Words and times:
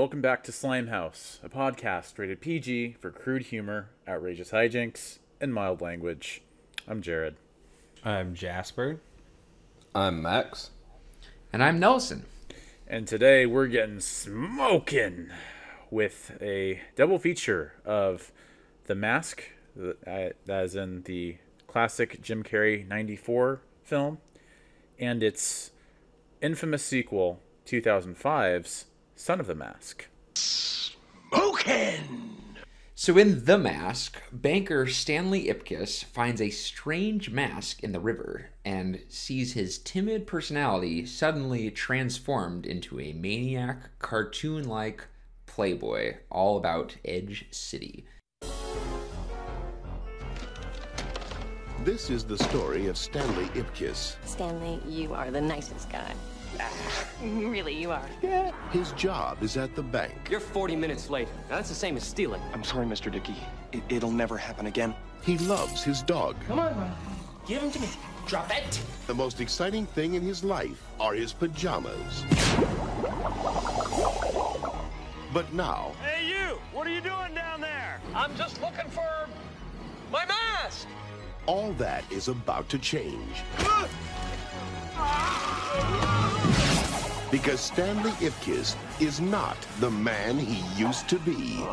everyone. 0.00 0.08
Welcome 0.08 0.22
back 0.22 0.42
to 0.44 0.52
Slime 0.52 0.86
House, 0.86 1.40
a 1.44 1.50
podcast 1.50 2.18
rated 2.18 2.40
PG 2.40 2.96
for 3.00 3.10
crude 3.10 3.42
humor, 3.42 3.90
outrageous 4.08 4.50
hijinks, 4.50 5.18
and 5.42 5.52
mild 5.52 5.82
language. 5.82 6.40
I'm 6.88 7.02
Jared. 7.02 7.36
I'm 8.02 8.34
Jasper. 8.34 8.98
I'm 9.94 10.22
Max. 10.22 10.70
And 11.52 11.62
I'm 11.62 11.78
Nelson. 11.78 12.24
And 12.88 13.06
today 13.06 13.44
we're 13.44 13.66
getting 13.66 14.00
smoking 14.00 15.28
with 15.90 16.32
a 16.40 16.80
double 16.96 17.18
feature 17.18 17.74
of 17.84 18.32
The 18.86 18.94
Mask, 18.94 19.42
uh, 19.78 19.92
that 20.46 20.64
is 20.64 20.76
in 20.76 21.02
the 21.02 21.36
classic 21.66 22.22
Jim 22.22 22.42
Carrey 22.42 22.88
94 22.88 23.60
film, 23.82 24.16
and 24.98 25.22
its 25.22 25.72
infamous 26.40 26.82
sequel, 26.82 27.40
2005's 27.66 28.86
Son 29.20 29.38
of 29.38 29.46
the 29.46 29.54
Mask. 29.54 30.08
Smoking! 30.32 31.76
So, 32.94 33.18
in 33.18 33.44
The 33.44 33.58
Mask, 33.58 34.18
banker 34.32 34.86
Stanley 34.86 35.48
Ipkiss 35.48 36.04
finds 36.04 36.40
a 36.40 36.48
strange 36.48 37.28
mask 37.28 37.82
in 37.82 37.92
the 37.92 38.00
river 38.00 38.48
and 38.64 39.02
sees 39.10 39.52
his 39.52 39.76
timid 39.76 40.26
personality 40.26 41.04
suddenly 41.04 41.70
transformed 41.70 42.64
into 42.64 42.98
a 42.98 43.12
maniac, 43.12 43.90
cartoon 43.98 44.66
like 44.66 45.06
playboy 45.44 46.16
all 46.30 46.56
about 46.56 46.96
Edge 47.04 47.44
City. 47.50 48.06
This 51.84 52.08
is 52.08 52.24
the 52.24 52.38
story 52.38 52.86
of 52.86 52.96
Stanley 52.96 53.48
Ipkiss. 53.48 54.16
Stanley, 54.24 54.80
you 54.88 55.12
are 55.12 55.30
the 55.30 55.42
nicest 55.42 55.90
guy. 55.90 56.14
really, 57.22 57.74
you 57.74 57.90
are. 57.90 58.08
Yeah. 58.22 58.52
His 58.70 58.92
job 58.92 59.42
is 59.42 59.56
at 59.56 59.74
the 59.74 59.82
bank. 59.82 60.14
You're 60.30 60.40
40 60.40 60.76
minutes 60.76 61.10
late. 61.10 61.28
Now, 61.48 61.56
that's 61.56 61.68
the 61.68 61.74
same 61.74 61.96
as 61.96 62.04
stealing. 62.04 62.40
I'm 62.52 62.64
sorry, 62.64 62.86
Mr. 62.86 63.10
Dickey. 63.10 63.36
It, 63.72 64.02
will 64.02 64.10
never 64.10 64.36
happen 64.36 64.66
again. 64.66 64.94
He 65.22 65.38
loves 65.38 65.82
his 65.82 66.02
dog. 66.02 66.36
Come 66.46 66.58
on, 66.58 66.76
man. 66.76 66.94
Give 67.46 67.62
him 67.62 67.70
to 67.70 67.80
me. 67.80 67.88
Drop 68.26 68.50
it. 68.56 68.80
The 69.06 69.14
most 69.14 69.40
exciting 69.40 69.86
thing 69.86 70.14
in 70.14 70.22
his 70.22 70.44
life 70.44 70.82
are 70.98 71.14
his 71.14 71.32
pajamas. 71.32 72.24
But 75.32 75.52
now... 75.52 75.92
Hey, 76.02 76.26
you! 76.26 76.58
What 76.72 76.86
are 76.86 76.90
you 76.90 77.00
doing 77.00 77.34
down 77.34 77.60
there? 77.60 78.00
I'm 78.14 78.34
just 78.36 78.60
looking 78.60 78.90
for... 78.90 79.28
my 80.10 80.24
mask! 80.26 80.88
All 81.46 81.72
that 81.74 82.04
is 82.10 82.28
about 82.28 82.68
to 82.70 82.78
change. 82.78 83.42
Because 87.30 87.60
Stanley 87.60 88.10
Ipkiss 88.12 88.74
is 89.00 89.20
not 89.20 89.56
the 89.78 89.90
man 89.90 90.36
he 90.36 90.62
used 90.76 91.08
to 91.08 91.18
be. 91.20 91.64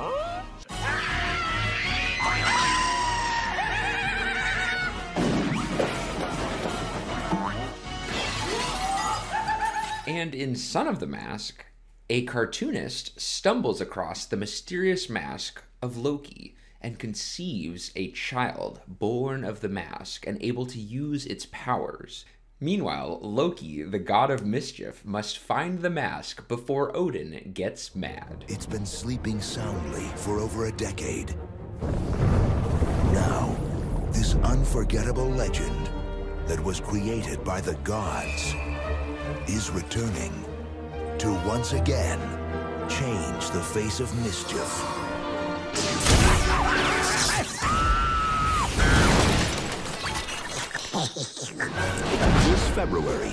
And 10.06 10.36
in 10.36 10.56
Son 10.56 10.88
of 10.88 11.00
the 11.00 11.08
Mask, 11.08 11.66
a 12.10 12.24
cartoonist 12.26 13.20
stumbles 13.20 13.82
across 13.82 14.26
the 14.26 14.38
mysterious 14.38 15.10
mask 15.10 15.64
of 15.82 15.98
Loki 15.98 16.56
and 16.80 17.00
conceives 17.00 17.92
a 17.96 18.12
child 18.12 18.80
born 18.88 19.44
of 19.44 19.62
the 19.62 19.70
mask 19.70 20.26
and 20.28 20.42
able 20.42 20.66
to 20.68 20.80
use 20.80 21.26
its 21.26 21.48
powers. 21.52 22.24
Meanwhile, 22.60 23.20
Loki, 23.22 23.84
the 23.84 24.00
god 24.00 24.32
of 24.32 24.44
mischief, 24.44 25.06
must 25.06 25.38
find 25.38 25.80
the 25.80 25.92
mask 25.92 26.48
before 26.48 26.96
Odin 26.98 27.52
gets 27.54 27.96
mad. 27.96 28.46
It's 28.48 28.66
been 28.66 28.86
sleeping 28.86 29.40
soundly 29.42 30.06
for 30.16 30.40
over 30.40 30.66
a 30.66 30.72
decade. 30.72 31.36
Now, 33.14 33.56
this 34.12 34.34
unforgettable 34.38 35.30
legend 35.30 35.92
that 36.48 36.60
was 36.64 36.80
created 36.80 37.44
by 37.44 37.62
the 37.62 37.76
gods 37.84 38.56
is 39.48 39.70
returning 39.70 40.34
to 41.20 41.32
once 41.46 41.74
again 41.74 42.20
change 42.90 43.52
the 43.52 43.62
face 43.62 44.00
of 44.00 44.12
mischief. 44.26 44.84
this 52.78 52.86
February. 52.86 53.30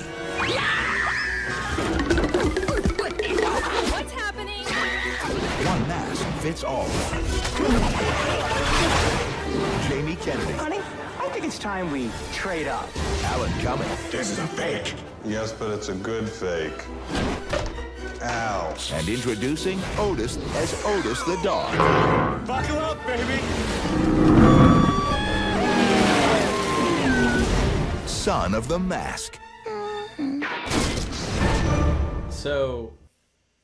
What's 3.90 4.12
happening? 4.12 4.64
One 5.66 5.88
mask 5.88 6.24
fits 6.40 6.64
all. 6.64 6.88
Jamie 9.88 10.16
Kennedy. 10.16 10.52
Honey, 10.52 10.78
I 11.18 11.28
think 11.30 11.44
it's 11.44 11.58
time 11.58 11.90
we 11.90 12.10
trade 12.32 12.68
up. 12.68 12.88
Alan 13.24 13.52
Cumming. 13.60 13.88
This 14.10 14.30
is 14.30 14.38
a 14.38 14.46
fake. 14.46 14.94
Yes, 15.24 15.52
but 15.52 15.70
it's 15.70 15.88
a 15.88 15.94
good 15.94 16.28
fake. 16.28 16.84
Ow. 18.22 18.74
And 18.92 19.08
introducing 19.08 19.80
Otis 19.98 20.38
as 20.56 20.84
Otis 20.86 21.22
the 21.24 21.38
dog. 21.42 22.46
Buckle 22.46 22.78
up, 22.78 23.06
baby. 23.06 24.63
Son 28.24 28.54
of 28.54 28.68
the 28.68 28.78
Mask. 28.78 29.38
So, 32.30 32.94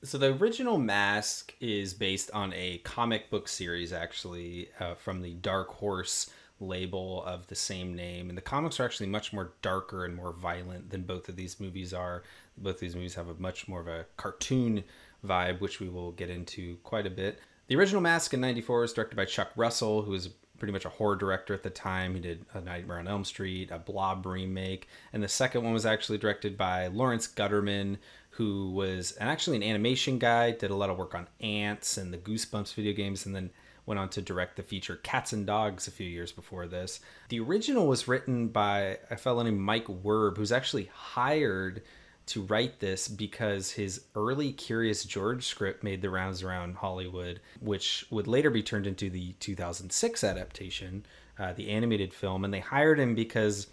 so 0.05 0.19
the 0.19 0.35
original 0.35 0.77
Mask 0.77 1.55
is 1.61 1.95
based 1.95 2.31
on 2.33 2.53
a 2.53 2.77
comic 2.85 3.31
book 3.31 3.49
series, 3.49 3.91
actually, 3.91 4.69
uh, 4.79 4.97
from 4.97 5.23
the 5.23 5.33
Dark 5.33 5.71
Horse 5.71 6.29
label 6.61 7.25
of 7.25 7.47
the 7.47 7.55
same 7.55 7.95
name. 7.95 8.29
And 8.29 8.37
the 8.37 8.43
comics 8.43 8.79
are 8.79 8.85
actually 8.85 9.07
much 9.07 9.33
more 9.33 9.55
darker 9.63 10.05
and 10.05 10.15
more 10.15 10.35
violent 10.35 10.91
than 10.91 11.05
both 11.05 11.31
of 11.31 11.37
these 11.37 11.59
movies 11.59 11.95
are. 11.95 12.23
Both 12.59 12.75
of 12.75 12.81
these 12.81 12.95
movies 12.95 13.15
have 13.15 13.29
a 13.29 13.35
much 13.41 13.67
more 13.67 13.81
of 13.81 13.89
a 13.89 14.05
cartoon 14.19 14.85
vibe, 15.25 15.63
which 15.63 15.81
we 15.81 15.89
will 15.89 16.13
get 16.13 16.29
into 16.29 16.77
quite 16.83 17.07
a 17.07 17.11
bit. 17.11 17.39
The 17.69 17.77
original 17.77 18.03
Mask 18.03 18.35
in 18.35 18.43
'94 18.43 18.83
was 18.83 18.93
directed 18.93 19.17
by 19.17 19.25
Chuck 19.25 19.53
Russell, 19.57 20.03
who 20.03 20.13
is 20.13 20.29
pretty 20.61 20.73
much 20.73 20.85
a 20.85 20.91
horror 20.91 21.17
director 21.17 21.53
at 21.53 21.65
the 21.65 21.71
time. 21.71 22.15
He 22.15 22.21
did 22.21 22.47
A 22.55 22.61
Nightmare 22.61 23.01
on 23.01 23.09
Elm 23.09 23.25
Street, 23.25 23.73
a 23.73 23.79
Blob 23.79 24.25
remake, 24.25 24.87
and 25.13 25.23
the 25.23 25.29
second 25.29 25.65
one 25.65 25.73
was 25.73 25.87
actually 25.87 26.19
directed 26.19 26.57
by 26.57 26.87
Lawrence 26.87 27.27
Guterman, 27.27 27.97
who 28.31 28.71
was 28.71 29.17
actually 29.19 29.57
an 29.57 29.65
animation 29.65 30.19
guy, 30.19 30.53
did 30.53 30.71
a 30.71 30.77
lot 30.77 30.91
of 30.91 30.99
work 30.99 31.17
on 31.17 31.27
Antz 31.41 31.97
and 31.97 32.15
the 32.15 32.19
Goosebumps 32.19 32.75
video 32.75 32.93
games, 32.93 33.27
and 33.27 33.35
then 33.35 33.51
went 33.87 33.99
on 33.99 34.09
to 34.11 34.23
direct 34.23 34.57
the 34.57 34.63
feature 34.63 34.97
Cats 34.97 35.33
and 35.33 35.47
Dogs 35.47 35.89
a 35.89 35.91
few 35.91 36.07
years 36.07 36.31
before 36.31 36.69
this. 36.69 37.01
The 37.29 37.41
original 37.41 37.89
was 37.89 38.07
written 38.07 38.49
by 38.49 38.99
a 39.11 39.17
fellow 39.17 39.43
named 39.43 39.59
Mike 39.59 39.89
Werb, 39.89 40.37
who's 40.37 40.53
actually 40.53 40.91
hired 40.95 41.83
to 42.31 42.43
write 42.43 42.79
this 42.79 43.09
because 43.09 43.73
his 43.73 44.03
early 44.15 44.53
Curious 44.53 45.05
George 45.05 45.45
script 45.45 45.83
made 45.83 46.01
the 46.01 46.11
rounds 46.11 46.45
around 46.45 46.77
Hollywood, 46.77 47.41
which 47.61 48.07
would 48.11 48.29
later 48.29 48.51
be 48.51 48.63
turned 48.63 48.87
into 48.87 49.11
the 49.11 49.33
2006 49.41 50.23
adaptation, 50.23 51.05
uh, 51.41 51.53
the 51.53 51.71
animated 51.71 52.15
film. 52.15 52.45
And 52.45 52.55
they 52.55 52.61
hired 52.61 53.01
him 53.01 53.17
because, 53.17 53.67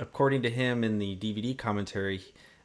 according 0.00 0.42
to 0.42 0.50
him 0.50 0.82
in 0.82 0.98
the 0.98 1.16
DVD 1.16 1.56
commentary, 1.56 2.20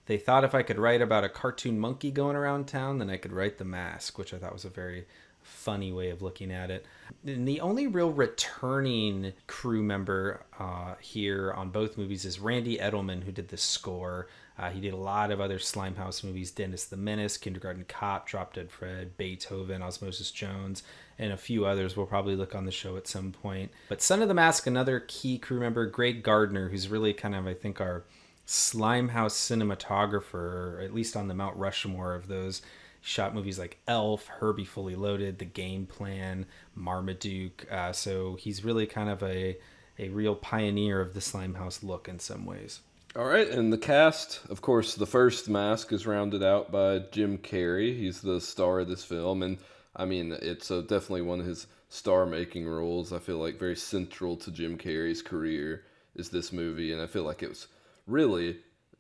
they 0.08 0.18
thought 0.18 0.44
if 0.44 0.56
I 0.56 0.64
could 0.64 0.80
write 0.80 1.04
about 1.04 1.24
a 1.24 1.30
cartoon 1.30 1.80
monkey 1.80 2.10
going 2.10 2.36
around 2.36 2.68
town, 2.68 2.98
then 2.98 3.12
I 3.12 3.18
could 3.18 3.32
write 3.32 3.60
The 3.60 3.66
Mask, 3.66 4.18
which 4.18 4.34
I 4.34 4.38
thought 4.38 4.54
was 4.54 4.66
a 4.66 4.70
very 4.70 5.06
funny 5.44 5.92
way 5.92 6.10
of 6.10 6.24
looking 6.24 6.52
at 6.52 6.72
it. 6.72 6.88
And 7.24 7.48
the 7.48 7.62
only 7.62 7.86
real 7.86 8.12
returning 8.12 9.34
crew 9.46 9.84
member 9.84 10.44
uh, 10.60 10.96
here 11.00 11.54
on 11.54 11.70
both 11.70 12.00
movies 12.00 12.26
is 12.26 12.40
Randy 12.40 12.80
Edelman, 12.80 13.24
who 13.24 13.32
did 13.32 13.50
the 13.50 13.58
score. 13.58 14.28
Uh, 14.58 14.70
he 14.70 14.80
did 14.80 14.94
a 14.94 14.98
lot 14.98 15.32
of 15.32 15.42
other 15.42 15.60
Slimehouse 15.60 16.24
movies 16.24 16.50
Dennis 16.50 16.86
the 16.86 16.96
Menace, 16.96 17.38
Kindergarten 17.38 17.84
Cop, 17.88 18.26
Drop 18.26 18.54
Dead 18.54 18.72
Fred, 18.72 19.18
Beethoven, 19.18 19.82
Osmosis 19.82 20.32
Jones, 20.32 20.82
and 21.20 21.34
a 21.34 21.38
few 21.38 21.66
others 21.66 21.98
we'll 21.98 22.06
probably 22.06 22.38
look 22.38 22.56
on 22.56 22.66
the 22.66 22.72
show 22.72 22.96
at 22.96 23.08
some 23.08 23.34
point. 23.34 23.72
But 23.90 24.02
Son 24.02 24.22
of 24.22 24.30
the 24.30 24.34
Mask, 24.34 24.66
another 24.66 25.04
key 25.08 25.38
crew 25.38 25.60
member, 25.60 25.86
Greg 25.86 26.24
Gardner, 26.24 26.70
who's 26.70 26.88
really 26.88 27.12
kind 27.14 27.36
of, 27.36 27.48
I 27.48 27.54
think, 27.54 27.82
our 27.82 28.06
Slimehouse 28.48 29.34
cinematographer, 29.34 30.84
at 30.84 30.94
least 30.94 31.18
on 31.18 31.28
the 31.28 31.34
Mount 31.34 31.58
Rushmore 31.58 32.14
of 32.14 32.28
those. 32.28 32.62
shot 33.02 33.36
movies 33.36 33.60
like 33.60 33.78
Elf, 33.88 34.28
Herbie 34.28 34.66
Fully 34.66 34.96
Loaded, 34.96 35.38
The 35.38 35.46
Game 35.46 35.86
Plan, 35.86 36.46
Marmaduke. 36.76 37.68
Uh, 37.72 37.92
so 37.92 38.36
he's 38.36 38.66
really 38.66 38.88
kind 38.88 39.10
of 39.10 39.22
a, 39.22 39.58
a 40.00 40.10
real 40.10 40.36
pioneer 40.36 41.02
of 41.02 41.14
the 41.14 41.20
Slimehouse 41.20 41.84
look 41.84 42.08
in 42.08 42.20
some 42.20 42.46
ways. 42.46 42.80
All 43.18 43.24
right, 43.24 43.48
and 43.48 43.72
the 43.72 43.78
cast, 43.78 44.42
of 44.50 44.62
course, 44.62 44.94
the 44.94 45.06
first 45.06 45.48
mask 45.48 45.94
is 45.94 46.06
rounded 46.06 46.44
out 46.44 46.70
by 46.70 47.00
Jim 47.14 47.38
Carrey. 47.38 47.98
He's 47.98 48.20
the 48.20 48.42
star 48.42 48.82
of 48.82 48.90
this 48.90 49.06
film, 49.06 49.42
and 49.42 49.58
I 49.96 50.04
mean, 50.04 50.34
it's 50.42 50.70
uh, 50.70 50.82
definitely 50.82 51.22
one 51.22 51.40
of 51.40 51.46
his 51.46 51.68
star-making 51.88 52.68
roles. 52.68 53.14
I 53.14 53.20
feel 53.20 53.38
like 53.38 53.58
very 53.58 53.78
central 53.78 54.36
to 54.36 54.52
Jim 54.52 54.78
Carrey's 54.78 55.22
career 55.22 55.84
is 56.14 56.28
this 56.28 56.52
movie, 56.52 56.92
and 56.92 57.02
I 57.02 57.08
feel 57.08 57.24
like 57.24 57.42
it 57.42 57.48
was 57.48 57.68
really, 58.06 58.58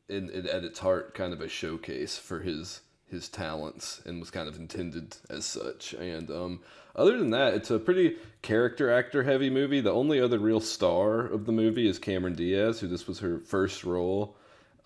in, 0.08 0.30
in, 0.30 0.48
at 0.48 0.64
its 0.64 0.80
heart, 0.80 1.14
kind 1.14 1.34
of 1.34 1.42
a 1.42 1.50
showcase 1.50 2.18
for 2.18 2.40
his 2.40 2.80
his 3.10 3.30
talents 3.30 4.02
and 4.06 4.20
was 4.20 4.32
kind 4.32 4.48
of 4.48 4.58
intended 4.58 5.16
as 5.30 5.46
such. 5.46 5.94
And 5.94 6.30
um, 6.32 6.60
other 6.96 7.18
than 7.18 7.30
that, 7.32 7.54
it's 7.54 7.72
a 7.72 7.80
pretty 7.80 8.18
character 8.42 8.92
actor 8.92 9.24
heavy 9.24 9.50
movie. 9.50 9.82
The 9.82 9.92
only 9.92 10.20
other 10.20 10.40
real 10.40 10.60
star 10.60 11.22
of 11.22 11.46
the 11.46 11.52
movie 11.52 11.88
is 11.88 12.00
Cameron 12.00 12.36
Diaz, 12.36 12.80
who 12.80 12.88
this 12.88 13.08
was 13.08 13.20
her 13.20 13.40
first 13.40 13.84
role 13.84 14.36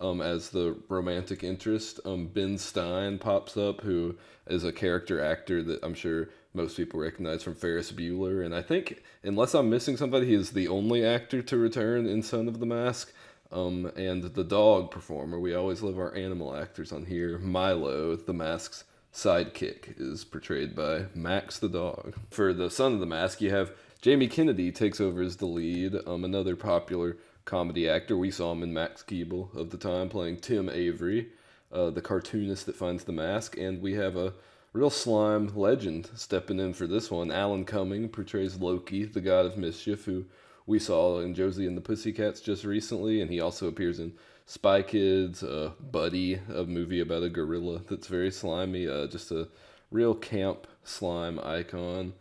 um, 0.00 0.20
as 0.20 0.50
the 0.50 0.76
romantic 0.88 1.44
interest. 1.44 2.00
Um, 2.04 2.26
ben 2.26 2.58
Stein 2.58 3.18
pops 3.18 3.56
up, 3.56 3.82
who 3.82 4.16
is 4.46 4.64
a 4.64 4.72
character 4.72 5.22
actor 5.22 5.62
that 5.62 5.82
I'm 5.82 5.94
sure 5.94 6.28
most 6.54 6.76
people 6.76 7.00
recognize 7.00 7.42
from 7.42 7.54
Ferris 7.54 7.92
Bueller. 7.92 8.44
And 8.44 8.54
I 8.54 8.62
think, 8.62 9.02
unless 9.22 9.54
I'm 9.54 9.70
missing 9.70 9.96
somebody, 9.96 10.26
he 10.26 10.34
is 10.34 10.50
the 10.50 10.68
only 10.68 11.04
actor 11.04 11.42
to 11.42 11.56
return 11.56 12.06
in 12.06 12.22
Son 12.22 12.48
of 12.48 12.58
the 12.58 12.66
Mask. 12.66 13.12
Um, 13.52 13.90
and 13.96 14.22
the 14.22 14.44
dog 14.44 14.90
performer, 14.90 15.40
we 15.40 15.54
always 15.54 15.82
love 15.82 15.98
our 15.98 16.14
animal 16.14 16.54
actors 16.54 16.92
on 16.92 17.06
here. 17.06 17.38
Milo, 17.38 18.14
the 18.14 18.32
mask's 18.32 18.84
sidekick, 19.12 19.98
is 19.98 20.24
portrayed 20.24 20.76
by 20.76 21.06
Max 21.14 21.58
the 21.58 21.68
dog. 21.68 22.14
For 22.30 22.52
the 22.52 22.70
Son 22.70 22.92
of 22.92 23.00
the 23.00 23.06
Mask, 23.06 23.40
you 23.40 23.50
have 23.50 23.72
Jamie 24.00 24.28
Kennedy 24.28 24.70
takes 24.70 25.00
over 25.00 25.20
as 25.20 25.36
the 25.36 25.46
lead, 25.46 25.96
um, 26.06 26.24
another 26.24 26.54
popular 26.54 27.16
comedy 27.44 27.88
actor. 27.88 28.16
We 28.16 28.30
saw 28.30 28.52
him 28.52 28.62
in 28.62 28.72
Max 28.72 29.02
Keeble 29.02 29.54
of 29.56 29.70
the 29.70 29.76
time 29.76 30.08
playing 30.08 30.38
Tim 30.38 30.68
Avery, 30.68 31.30
uh, 31.72 31.90
the 31.90 32.00
cartoonist 32.00 32.66
that 32.66 32.76
finds 32.76 33.04
the 33.04 33.12
mask. 33.12 33.58
And 33.58 33.82
we 33.82 33.94
have 33.94 34.16
a 34.16 34.34
real 34.72 34.90
slime 34.90 35.54
legend 35.56 36.08
stepping 36.14 36.60
in 36.60 36.72
for 36.72 36.86
this 36.86 37.10
one. 37.10 37.32
Alan 37.32 37.64
Cumming 37.64 38.08
portrays 38.08 38.56
Loki, 38.56 39.04
the 39.04 39.20
god 39.20 39.44
of 39.44 39.58
mischief, 39.58 40.04
who 40.04 40.24
we 40.66 40.78
saw 40.78 41.20
in 41.20 41.34
Josie 41.34 41.66
and 41.66 41.76
the 41.76 41.82
Pussycats 41.82 42.40
just 42.40 42.64
recently, 42.64 43.20
and 43.20 43.30
he 43.30 43.40
also 43.40 43.68
appears 43.68 43.98
in 43.98 44.12
Spy 44.46 44.82
Kids, 44.82 45.42
uh, 45.42 45.72
Buddy, 45.80 46.40
a 46.52 46.64
movie 46.64 47.00
about 47.00 47.22
a 47.22 47.28
gorilla 47.28 47.82
that's 47.88 48.06
very 48.06 48.30
slimy, 48.30 48.88
uh, 48.88 49.06
just 49.06 49.30
a 49.30 49.48
real 49.90 50.14
camp 50.14 50.66
slime 50.84 51.38
icon. 51.40 52.14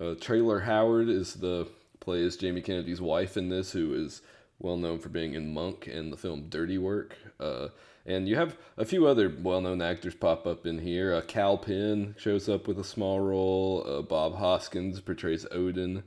Uh, 0.00 0.14
Traylor 0.20 0.60
Howard 0.60 1.08
is 1.08 1.34
the 1.34 1.68
plays 2.00 2.36
Jamie 2.36 2.60
Kennedy's 2.60 3.00
wife 3.00 3.36
in 3.36 3.48
this, 3.48 3.72
who 3.72 3.94
is 3.94 4.22
well 4.58 4.76
known 4.76 4.98
for 4.98 5.08
being 5.08 5.34
in 5.34 5.52
Monk 5.52 5.86
and 5.86 6.12
the 6.12 6.16
film 6.16 6.48
Dirty 6.48 6.78
Work. 6.78 7.16
Uh, 7.38 7.68
and 8.04 8.28
you 8.28 8.36
have 8.36 8.56
a 8.76 8.84
few 8.84 9.06
other 9.06 9.32
well-known 9.42 9.80
actors 9.80 10.14
pop 10.14 10.46
up 10.46 10.66
in 10.66 10.78
here. 10.78 11.14
Uh, 11.14 11.20
Kal 11.20 11.58
Penn 11.58 12.14
shows 12.18 12.48
up 12.48 12.66
with 12.66 12.78
a 12.78 12.84
small 12.84 13.20
role. 13.20 13.84
Uh, 13.86 14.02
Bob 14.02 14.36
Hoskins 14.36 15.00
portrays 15.00 15.46
Odin, 15.52 16.02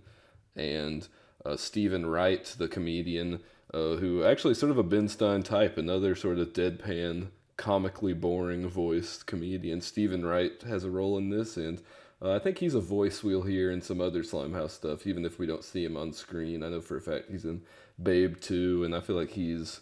and 0.56 1.08
uh, 1.46 1.56
Steven 1.58 2.06
Wright, 2.06 2.44
the 2.58 2.68
comedian, 2.68 3.42
uh, 3.74 3.96
who 3.96 4.24
actually 4.24 4.54
sort 4.54 4.72
of 4.72 4.78
a 4.78 4.84
Ben 4.84 5.08
Stein 5.08 5.44
type, 5.44 5.78
another 5.78 6.16
sort 6.16 6.40
of 6.40 6.54
deadpan, 6.54 7.28
comically 7.58 8.14
boring 8.14 8.68
voiced 8.68 9.26
comedian. 9.26 9.82
Steven 9.82 10.26
Wright 10.26 10.62
has 10.68 10.84
a 10.84 10.90
role 10.90 11.18
in 11.18 11.30
this, 11.30 11.58
and 11.58 11.82
uh, 12.22 12.34
I 12.34 12.40
think 12.40 12.58
he's 12.58 12.76
a 12.76 12.82
voice 12.82 13.24
we'll 13.24 13.44
hear 13.44 13.72
in 13.72 13.82
some 13.82 14.02
other 14.02 14.24
Slimehouse 14.24 14.72
stuff, 14.72 15.06
even 15.06 15.26
if 15.26 15.38
we 15.40 15.46
don't 15.46 15.64
see 15.64 15.84
him 15.84 15.98
on 15.98 16.14
screen. 16.14 16.64
I 16.64 16.70
know 16.70 16.82
for 16.82 16.98
a 16.98 17.02
fact 17.02 17.30
he's 17.30 17.46
in 17.46 17.62
Babe 18.02 18.40
2, 18.40 18.84
and 18.84 18.96
I 18.96 19.00
feel 19.00 19.16
like 19.16 19.32
he's 19.32 19.82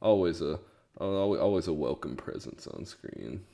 always 0.00 0.40
a 0.40 0.58
always 0.96 1.66
a 1.66 1.72
welcome 1.72 2.16
presence 2.16 2.68
on 2.68 2.84
screen. 2.84 3.44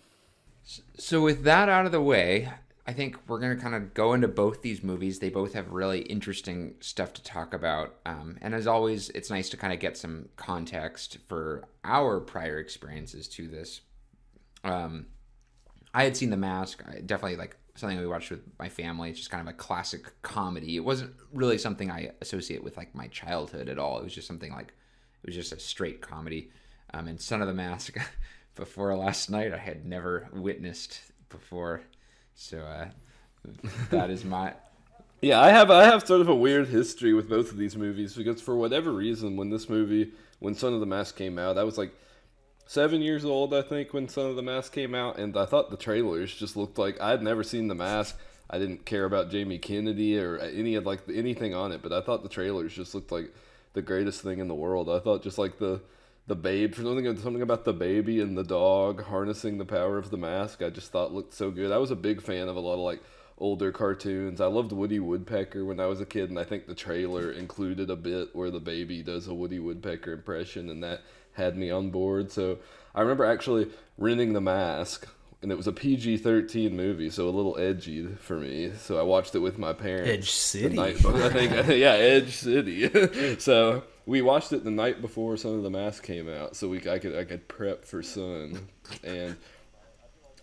So 0.98 1.22
with 1.22 1.42
that 1.44 1.70
out 1.70 1.86
of 1.86 1.92
the 1.92 2.02
way, 2.02 2.50
I 2.90 2.92
think 2.92 3.16
we're 3.28 3.38
going 3.38 3.56
to 3.56 3.62
kind 3.62 3.76
of 3.76 3.94
go 3.94 4.14
into 4.14 4.26
both 4.26 4.62
these 4.62 4.82
movies. 4.82 5.20
They 5.20 5.30
both 5.30 5.52
have 5.52 5.70
really 5.70 6.00
interesting 6.00 6.74
stuff 6.80 7.12
to 7.12 7.22
talk 7.22 7.54
about. 7.54 7.94
Um, 8.04 8.36
and 8.42 8.52
as 8.52 8.66
always, 8.66 9.10
it's 9.10 9.30
nice 9.30 9.48
to 9.50 9.56
kind 9.56 9.72
of 9.72 9.78
get 9.78 9.96
some 9.96 10.28
context 10.34 11.18
for 11.28 11.62
our 11.84 12.18
prior 12.18 12.58
experiences 12.58 13.28
to 13.28 13.46
this. 13.46 13.82
Um, 14.64 15.06
I 15.94 16.02
had 16.02 16.16
seen 16.16 16.30
The 16.30 16.36
Mask. 16.36 16.82
I 16.84 16.98
definitely 16.98 17.36
like 17.36 17.56
something 17.76 17.96
we 17.96 18.08
watched 18.08 18.32
with 18.32 18.42
my 18.58 18.68
family. 18.68 19.10
It's 19.10 19.20
just 19.20 19.30
kind 19.30 19.40
of 19.40 19.54
a 19.54 19.56
classic 19.56 20.10
comedy. 20.22 20.74
It 20.74 20.84
wasn't 20.84 21.14
really 21.32 21.58
something 21.58 21.92
I 21.92 22.10
associate 22.20 22.64
with 22.64 22.76
like 22.76 22.92
my 22.92 23.06
childhood 23.06 23.68
at 23.68 23.78
all. 23.78 24.00
It 24.00 24.02
was 24.02 24.14
just 24.16 24.26
something 24.26 24.50
like 24.50 24.74
it 25.22 25.26
was 25.26 25.36
just 25.36 25.52
a 25.52 25.60
straight 25.60 26.00
comedy. 26.00 26.50
Um, 26.92 27.06
and 27.06 27.20
Son 27.20 27.40
of 27.40 27.46
the 27.46 27.54
Mask, 27.54 27.96
before 28.56 28.96
last 28.96 29.30
night, 29.30 29.54
I 29.54 29.58
had 29.58 29.86
never 29.86 30.28
witnessed 30.32 31.00
before. 31.28 31.82
So 32.40 32.58
uh, 32.60 32.88
that 33.90 34.10
is 34.10 34.24
my. 34.24 34.54
Yeah, 35.22 35.38
I 35.38 35.50
have 35.50 35.70
I 35.70 35.84
have 35.84 36.06
sort 36.06 36.22
of 36.22 36.30
a 36.30 36.34
weird 36.34 36.68
history 36.68 37.12
with 37.12 37.28
both 37.28 37.50
of 37.50 37.58
these 37.58 37.76
movies 37.76 38.14
because 38.14 38.40
for 38.40 38.56
whatever 38.56 38.90
reason, 38.90 39.36
when 39.36 39.50
this 39.50 39.68
movie, 39.68 40.12
when 40.38 40.54
Son 40.54 40.72
of 40.72 40.80
the 40.80 40.86
Mask 40.86 41.14
came 41.14 41.38
out, 41.38 41.58
I 41.58 41.62
was 41.62 41.76
like 41.76 41.92
seven 42.64 43.02
years 43.02 43.22
old, 43.22 43.52
I 43.52 43.60
think, 43.60 43.92
when 43.92 44.08
Son 44.08 44.30
of 44.30 44.36
the 44.36 44.42
Mask 44.42 44.72
came 44.72 44.94
out, 44.94 45.18
and 45.18 45.36
I 45.36 45.44
thought 45.44 45.70
the 45.70 45.76
trailers 45.76 46.34
just 46.34 46.56
looked 46.56 46.78
like 46.78 46.98
I'd 47.02 47.22
never 47.22 47.42
seen 47.42 47.68
the 47.68 47.74
mask. 47.74 48.16
I 48.48 48.58
didn't 48.58 48.86
care 48.86 49.04
about 49.04 49.30
Jamie 49.30 49.58
Kennedy 49.58 50.18
or 50.18 50.38
any 50.38 50.74
of 50.76 50.86
like 50.86 51.02
anything 51.14 51.54
on 51.54 51.72
it, 51.72 51.82
but 51.82 51.92
I 51.92 52.00
thought 52.00 52.22
the 52.22 52.30
trailers 52.30 52.72
just 52.72 52.94
looked 52.94 53.12
like 53.12 53.34
the 53.74 53.82
greatest 53.82 54.22
thing 54.22 54.38
in 54.38 54.48
the 54.48 54.54
world. 54.54 54.88
I 54.88 55.00
thought 55.00 55.22
just 55.22 55.36
like 55.36 55.58
the 55.58 55.82
the 56.30 56.36
babe 56.36 56.76
something 56.76 57.16
something 57.16 57.42
about 57.42 57.64
the 57.64 57.72
baby 57.72 58.20
and 58.20 58.38
the 58.38 58.44
dog 58.44 59.02
harnessing 59.02 59.58
the 59.58 59.64
power 59.64 59.98
of 59.98 60.10
the 60.10 60.16
mask. 60.16 60.62
I 60.62 60.70
just 60.70 60.92
thought 60.92 61.12
looked 61.12 61.34
so 61.34 61.50
good. 61.50 61.72
I 61.72 61.78
was 61.78 61.90
a 61.90 61.96
big 61.96 62.22
fan 62.22 62.46
of 62.46 62.54
a 62.54 62.60
lot 62.60 62.74
of 62.74 62.78
like 62.78 63.02
older 63.36 63.72
cartoons. 63.72 64.40
I 64.40 64.46
loved 64.46 64.70
Woody 64.70 65.00
Woodpecker 65.00 65.64
when 65.64 65.80
I 65.80 65.86
was 65.86 66.00
a 66.00 66.06
kid, 66.06 66.30
and 66.30 66.38
I 66.38 66.44
think 66.44 66.68
the 66.68 66.74
trailer 66.76 67.32
included 67.32 67.90
a 67.90 67.96
bit 67.96 68.28
where 68.32 68.52
the 68.52 68.60
baby 68.60 69.02
does 69.02 69.26
a 69.26 69.34
Woody 69.34 69.58
Woodpecker 69.58 70.12
impression, 70.12 70.70
and 70.70 70.84
that 70.84 71.00
had 71.32 71.56
me 71.56 71.68
on 71.72 71.90
board. 71.90 72.30
So 72.30 72.58
I 72.94 73.00
remember 73.00 73.24
actually 73.24 73.68
renting 73.98 74.32
The 74.32 74.40
Mask, 74.40 75.08
and 75.42 75.50
it 75.50 75.56
was 75.56 75.66
a 75.66 75.72
PG 75.72 76.18
13 76.18 76.76
movie, 76.76 77.10
so 77.10 77.28
a 77.28 77.30
little 77.30 77.58
edgy 77.58 78.06
for 78.06 78.36
me. 78.36 78.70
So 78.78 79.00
I 79.00 79.02
watched 79.02 79.34
it 79.34 79.40
with 79.40 79.58
my 79.58 79.72
parents. 79.72 80.08
Edge 80.08 80.30
City. 80.30 80.78
I 80.78 80.92
think, 80.92 81.50
yeah, 81.76 81.94
Edge 81.94 82.36
City. 82.36 83.36
so 83.40 83.82
we 84.06 84.22
watched 84.22 84.52
it 84.52 84.64
the 84.64 84.70
night 84.70 85.00
before 85.00 85.36
Son 85.36 85.54
of 85.54 85.62
the 85.62 85.70
Mask 85.70 86.02
came 86.02 86.28
out, 86.28 86.56
so 86.56 86.68
we 86.68 86.78
I 86.88 86.98
could 86.98 87.16
I 87.16 87.24
could 87.24 87.48
prep 87.48 87.84
for 87.84 88.02
Son, 88.02 88.68
and 89.04 89.36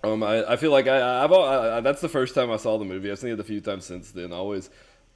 um 0.03 0.23
I, 0.23 0.53
I 0.53 0.55
feel 0.55 0.71
like 0.71 0.87
I 0.87 1.23
I've 1.23 1.31
I, 1.31 1.79
that's 1.81 2.01
the 2.01 2.09
first 2.09 2.35
time 2.35 2.51
I 2.51 2.57
saw 2.57 2.77
the 2.77 2.85
movie. 2.85 3.11
I've 3.11 3.19
seen 3.19 3.31
it 3.31 3.39
a 3.39 3.43
few 3.43 3.61
times 3.61 3.85
since 3.85 4.11
then. 4.11 4.31
I 4.31 4.35
always 4.35 4.69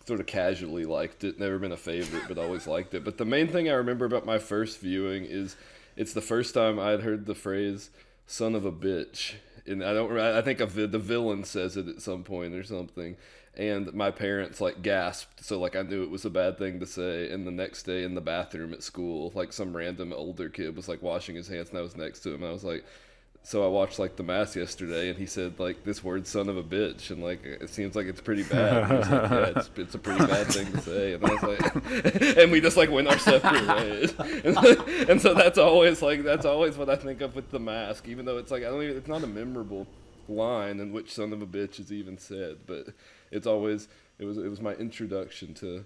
sort 0.05 0.19
of 0.19 0.25
casually 0.25 0.85
liked 0.85 1.23
it. 1.23 1.39
Never 1.39 1.59
been 1.59 1.71
a 1.71 1.77
favorite, 1.77 2.23
but 2.27 2.37
always 2.37 2.67
liked 2.67 2.93
it. 2.93 3.03
But 3.03 3.17
the 3.17 3.25
main 3.25 3.47
thing 3.47 3.69
I 3.69 3.73
remember 3.73 4.05
about 4.05 4.25
my 4.25 4.39
first 4.39 4.79
viewing 4.79 5.25
is 5.25 5.55
it's 5.95 6.13
the 6.13 6.21
first 6.21 6.53
time 6.53 6.79
I'd 6.79 7.01
heard 7.01 7.25
the 7.25 7.35
phrase 7.35 7.89
"son 8.25 8.55
of 8.55 8.65
a 8.65 8.71
bitch," 8.71 9.35
and 9.65 9.83
I 9.83 9.93
don't. 9.93 10.17
I 10.17 10.41
think 10.41 10.57
the 10.57 10.87
villain 10.99 11.43
says 11.43 11.77
it 11.77 11.87
at 11.87 12.01
some 12.01 12.23
point 12.23 12.53
or 12.53 12.63
something 12.63 13.17
and 13.57 13.93
my 13.93 14.09
parents 14.09 14.61
like 14.61 14.81
gasped 14.81 15.43
so 15.43 15.59
like 15.59 15.75
i 15.75 15.81
knew 15.81 16.03
it 16.03 16.09
was 16.09 16.23
a 16.23 16.29
bad 16.29 16.57
thing 16.57 16.79
to 16.79 16.85
say 16.85 17.29
and 17.31 17.45
the 17.45 17.51
next 17.51 17.83
day 17.83 18.03
in 18.03 18.15
the 18.15 18.21
bathroom 18.21 18.73
at 18.73 18.81
school 18.81 19.31
like 19.35 19.51
some 19.51 19.75
random 19.75 20.13
older 20.13 20.47
kid 20.47 20.75
was 20.75 20.87
like 20.87 21.01
washing 21.01 21.35
his 21.35 21.47
hands 21.47 21.69
and 21.69 21.77
i 21.77 21.81
was 21.81 21.97
next 21.97 22.21
to 22.21 22.33
him 22.33 22.43
i 22.43 22.51
was 22.51 22.63
like 22.63 22.85
so 23.43 23.65
i 23.65 23.67
watched 23.67 23.99
like 23.99 24.15
the 24.15 24.23
mask 24.23 24.55
yesterday 24.55 25.09
and 25.09 25.17
he 25.17 25.25
said 25.25 25.59
like 25.59 25.83
this 25.83 26.01
word 26.01 26.25
son 26.25 26.47
of 26.47 26.55
a 26.55 26.63
bitch 26.63 27.09
and 27.09 27.21
like 27.21 27.43
it 27.43 27.69
seems 27.69 27.93
like 27.93 28.05
it's 28.05 28.21
pretty 28.21 28.43
bad 28.43 28.89
like, 28.89 29.09
yeah, 29.09 29.59
it's, 29.59 29.69
it's, 29.75 29.95
a 29.95 29.99
pretty 29.99 30.25
bad 30.25 30.47
thing 30.47 30.71
to 30.71 30.79
say 30.79 31.13
and 31.13 31.25
i 31.25 31.33
was 31.33 31.43
like 31.43 32.37
and 32.37 32.51
we 32.51 32.61
just 32.61 32.77
like 32.77 32.89
went 32.89 33.07
our 33.07 33.17
separate 33.17 33.67
ways. 33.67 34.13
And, 34.45 34.57
and 35.09 35.21
so 35.21 35.33
that's 35.33 35.57
always 35.57 36.01
like 36.01 36.23
that's 36.23 36.45
always 36.45 36.77
what 36.77 36.89
i 36.89 36.95
think 36.95 37.19
of 37.19 37.35
with 37.35 37.51
the 37.51 37.59
mask 37.59 38.07
even 38.07 38.25
though 38.25 38.37
it's 38.37 38.51
like 38.51 38.61
i 38.63 38.67
don't 38.67 38.83
even 38.83 38.95
it's 38.95 39.09
not 39.09 39.23
a 39.23 39.27
memorable 39.27 39.87
line 40.29 40.79
in 40.79 40.93
which 40.93 41.11
son 41.11 41.33
of 41.33 41.41
a 41.41 41.47
bitch 41.47 41.79
is 41.79 41.91
even 41.91 42.17
said 42.17 42.57
but 42.67 42.89
it's 43.31 43.47
always 43.47 43.87
it 44.19 44.25
was 44.25 44.37
it 44.37 44.49
was 44.49 44.61
my 44.61 44.73
introduction 44.73 45.53
to 45.55 45.85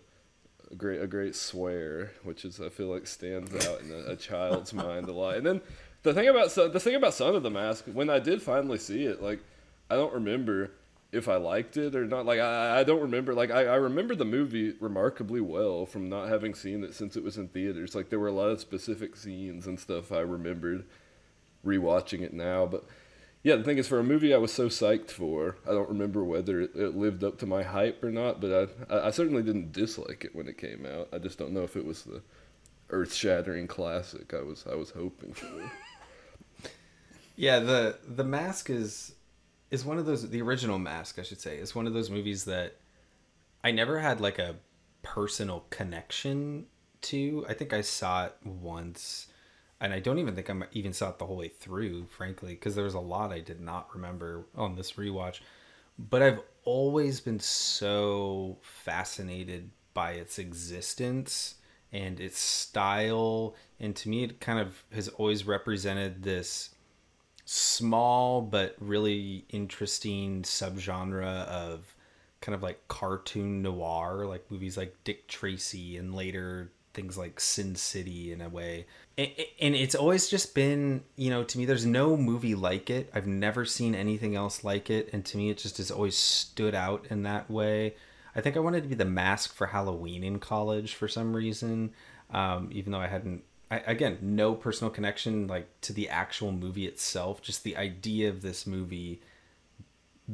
a 0.71 0.75
great 0.75 1.01
a 1.01 1.07
great 1.07 1.35
swear, 1.35 2.11
which 2.23 2.45
is 2.45 2.59
I 2.59 2.69
feel 2.69 2.87
like 2.87 3.07
stands 3.07 3.53
out 3.65 3.81
in 3.81 3.91
a, 3.91 4.11
a 4.11 4.15
child's 4.15 4.73
mind 4.85 5.07
a 5.07 5.13
lot. 5.13 5.37
And 5.37 5.45
then 5.45 5.61
the 6.03 6.13
thing 6.13 6.27
about 6.27 6.49
the 6.53 6.79
thing 6.79 6.95
about 6.95 7.13
Son 7.13 7.35
of 7.35 7.43
the 7.43 7.51
Mask, 7.51 7.85
when 7.85 8.09
I 8.09 8.19
did 8.19 8.41
finally 8.41 8.77
see 8.77 9.05
it, 9.05 9.21
like 9.21 9.39
I 9.89 9.95
don't 9.95 10.13
remember 10.13 10.71
if 11.11 11.29
I 11.29 11.37
liked 11.37 11.77
it 11.77 11.95
or 11.95 12.05
not. 12.05 12.25
Like 12.25 12.39
I, 12.39 12.79
I 12.79 12.83
don't 12.83 13.01
remember. 13.01 13.33
Like 13.33 13.51
I, 13.51 13.65
I 13.65 13.75
remember 13.75 14.15
the 14.15 14.25
movie 14.25 14.73
remarkably 14.79 15.41
well 15.41 15.85
from 15.85 16.09
not 16.09 16.27
having 16.27 16.53
seen 16.53 16.83
it 16.83 16.93
since 16.93 17.15
it 17.15 17.23
was 17.23 17.37
in 17.37 17.47
theaters. 17.47 17.95
Like 17.95 18.09
there 18.09 18.19
were 18.19 18.27
a 18.27 18.33
lot 18.33 18.49
of 18.49 18.59
specific 18.59 19.15
scenes 19.15 19.67
and 19.67 19.79
stuff 19.79 20.11
I 20.11 20.19
remembered 20.19 20.85
rewatching 21.65 22.21
it 22.21 22.33
now, 22.33 22.65
but 22.65 22.85
yeah, 23.45 23.57
the 23.57 23.63
thing 23.63 23.77
is, 23.77 23.87
for 23.87 23.99
a 23.99 24.03
movie 24.03 24.33
I 24.33 24.37
was 24.37 24.51
so 24.51 24.69
psyched 24.69 25.11
for, 25.11 25.57
I 25.67 25.69
don't 25.69 25.87
remember 25.87 26.23
whether 26.23 26.61
it, 26.61 26.71
it 26.73 26.95
lived 26.95 27.23
up 27.23 27.37
to 27.39 27.45
my 27.45 27.61
hype 27.61 28.03
or 28.03 28.09
not, 28.09 28.41
but 28.41 28.71
I, 28.89 29.07
I, 29.07 29.11
certainly 29.11 29.43
didn't 29.43 29.71
dislike 29.71 30.25
it 30.25 30.35
when 30.35 30.47
it 30.47 30.57
came 30.57 30.83
out. 30.83 31.09
I 31.13 31.19
just 31.19 31.37
don't 31.37 31.51
know 31.51 31.61
if 31.61 31.75
it 31.75 31.85
was 31.85 32.01
the 32.01 32.23
earth-shattering 32.89 33.67
classic 33.67 34.33
I 34.33 34.41
was 34.41 34.65
I 34.67 34.73
was 34.73 34.89
hoping 34.89 35.33
for. 35.33 35.71
yeah, 37.35 37.59
the 37.59 37.99
the 38.07 38.23
mask 38.23 38.71
is 38.71 39.13
is 39.69 39.85
one 39.85 39.99
of 39.99 40.07
those 40.07 40.27
the 40.27 40.41
original 40.41 40.79
mask 40.79 41.19
I 41.19 41.21
should 41.21 41.39
say 41.39 41.59
is 41.59 41.75
one 41.75 41.85
of 41.85 41.93
those 41.93 42.09
movies 42.09 42.45
that 42.45 42.77
I 43.63 43.69
never 43.69 43.99
had 43.99 44.19
like 44.21 44.39
a 44.39 44.55
personal 45.03 45.65
connection 45.69 46.65
to. 47.01 47.45
I 47.47 47.53
think 47.53 47.73
I 47.73 47.81
saw 47.81 48.25
it 48.25 48.35
once 48.43 49.27
and 49.82 49.94
I 49.94 50.00
don't 50.00 50.20
even 50.20 50.36
think 50.36 50.50
I 50.50 50.55
even 50.72 50.94
saw 50.94 51.10
it 51.10 51.20
the 51.20 51.25
whole 51.25 51.38
way 51.38 51.50
through, 51.50 52.05
frankly, 52.08 52.53
because 52.53 52.75
there 52.75 52.86
was 52.86 52.94
a 52.94 53.00
lot 53.00 53.32
I 53.32 53.39
did 53.39 53.60
not 53.60 53.94
remember 53.94 54.46
on 54.55 54.75
this 54.75 54.94
rewatch. 54.94 55.41
But 55.98 56.22
I've 56.22 56.41
always 56.63 57.22
been 57.22 57.39
so 57.39 58.58
fascinated 58.62 59.70
by 59.94 60.12
its 60.12 60.39
existence 60.39 61.55
and 61.91 62.20
its 62.20 62.39
style, 62.39 63.55
and 63.79 63.96
to 63.96 64.10
me, 64.10 64.24
it 64.24 64.41
kind 64.41 64.60
of 64.60 64.84
has 64.94 65.08
always 65.08 65.46
represented 65.46 66.24
this 66.24 66.72
small 67.46 68.41
but 68.41 68.75
really 68.79 69.46
interesting 69.50 70.41
subgenre 70.41 71.46
of 71.46 71.96
kind 72.41 72.55
of 72.55 72.63
like 72.63 72.88
cartoon 72.88 73.62
noir, 73.62 74.25
like 74.25 74.50
movies 74.51 74.77
like 74.77 74.96
Dick 75.03 75.27
Tracy 75.27 75.98
and 75.98 76.13
later 76.13 76.72
things 76.95 77.17
like 77.17 77.39
Sin 77.39 77.75
City 77.75 78.31
in 78.31 78.41
a 78.41 78.49
way. 78.49 78.87
And 79.17 79.75
it's 79.75 79.95
always 79.95 80.29
just 80.29 80.55
been, 80.55 81.03
you 81.15 81.29
know, 81.29 81.43
to 81.43 81.57
me, 81.57 81.65
there's 81.65 81.85
no 81.85 82.17
movie 82.17 82.55
like 82.55 82.89
it. 82.89 83.09
I've 83.13 83.27
never 83.27 83.65
seen 83.65 83.93
anything 83.93 84.35
else 84.35 84.63
like 84.63 84.89
it. 84.89 85.09
And 85.13 85.23
to 85.25 85.37
me, 85.37 85.49
it 85.49 85.57
just 85.57 85.77
has 85.77 85.91
always 85.91 86.17
stood 86.17 86.73
out 86.73 87.05
in 87.09 87.23
that 87.23 87.49
way. 87.49 87.95
I 88.35 88.41
think 88.41 88.57
I 88.57 88.61
wanted 88.61 88.83
to 88.83 88.89
be 88.89 88.95
the 88.95 89.05
mask 89.05 89.53
for 89.53 89.67
Halloween 89.67 90.23
in 90.23 90.39
college 90.39 90.95
for 90.95 91.07
some 91.07 91.35
reason, 91.35 91.93
um, 92.31 92.69
even 92.71 92.91
though 92.91 92.99
I 92.99 93.07
hadn't. 93.07 93.43
I, 93.71 93.77
again, 93.87 94.17
no 94.21 94.53
personal 94.53 94.91
connection 94.91 95.47
like 95.47 95.67
to 95.81 95.93
the 95.93 96.09
actual 96.09 96.51
movie 96.51 96.85
itself. 96.85 97.41
Just 97.41 97.63
the 97.63 97.77
idea 97.77 98.29
of 98.29 98.41
this 98.41 98.67
movie 98.67 99.21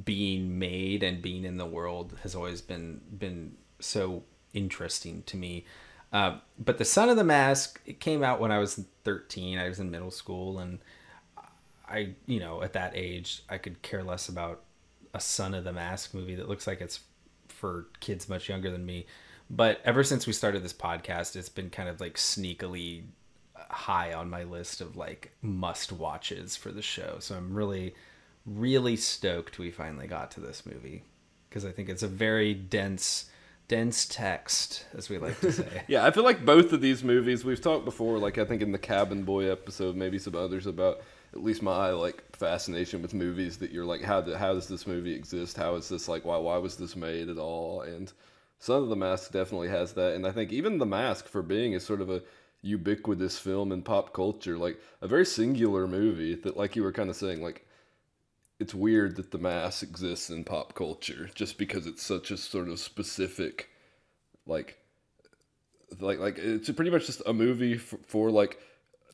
being 0.05 0.57
made 0.57 1.03
and 1.03 1.21
being 1.21 1.43
in 1.43 1.57
the 1.57 1.65
world 1.65 2.17
has 2.23 2.33
always 2.33 2.61
been 2.61 3.01
been 3.17 3.57
so 3.79 4.23
interesting 4.53 5.23
to 5.27 5.37
me. 5.37 5.65
Uh, 6.11 6.37
but 6.59 6.77
the 6.77 6.85
Son 6.85 7.09
of 7.09 7.15
the 7.15 7.23
Mask 7.23 7.81
it 7.85 7.99
came 7.99 8.23
out 8.23 8.39
when 8.39 8.51
I 8.51 8.59
was 8.59 8.83
13. 9.03 9.57
I 9.57 9.67
was 9.67 9.79
in 9.79 9.91
middle 9.91 10.11
school, 10.11 10.59
and 10.59 10.79
I, 11.87 12.15
you 12.25 12.39
know, 12.39 12.61
at 12.61 12.73
that 12.73 12.93
age, 12.95 13.43
I 13.49 13.57
could 13.57 13.81
care 13.81 14.03
less 14.03 14.27
about 14.27 14.61
a 15.13 15.19
Son 15.19 15.53
of 15.53 15.63
the 15.63 15.73
Mask 15.73 16.13
movie 16.13 16.35
that 16.35 16.49
looks 16.49 16.67
like 16.67 16.81
it's 16.81 17.01
for 17.47 17.87
kids 17.99 18.27
much 18.27 18.49
younger 18.49 18.71
than 18.71 18.85
me. 18.85 19.05
But 19.49 19.81
ever 19.83 20.03
since 20.03 20.25
we 20.27 20.33
started 20.33 20.63
this 20.63 20.73
podcast, 20.73 21.35
it's 21.35 21.49
been 21.49 21.69
kind 21.69 21.89
of 21.89 21.99
like 21.99 22.15
sneakily 22.15 23.03
high 23.55 24.13
on 24.13 24.29
my 24.29 24.43
list 24.43 24.81
of 24.81 24.95
like 24.95 25.31
must 25.41 25.91
watches 25.91 26.55
for 26.55 26.71
the 26.71 26.81
show. 26.81 27.17
So 27.19 27.35
I'm 27.35 27.53
really 27.53 27.93
really 28.45 28.95
stoked 28.95 29.59
we 29.59 29.71
finally 29.71 30.07
got 30.07 30.31
to 30.31 30.39
this 30.39 30.65
movie 30.65 31.03
because 31.49 31.65
I 31.65 31.71
think 31.71 31.89
it's 31.89 32.03
a 32.03 32.07
very 32.07 32.53
dense 32.53 33.29
dense 33.71 34.05
text 34.05 34.85
as 34.97 35.07
we 35.07 35.17
like 35.17 35.39
to 35.39 35.49
say. 35.49 35.83
yeah, 35.87 36.05
I 36.05 36.11
feel 36.11 36.25
like 36.25 36.43
both 36.43 36.73
of 36.73 36.81
these 36.81 37.05
movies 37.05 37.45
we've 37.45 37.61
talked 37.61 37.85
before 37.85 38.19
like 38.19 38.37
I 38.37 38.43
think 38.43 38.61
in 38.61 38.73
the 38.73 38.77
Cabin 38.77 39.23
Boy 39.23 39.49
episode, 39.49 39.95
maybe 39.95 40.19
some 40.19 40.35
others 40.35 40.67
about 40.67 40.99
at 41.31 41.41
least 41.41 41.61
my 41.61 41.91
like 41.91 42.21
fascination 42.35 43.01
with 43.01 43.13
movies 43.13 43.55
that 43.59 43.71
you're 43.71 43.85
like 43.85 44.01
how 44.01 44.21
how 44.35 44.53
does 44.53 44.67
this 44.67 44.85
movie 44.85 45.15
exist? 45.15 45.55
How 45.55 45.75
is 45.75 45.87
this 45.87 46.09
like 46.09 46.25
why 46.25 46.35
why 46.35 46.57
was 46.57 46.75
this 46.75 46.97
made 46.97 47.29
at 47.29 47.37
all? 47.37 47.79
And 47.79 48.11
Son 48.59 48.83
of 48.83 48.89
the 48.89 48.97
Mask 48.97 49.31
definitely 49.31 49.69
has 49.69 49.93
that 49.93 50.15
and 50.15 50.27
I 50.27 50.31
think 50.33 50.51
even 50.51 50.77
The 50.77 50.85
Mask 50.85 51.25
for 51.25 51.41
being 51.41 51.71
is 51.71 51.85
sort 51.85 52.01
of 52.01 52.09
a 52.09 52.23
ubiquitous 52.61 53.39
film 53.39 53.71
in 53.71 53.83
pop 53.83 54.13
culture, 54.13 54.57
like 54.57 54.81
a 54.99 55.07
very 55.07 55.25
singular 55.25 55.87
movie 55.87 56.35
that 56.35 56.57
like 56.57 56.75
you 56.75 56.83
were 56.83 56.91
kind 56.91 57.09
of 57.09 57.15
saying 57.15 57.41
like 57.41 57.65
it's 58.61 58.75
weird 58.75 59.15
that 59.15 59.31
the 59.31 59.39
mask 59.39 59.81
exists 59.81 60.29
in 60.29 60.43
pop 60.43 60.75
culture 60.75 61.29
just 61.33 61.57
because 61.57 61.87
it's 61.87 62.03
such 62.03 62.29
a 62.29 62.37
sort 62.37 62.67
of 62.67 62.79
specific 62.79 63.69
like 64.45 64.77
like 65.99 66.19
like 66.19 66.37
it's 66.37 66.69
pretty 66.69 66.91
much 66.91 67.07
just 67.07 67.23
a 67.25 67.33
movie 67.33 67.75
for, 67.77 67.97
for 68.05 68.29
like 68.29 68.59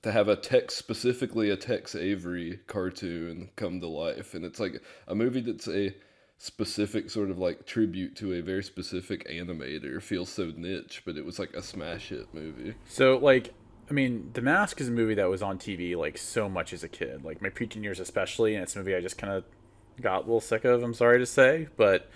to 0.03 0.11
have 0.11 0.27
a 0.27 0.35
Tex 0.35 0.75
specifically 0.75 1.49
a 1.49 1.55
Tex 1.55 1.95
Avery 1.95 2.59
cartoon 2.67 3.49
come 3.55 3.79
to 3.79 3.87
life. 3.87 4.33
And 4.33 4.45
it's 4.45 4.59
like 4.59 4.81
a 5.07 5.15
movie 5.15 5.41
that's 5.41 5.67
a 5.67 5.95
specific 6.37 7.09
sort 7.09 7.31
of 7.31 7.39
like 7.39 7.65
tribute 7.65 8.15
to 8.17 8.33
a 8.33 8.41
very 8.41 8.63
specific 8.63 9.27
animator 9.27 9.99
feels 9.99 10.29
so 10.29 10.51
niche 10.55 11.01
but 11.03 11.17
it 11.17 11.25
was 11.25 11.39
like 11.39 11.53
a 11.55 11.63
smash 11.63 12.09
hit 12.09 12.31
movie. 12.33 12.75
So 12.89 13.17
like 13.17 13.53
I 13.89 13.93
mean, 13.93 14.31
The 14.33 14.41
Mask 14.41 14.81
is 14.81 14.89
a 14.89 14.91
movie 14.91 15.15
that 15.15 15.29
was 15.29 15.41
on 15.41 15.57
TV 15.57 15.95
like 15.95 16.17
so 16.17 16.49
much 16.49 16.73
as 16.73 16.83
a 16.83 16.89
kid, 16.89 17.23
like 17.23 17.41
my 17.41 17.49
preteen 17.49 17.83
years 17.83 17.99
especially, 17.99 18.53
and 18.55 18.63
it's 18.63 18.75
a 18.75 18.79
movie 18.79 18.95
I 18.95 19.01
just 19.01 19.17
kind 19.17 19.31
of 19.31 19.45
got 20.01 20.17
a 20.17 20.19
little 20.21 20.41
sick 20.41 20.65
of. 20.65 20.83
I'm 20.83 20.93
sorry 20.93 21.19
to 21.19 21.25
say, 21.25 21.67
but 21.77 22.09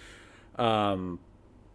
um, 0.57 1.19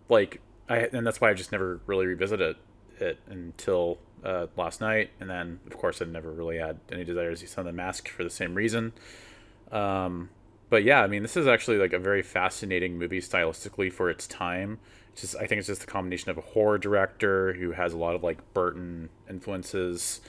like 0.08 0.40
I 0.68 0.88
and 0.92 1.06
that's 1.06 1.20
why 1.20 1.30
I 1.30 1.34
just 1.34 1.50
never 1.50 1.80
really 1.86 2.06
revisited 2.06 2.56
it 3.00 3.18
until 3.28 3.98
uh, 4.22 4.46
last 4.56 4.80
night, 4.82 5.10
and 5.18 5.30
then 5.30 5.60
of 5.66 5.78
course 5.78 6.02
I 6.02 6.04
never 6.04 6.30
really 6.30 6.58
had 6.58 6.78
any 6.92 7.04
desire 7.04 7.30
to 7.30 7.36
see 7.36 7.46
Son 7.46 7.66
of 7.66 7.72
the 7.72 7.76
Mask 7.76 8.08
for 8.08 8.22
the 8.22 8.30
same 8.30 8.54
reason. 8.54 8.92
Um, 9.72 10.28
but 10.68 10.84
yeah, 10.84 11.02
I 11.02 11.06
mean, 11.06 11.22
this 11.22 11.36
is 11.36 11.46
actually 11.46 11.78
like 11.78 11.94
a 11.94 11.98
very 11.98 12.22
fascinating 12.22 12.98
movie 12.98 13.20
stylistically 13.20 13.90
for 13.90 14.10
its 14.10 14.26
time 14.26 14.78
just 15.16 15.36
I 15.36 15.46
think 15.46 15.58
it's 15.58 15.68
just 15.68 15.82
a 15.82 15.86
combination 15.86 16.30
of 16.30 16.38
a 16.38 16.42
horror 16.42 16.78
director 16.78 17.54
who 17.54 17.72
has 17.72 17.92
a 17.92 17.98
lot 17.98 18.14
of 18.14 18.22
like 18.22 18.38
Burton 18.54 19.08
influences 19.28 20.20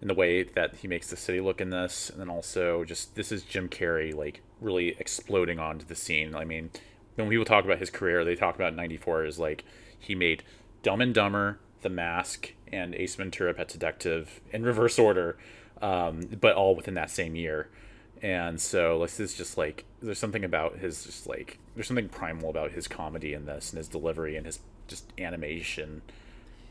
in 0.00 0.08
the 0.08 0.14
way 0.14 0.42
that 0.42 0.74
he 0.76 0.88
makes 0.88 1.08
the 1.08 1.16
city 1.16 1.40
look 1.40 1.60
in 1.60 1.70
this, 1.70 2.10
and 2.10 2.20
then 2.20 2.28
also 2.28 2.84
just 2.84 3.14
this 3.14 3.30
is 3.30 3.42
Jim 3.42 3.68
Carrey 3.68 4.14
like 4.14 4.42
really 4.60 4.96
exploding 4.98 5.58
onto 5.58 5.84
the 5.84 5.94
scene. 5.94 6.34
I 6.34 6.44
mean, 6.44 6.70
when 7.14 7.28
people 7.28 7.44
talk 7.44 7.64
about 7.64 7.78
his 7.78 7.90
career, 7.90 8.24
they 8.24 8.34
talk 8.34 8.56
about 8.56 8.74
'94 8.74 9.24
as 9.24 9.38
like 9.38 9.64
he 9.98 10.14
made 10.14 10.42
Dumb 10.82 11.00
and 11.00 11.14
Dumber, 11.14 11.60
The 11.82 11.90
Mask, 11.90 12.52
and 12.72 12.94
Ace 12.96 13.14
Ventura: 13.14 13.54
Pet 13.54 13.68
Detective 13.68 14.40
in 14.52 14.64
reverse 14.64 14.98
order, 14.98 15.38
um, 15.80 16.22
but 16.40 16.56
all 16.56 16.74
within 16.74 16.94
that 16.94 17.10
same 17.10 17.36
year 17.36 17.68
and 18.22 18.60
so 18.60 19.00
this 19.00 19.18
is 19.18 19.34
just 19.34 19.58
like 19.58 19.84
there's 20.00 20.18
something 20.18 20.44
about 20.44 20.78
his 20.78 21.04
just 21.04 21.26
like 21.26 21.58
there's 21.74 21.88
something 21.88 22.08
primal 22.08 22.50
about 22.50 22.70
his 22.70 22.86
comedy 22.86 23.34
in 23.34 23.44
this 23.46 23.70
and 23.70 23.78
his 23.78 23.88
delivery 23.88 24.36
and 24.36 24.46
his 24.46 24.60
just 24.86 25.12
animation. 25.18 26.02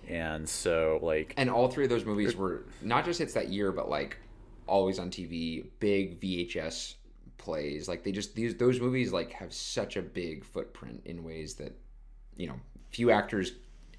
And 0.08 0.48
so 0.48 1.00
like 1.01 1.34
and 1.36 1.50
all 1.50 1.67
three 1.67 1.84
of 1.84 1.89
those 1.89 2.05
movies 2.05 2.36
were 2.36 2.63
not 2.81 3.03
just 3.03 3.20
hits 3.20 3.34
that 3.34 3.50
year 3.50 3.72
but 3.74 3.89
like 3.89 4.17
always 4.65 4.98
on 4.98 5.10
tv 5.10 5.65
big 5.79 6.22
vhs 6.22 6.96
plays. 7.38 7.89
Like 7.89 8.03
they 8.03 8.13
just 8.13 8.34
these 8.34 8.55
those 8.55 8.79
movies 8.79 9.12
like 9.12 9.34
have 9.34 9.53
such 9.53 9.98
a 9.98 10.01
big 10.01 10.46
footprint 10.46 11.01
in 11.03 11.22
ways 11.24 11.55
that 11.55 11.77
you 12.38 12.48
know 12.48 12.55
few 12.91 13.12
actors 13.12 13.51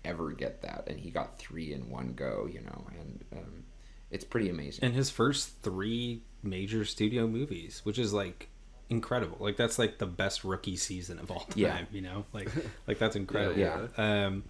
ever 0.06 0.32
get 0.32 0.62
that. 0.62 0.84
And 0.86 0.98
he 0.98 1.10
got 1.10 1.38
three 1.38 1.74
in 1.74 1.90
one 1.90 2.14
go 2.14 2.48
you 2.50 2.62
know 2.62 2.86
and 2.98 3.24
um, 3.32 3.64
it's 4.10 4.24
pretty 4.24 4.48
amazing. 4.48 4.84
And 4.84 4.94
his 4.94 5.10
first 5.10 5.60
three 5.62 6.22
major 6.42 6.84
studio 6.84 7.26
movies, 7.26 7.80
which 7.84 7.98
is 7.98 8.12
like 8.12 8.48
incredible. 8.90 9.36
Like 9.40 9.56
that's 9.56 9.78
like 9.78 9.98
the 9.98 10.06
best 10.06 10.44
rookie 10.44 10.76
season 10.76 11.18
of 11.18 11.30
all 11.30 11.40
time. 11.40 11.52
Yeah. 11.56 11.80
You 11.90 12.02
know, 12.02 12.24
like 12.32 12.48
like 12.86 12.98
that's 12.98 13.16
incredible. 13.16 13.58
yeah. 13.58 13.86
Um, 13.96 14.44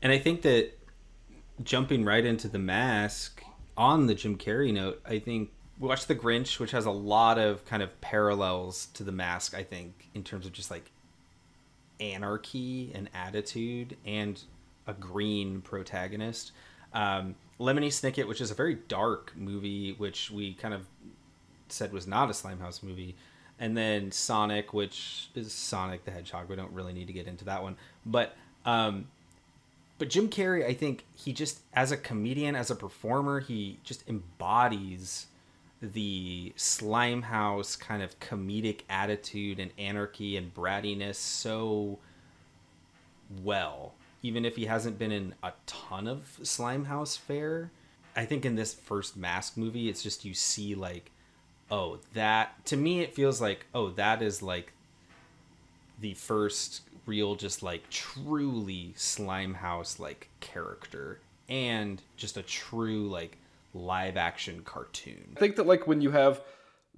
and 0.00 0.12
I 0.12 0.18
think 0.18 0.42
that 0.42 0.70
jumping 1.62 2.04
right 2.04 2.24
into 2.24 2.48
the 2.48 2.58
mask 2.58 3.42
on 3.76 4.06
the 4.06 4.14
Jim 4.14 4.36
Carrey 4.36 4.72
note, 4.72 5.00
I 5.06 5.18
think 5.18 5.50
watch 5.78 6.06
The 6.06 6.14
Grinch, 6.14 6.58
which 6.58 6.72
has 6.72 6.86
a 6.86 6.90
lot 6.90 7.38
of 7.38 7.64
kind 7.64 7.82
of 7.82 8.00
parallels 8.00 8.86
to 8.94 9.04
the 9.04 9.12
mask. 9.12 9.54
I 9.54 9.62
think 9.62 10.08
in 10.14 10.24
terms 10.24 10.46
of 10.46 10.52
just 10.52 10.70
like 10.70 10.90
anarchy 12.00 12.90
and 12.94 13.08
attitude 13.14 13.96
and 14.04 14.42
a 14.86 14.92
green 14.92 15.60
protagonist. 15.60 16.52
Um, 16.92 17.36
Lemony 17.60 17.88
Snicket, 17.88 18.26
which 18.26 18.40
is 18.40 18.50
a 18.50 18.54
very 18.54 18.74
dark 18.74 19.32
movie, 19.36 19.92
which 19.92 20.30
we 20.30 20.54
kind 20.54 20.74
of 20.74 20.86
said 21.72 21.92
was 21.92 22.06
not 22.06 22.28
a 22.28 22.32
Slimehouse 22.32 22.82
movie, 22.82 23.14
and 23.58 23.76
then 23.76 24.10
Sonic, 24.10 24.72
which 24.72 25.28
is 25.34 25.52
Sonic 25.52 26.04
the 26.04 26.10
Hedgehog. 26.10 26.48
We 26.48 26.56
don't 26.56 26.72
really 26.72 26.92
need 26.92 27.06
to 27.06 27.12
get 27.12 27.26
into 27.26 27.44
that 27.46 27.62
one, 27.62 27.76
but 28.04 28.36
um, 28.64 29.06
but 29.98 30.10
Jim 30.10 30.28
Carrey, 30.28 30.66
I 30.66 30.74
think 30.74 31.04
he 31.14 31.32
just 31.32 31.60
as 31.72 31.92
a 31.92 31.96
comedian, 31.96 32.56
as 32.56 32.72
a 32.72 32.74
performer, 32.74 33.38
he 33.38 33.78
just 33.84 34.08
embodies 34.08 35.26
the 35.80 36.52
Slimehouse 36.56 37.78
kind 37.78 38.02
of 38.02 38.18
comedic 38.18 38.80
attitude 38.90 39.60
and 39.60 39.70
anarchy 39.78 40.36
and 40.36 40.52
brattiness 40.52 41.14
so 41.14 42.00
well. 43.44 43.94
Even 44.24 44.44
if 44.44 44.56
he 44.56 44.66
hasn't 44.66 44.98
been 44.98 45.12
in 45.12 45.34
a 45.40 45.52
ton 45.66 46.08
of 46.08 46.36
Slimehouse 46.42 47.16
fare, 47.16 47.70
I 48.16 48.24
think 48.24 48.44
in 48.44 48.56
this 48.56 48.74
first 48.74 49.16
Mask 49.16 49.56
movie, 49.56 49.88
it's 49.88 50.02
just 50.02 50.24
you 50.24 50.34
see 50.34 50.74
like 50.74 51.11
oh, 51.72 51.98
that 52.12 52.64
to 52.66 52.76
me 52.76 53.00
it 53.00 53.14
feels 53.14 53.40
like 53.40 53.66
oh, 53.74 53.90
that 53.90 54.22
is 54.22 54.42
like 54.42 54.72
the 56.00 56.14
first 56.14 56.82
real 57.06 57.34
just 57.34 57.62
like 57.64 57.88
truly 57.90 58.94
Slimehouse 58.96 59.98
like 59.98 60.28
character 60.38 61.18
and 61.48 62.00
just 62.16 62.36
a 62.36 62.42
true 62.42 63.08
like 63.08 63.38
live 63.74 64.16
action 64.16 64.62
cartoon. 64.64 65.32
I 65.36 65.40
think 65.40 65.56
that 65.56 65.66
like 65.66 65.86
when 65.86 66.00
you 66.00 66.10
have 66.10 66.42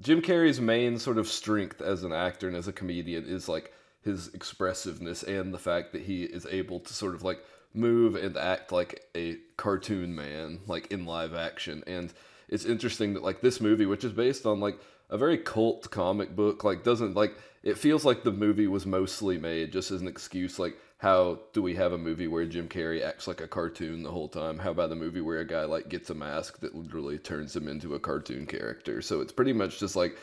Jim 0.01 0.21
Carrey's 0.21 0.61
main 0.61 0.99
sort 0.99 1.19
of 1.19 1.29
strength 1.29 1.81
as 1.81 2.03
an 2.03 2.13
actor 2.13 2.49
and 2.49 2.57
as 2.57 2.69
a 2.69 2.73
comedian 2.73 3.25
is 3.27 3.49
like 3.49 3.73
his 4.03 4.35
expressiveness 4.35 5.23
and 5.23 5.55
the 5.55 5.59
fact 5.59 5.93
that 5.93 6.03
he 6.03 6.25
is 6.25 6.47
able 6.51 6.81
to 6.81 6.93
sort 6.93 7.15
of 7.15 7.23
like 7.23 7.43
move 7.73 8.17
and 8.17 8.37
act 8.37 8.73
like 8.73 9.05
a 9.17 9.37
cartoon 9.57 10.15
man 10.15 10.61
like 10.67 10.91
in 10.93 11.07
live 11.07 11.33
action 11.35 11.83
and 11.87 12.13
it's 12.49 12.65
interesting 12.65 13.15
that 13.15 13.23
like 13.23 13.41
this 13.41 13.61
movie, 13.61 13.87
which 13.87 14.05
is 14.05 14.13
based 14.13 14.47
on 14.47 14.61
like 14.61 14.79
a 15.11 15.19
very 15.19 15.39
cult 15.39 15.91
comic 15.91 16.35
book, 16.35 16.65
like 16.65 16.83
doesn't 16.85 17.15
like 17.15 17.35
it 17.63 17.79
feels 17.79 18.05
like 18.05 18.23
the 18.23 18.33
movie 18.33 18.67
was 18.67 18.85
mostly 18.85 19.39
made 19.39 19.73
just 19.73 19.91
as 19.91 20.03
an 20.03 20.09
excuse. 20.09 20.59
Like, 20.59 20.77
how 20.99 21.41
do 21.53 21.63
we 21.63 21.75
have 21.77 21.93
a 21.93 21.99
movie 21.99 22.29
where 22.29 22.45
Jim 22.45 22.69
Carrey 22.69 23.03
acts 23.03 23.27
like 23.27 23.41
a 23.41 23.49
cartoon 23.49 24.03
the 24.03 24.11
whole 24.11 24.29
time? 24.29 24.59
How 24.59 24.71
about 24.71 24.93
a 24.93 24.97
movie 24.97 25.23
where 25.23 25.39
a 25.39 25.47
guy 25.47 25.65
like 25.65 25.89
gets 25.89 26.11
a 26.11 26.15
mask 26.15 26.61
that 26.61 26.75
literally 26.75 27.19
turns 27.19 27.57
him 27.57 27.67
into 27.67 27.95
a 27.95 28.01
cartoon 28.01 28.47
character? 28.47 29.01
So 29.01 29.21
it's 29.21 29.33
pretty 29.33 29.55
much 29.55 29.81
just 29.81 29.97
like 29.97 30.17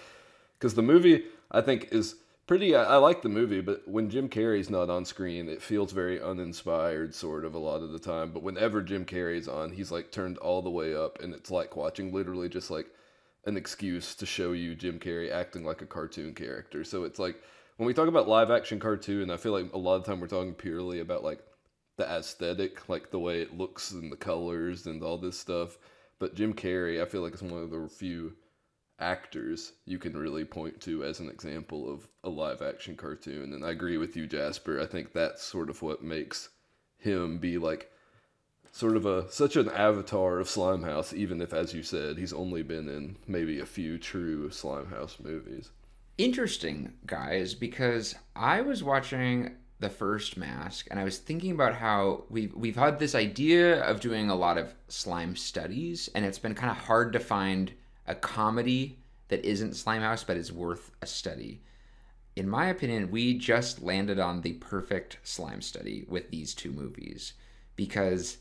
because 0.57 0.75
the 0.75 0.83
movie 0.83 1.25
I 1.51 1.61
think 1.61 1.89
is 1.91 2.15
pretty. 2.51 2.75
I, 2.75 2.83
I, 2.83 2.97
like 2.97 3.21
the 3.21 3.29
movie, 3.29 3.61
but 3.61 3.87
when 3.87 4.09
Jim 4.09 4.27
Carrey's 4.27 4.69
not 4.69 4.89
on 4.89 5.05
screen, 5.05 5.47
it 5.47 5.61
feels 5.61 5.93
very 5.93 6.21
uninspired, 6.21 7.15
sort 7.15 7.45
of 7.45 7.55
a 7.55 7.57
lot 7.57 7.81
of 7.81 7.93
the 7.93 7.97
time. 7.97 8.33
But 8.33 8.43
whenever 8.43 8.81
Jim 8.81 9.05
Carrey's 9.05 9.47
on, 9.47 9.71
he's 9.71 9.89
like 9.89 10.11
turned 10.11 10.37
all 10.39 10.61
the 10.61 10.69
way 10.69 10.93
up, 10.93 11.21
and 11.23 11.33
it's 11.33 11.49
like 11.49 11.77
watching 11.77 12.13
literally 12.13 12.49
just 12.49 12.69
like 12.69 12.87
an 13.45 13.55
excuse 13.55 14.15
to 14.15 14.25
show 14.25 14.51
you 14.51 14.75
Jim 14.75 14.99
Carrey 14.99 15.31
acting 15.31 15.63
like 15.63 15.81
a 15.81 15.85
cartoon 15.85 16.33
character. 16.33 16.83
So 16.83 17.05
it's 17.05 17.19
like 17.19 17.37
when 17.77 17.87
we 17.87 17.93
talk 17.93 18.09
about 18.09 18.27
live 18.27 18.51
action 18.51 18.81
cartoon, 18.81 19.31
I 19.31 19.37
feel 19.37 19.53
like 19.53 19.71
a 19.71 19.77
lot 19.77 19.95
of 19.95 20.03
time 20.03 20.19
we're 20.19 20.27
talking 20.27 20.53
purely 20.53 20.99
about 20.99 21.23
like 21.23 21.39
the 21.95 22.03
aesthetic, 22.03 22.89
like 22.89 23.11
the 23.11 23.19
way 23.19 23.41
it 23.41 23.57
looks 23.57 23.91
and 23.91 24.11
the 24.11 24.17
colors 24.17 24.87
and 24.87 25.01
all 25.03 25.17
this 25.17 25.39
stuff. 25.39 25.77
But 26.19 26.35
Jim 26.35 26.53
Carrey, 26.53 27.01
I 27.01 27.05
feel 27.05 27.21
like 27.21 27.33
is 27.33 27.41
one 27.41 27.63
of 27.63 27.71
the 27.71 27.87
few 27.87 28.33
actors 29.01 29.73
you 29.85 29.97
can 29.97 30.15
really 30.15 30.45
point 30.45 30.79
to 30.81 31.03
as 31.03 31.19
an 31.19 31.29
example 31.29 31.91
of 31.91 32.07
a 32.23 32.29
live 32.29 32.61
action 32.61 32.95
cartoon. 32.95 33.53
And 33.53 33.65
I 33.65 33.71
agree 33.71 33.97
with 33.97 34.15
you, 34.15 34.27
Jasper. 34.27 34.79
I 34.79 34.85
think 34.85 35.11
that's 35.11 35.43
sort 35.43 35.69
of 35.69 35.81
what 35.81 36.03
makes 36.03 36.49
him 36.97 37.39
be 37.39 37.57
like 37.57 37.91
sort 38.71 38.95
of 38.95 39.05
a 39.05 39.29
such 39.31 39.55
an 39.55 39.69
avatar 39.69 40.39
of 40.39 40.47
Slimehouse, 40.47 41.13
even 41.13 41.41
if, 41.41 41.53
as 41.53 41.73
you 41.73 41.83
said, 41.83 42.17
he's 42.17 42.33
only 42.33 42.63
been 42.63 42.87
in 42.87 43.17
maybe 43.27 43.59
a 43.59 43.65
few 43.65 43.97
true 43.97 44.49
Slimehouse 44.49 45.19
movies. 45.19 45.71
Interesting, 46.17 46.93
guys, 47.05 47.53
because 47.53 48.15
I 48.35 48.61
was 48.61 48.83
watching 48.83 49.55
the 49.79 49.89
first 49.89 50.37
mask 50.37 50.87
and 50.91 50.99
I 50.99 51.03
was 51.03 51.17
thinking 51.17 51.51
about 51.51 51.73
how 51.73 52.25
we've 52.29 52.53
we've 52.53 52.75
had 52.75 52.99
this 52.99 53.15
idea 53.15 53.83
of 53.83 53.99
doing 53.99 54.29
a 54.29 54.35
lot 54.35 54.57
of 54.57 54.73
slime 54.87 55.35
studies, 55.35 56.09
and 56.15 56.23
it's 56.23 56.39
been 56.39 56.55
kind 56.55 56.71
of 56.71 56.77
hard 56.77 57.13
to 57.13 57.19
find 57.19 57.73
a 58.07 58.15
comedy 58.15 58.97
that 59.27 59.45
isn't 59.45 59.71
Slimehouse 59.71 60.25
but 60.25 60.37
is 60.37 60.51
worth 60.51 60.91
a 61.01 61.07
study. 61.07 61.61
In 62.35 62.49
my 62.49 62.67
opinion, 62.67 63.11
we 63.11 63.37
just 63.37 63.81
landed 63.81 64.19
on 64.19 64.41
the 64.41 64.53
perfect 64.53 65.17
slime 65.23 65.61
study 65.61 66.05
with 66.07 66.29
these 66.31 66.53
two 66.53 66.71
movies 66.71 67.33
because 67.75 68.37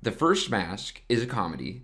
the 0.00 0.12
first 0.12 0.50
mask 0.50 1.02
is 1.08 1.22
a 1.22 1.26
comedy, 1.26 1.82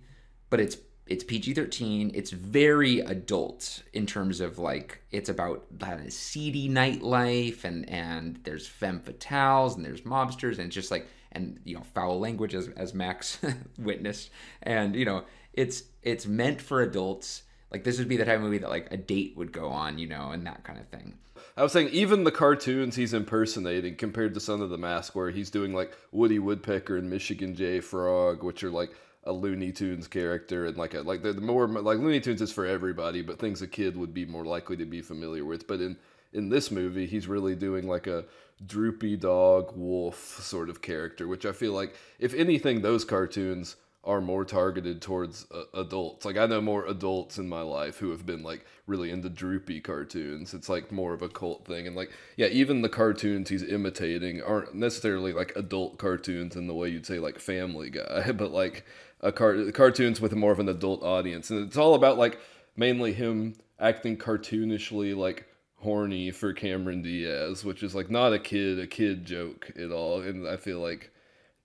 but 0.50 0.60
it's 0.60 0.78
it's 1.06 1.24
PG-13. 1.24 2.10
It's 2.14 2.30
very 2.30 3.00
adult 3.00 3.82
in 3.94 4.04
terms 4.04 4.40
of 4.40 4.58
like 4.58 5.00
it's 5.10 5.30
about 5.30 5.64
that 5.78 6.12
seedy 6.12 6.68
nightlife 6.68 7.64
and 7.64 7.88
and 7.88 8.38
there's 8.44 8.66
femme 8.66 9.00
fatales 9.00 9.76
and 9.76 9.84
there's 9.84 10.02
mobsters 10.02 10.58
and 10.58 10.70
just 10.70 10.90
like 10.90 11.06
and 11.32 11.60
you 11.64 11.74
know 11.74 11.82
foul 11.94 12.20
language 12.20 12.54
as 12.54 12.68
as 12.76 12.94
Max 12.94 13.38
witnessed 13.78 14.30
and 14.62 14.94
you 14.94 15.04
know 15.04 15.24
it's 15.58 15.82
it's 16.02 16.24
meant 16.26 16.62
for 16.62 16.80
adults. 16.82 17.42
Like 17.72 17.84
this 17.84 17.98
would 17.98 18.08
be 18.08 18.16
the 18.16 18.24
type 18.24 18.36
of 18.36 18.42
movie 18.42 18.58
that 18.58 18.70
like 18.70 18.90
a 18.92 18.96
date 18.96 19.36
would 19.36 19.52
go 19.52 19.68
on, 19.68 19.98
you 19.98 20.06
know, 20.06 20.30
and 20.30 20.46
that 20.46 20.62
kind 20.64 20.78
of 20.78 20.86
thing. 20.88 21.18
I 21.56 21.62
was 21.62 21.72
saying 21.72 21.88
even 21.88 22.22
the 22.22 22.30
cartoons 22.30 22.94
he's 22.94 23.12
impersonating 23.12 23.96
compared 23.96 24.34
to 24.34 24.40
Son 24.40 24.62
of 24.62 24.70
the 24.70 24.78
Mask, 24.78 25.16
where 25.16 25.30
he's 25.30 25.50
doing 25.50 25.74
like 25.74 25.92
Woody 26.12 26.38
Woodpecker 26.38 26.96
and 26.96 27.10
Michigan 27.10 27.56
J 27.56 27.80
Frog, 27.80 28.44
which 28.44 28.62
are 28.62 28.70
like 28.70 28.92
a 29.24 29.32
Looney 29.32 29.72
Tunes 29.72 30.06
character 30.06 30.66
and 30.66 30.76
like 30.76 30.94
a, 30.94 31.00
like 31.00 31.22
the 31.22 31.34
more 31.34 31.66
like 31.66 31.98
Looney 31.98 32.20
Tunes 32.20 32.40
is 32.40 32.52
for 32.52 32.64
everybody, 32.64 33.20
but 33.20 33.40
things 33.40 33.60
a 33.60 33.66
kid 33.66 33.96
would 33.96 34.14
be 34.14 34.24
more 34.24 34.44
likely 34.44 34.76
to 34.76 34.86
be 34.86 35.02
familiar 35.02 35.44
with. 35.44 35.66
But 35.66 35.80
in 35.80 35.96
in 36.32 36.48
this 36.48 36.70
movie, 36.70 37.06
he's 37.06 37.26
really 37.26 37.56
doing 37.56 37.88
like 37.88 38.06
a 38.06 38.24
droopy 38.64 39.16
dog 39.16 39.72
wolf 39.76 40.40
sort 40.40 40.70
of 40.70 40.82
character, 40.82 41.26
which 41.26 41.44
I 41.44 41.52
feel 41.52 41.72
like 41.72 41.96
if 42.20 42.32
anything, 42.34 42.80
those 42.80 43.04
cartoons 43.04 43.74
are 44.08 44.22
more 44.22 44.42
targeted 44.42 45.02
towards 45.02 45.46
uh, 45.52 45.64
adults. 45.74 46.24
Like 46.24 46.38
I 46.38 46.46
know 46.46 46.62
more 46.62 46.86
adults 46.86 47.36
in 47.36 47.46
my 47.46 47.60
life 47.60 47.98
who 47.98 48.10
have 48.10 48.24
been 48.24 48.42
like 48.42 48.64
really 48.86 49.10
into 49.10 49.28
droopy 49.28 49.82
cartoons. 49.82 50.54
It's 50.54 50.70
like 50.70 50.90
more 50.90 51.12
of 51.12 51.20
a 51.20 51.28
cult 51.28 51.66
thing 51.66 51.86
and 51.86 51.94
like 51.94 52.10
yeah, 52.38 52.46
even 52.46 52.80
the 52.80 52.88
cartoons 52.88 53.50
he's 53.50 53.62
imitating 53.62 54.42
aren't 54.42 54.74
necessarily 54.74 55.34
like 55.34 55.52
adult 55.56 55.98
cartoons 55.98 56.56
in 56.56 56.66
the 56.66 56.74
way 56.74 56.88
you'd 56.88 57.04
say 57.04 57.18
like 57.18 57.38
Family 57.38 57.90
Guy, 57.90 58.32
but 58.36 58.50
like 58.50 58.86
a 59.20 59.30
car- 59.30 59.70
cartoons 59.72 60.22
with 60.22 60.34
more 60.34 60.52
of 60.52 60.58
an 60.58 60.70
adult 60.70 61.02
audience. 61.02 61.50
And 61.50 61.66
it's 61.66 61.76
all 61.76 61.94
about 61.94 62.16
like 62.16 62.40
mainly 62.76 63.12
him 63.12 63.56
acting 63.78 64.16
cartoonishly 64.16 65.14
like 65.14 65.46
horny 65.76 66.30
for 66.30 66.54
Cameron 66.54 67.02
Diaz, 67.02 67.62
which 67.62 67.82
is 67.82 67.94
like 67.94 68.10
not 68.10 68.32
a 68.32 68.38
kid 68.38 68.78
a 68.78 68.86
kid 68.86 69.26
joke 69.26 69.70
at 69.78 69.90
all. 69.90 70.22
And 70.22 70.48
I 70.48 70.56
feel 70.56 70.80
like 70.80 71.10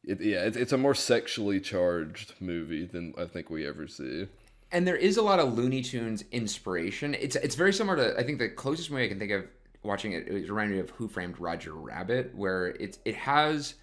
it, 0.04 0.22
yeah, 0.22 0.44
it's, 0.44 0.58
it's 0.58 0.74
a 0.74 0.78
more 0.78 0.96
sexually 0.96 1.60
charged 1.60 2.34
movie 2.39 2.86
than 2.86 3.13
I 3.18 3.26
think 3.26 3.50
we 3.50 3.68
ever 3.68 3.88
see. 3.88 4.28
And 4.72 4.88
there 4.88 4.96
is 4.96 5.18
a 5.18 5.22
lot 5.22 5.39
of 5.39 5.54
Looney 5.54 5.82
Tunes 5.82 6.24
inspiration. 6.32 7.13
It's 7.13 7.36
it's 7.36 7.56
very 7.56 7.74
similar 7.74 7.98
to 7.98 8.20
I 8.20 8.24
think 8.24 8.39
the 8.39 8.50
closest 8.50 8.89
movie 8.89 9.06
I 9.06 9.08
can 9.08 9.20
think 9.20 9.32
of 9.32 9.46
watching 9.84 10.13
it, 10.13 10.28
it 10.28 10.50
reminded 10.50 10.76
me 10.76 10.80
of 10.80 10.89
Who 10.92 11.08
Framed 11.08 11.39
Roger 11.39 11.74
Rabbit, 11.74 12.34
where 12.36 12.68
it 12.68 12.98
it 13.06 13.16
has 13.16 13.76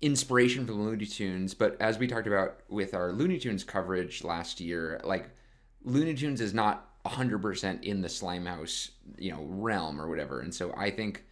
inspiration 0.00 0.66
from 0.66 0.82
Looney 0.82 1.06
Tunes, 1.06 1.54
but 1.54 1.76
as 1.80 1.98
we 1.98 2.06
talked 2.06 2.26
about 2.26 2.60
with 2.68 2.94
our 2.94 3.12
Looney 3.12 3.38
Tunes 3.38 3.64
coverage 3.64 4.22
last 4.22 4.60
year, 4.60 5.00
like 5.04 5.30
Looney 5.84 6.14
Tunes 6.14 6.40
is 6.40 6.54
not 6.54 6.88
100% 7.04 7.82
in 7.82 8.00
the 8.00 8.08
Slimehouse, 8.08 8.90
you 9.18 9.32
know, 9.32 9.44
realm 9.48 10.00
or 10.00 10.08
whatever. 10.08 10.40
And 10.40 10.54
so 10.54 10.72
I 10.76 10.90
think 10.90 11.24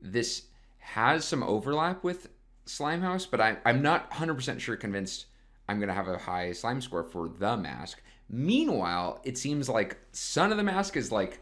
this 0.00 0.44
has 0.78 1.24
some 1.24 1.42
overlap 1.42 2.04
with 2.04 2.28
Slimehouse, 2.66 3.28
but 3.30 3.40
I, 3.40 3.56
I'm 3.64 3.82
not 3.82 4.10
100% 4.10 4.60
sure 4.60 4.76
convinced 4.76 5.26
I'm 5.68 5.78
going 5.78 5.88
to 5.88 5.94
have 5.94 6.08
a 6.08 6.18
high 6.18 6.52
slime 6.52 6.80
score 6.80 7.04
for 7.04 7.28
The 7.28 7.56
Mask. 7.56 8.02
Meanwhile, 8.28 9.20
it 9.24 9.38
seems 9.38 9.68
like 9.68 9.98
Son 10.12 10.50
of 10.50 10.56
the 10.56 10.62
Mask 10.62 10.96
is 10.96 11.12
like 11.12 11.40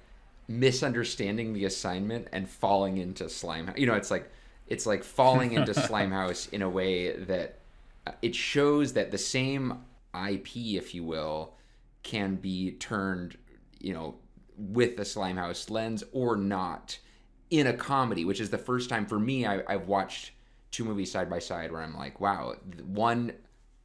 misunderstanding 0.49 1.53
the 1.53 1.65
assignment 1.65 2.29
and 2.33 2.49
falling 2.49 2.99
into 2.99 3.25
Slimehouse. 3.25 3.79
You 3.79 3.87
know, 3.87 3.95
it's 3.95 4.11
like 4.11 4.31
it's 4.67 4.87
like 4.87 5.05
falling 5.05 5.53
into 5.53 5.73
Slimehouse 5.75 6.53
in 6.53 6.63
a 6.63 6.69
way 6.69 7.17
that 7.17 7.59
uh, 8.07 8.13
it 8.23 8.35
shows 8.35 8.95
that 8.95 9.11
the 9.11 9.19
same 9.19 9.85
IP, 10.15 10.57
if 10.57 10.95
you 10.95 11.05
will, 11.05 11.55
can 12.03 12.37
be 12.37 12.73
turned, 12.73 13.37
you 13.79 13.93
know, 13.93 14.17
with 14.57 14.97
the 14.97 15.05
Slimehouse 15.05 15.71
lens 15.71 16.03
or 16.13 16.37
not 16.37 16.99
in 17.51 17.67
a 17.67 17.73
comedy, 17.73 18.25
which 18.25 18.41
is 18.41 18.51
the 18.51 18.59
first 18.59 18.89
time 18.89 19.07
for 19.07 19.19
me 19.19 19.47
I, 19.47 19.63
I've 19.69 19.87
watched 19.87 20.33
two 20.71 20.85
movies 20.85 21.11
side 21.11 21.29
by 21.29 21.39
side 21.39 21.73
where 21.73 21.83
I'm 21.83 21.97
like, 21.97 22.21
wow, 22.21 22.55
one 22.87 23.33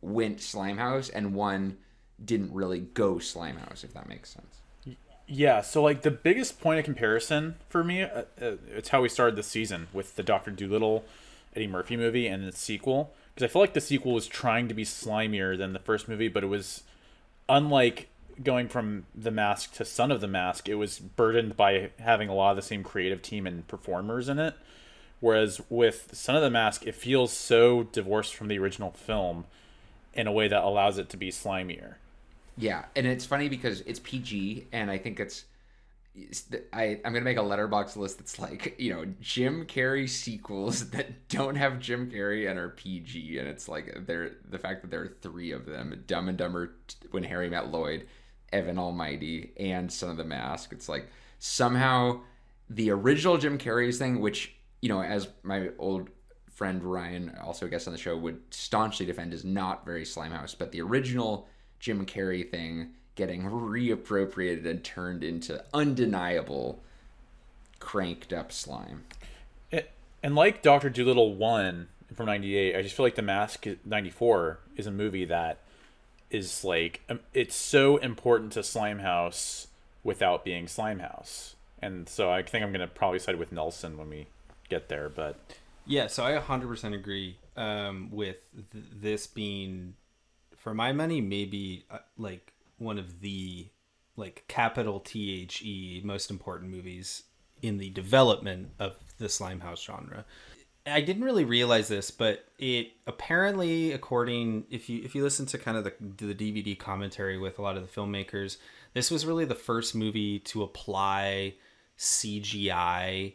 went 0.02 0.38
Slimehouse 0.38 1.10
and 1.14 1.34
one 1.34 1.78
didn't 2.24 2.54
really 2.54 2.80
go 2.80 3.16
Slimehouse, 3.16 3.84
if 3.84 3.94
that 3.94 4.08
makes 4.08 4.30
sense. 4.30 4.98
Yeah, 5.28 5.62
so 5.62 5.82
like 5.82 6.04
the 6.04 6.12
biggest 6.12 6.62
point 6.62 6.80
of 6.80 6.86
comparison 6.86 7.56
for 7.68 7.84
me, 7.84 8.04
uh, 8.04 8.24
uh, 8.40 8.56
it's 8.70 8.90
how 8.90 9.02
we 9.02 9.10
started 9.10 9.36
the 9.36 9.44
season 9.44 9.88
with 9.92 10.16
the 10.16 10.24
Doctor 10.24 10.52
Dolittle, 10.52 11.04
Eddie 11.56 11.68
Murphy 11.68 11.98
movie 11.98 12.28
and 12.28 12.48
the 12.48 12.52
sequel, 12.52 13.12
because 13.34 13.50
I 13.50 13.52
feel 13.52 13.62
like 13.62 13.74
the 13.74 13.82
sequel 13.82 14.14
was 14.14 14.28
trying 14.28 14.68
to 14.68 14.76
be 14.76 14.86
slimier 14.86 15.58
than 15.58 15.74
the 15.74 15.80
first 15.80 16.08
movie, 16.08 16.28
but 16.28 16.44
it 16.44 16.48
was 16.48 16.84
unlike 17.50 18.08
going 18.44 18.68
from 18.68 19.06
The 19.16 19.32
Mask 19.32 19.74
to 19.76 19.86
Son 19.86 20.12
of 20.12 20.22
the 20.22 20.28
Mask. 20.28 20.70
It 20.70 20.76
was 20.76 21.00
burdened 21.00 21.58
by 21.58 21.90
having 22.00 22.30
a 22.30 22.36
lot 22.36 22.52
of 22.52 22.58
the 22.58 22.62
same 22.62 22.84
creative 22.84 23.22
team 23.22 23.48
and 23.48 23.68
performers 23.68 24.30
in 24.30 24.40
it. 24.40 24.56
Whereas 25.20 25.62
with 25.70 26.10
Son 26.14 26.36
of 26.36 26.42
the 26.42 26.50
Mask, 26.50 26.86
it 26.86 26.96
feels 26.96 27.32
so 27.32 27.84
divorced 27.84 28.36
from 28.36 28.48
the 28.48 28.60
original 28.60 28.92
film 28.92 29.46
in 30.14 30.28
a 30.28 30.32
way 30.32 30.48
that 30.48 30.64
allows 30.64 30.98
it 30.98 31.10
to 31.10 31.18
be 31.18 31.32
slimier. 31.32 31.96
Yeah, 32.58 32.86
and 32.96 33.06
it's 33.06 33.26
funny 33.26 33.50
because 33.50 33.82
it's 33.82 34.00
PG, 34.00 34.68
and 34.72 34.90
I 34.90 34.98
think 34.98 35.20
it's. 35.20 35.46
I, 36.72 37.02
I'm 37.04 37.12
gonna 37.12 37.26
make 37.26 37.36
a 37.36 37.42
Letterboxd 37.42 37.98
list 37.98 38.20
that's 38.20 38.40
like 38.40 38.76
you 38.80 38.94
know 38.94 39.06
Jim 39.20 39.66
Carrey 39.66 40.08
sequels 40.08 40.90
that 40.92 41.28
don't 41.28 41.56
have 41.56 41.80
Jim 41.82 42.10
Carrey 42.10 42.50
and 42.50 42.58
are 42.58 42.70
PG 42.70 43.38
and 43.38 43.50
it's 43.50 43.68
like 43.68 43.94
there 44.06 44.32
the 44.50 44.58
fact 44.58 44.82
that 44.82 44.92
there 44.92 45.02
are 45.02 45.14
three 45.22 45.52
of 45.52 45.66
them 45.66 46.04
Dumb 46.08 46.30
and 46.30 46.38
Dumber 46.38 46.74
when 47.12 47.24
Harry 47.26 47.50
met 47.50 47.70
Lloyd 47.70 48.08
Evan 48.54 48.80
Almighty 48.80 49.52
and 49.60 49.92
Son 49.92 50.10
of 50.10 50.16
the 50.16 50.24
Mask 50.24 50.72
it's 50.72 50.88
like 50.88 51.10
somehow 51.40 52.22
the 52.70 52.92
original 52.92 53.38
Jim 53.38 53.58
Carrey's 53.58 53.98
thing 53.98 54.22
which 54.22 54.55
you 54.82 54.90
know, 54.90 55.02
as 55.02 55.28
my 55.44 55.70
old 55.78 56.10
friend 56.56 56.84
Ryan, 56.84 57.36
also 57.44 57.66
a 57.66 57.70
guest 57.70 57.88
on 57.88 57.94
the 57.94 58.00
show, 58.00 58.16
would 58.18 58.40
staunchly 58.50 59.06
defend 59.06 59.34
is 59.34 59.44
not 59.44 59.86
very 59.86 60.04
Slimehouse, 60.04 60.56
but 60.58 60.72
the 60.72 60.82
original 60.82 61.48
Jim 61.80 62.06
Carrey 62.06 62.50
thing 62.50 62.92
getting 63.16 63.44
reappropriated 63.44 64.66
and 64.66 64.84
turned 64.84 65.24
into 65.24 65.64
undeniable 65.74 66.82
cranked 67.80 68.34
up 68.34 68.52
slime. 68.52 69.04
It, 69.72 69.92
and 70.24 70.36
like 70.36 70.62
Doctor 70.62 70.90
Dolittle 70.90 71.36
one 71.36 71.88
from 72.14 72.28
'98, 72.28 72.76
I 72.76 72.82
just 72.82 72.96
feel 72.96 73.06
like 73.06 73.16
The 73.16 73.22
Mask 73.22 73.66
'94 73.86 74.60
is 74.78 74.88
a 74.88 74.92
movie 74.92 75.26
that 75.26 75.60
is 76.30 76.64
like 76.64 77.02
um, 77.10 77.20
it's 77.34 77.56
so 77.56 77.98
important 77.98 78.54
to 78.54 78.60
Slimehouse 78.62 79.68
without 80.04 80.44
being 80.44 80.66
Slimehouse. 80.66 81.54
And 81.82 82.08
so 82.08 82.32
I 82.32 82.42
think 82.44 82.64
I'm 82.64 82.72
gonna 82.72 82.88
probably 82.88 83.20
side 83.20 83.38
with 83.38 83.52
Nelson 83.52 83.98
when 83.98 84.10
we 84.10 84.28
get 84.70 84.90
there. 84.90 85.10
But 85.10 85.40
Yeah, 85.86 86.08
so 86.08 86.24
I 86.24 86.38
100% 86.38 86.94
agree 86.94 87.38
um, 87.56 88.10
with 88.12 88.38
th- 88.72 88.86
this 88.94 89.28
being, 89.28 89.96
for 90.56 90.74
my 90.74 90.92
money, 90.92 91.22
maybe 91.22 91.86
uh, 91.90 92.00
like 92.18 92.54
one 92.78 92.98
of 92.98 93.22
the 93.22 93.68
like 94.18 94.46
capital 94.48 95.00
T 95.00 95.42
H 95.42 95.62
E 95.62 96.02
most 96.04 96.32
important 96.32 96.72
movies 96.72 97.24
in 97.62 97.78
the 97.78 97.90
development 97.90 98.72
of 98.80 98.96
the 99.18 99.26
Slimehouse 99.26 99.84
genre. 99.84 100.26
I 100.88 101.02
didn't 101.02 101.24
really 101.24 101.46
realize 101.46 101.88
this, 101.88 102.12
but 102.12 102.46
it 102.60 102.92
apparently, 103.08 103.92
according 103.92 104.66
if 104.70 104.88
you 104.88 105.02
if 105.04 105.16
you 105.16 105.24
listen 105.24 105.46
to 105.48 105.58
kind 105.58 105.78
of 105.78 105.84
the 105.84 105.94
the 106.26 106.36
DVD 106.36 106.78
commentary 106.78 107.38
with 107.38 107.58
a 107.58 107.62
lot 107.62 107.76
of 107.76 107.84
the 107.84 108.02
filmmakers, 108.02 108.58
this 108.94 109.10
was 109.10 109.26
really 109.26 109.46
the 109.46 109.56
first 109.56 109.96
movie 109.96 110.40
to 110.40 110.64
apply 110.64 111.56
CGI 111.98 113.34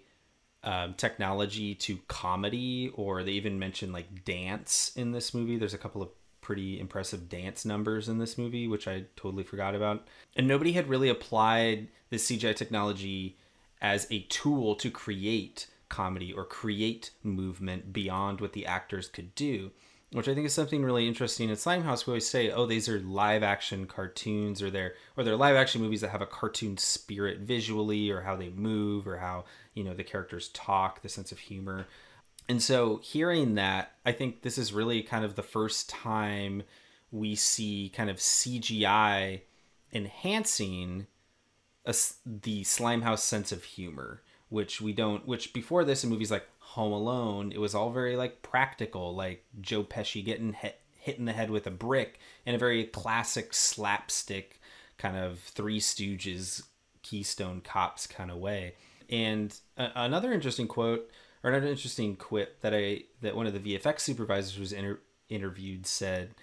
um, 0.63 0.95
technology 0.95 1.75
to 1.75 1.99
comedy, 2.09 2.91
or 2.95 3.23
they 3.23 3.33
even 3.33 3.59
mention 3.59 3.93
like 3.93 4.25
dance 4.25 4.93
in 4.97 5.13
this 5.13 5.33
movie. 5.33 5.57
There's 5.57 5.75
a 5.75 5.79
couple 5.79 6.03
of 6.03 6.11
pretty 6.41 6.81
impressive 6.81 7.29
dance 7.29 7.65
numbers 7.65 8.09
in 8.09 8.19
this 8.19 8.37
movie, 8.37 8.67
which 8.67 8.89
I 8.89 9.05
totally 9.17 9.45
forgot 9.45 9.75
about. 9.75 10.07
And 10.37 10.49
nobody 10.49 10.73
had 10.73 10.89
really 10.89 11.09
applied 11.09 11.89
this 12.11 12.29
CGI 12.29 12.57
technology 12.57 13.37
as 13.81 14.07
a 14.11 14.23
tool 14.23 14.75
to 14.77 14.91
create 14.91 15.67
comedy 15.89 16.33
or 16.33 16.45
create 16.45 17.11
movement 17.23 17.93
beyond 17.93 18.41
what 18.41 18.53
the 18.53 18.67
actors 18.67 19.09
could 19.09 19.35
do 19.35 19.71
which 20.13 20.29
I 20.29 20.35
think 20.35 20.47
is 20.47 20.53
something 20.53 20.83
really 20.83 21.07
interesting. 21.07 21.49
In 21.49 21.57
Slimehouse, 21.57 22.07
we 22.07 22.13
always 22.13 22.29
say, 22.29 22.51
"Oh, 22.51 22.67
these 22.67 22.89
are 22.89 22.99
live 23.01 23.43
action 23.43 23.87
cartoons, 23.87 24.61
or 24.61 24.71
they're 24.71 24.95
or 25.17 25.23
they're 25.23 25.37
live 25.37 25.57
action 25.57 25.81
movies 25.81 26.01
that 26.01 26.11
have 26.11 26.23
a 26.23 26.27
cartoon 26.27 26.77
spirit 26.79 27.39
visually, 27.39 28.11
or 28.11 28.23
how 28.23 28.37
they 28.37 28.51
move, 28.51 29.07
or 29.07 29.19
how 29.19 29.45
you 29.75 29.85
know 29.85 29.95
the 29.95 30.05
characters 30.05 30.49
talk, 30.49 31.03
the 31.03 31.09
sense 31.09 31.31
of 31.31 31.39
humor." 31.39 31.87
And 32.49 32.61
so, 32.61 32.97
hearing 32.99 33.55
that, 33.55 33.93
I 34.05 34.11
think 34.11 34.43
this 34.43 34.59
is 34.59 34.73
really 34.73 35.03
kind 35.03 35.25
of 35.25 35.37
the 35.37 35.43
first 35.43 35.89
time 35.89 36.65
we 37.13 37.37
see 37.37 37.93
kind 37.95 38.11
of 38.11 38.17
CGI 38.17 39.43
enhancing 39.93 41.07
a, 41.85 41.95
the 42.27 42.63
Slimehouse 42.63 43.21
sense 43.21 43.53
of 43.53 43.63
humor, 43.63 44.23
which 44.49 44.81
we 44.81 44.93
don't. 44.93 45.27
Which 45.27 45.53
before 45.53 45.85
this 45.85 46.03
in 46.03 46.11
movies 46.11 46.33
like 46.33 46.49
Home 46.71 46.93
Alone, 46.93 47.51
it 47.53 47.59
was 47.59 47.75
all 47.75 47.91
very 47.91 48.17
like 48.17 48.43
practical, 48.43 49.15
like 49.15 49.45
Joe 49.61 49.83
Pesci 49.83 50.25
getting 50.25 50.53
hit, 50.53 50.79
hit 50.99 51.19
in 51.19 51.25
the 51.25 51.33
head 51.33 51.51
with 51.51 51.67
a 51.67 51.71
brick 51.71 52.21
in 52.47 52.55
a 52.55 52.59
very 52.59 52.85
classic 52.85 53.53
slapstick 53.53 54.61
kind 54.97 55.17
of 55.17 55.41
Three 55.41 55.81
Stooges, 55.81 56.63
Keystone 57.03 57.61
Cops 57.61 58.07
kind 58.07 58.31
of 58.31 58.39
way. 58.39 58.75
And 59.09 59.53
a- 59.77 59.91
another 59.97 60.33
interesting 60.33 60.69
quote 60.69 61.11
or 61.43 61.51
another 61.51 61.67
interesting 61.67 62.15
quip 62.15 62.61
that 62.61 62.73
I 62.73 63.03
that 63.21 63.35
one 63.35 63.47
of 63.47 63.53
the 63.53 63.77
VFX 63.77 64.01
supervisors 64.01 64.59
was 64.59 64.73
inter- 64.73 65.01
interviewed 65.29 65.87
said 65.87 66.35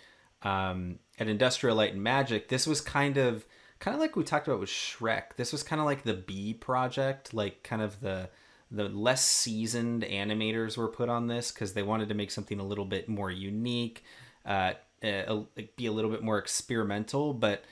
um, 0.41 0.99
at 1.17 1.29
Industrial 1.29 1.75
Light 1.75 1.93
and 1.93 2.03
Magic, 2.03 2.49
this 2.49 2.67
was 2.67 2.81
kind 2.81 3.17
of 3.17 3.45
kind 3.79 3.95
of 3.95 4.01
like 4.01 4.17
we 4.17 4.25
talked 4.25 4.47
about 4.47 4.59
with 4.59 4.69
Shrek. 4.69 5.37
This 5.37 5.53
was 5.53 5.63
kind 5.63 5.79
of 5.79 5.85
like 5.85 6.03
the 6.03 6.15
B 6.15 6.53
project, 6.53 7.33
like 7.33 7.63
kind 7.63 7.81
of 7.81 8.01
the 8.01 8.29
the 8.69 8.89
less 8.89 9.25
seasoned 9.25 10.03
animators 10.03 10.77
were 10.77 10.87
put 10.87 11.09
on 11.09 11.27
this 11.27 11.51
because 11.51 11.73
they 11.73 11.83
wanted 11.83 12.09
to 12.09 12.15
make 12.15 12.31
something 12.31 12.59
a 12.59 12.65
little 12.65 12.85
bit 12.85 13.07
more 13.07 13.31
unique, 13.31 14.03
uh, 14.45 14.73
uh, 15.03 15.41
be 15.75 15.85
a 15.85 15.91
little 15.91 16.11
bit 16.11 16.23
more 16.23 16.37
experimental. 16.37 17.33
But 17.33 17.63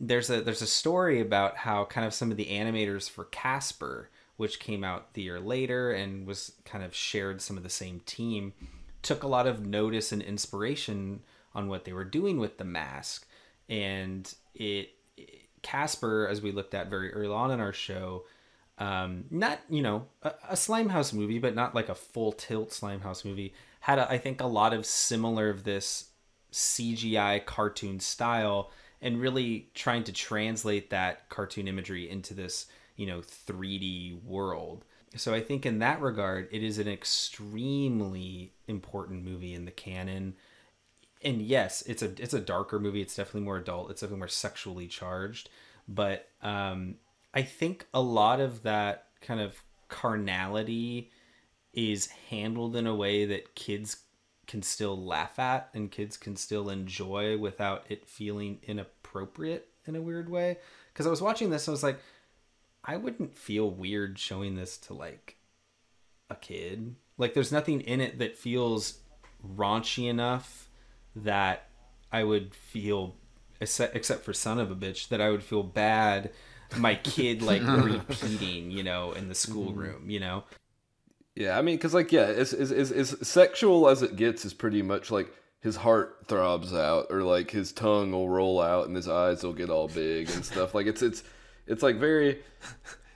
there's 0.00 0.30
a 0.30 0.42
there's 0.42 0.62
a 0.62 0.66
story 0.66 1.20
about 1.20 1.58
how 1.58 1.84
kind 1.84 2.06
of 2.06 2.14
some 2.14 2.30
of 2.30 2.36
the 2.36 2.46
animators 2.46 3.08
for 3.08 3.24
Casper, 3.26 4.10
which 4.36 4.60
came 4.60 4.84
out 4.84 5.14
the 5.14 5.22
year 5.22 5.40
later 5.40 5.92
and 5.92 6.26
was 6.26 6.52
kind 6.64 6.84
of 6.84 6.94
shared 6.94 7.40
some 7.40 7.56
of 7.56 7.62
the 7.62 7.70
same 7.70 8.00
team, 8.04 8.52
took 9.02 9.22
a 9.22 9.28
lot 9.28 9.46
of 9.46 9.64
notice 9.64 10.12
and 10.12 10.20
inspiration 10.20 11.20
on 11.54 11.68
what 11.68 11.84
they 11.84 11.92
were 11.92 12.04
doing 12.04 12.38
with 12.38 12.58
the 12.58 12.64
mask, 12.64 13.26
and 13.68 14.34
it 14.54 14.90
Casper, 15.62 16.26
as 16.28 16.42
we 16.42 16.52
looked 16.52 16.74
at 16.74 16.90
very 16.90 17.12
early 17.12 17.32
on 17.32 17.50
in 17.50 17.60
our 17.60 17.72
show, 17.72 18.24
um, 18.82 19.24
not 19.30 19.60
you 19.70 19.80
know 19.80 20.06
a, 20.22 20.32
a 20.50 20.54
Slimehouse 20.54 21.12
movie, 21.12 21.38
but 21.38 21.54
not 21.54 21.72
like 21.72 21.88
a 21.88 21.94
full 21.94 22.32
tilt 22.32 22.70
Slimehouse 22.70 23.24
movie. 23.24 23.54
Had 23.80 24.00
a, 24.00 24.10
I 24.10 24.18
think 24.18 24.40
a 24.40 24.46
lot 24.46 24.74
of 24.74 24.84
similar 24.84 25.50
of 25.50 25.62
this 25.62 26.10
CGI 26.52 27.44
cartoon 27.46 28.00
style, 28.00 28.72
and 29.00 29.20
really 29.20 29.68
trying 29.74 30.02
to 30.04 30.12
translate 30.12 30.90
that 30.90 31.28
cartoon 31.28 31.68
imagery 31.68 32.10
into 32.10 32.34
this 32.34 32.66
you 32.96 33.06
know 33.06 33.20
3D 33.20 34.24
world. 34.24 34.84
So 35.14 35.32
I 35.32 35.40
think 35.40 35.64
in 35.64 35.78
that 35.78 36.00
regard, 36.00 36.48
it 36.50 36.64
is 36.64 36.78
an 36.78 36.88
extremely 36.88 38.52
important 38.66 39.24
movie 39.24 39.54
in 39.54 39.64
the 39.64 39.70
canon. 39.70 40.34
And 41.22 41.40
yes, 41.40 41.82
it's 41.82 42.02
a 42.02 42.10
it's 42.20 42.34
a 42.34 42.40
darker 42.40 42.80
movie. 42.80 43.00
It's 43.00 43.14
definitely 43.14 43.42
more 43.42 43.58
adult. 43.58 43.92
It's 43.92 44.00
definitely 44.00 44.18
more 44.18 44.28
sexually 44.28 44.88
charged. 44.88 45.50
But 45.86 46.28
um, 46.42 46.96
I 47.34 47.42
think 47.42 47.86
a 47.94 48.00
lot 48.00 48.40
of 48.40 48.62
that 48.62 49.06
kind 49.20 49.40
of 49.40 49.62
carnality 49.88 51.10
is 51.72 52.08
handled 52.28 52.76
in 52.76 52.86
a 52.86 52.94
way 52.94 53.24
that 53.24 53.54
kids 53.54 53.98
can 54.46 54.62
still 54.62 55.02
laugh 55.02 55.38
at 55.38 55.70
and 55.72 55.90
kids 55.90 56.16
can 56.16 56.36
still 56.36 56.68
enjoy 56.68 57.38
without 57.38 57.84
it 57.88 58.06
feeling 58.06 58.58
inappropriate 58.64 59.68
in 59.86 59.96
a 59.96 60.02
weird 60.02 60.28
way. 60.28 60.58
Because 60.92 61.06
I 61.06 61.10
was 61.10 61.22
watching 61.22 61.50
this, 61.50 61.68
I 61.68 61.70
was 61.70 61.82
like, 61.82 61.98
I 62.84 62.96
wouldn't 62.96 63.34
feel 63.34 63.70
weird 63.70 64.18
showing 64.18 64.56
this 64.56 64.76
to 64.78 64.94
like 64.94 65.36
a 66.28 66.34
kid. 66.34 66.96
Like, 67.16 67.32
there's 67.34 67.52
nothing 67.52 67.80
in 67.82 68.00
it 68.00 68.18
that 68.18 68.36
feels 68.36 68.98
raunchy 69.46 70.08
enough 70.08 70.68
that 71.14 71.68
I 72.10 72.24
would 72.24 72.54
feel, 72.54 73.16
except 73.60 74.24
for 74.24 74.32
son 74.32 74.58
of 74.58 74.70
a 74.70 74.74
bitch, 74.74 75.08
that 75.08 75.20
I 75.20 75.30
would 75.30 75.42
feel 75.42 75.62
bad 75.62 76.30
my 76.76 76.94
kid 76.96 77.42
like 77.42 77.62
repeating, 77.66 78.70
you 78.70 78.82
know, 78.82 79.12
in 79.12 79.28
the 79.28 79.34
schoolroom, 79.34 80.02
mm-hmm. 80.02 80.10
you 80.10 80.20
know. 80.20 80.44
Yeah, 81.34 81.58
I 81.58 81.62
mean, 81.62 81.76
because 81.76 81.94
like, 81.94 82.12
yeah, 82.12 82.24
as, 82.24 82.52
as 82.52 82.72
as 82.72 82.92
as 82.92 83.26
sexual 83.26 83.88
as 83.88 84.02
it 84.02 84.16
gets 84.16 84.44
is 84.44 84.52
pretty 84.52 84.82
much 84.82 85.10
like 85.10 85.32
his 85.60 85.76
heart 85.76 86.24
throbs 86.26 86.74
out, 86.74 87.06
or 87.10 87.22
like 87.22 87.50
his 87.50 87.72
tongue 87.72 88.12
will 88.12 88.28
roll 88.28 88.60
out 88.60 88.86
and 88.86 88.96
his 88.96 89.08
eyes 89.08 89.42
will 89.42 89.54
get 89.54 89.70
all 89.70 89.88
big 89.88 90.28
and 90.30 90.44
stuff. 90.44 90.74
Like 90.74 90.86
it's 90.86 91.00
it's 91.00 91.22
it's 91.66 91.82
like 91.82 91.96
very 91.96 92.40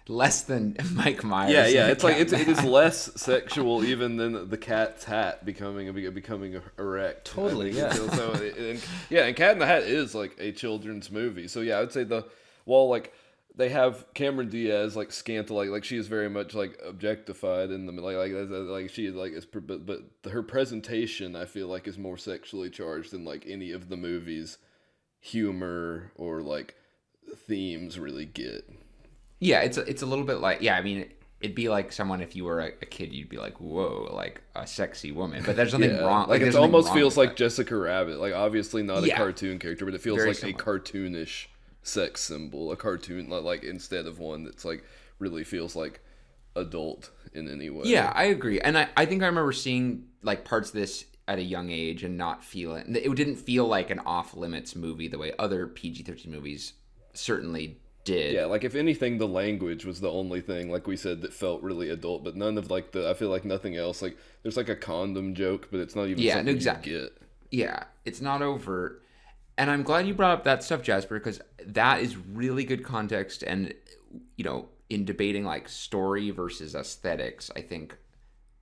less 0.09 0.43
than 0.43 0.77
Mike 0.93 1.25
Myers. 1.25 1.53
Yeah, 1.53 1.67
yeah, 1.67 1.89
it's 1.89 2.05
like 2.05 2.17
it's, 2.17 2.33
it 2.33 2.49
is 2.49 2.63
less 2.65 3.21
sexual 3.21 3.85
even 3.85 4.17
than 4.17 4.49
the 4.49 4.57
cat's 4.57 5.05
hat 5.05 5.45
becoming 5.45 5.93
becoming 6.13 6.57
er, 6.57 6.63
erect. 6.79 7.27
Totally, 7.27 7.73
yeah. 7.73 7.93
So, 7.93 8.09
so 8.09 8.33
and, 8.33 8.85
yeah, 9.11 9.25
and 9.25 9.37
Cat 9.37 9.53
in 9.53 9.59
the 9.59 9.67
Hat 9.67 9.83
is 9.83 10.15
like 10.15 10.37
a 10.39 10.53
children's 10.53 11.11
movie. 11.11 11.49
So 11.49 11.61
yeah, 11.61 11.79
I 11.79 11.81
would 11.81 11.93
say 11.93 12.05
the 12.05 12.25
while 12.65 12.89
like 12.89 13.13
they 13.57 13.71
have 13.71 14.05
Cameron 14.15 14.49
Diaz 14.51 14.97
like 14.97 15.11
scantily 15.11 15.67
like, 15.69 15.73
like 15.73 15.85
she 15.85 15.97
is 15.97 16.07
very 16.09 16.29
much 16.29 16.55
like 16.55 16.79
objectified 16.87 17.71
in 17.71 17.87
the 17.87 17.93
like 17.93 18.17
like 18.17 18.33
like 18.51 18.91
she 18.91 19.07
is 19.07 19.15
like 19.15 19.33
is 19.33 19.47
but 19.47 19.87
but 19.87 20.03
her 20.31 20.43
presentation 20.43 21.35
I 21.35 21.47
feel 21.47 21.67
like 21.69 21.89
is 21.89 21.99
more 21.99 22.19
sexually 22.19 22.71
charged 22.71 23.13
than 23.13 23.25
like 23.25 23.45
any 23.47 23.73
of 23.73 23.89
the 23.89 23.97
movies 23.97 24.59
humor 25.21 26.13
or 26.17 26.43
like 26.43 26.75
themes 27.47 27.99
really 27.99 28.27
get. 28.27 28.69
Yeah, 29.41 29.61
it's 29.61 29.77
a, 29.77 29.83
it's 29.83 30.03
a 30.03 30.07
little 30.07 30.25
bit 30.25 30.37
like 30.41 30.61
yeah, 30.61 30.77
I 30.77 30.83
mean 30.83 31.11
it'd 31.41 31.55
be 31.57 31.69
like 31.69 31.93
someone 31.93 32.21
if 32.21 32.35
you 32.35 32.45
were 32.45 32.61
a, 32.61 32.67
a 32.69 32.87
kid 32.87 33.13
you'd 33.13 33.29
be 33.29 33.37
like 33.37 33.61
whoa 33.61 34.09
like 34.11 34.41
a 34.55 34.67
sexy 34.67 35.13
woman 35.13 35.43
but 35.45 35.55
there's 35.55 35.73
nothing 35.75 35.91
yeah. 35.95 35.99
wrong 36.01 36.27
like, 36.29 36.41
like 36.41 36.49
it 36.49 36.57
almost 36.57 36.91
feels 36.95 37.17
like 37.19 37.31
that. 37.31 37.37
Jessica 37.37 37.77
Rabbit 37.77 38.19
like 38.19 38.33
obviously 38.33 38.83
not 38.83 39.05
Yeah. 39.05 39.15
a 39.15 39.17
cartoon 39.19 39.59
character 39.59 39.85
but 39.85 39.93
it 39.93 40.01
feels 40.01 40.17
Very 40.17 40.31
like 40.31 40.39
similar. 40.39 40.59
a 40.59 40.81
cartoonish 40.81 41.47
sex 41.87 42.21
symbol 42.21 42.73
a 42.73 42.77
cartoon 42.77 43.29
like 43.29 43.63
instead 43.63 44.07
of 44.07 44.19
one 44.19 44.43
that's 44.45 44.65
like 44.65 44.85
really 45.21 45.45
feels 45.45 45.77
like 45.77 46.01
adult 46.57 47.11
in 47.33 47.49
any 47.49 47.71
way 47.71 47.83
Yeah, 47.85 48.13
I 48.15 48.25
agree. 48.25 48.59
And 48.61 48.77
I, 48.79 48.89
I 48.97 49.05
think 49.07 49.23
I 49.23 49.27
remember 49.27 49.53
seeing 49.53 50.07
like 50.23 50.45
parts 50.45 50.71
of 50.71 50.75
this 50.75 51.05
at 51.29 51.39
a 51.39 51.43
young 51.43 51.71
age 51.71 52.03
and 52.03 52.17
not 52.17 52.43
feeling 52.43 52.95
it 52.97 53.05
it 53.07 53.15
didn't 53.15 53.37
feel 53.37 53.67
like 53.67 53.91
an 53.91 53.99
off 54.01 54.35
limits 54.35 54.75
movie 54.77 55.09
the 55.09 55.19
way 55.19 55.33
other 55.39 55.67
PG 55.67 56.03
13 56.05 56.31
movies 56.31 56.73
certainly 57.15 57.79
did. 58.05 58.33
yeah 58.35 58.45
like 58.45 58.63
if 58.65 58.75
anything 58.77 59.19
the 59.19 59.27
language 59.27 59.85
was 59.85 60.01
the 60.01 60.11
only 60.11 60.41
thing 60.41 60.71
like 60.71 60.87
we 60.87 60.97
said 60.97 61.21
that 61.23 61.33
felt 61.33 61.63
really 61.63 61.91
adult 61.91 62.23
but 62.23 62.37
none 62.37 62.57
of 62.57 62.71
like 62.71 62.93
the 62.93 63.09
i 63.11 63.15
feel 63.15 63.29
like 63.29 63.45
nothing 63.45 63.77
else 63.77 64.01
like 64.03 64.17
there's 64.43 64.57
like 64.57 64.69
a 64.69 64.77
condom 64.77 65.35
joke 65.35 65.67
but 65.71 65.81
it's 65.81 65.97
not 65.97 66.07
even 66.07 66.23
Yeah, 66.23 66.39
exactly. 66.39 67.09
Yeah, 67.51 67.85
it's 68.05 68.21
not 68.21 68.43
overt. 68.43 69.03
And 69.59 69.71
I'm 69.71 69.83
glad 69.83 70.07
you 70.07 70.15
brought 70.15 70.33
up 70.33 70.45
that 70.45 70.63
stuff, 70.63 70.83
Jasper, 70.83 71.19
because 71.19 71.41
that 71.65 72.01
is 72.01 72.17
really 72.17 72.65
good 72.65 72.85
context. 72.85 73.43
And, 73.43 73.73
you 74.37 74.45
know, 74.45 74.69
in 74.91 75.05
debating 75.05 75.45
like 75.45 75.69
story 75.69 76.31
versus 76.31 76.75
aesthetics, 76.75 77.51
I 77.57 77.63
think 77.63 77.97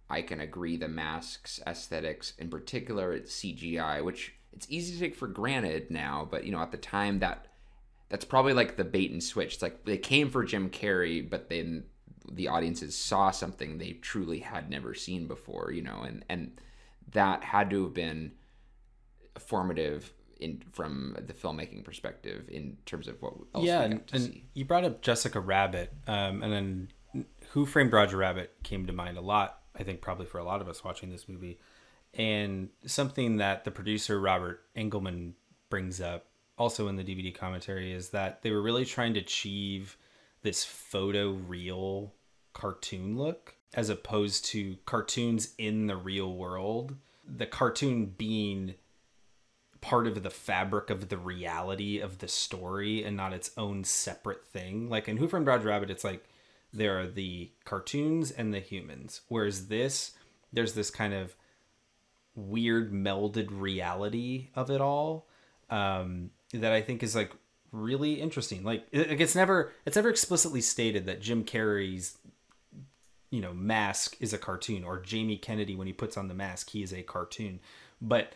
I 0.09 0.23
can 0.23 0.41
agree 0.41 0.77
the 0.77 0.89
masks 0.89 1.61
aesthetics, 1.67 2.35
in 2.39 2.49
particular, 2.49 3.13
it's 3.13 3.35
CGI, 3.35 4.05
which 4.05 4.35
it's 4.53 4.67
easy 4.71 4.95
to 4.95 5.01
take 5.01 5.17
for 5.17 5.27
granted 5.27 5.91
now, 5.91 6.27
but 6.31 6.45
you 6.45 6.53
know, 6.53 6.61
at 6.61 6.71
the 6.71 6.79
time 6.79 7.19
that 7.19 7.47
that's 8.09 8.25
probably 8.25 8.53
like 8.53 8.77
the 8.77 8.85
bait 8.85 9.11
and 9.11 9.23
switch. 9.23 9.55
It's 9.55 9.63
like 9.63 9.85
they 9.85 9.99
came 9.99 10.31
for 10.31 10.45
Jim 10.45 10.71
Carrey, 10.71 11.29
but 11.29 11.49
then 11.49 11.85
the 12.31 12.49
audiences 12.49 12.97
saw 12.97 13.31
something 13.31 13.79
they 13.79 13.93
truly 13.95 14.39
had 14.39 14.71
never 14.71 14.95
seen 14.95 15.27
before, 15.27 15.73
you 15.73 15.83
know, 15.83 16.03
and 16.03 16.25
and 16.29 16.61
that 17.13 17.43
had 17.45 17.71
to 17.71 17.85
have 17.85 17.95
been 17.95 18.33
formative 19.39 20.13
in 20.41 20.63
from 20.73 21.17
the 21.27 21.33
filmmaking 21.33 21.85
perspective 21.85 22.49
in 22.49 22.77
terms 22.87 23.09
of 23.09 23.21
what 23.21 23.35
else 23.55 23.65
yeah, 23.65 23.83
and, 23.83 24.03
and 24.13 24.41
you 24.55 24.65
brought 24.65 24.85
up 24.85 25.01
Jessica 25.01 25.41
Rabbit, 25.41 25.93
um, 26.07 26.43
and 26.43 26.53
then 26.53 27.25
Who 27.51 27.67
Framed 27.67 27.93
Roger 27.93 28.17
Rabbit 28.17 28.53
came 28.63 28.87
to 28.87 28.93
mind 28.93 29.17
a 29.17 29.23
lot. 29.23 29.61
I 29.77 29.83
think 29.83 30.01
probably 30.01 30.27
for 30.27 30.39
a 30.39 30.45
lot 30.45 30.61
of 30.61 30.69
us 30.69 30.85
watching 30.85 31.11
this 31.11 31.29
movie, 31.29 31.59
and 32.15 32.69
something 32.87 33.39
that 33.39 33.65
the 33.65 33.71
producer 33.71 34.21
Robert 34.21 34.63
Engelman 34.77 35.35
brings 35.69 36.01
up 36.01 36.27
also 36.57 36.89
in 36.89 36.97
the 36.97 37.05
DVD 37.05 37.35
commentary 37.35 37.93
is 37.93 38.11
that 38.11 38.43
they 38.43 38.51
were 38.51 38.63
really 38.63 38.85
trying 38.85 39.15
to 39.15 39.21
achieve 39.21 39.97
this 40.43 40.65
photo 40.65 41.31
real 41.31 42.13
cartoon 42.53 43.17
look 43.17 43.57
as 43.75 43.89
opposed 43.89 44.45
to 44.45 44.77
cartoons 44.87 45.55
in 45.59 45.87
the 45.87 45.97
real 45.97 46.33
world. 46.35 46.95
The 47.27 47.47
cartoon 47.47 48.15
being 48.17 48.75
part 49.85 50.07
of 50.07 50.23
the 50.23 50.31
fabric 50.31 50.89
of 50.89 51.11
the 51.11 51.19
reality 51.19 52.01
of 52.01 52.17
the 52.17 52.27
story 52.27 53.05
and 53.05 53.15
not 53.15 53.35
its 53.35 53.51
own 53.59 53.85
separate 53.85 54.43
thing. 54.43 54.89
Like 54.89 55.11
in 55.11 55.19
Who 55.19 55.29
Framed 55.29 55.47
Roger 55.47 55.69
Rabbit, 55.69 55.91
it's 55.91 56.05
like 56.05 56.25
there 56.73 56.99
are 56.99 57.07
the 57.07 57.51
cartoons 57.67 58.31
and 58.31 58.55
the 58.55 58.61
humans. 58.61 59.21
Whereas 59.29 59.69
this, 59.69 60.13
there's 60.55 60.73
this 60.73 60.91
kind 60.91 61.13
of 61.13 61.37
weird 62.35 62.95
melded 62.95 63.49
reality 63.51 64.49
of 64.55 64.71
it 64.71 64.81
all 64.81 65.27
um, 65.69 66.31
that 66.55 66.73
I 66.73 66.81
think 66.81 67.03
is 67.03 67.15
like 67.15 67.33
really 67.71 68.15
interesting. 68.15 68.65
Like 68.65 68.87
it, 68.91 69.21
it's 69.21 69.35
never 69.35 69.71
it's 69.85 69.97
never 69.97 70.09
explicitly 70.09 70.63
stated 70.63 71.05
that 71.05 71.21
Jim 71.21 71.45
Carrey's 71.45 72.17
you 73.29 73.43
know 73.43 73.53
mask 73.53 74.17
is 74.19 74.33
a 74.33 74.39
cartoon 74.39 74.83
or 74.83 74.99
Jamie 74.99 75.37
Kennedy 75.37 75.77
when 75.77 75.87
he 75.87 75.93
puts 75.93 76.17
on 76.17 76.29
the 76.29 76.35
mask 76.35 76.71
he 76.71 76.83
is 76.83 76.95
a 76.95 77.03
cartoon, 77.03 77.61
but 78.01 78.33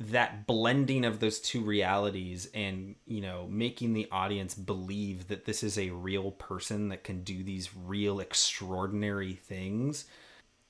that 0.00 0.46
blending 0.46 1.04
of 1.04 1.20
those 1.20 1.38
two 1.38 1.60
realities 1.60 2.48
and 2.54 2.94
you 3.06 3.20
know 3.20 3.46
making 3.50 3.92
the 3.92 4.08
audience 4.10 4.54
believe 4.54 5.28
that 5.28 5.44
this 5.44 5.62
is 5.62 5.76
a 5.78 5.90
real 5.90 6.30
person 6.32 6.88
that 6.88 7.04
can 7.04 7.22
do 7.22 7.44
these 7.44 7.70
real 7.76 8.18
extraordinary 8.18 9.34
things 9.34 10.06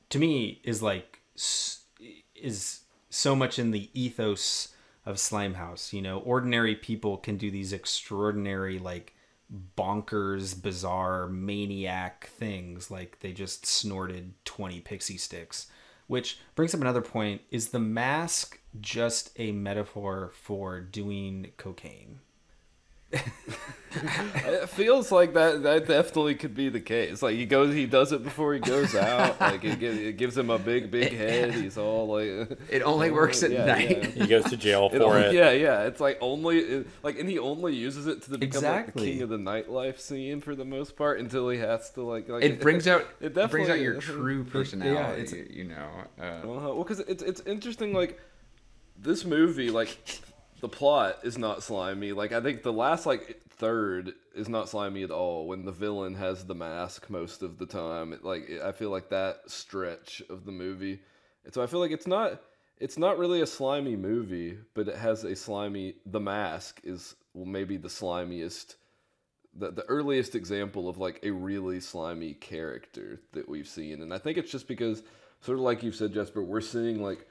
to 0.09 0.19
me 0.19 0.61
is 0.65 0.83
like 0.83 1.21
is 2.35 2.81
so 3.09 3.35
much 3.35 3.59
in 3.59 3.71
the 3.71 3.91
ethos 3.95 4.69
of 5.07 5.17
Slimehouse. 5.17 5.93
You 5.93 6.03
know, 6.03 6.19
ordinary 6.19 6.75
people 6.75 7.17
can 7.17 7.37
do 7.37 7.51
these 7.51 7.73
extraordinary, 7.73 8.79
like 8.79 9.15
bonkers, 9.77 10.61
bizarre, 10.61 11.27
maniac 11.27 12.31
things. 12.39 12.91
Like 12.91 13.19
they 13.21 13.33
just 13.33 13.67
snorted 13.67 14.33
20 14.45 14.81
pixie 14.81 15.19
sticks. 15.19 15.67
Which 16.07 16.41
brings 16.55 16.75
up 16.75 16.81
another 16.81 17.03
point 17.03 17.43
is 17.51 17.69
the 17.69 17.79
mask 17.79 18.60
just 18.81 19.31
a 19.37 19.53
metaphor 19.53 20.31
for 20.35 20.81
doing 20.81 21.53
cocaine? 21.57 22.21
it 23.13 24.69
feels 24.69 25.11
like 25.11 25.35
that 25.35 25.65
that 25.65 25.89
definitely 25.89 26.37
could 26.37 26.55
be 26.55 26.69
the 26.69 26.79
case. 26.81 27.23
Like 27.23 27.35
he 27.35 27.45
goes, 27.45 27.75
he 27.75 27.87
does 27.87 28.13
it 28.13 28.23
before 28.23 28.55
he 28.55 28.61
goes 28.61 28.95
out. 28.95 29.39
Like 29.51 29.65
it, 29.65 29.81
gives, 29.81 29.99
it 29.99 30.17
gives 30.17 30.39
him 30.39 30.49
a 30.49 30.59
big, 30.61 30.93
big 30.93 31.13
head. 31.13 31.53
He's 31.55 31.77
all 31.77 32.07
like, 32.07 32.57
it 32.71 32.83
only 32.83 33.11
works 33.11 33.43
at 33.43 33.51
yeah, 33.51 33.65
night. 33.65 33.91
yeah. 34.15 34.23
He 34.23 34.27
goes 34.29 34.45
to 34.45 34.57
jail 34.57 34.89
for 34.91 34.97
It 34.97 35.03
only- 35.03 35.21
it. 35.23 35.35
Yeah, 35.35 35.51
yeah. 35.51 35.83
It's 35.87 36.01
like 36.01 36.19
only 36.21 36.59
it, 36.59 36.87
like, 37.03 37.19
and 37.19 37.29
he 37.29 37.39
only 37.41 37.75
uses 37.75 38.07
it 38.07 38.23
to 38.23 38.39
become 38.39 38.63
like 38.63 38.93
the 38.95 39.01
king 39.01 39.23
of 39.23 39.29
the 39.29 39.39
nightlife 39.39 39.99
scene 39.99 40.41
for 40.41 40.55
the 40.55 40.65
most 40.65 40.95
part 40.97 41.19
until 41.19 41.49
he 41.49 41.59
has 41.59 41.91
to 41.91 42.03
like. 42.03 42.29
like 42.29 42.45
It 42.45 42.61
brings 42.61 42.87
out 42.87 43.05
it 43.21 43.37
it 43.37 43.51
brings 43.51 43.69
out 43.69 43.81
your 43.81 44.01
true 44.01 44.45
personality. 44.45 45.23
it's- 45.23 45.51
you 45.51 45.65
know, 45.65 45.89
uh, 46.21 46.23
uh 46.23 46.41
well, 46.45 46.79
because 46.85 47.01
it's 47.01 47.25
it's 47.25 47.41
interesting. 47.41 47.93
Like 47.93 48.21
this 49.03 49.25
movie, 49.25 49.71
like 49.71 49.97
the 50.61 50.69
plot 50.69 51.19
is 51.23 51.39
not 51.39 51.63
slimy. 51.63 52.13
Like 52.13 52.33
I 52.33 52.41
think 52.41 52.63
the 52.63 52.73
last 52.73 53.07
like 53.07 53.41
third 53.51 54.13
is 54.35 54.49
not 54.49 54.69
slimy 54.69 55.03
at 55.03 55.11
all. 55.11 55.47
When 55.47 55.65
the 55.65 55.73
villain 55.73 56.15
has 56.15 56.45
the 56.45 56.55
mask 56.55 57.11
most 57.11 57.43
of 57.43 57.59
the 57.59 57.67
time, 57.67 58.13
it, 58.13 58.25
like 58.25 58.51
I 58.63 58.73
feel 58.73 58.91
like 58.91 59.09
that 59.11 59.43
stretch 59.47 60.23
of 60.29 60.45
the 60.45 60.53
movie. 60.53 61.01
And 61.45 61.55
so 61.55 61.63
I 61.63 61.67
feel 61.67 61.81
like 61.81 61.93
it's 61.93 62.07
not 62.07 62.43
it's 62.79 62.99
not 62.99 63.19
really 63.19 63.41
a 63.43 63.47
slimy 63.47 63.97
movie, 63.97 64.59
but 64.75 64.89
it 64.89 64.97
has 64.97 65.25
a 65.25 65.37
slimy. 65.37 65.97
The 66.07 66.21
mask 66.21 66.81
is 66.85 67.15
maybe 67.35 67.77
the 67.77 67.89
slimiest. 67.89 68.77
The, 69.53 69.73
the 69.73 69.85
earliest 69.87 70.37
example 70.37 70.89
of 70.89 70.99
like 70.99 71.19
a 71.25 71.31
really 71.33 71.81
slimy 71.81 72.35
character 72.35 73.21
that 73.33 73.49
we've 73.49 73.67
seen 73.67 74.01
and 74.01 74.15
i 74.15 74.19
think 74.19 74.39
it's 74.39 74.53
just 74.53 74.69
because 74.69 75.03
sort 75.41 75.59
of 75.59 75.65
like 75.65 75.83
you've 75.83 75.97
said 75.97 76.15
Jasper 76.15 76.41
we're 76.41 76.61
seeing 76.61 77.03
like 77.03 77.27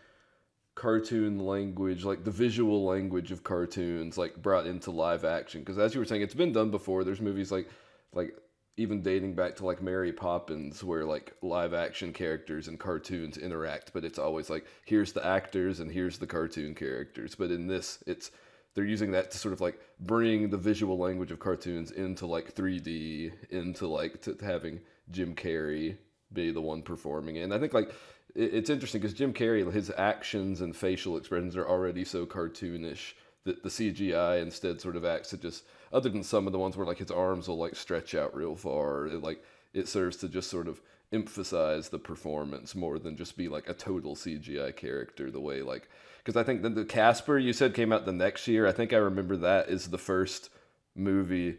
cartoon 0.80 1.39
language 1.39 2.06
like 2.06 2.24
the 2.24 2.32
visual 2.32 2.86
language 2.86 3.34
of 3.34 3.44
cartoons 3.44 4.18
like 4.18 4.42
brought 4.42 4.65
into 4.65 4.92
live 4.92 5.26
action. 5.26 5.60
Because 5.60 5.78
as 5.78 5.94
you 5.94 6.00
were 6.00 6.06
saying 6.06 6.22
it's 6.22 6.34
been 6.34 6.54
done 6.54 6.72
before. 6.72 7.04
There's 7.04 7.20
movies 7.20 7.52
like 7.52 7.68
like 8.13 8.34
even 8.78 9.02
dating 9.02 9.36
back 9.36 9.58
to 9.58 9.65
like 9.65 9.82
mary 9.82 10.13
poppins 10.13 10.82
where 10.82 11.04
like 11.04 11.34
live 11.42 11.74
action 11.74 12.13
characters 12.13 12.70
and 12.70 12.80
cartoons 12.80 13.38
interact 13.38 13.92
but 13.92 14.06
it's 14.06 14.18
always 14.18 14.50
like 14.50 14.65
here's 14.86 15.12
the 15.12 15.26
actors 15.26 15.82
and 15.82 15.92
here's 15.92 16.18
the 16.18 16.26
cartoon 16.26 16.74
characters. 16.74 17.36
But 17.36 17.52
in 17.52 17.68
this 17.68 18.02
it's 18.08 18.32
they're 18.74 18.86
using 18.86 19.12
that 19.12 19.32
to 19.32 19.38
sort 19.38 19.54
of 19.54 19.60
like 19.60 19.82
bring 20.00 20.50
the 20.50 20.58
visual 20.58 20.98
language 20.98 21.32
of 21.32 21.39
cartoons 21.39 21.92
into 21.92 22.26
like 22.26 22.56
3D, 22.56 23.34
into 23.50 23.86
like 23.86 24.22
to 24.22 24.38
having 24.42 24.80
Jim 25.12 25.36
Carrey 25.36 25.98
be 26.32 26.52
the 26.52 26.62
one 26.62 26.84
performing 26.84 27.36
it. 27.36 27.42
And 27.42 27.54
I 27.54 27.60
think 27.60 27.74
like 27.74 27.92
it's 28.36 28.70
interesting 28.70 29.02
because 29.02 29.15
Jim 29.15 29.34
Carrey, 29.34 29.70
his 29.72 29.92
actions 29.98 30.62
and 30.62 30.76
facial 30.76 31.18
expressions 31.18 31.56
are 31.56 31.68
already 31.68 32.06
so 32.06 32.26
cartoonish 32.26 33.13
that 33.46 33.63
the 33.63 33.70
CGI 33.70 34.42
instead 34.42 34.80
sort 34.82 34.96
of 34.96 35.06
acts 35.06 35.30
to 35.30 35.38
just, 35.38 35.63
other 35.92 36.10
than 36.10 36.24
some 36.24 36.46
of 36.46 36.54
the 36.54 36.60
ones 36.60 36.78
where 36.78 36.86
like 36.86 36.98
his 36.98 37.12
arms 37.12 37.48
will 37.48 37.58
like 37.58 37.76
stretch 37.76 38.13
out 38.15 38.36
real 38.36 38.56
far, 38.56 39.08
it 39.08 39.24
like 39.24 39.44
it 39.74 39.88
serves 39.88 40.18
to 40.18 40.30
just 40.30 40.50
sort 40.50 40.68
of 40.68 40.82
emphasize 41.12 41.89
the 41.89 42.00
performance 42.00 42.76
more 42.76 43.00
than 43.00 43.18
just 43.18 43.36
be 43.38 43.48
like 43.48 43.68
a 43.68 43.74
total 43.74 44.15
CGI 44.15 44.76
character 44.76 45.32
the 45.32 45.39
way 45.39 45.62
like 45.63 45.89
because 46.20 46.36
I 46.36 46.44
think 46.44 46.62
that 46.62 46.76
the 46.76 46.86
Casper 46.86 47.39
you 47.39 47.54
said 47.54 47.74
came 47.74 47.92
out 47.92 48.06
the 48.06 48.12
next 48.12 48.48
year. 48.48 48.68
I 48.68 48.72
think 48.72 48.94
I 48.94 48.98
remember 48.98 49.36
that 49.38 49.70
is 49.70 49.88
the 49.88 49.98
first 49.98 50.50
movie 50.96 51.58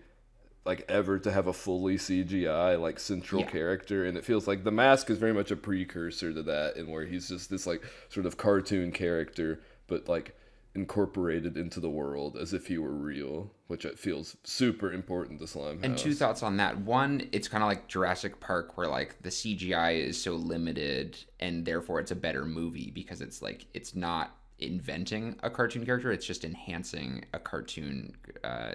like 0.64 0.84
ever 0.88 1.18
to 1.18 1.30
have 1.32 1.46
a 1.46 1.52
fully 1.52 1.96
CGI 1.96 2.80
like 2.80 2.98
central 2.98 3.40
Yeah. 3.42 3.50
character 3.50 4.04
and 4.04 4.16
it 4.16 4.24
feels 4.24 4.46
like 4.46 4.62
the 4.64 4.70
mask 4.70 5.08
is 5.10 5.18
very 5.18 5.32
much 5.32 5.50
a 5.50 5.56
precursor 5.56 6.32
to 6.32 6.42
that 6.42 6.76
and 6.76 6.88
where 6.88 7.06
he's 7.06 7.28
just 7.28 7.48
this 7.50 7.66
like 7.66 7.82
sort 8.08 8.26
of 8.26 8.36
cartoon 8.36 8.92
character 8.92 9.60
but 9.86 10.08
like 10.08 10.36
incorporated 10.74 11.56
into 11.56 11.80
the 11.80 11.90
world 11.90 12.36
as 12.36 12.52
if 12.52 12.66
he 12.68 12.78
were 12.78 12.92
real 12.94 13.50
which 13.66 13.84
it 13.84 13.98
feels 13.98 14.36
super 14.44 14.92
important 14.92 15.38
to 15.38 15.44
Slimehouse. 15.46 15.84
And 15.84 15.96
two 15.96 16.12
thoughts 16.14 16.42
on 16.42 16.56
that. 16.56 16.78
One, 16.78 17.28
it's 17.30 17.46
kind 17.46 17.62
of 17.62 17.68
like 17.68 17.86
Jurassic 17.86 18.40
Park, 18.40 18.76
where 18.76 18.88
like 18.88 19.22
the 19.22 19.28
CGI 19.30 20.00
is 20.04 20.20
so 20.20 20.32
limited, 20.34 21.16
and 21.38 21.64
therefore 21.64 22.00
it's 22.00 22.10
a 22.10 22.16
better 22.16 22.44
movie 22.44 22.90
because 22.92 23.20
it's 23.20 23.40
like 23.42 23.66
it's 23.72 23.94
not 23.94 24.36
inventing 24.58 25.36
a 25.44 25.50
cartoon 25.50 25.86
character; 25.86 26.10
it's 26.10 26.26
just 26.26 26.44
enhancing 26.44 27.24
a 27.32 27.38
cartoon, 27.38 28.16
uh, 28.42 28.72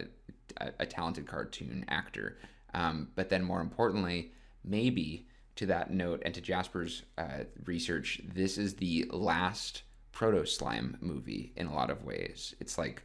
a, 0.58 0.72
a 0.80 0.86
talented 0.86 1.28
cartoon 1.28 1.86
actor. 1.88 2.38
Um, 2.74 3.10
but 3.16 3.30
then, 3.30 3.44
more 3.44 3.62
importantly, 3.62 4.32
maybe 4.64 5.28
to 5.56 5.66
that 5.68 5.92
note 5.92 6.22
and 6.26 6.34
to 6.34 6.42
Jasper's 6.42 7.04
uh, 7.18 7.46
research, 7.66 8.22
this 8.34 8.58
is 8.58 8.76
the 8.76 9.06
last 9.12 9.84
proto 10.12 10.46
slime 10.46 10.98
movie 11.02 11.54
in 11.56 11.68
a 11.68 11.74
lot 11.74 11.90
of 11.90 12.04
ways. 12.04 12.56
It's 12.60 12.78
like 12.78 13.04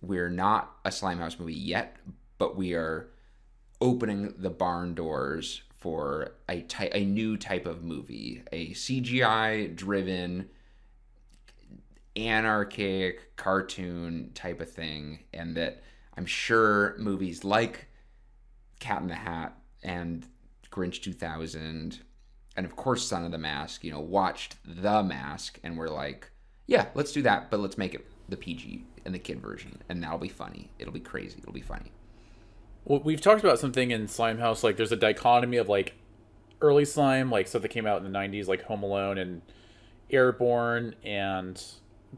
we're 0.00 0.30
not 0.30 0.76
a 0.84 0.90
Slimehouse 0.90 1.38
movie 1.38 1.54
yet, 1.54 1.96
but 2.38 2.56
we 2.56 2.74
are 2.74 3.10
opening 3.80 4.34
the 4.38 4.50
barn 4.50 4.94
doors 4.94 5.62
for 5.78 6.32
a 6.48 6.62
ty- 6.62 6.90
a 6.92 7.04
new 7.04 7.36
type 7.36 7.66
of 7.66 7.84
movie, 7.84 8.42
a 8.52 8.70
CGI 8.70 9.74
driven 9.74 10.48
anarchic 12.16 13.36
cartoon 13.36 14.30
type 14.34 14.60
of 14.60 14.70
thing 14.70 15.20
and 15.32 15.56
that 15.56 15.82
I'm 16.18 16.26
sure 16.26 16.96
movies 16.98 17.44
like 17.44 17.86
Cat 18.80 19.02
in 19.02 19.06
the 19.06 19.14
Hat 19.14 19.56
and 19.84 20.26
Grinch 20.68 21.00
2000 21.00 22.00
and 22.56 22.66
of 22.66 22.74
course 22.74 23.06
Son 23.06 23.24
of 23.24 23.30
the 23.30 23.38
Mask, 23.38 23.84
you 23.84 23.92
know, 23.92 24.00
watched 24.00 24.56
The 24.64 25.04
Mask 25.04 25.60
and 25.62 25.78
were 25.78 25.88
like, 25.88 26.28
yeah, 26.66 26.86
let's 26.94 27.12
do 27.12 27.22
that, 27.22 27.52
but 27.52 27.60
let's 27.60 27.78
make 27.78 27.94
it 27.94 28.04
the 28.28 28.36
PG 28.36 28.84
and 29.04 29.14
the 29.14 29.18
kid 29.20 29.40
version 29.40 29.80
and 29.88 30.02
that'll 30.02 30.18
be 30.18 30.28
funny. 30.28 30.72
It'll 30.80 30.92
be 30.92 30.98
crazy. 30.98 31.38
It'll 31.38 31.52
be 31.52 31.60
funny. 31.60 31.92
Well, 32.84 32.98
we've 32.98 33.20
talked 33.20 33.44
about 33.44 33.60
something 33.60 33.92
in 33.92 34.08
Slimehouse, 34.08 34.64
like 34.64 34.76
there's 34.76 34.90
a 34.90 34.96
dichotomy 34.96 35.58
of 35.58 35.68
like 35.68 35.94
early 36.60 36.84
slime, 36.84 37.30
like 37.30 37.46
stuff 37.46 37.62
that 37.62 37.68
came 37.68 37.86
out 37.86 38.04
in 38.04 38.10
the 38.10 38.18
'90s, 38.18 38.48
like 38.48 38.62
Home 38.64 38.82
Alone 38.82 39.18
and 39.18 39.42
Airborne 40.10 40.96
and 41.04 41.62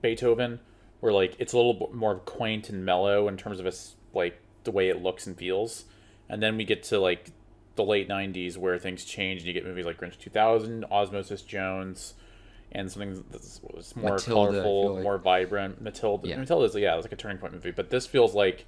Beethoven, 0.01 0.61
where 1.01 1.13
like 1.13 1.37
it's 1.39 1.53
a 1.53 1.57
little 1.57 1.75
bit 1.75 1.93
more 1.95 2.17
quaint 2.17 2.69
and 2.69 2.85
mellow 2.85 3.29
in 3.29 3.37
terms 3.37 3.61
of 3.61 3.67
its 3.67 3.97
like 4.15 4.41
the 4.65 4.71
way 4.71 4.89
it 4.89 5.03
looks 5.03 5.27
and 5.27 5.37
feels, 5.37 5.85
and 6.29 6.43
then 6.43 6.57
we 6.57 6.65
get 6.65 6.83
to 6.85 6.99
like 6.99 7.31
the 7.77 7.85
late 7.85 8.09
'90s 8.09 8.57
where 8.57 8.79
things 8.79 9.05
change 9.05 9.41
and 9.41 9.49
you 9.49 9.53
get 9.55 9.65
movies 9.65 9.87
like 9.87 9.99
Grinch 10.01 10.19
2000, 10.19 10.85
Osmosis 10.91 11.43
Jones, 11.43 12.15
and 12.73 12.91
something 12.91 13.25
that's 13.31 13.61
more 13.97 14.13
Matilda, 14.13 14.51
colorful, 14.51 14.95
like. 14.95 15.03
more 15.03 15.19
vibrant. 15.19 15.81
Matilda, 15.81 16.29
Yeah. 16.29 16.37
Matilda's 16.37 16.75
yeah, 16.77 16.97
it's 16.97 17.05
like 17.05 17.13
a 17.13 17.17
turning 17.17 17.39
point 17.39 17.53
movie, 17.53 17.71
but 17.71 17.91
this 17.91 18.07
feels 18.07 18.35
like 18.35 18.67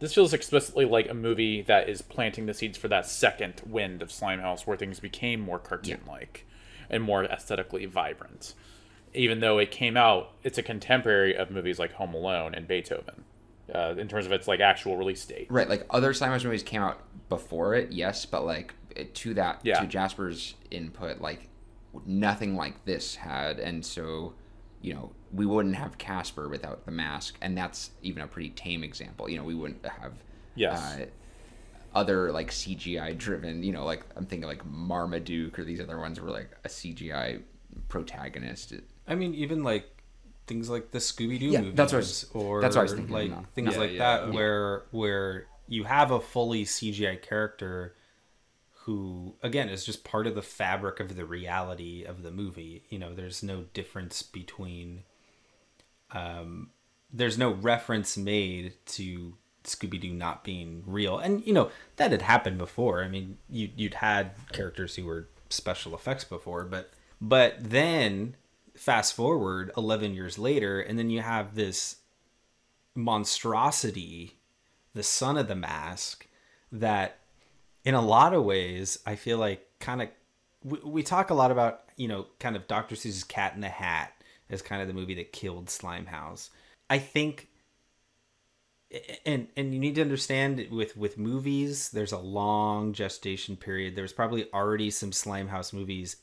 this 0.00 0.14
feels 0.14 0.32
explicitly 0.32 0.84
like 0.84 1.10
a 1.10 1.14
movie 1.14 1.60
that 1.62 1.88
is 1.88 2.02
planting 2.02 2.46
the 2.46 2.54
seeds 2.54 2.78
for 2.78 2.86
that 2.88 3.04
second 3.04 3.60
wind 3.66 4.00
of 4.00 4.10
Slimehouse, 4.10 4.66
where 4.66 4.76
things 4.76 5.00
became 5.00 5.40
more 5.40 5.58
cartoon-like 5.58 6.46
and 6.88 7.02
more 7.02 7.24
aesthetically 7.24 7.84
vibrant. 7.84 8.54
Even 9.14 9.40
though 9.40 9.58
it 9.58 9.70
came 9.70 9.96
out, 9.96 10.32
it's 10.42 10.58
a 10.58 10.62
contemporary 10.62 11.36
of 11.36 11.50
movies 11.50 11.78
like 11.78 11.92
Home 11.94 12.14
Alone 12.14 12.54
and 12.54 12.66
Beethoven, 12.68 13.24
uh, 13.74 13.94
in 13.96 14.08
terms 14.08 14.26
of 14.26 14.32
its 14.32 14.46
like 14.48 14.60
actual 14.60 14.96
release 14.96 15.24
date. 15.24 15.46
Right, 15.50 15.68
like 15.68 15.86
other 15.90 16.12
Slimehouse 16.12 16.44
movies 16.44 16.62
came 16.62 16.82
out 16.82 17.00
before 17.28 17.74
it, 17.74 17.92
yes, 17.92 18.24
but 18.26 18.44
like 18.44 18.74
to 19.14 19.34
that 19.34 19.60
Yeah. 19.64 19.80
to 19.80 19.86
Jasper's 19.86 20.54
input, 20.70 21.20
like 21.20 21.48
nothing 22.06 22.54
like 22.56 22.84
this 22.84 23.16
had, 23.16 23.58
and 23.58 23.84
so 23.84 24.34
you 24.82 24.94
know 24.94 25.10
we 25.32 25.44
wouldn't 25.46 25.74
have 25.76 25.98
Casper 25.98 26.48
without 26.48 26.84
the 26.86 26.90
mask, 26.92 27.36
and 27.42 27.56
that's 27.56 27.90
even 28.02 28.22
a 28.22 28.26
pretty 28.26 28.50
tame 28.50 28.82
example. 28.84 29.28
You 29.28 29.38
know, 29.38 29.44
we 29.44 29.54
wouldn't 29.54 29.84
have 29.86 30.12
Yes. 30.54 30.78
uh, 30.98 31.06
other 31.94 32.30
like 32.32 32.50
CGI 32.50 33.16
driven. 33.16 33.62
You 33.62 33.72
know, 33.72 33.84
like 33.84 34.04
I'm 34.16 34.26
thinking 34.26 34.48
like 34.48 34.64
Marmaduke 34.64 35.58
or 35.58 35.64
these 35.64 35.80
other 35.80 35.98
ones 35.98 36.20
were 36.20 36.30
like 36.30 36.50
a 36.64 36.68
CGI 36.68 37.40
protagonist. 37.88 38.72
I 39.08 39.14
mean, 39.14 39.34
even 39.34 39.62
like 39.64 39.88
things 40.46 40.68
like 40.70 40.90
the 40.92 40.98
Scooby 40.98 41.38
Doo 41.40 41.46
Yeah, 41.46 41.60
movies, 41.62 41.76
that's 41.76 41.92
what 41.92 41.98
I 41.98 42.00
was- 42.00 42.30
or 42.34 42.60
that's 42.60 42.76
what 42.76 42.80
I 42.80 42.84
was 42.84 42.92
thinking, 42.94 43.14
like 43.14 43.30
no. 43.30 43.44
things 43.54 43.74
Yeah, 43.74 43.80
like 43.80 43.92
yeah. 43.92 43.98
that, 43.98 44.32
where 44.32 44.84
where 44.90 45.46
you 45.66 45.84
have 45.84 46.10
a 46.10 46.20
fully 46.20 46.64
CGI 46.64 47.16
character 47.20 47.94
who, 48.84 49.34
again, 49.42 49.68
is 49.68 49.84
just 49.84 50.02
part 50.04 50.26
of 50.26 50.34
the 50.34 50.40
fabric 50.42 50.98
of 51.00 51.14
the 51.16 51.24
reality 51.26 52.04
of 52.04 52.22
the 52.22 52.30
movie. 52.30 52.84
You 52.88 52.98
know, 52.98 53.14
there's 53.14 53.42
no 53.42 53.64
difference 53.74 54.22
between, 54.22 55.02
um, 56.12 56.70
there's 57.12 57.36
no 57.38 57.52
reference 57.52 58.16
made 58.16 58.74
to 58.86 59.34
Scooby 59.64 60.00
Doo 60.00 60.12
not 60.14 60.44
being 60.44 60.82
real, 60.86 61.18
and 61.18 61.44
you 61.46 61.52
know 61.52 61.70
that 61.96 62.10
had 62.10 62.22
happened 62.22 62.56
before. 62.58 63.02
I 63.02 63.08
mean, 63.08 63.38
you 63.50 63.70
you'd 63.76 63.94
had 63.94 64.30
characters 64.52 64.96
who 64.96 65.04
were 65.04 65.28
special 65.50 65.94
effects 65.94 66.24
before, 66.24 66.64
but 66.64 66.90
but 67.20 67.56
then 67.60 68.36
fast 68.78 69.14
forward 69.14 69.70
11 69.76 70.14
years 70.14 70.38
later 70.38 70.80
and 70.80 70.98
then 70.98 71.10
you 71.10 71.20
have 71.20 71.54
this 71.54 71.96
monstrosity 72.94 74.36
the 74.94 75.02
son 75.02 75.36
of 75.36 75.48
the 75.48 75.54
mask 75.54 76.26
that 76.72 77.18
in 77.84 77.94
a 77.94 78.02
lot 78.02 78.34
of 78.34 78.44
ways 78.44 78.98
i 79.06 79.14
feel 79.14 79.38
like 79.38 79.66
kind 79.80 80.02
of 80.02 80.08
we, 80.64 80.78
we 80.84 81.02
talk 81.02 81.30
a 81.30 81.34
lot 81.34 81.50
about 81.50 81.82
you 81.96 82.08
know 82.08 82.26
kind 82.38 82.56
of 82.56 82.66
dr 82.66 82.94
seuss's 82.94 83.24
cat 83.24 83.54
in 83.54 83.60
the 83.60 83.68
hat 83.68 84.12
as 84.50 84.62
kind 84.62 84.80
of 84.80 84.88
the 84.88 84.94
movie 84.94 85.14
that 85.14 85.32
killed 85.32 85.66
slimehouse. 85.66 86.50
I 86.88 86.98
think 86.98 87.48
and 89.26 89.48
and 89.56 89.74
you 89.74 89.80
need 89.80 89.96
to 89.96 90.00
understand 90.00 90.66
with 90.70 90.96
with 90.96 91.18
movies 91.18 91.90
there's 91.90 92.12
a 92.12 92.18
long 92.18 92.92
gestation 92.92 93.56
period. 93.56 93.94
There's 93.94 94.12
probably 94.12 94.50
already 94.52 94.90
some 94.90 95.10
slimehouse 95.10 95.72
movies 95.72 96.16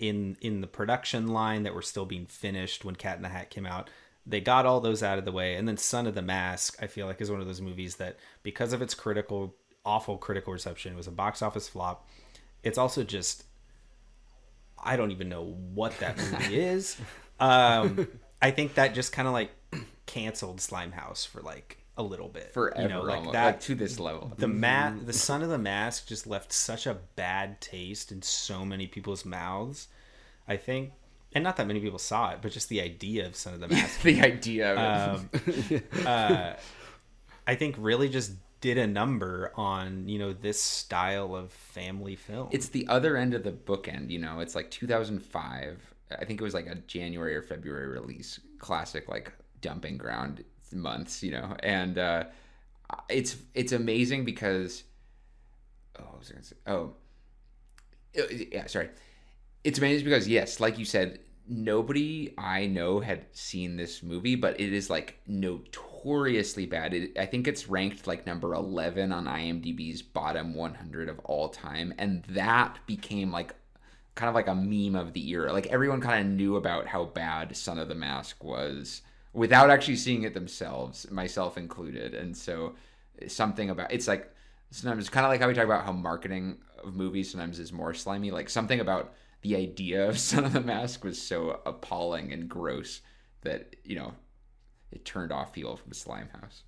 in 0.00 0.36
in 0.40 0.62
the 0.62 0.66
production 0.66 1.28
line 1.28 1.62
that 1.62 1.74
were 1.74 1.82
still 1.82 2.06
being 2.06 2.26
finished 2.26 2.84
when 2.84 2.96
cat 2.96 3.16
in 3.16 3.22
the 3.22 3.28
hat 3.28 3.50
came 3.50 3.66
out. 3.66 3.88
They 4.26 4.40
got 4.40 4.66
all 4.66 4.80
those 4.80 5.02
out 5.02 5.18
of 5.18 5.24
the 5.24 5.32
way. 5.32 5.54
And 5.54 5.68
then 5.68 5.76
son 5.76 6.06
of 6.06 6.14
the 6.14 6.22
mask 6.22 6.76
i 6.82 6.86
feel 6.88 7.06
like 7.06 7.20
is 7.20 7.30
one 7.30 7.40
of 7.40 7.46
those 7.46 7.60
movies 7.60 7.96
that 7.96 8.16
because 8.42 8.72
of 8.72 8.82
its 8.82 8.94
critical 8.94 9.54
awful 9.84 10.18
critical 10.18 10.52
reception 10.52 10.92
it 10.92 10.96
was 10.96 11.06
a 11.06 11.12
box 11.12 11.42
office 11.42 11.68
flop. 11.68 12.08
It's 12.62 12.78
also 12.78 13.04
just 13.04 13.44
i 14.82 14.96
don't 14.96 15.10
even 15.10 15.28
know 15.28 15.44
what 15.74 15.96
that 16.00 16.16
movie 16.16 16.60
is. 16.60 16.96
Um 17.38 18.08
i 18.42 18.50
think 18.50 18.74
that 18.74 18.94
just 18.94 19.12
kind 19.12 19.28
of 19.28 19.34
like 19.34 19.50
canceled 20.06 20.58
slimehouse 20.58 21.26
for 21.26 21.40
like 21.42 21.79
a 22.00 22.02
little 22.02 22.28
bit 22.28 22.52
Forever, 22.52 22.82
you 22.82 22.88
know 22.88 23.02
like 23.02 23.18
almost, 23.18 23.32
that 23.34 23.44
like, 23.46 23.60
to 23.60 23.74
this 23.74 24.00
level. 24.00 24.32
the 24.38 24.48
ma- 24.48 24.92
the 25.04 25.12
son 25.12 25.42
of 25.42 25.48
the 25.50 25.58
mask 25.58 26.06
just 26.08 26.26
left 26.26 26.52
such 26.52 26.86
a 26.86 26.94
bad 27.16 27.60
taste 27.60 28.10
in 28.10 28.22
so 28.22 28.64
many 28.64 28.86
people's 28.86 29.24
mouths 29.24 29.88
i 30.48 30.56
think 30.56 30.92
and 31.34 31.44
not 31.44 31.56
that 31.56 31.66
many 31.66 31.80
people 31.80 31.98
saw 31.98 32.30
it 32.30 32.38
but 32.42 32.50
just 32.50 32.68
the 32.68 32.80
idea 32.80 33.26
of 33.26 33.36
son 33.36 33.54
of 33.54 33.60
the 33.60 33.68
mask. 33.74 34.02
the 34.02 34.20
idea 34.20 34.76
um, 34.76 35.30
uh, 36.06 36.54
i 37.46 37.54
think 37.54 37.76
really 37.78 38.08
just 38.08 38.32
did 38.60 38.78
a 38.78 38.86
number 38.86 39.52
on 39.54 40.08
you 40.08 40.18
know 40.18 40.32
this 40.34 40.62
style 40.62 41.34
of 41.34 41.50
family 41.50 42.14
film. 42.14 42.48
It's 42.50 42.68
the 42.68 42.86
other 42.88 43.16
end 43.16 43.32
of 43.32 43.42
the 43.42 43.52
bookend 43.52 44.10
you 44.10 44.18
know? 44.18 44.40
It's 44.40 44.54
like 44.54 44.70
2005 44.70 45.94
i 46.18 46.24
think 46.24 46.40
it 46.40 46.44
was 46.44 46.54
like 46.54 46.66
a 46.66 46.74
january 46.74 47.36
or 47.36 47.42
february 47.42 47.86
release 47.86 48.40
classic 48.58 49.08
like 49.08 49.32
dumping 49.60 49.96
ground 49.96 50.44
months 50.72 51.22
you 51.22 51.32
know? 51.32 51.56
And 51.62 51.98
uh 51.98 52.24
it's 53.08 53.36
it's 53.54 53.72
amazing 53.72 54.24
because 54.24 54.84
oh 55.98 56.04
was 56.18 56.30
I 56.30 56.34
gonna 56.34 56.44
say? 56.44 56.56
oh 56.66 56.94
Uh, 58.18 58.22
yeah 58.52 58.66
sorry. 58.66 58.90
It's 59.64 59.78
amazing 59.78 60.04
because 60.04 60.28
yes 60.28 60.60
like 60.60 60.78
you 60.78 60.84
said 60.84 61.20
nobody 61.52 62.32
i 62.38 62.66
know 62.66 63.00
had 63.00 63.24
seen 63.32 63.76
this 63.76 64.04
movie 64.04 64.36
but 64.36 64.60
it 64.60 64.72
is 64.72 64.88
like 64.88 65.18
notoriously 65.26 66.64
bad. 66.66 66.94
It, 66.94 67.18
i 67.18 67.26
think 67.26 67.48
it's 67.48 67.68
ranked 67.68 68.06
like 68.06 68.26
number 68.26 68.54
11 68.54 69.12
on 69.12 69.26
imdb's 69.26 70.02
bottom 70.02 70.54
100 70.54 71.08
of 71.08 71.18
all 71.20 71.48
time 71.48 71.92
and 71.98 72.24
that 72.30 72.78
became 72.86 73.32
like 73.32 73.54
kind 74.14 74.28
of 74.28 74.34
like 74.34 74.48
a 74.48 74.54
meme 74.54 74.96
of 74.96 75.12
the 75.12 75.28
era. 75.30 75.52
Like 75.52 75.66
everyone 75.68 76.00
kind 76.00 76.26
of 76.26 76.32
knew 76.34 76.56
about 76.56 76.86
how 76.86 77.04
bad 77.06 77.56
son 77.56 77.78
of 77.78 77.88
the 77.88 77.94
mask 77.94 78.42
was 78.44 79.02
without 79.32 79.70
actually 79.70 79.96
seeing 79.96 80.22
it 80.22 80.34
themselves 80.34 81.10
myself 81.10 81.56
included. 81.56 82.14
And 82.14 82.36
so 82.36 82.74
something 83.28 83.70
about 83.70 83.92
it's 83.92 84.08
like 84.08 84.32
sometimes 84.70 85.08
kind 85.08 85.26
of 85.26 85.30
like 85.30 85.40
how 85.40 85.48
we 85.48 85.54
talk 85.54 85.64
about 85.64 85.84
how 85.84 85.92
marketing 85.92 86.58
of 86.82 86.94
movies 86.94 87.30
sometimes 87.30 87.58
is 87.58 87.72
more 87.72 87.94
slimy. 87.94 88.30
Like 88.30 88.48
something 88.48 88.80
about 88.80 89.14
the 89.42 89.56
idea 89.56 90.08
of 90.08 90.18
son 90.30 90.44
of 90.44 90.52
the 90.52 90.60
mask 90.60 91.04
was 91.04 91.20
so 91.20 91.60
appalling 91.66 92.32
and 92.32 92.48
gross 92.48 93.00
that 93.42 93.76
you 93.84 93.96
know 93.96 94.12
it 94.92 95.04
turned 95.04 95.32
off 95.32 95.52
people 95.52 95.76
from 95.76 95.92
slimehouse. 95.92 96.62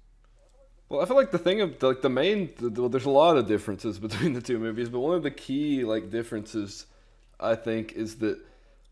Well, 0.88 1.00
I 1.00 1.06
feel 1.06 1.16
like 1.16 1.30
the 1.30 1.38
thing 1.38 1.62
of 1.62 1.82
like 1.82 2.02
the 2.02 2.10
main, 2.10 2.50
well, 2.60 2.90
there's 2.90 3.06
a 3.06 3.10
lot 3.10 3.36
of 3.36 3.48
differences 3.48 3.98
between 4.06 4.34
the 4.34 4.42
two 4.42 4.58
movies, 4.58 4.88
but 4.88 5.00
one 5.00 5.16
of 5.16 5.22
the 5.22 5.30
key 5.30 5.84
like 5.84 6.10
differences, 6.10 6.86
I 7.40 7.54
think, 7.54 7.92
is 7.92 8.16
that, 8.16 8.38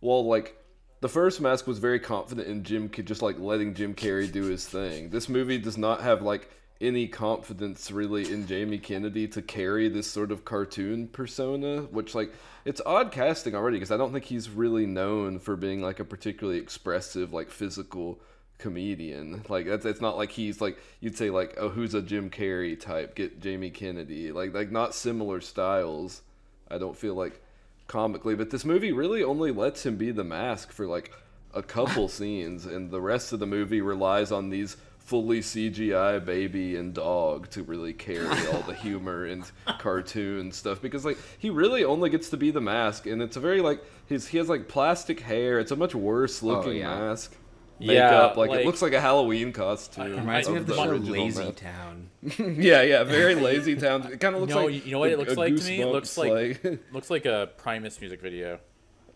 well, 0.00 0.26
like 0.26 0.56
the 1.00 1.08
first 1.08 1.40
Mask 1.40 1.66
was 1.66 1.78
very 1.78 1.98
confident 1.98 2.46
in 2.46 2.62
Jim, 2.62 2.90
just 2.90 3.22
like 3.22 3.38
letting 3.38 3.74
Jim 3.74 3.94
Carrey 3.94 4.30
do 4.30 4.44
his 4.44 4.68
thing. 4.68 5.10
This 5.10 5.28
movie 5.28 5.58
does 5.58 5.78
not 5.78 6.02
have 6.02 6.22
like 6.22 6.50
any 6.80 7.06
confidence 7.06 7.90
really 7.90 8.32
in 8.32 8.46
Jamie 8.46 8.78
Kennedy 8.78 9.28
to 9.28 9.42
carry 9.42 9.88
this 9.88 10.10
sort 10.10 10.32
of 10.32 10.44
cartoon 10.44 11.08
persona, 11.08 11.82
which 11.82 12.14
like 12.14 12.32
it's 12.64 12.80
odd 12.84 13.12
casting 13.12 13.54
already 13.54 13.76
because 13.76 13.90
I 13.90 13.96
don't 13.96 14.12
think 14.12 14.24
he's 14.24 14.50
really 14.50 14.86
known 14.86 15.38
for 15.38 15.56
being 15.56 15.82
like 15.82 16.00
a 16.00 16.04
particularly 16.04 16.58
expressive 16.58 17.32
like 17.32 17.50
physical 17.50 18.20
comedian. 18.58 19.42
Like 19.48 19.66
that's 19.66 19.86
it's 19.86 20.00
not 20.00 20.16
like 20.16 20.30
he's 20.30 20.60
like 20.60 20.78
you'd 21.00 21.16
say 21.16 21.30
like 21.30 21.54
oh 21.58 21.68
who's 21.68 21.94
a 21.94 22.02
Jim 22.02 22.30
Carrey 22.30 22.78
type 22.78 23.14
get 23.14 23.40
Jamie 23.40 23.70
Kennedy 23.70 24.32
like 24.32 24.54
like 24.54 24.70
not 24.70 24.94
similar 24.94 25.40
styles. 25.40 26.22
I 26.70 26.78
don't 26.78 26.96
feel 26.96 27.14
like 27.14 27.42
comically, 27.90 28.36
but 28.36 28.50
this 28.50 28.64
movie 28.64 28.92
really 28.92 29.24
only 29.24 29.50
lets 29.50 29.84
him 29.84 29.96
be 29.96 30.12
the 30.12 30.22
mask 30.22 30.70
for 30.70 30.86
like 30.86 31.12
a 31.52 31.62
couple 31.62 32.06
scenes, 32.18 32.64
and 32.64 32.90
the 32.90 33.00
rest 33.00 33.32
of 33.32 33.40
the 33.40 33.46
movie 33.46 33.80
relies 33.80 34.30
on 34.30 34.48
these 34.48 34.76
fully 35.00 35.40
CGI 35.40 36.24
baby 36.24 36.76
and 36.76 36.94
dog 36.94 37.50
to 37.50 37.64
really 37.64 37.92
carry 37.92 38.28
all 38.28 38.62
the 38.62 38.74
humor 38.74 39.24
and 39.24 39.42
cartoon 39.80 40.52
stuff 40.52 40.80
because 40.80 41.04
like 41.04 41.18
he 41.36 41.50
really 41.50 41.82
only 41.82 42.08
gets 42.10 42.30
to 42.30 42.36
be 42.36 42.52
the 42.52 42.60
mask 42.60 43.06
and 43.06 43.20
it's 43.20 43.36
a 43.36 43.40
very 43.40 43.60
like 43.60 43.82
his 44.06 44.28
he 44.28 44.38
has 44.38 44.48
like 44.48 44.68
plastic 44.68 45.18
hair 45.18 45.58
it's 45.58 45.72
a 45.72 45.76
much 45.76 45.96
worse 45.96 46.44
oh, 46.44 46.46
looking 46.46 46.76
yeah. 46.76 46.96
mask 46.96 47.34
Yeah, 47.80 48.26
like, 48.36 48.50
like- 48.50 48.60
it 48.60 48.66
looks 48.66 48.82
like 48.82 48.92
a 48.92 49.00
Halloween 49.00 49.52
costume 49.52 50.16
reminds 50.16 50.48
me 50.48 50.56
of 50.56 50.66
the 50.66 50.74
show 50.74 50.84
lazy 50.84 51.44
mask. 51.44 51.56
town 51.56 52.10
yeah 52.60 52.82
yeah 52.82 53.02
very 53.04 53.34
lazy 53.34 53.74
town 53.76 54.02
it 54.12 54.20
kind 54.20 54.34
of 54.34 54.42
looks 54.42 54.52
no, 54.54 54.66
like 54.66 54.84
you 54.84 54.92
know 54.92 54.98
what 54.98 55.10
it 55.10 55.14
a- 55.14 55.16
looks 55.16 55.36
like 55.36 55.56
to 55.56 55.64
me? 55.64 55.80
It 55.80 55.86
looks 55.86 56.10
Goosebumps, 56.14 56.62
like, 56.64 56.80
looks 56.92 57.10
like 57.10 57.24
a 57.26 57.48
Primus 57.56 58.00
music 58.00 58.20
video. 58.20 58.58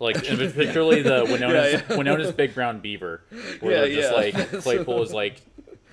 Like 0.01 0.29
and 0.29 0.39
particularly 0.39 1.03
the 1.03 1.25
Wynona's, 1.31 1.73
Yeah, 1.75 1.83
yeah. 1.89 1.97
Wynona's 1.97 2.33
Big 2.33 2.53
Brown 2.55 2.81
Beaver, 2.81 3.23
where 3.61 3.73
Yeah, 3.73 3.81
they're 3.83 3.95
just 3.95 4.11
yeah. 4.37 4.41
like 4.41 4.63
Claypool 4.63 5.03
is 5.03 5.13
like 5.13 5.41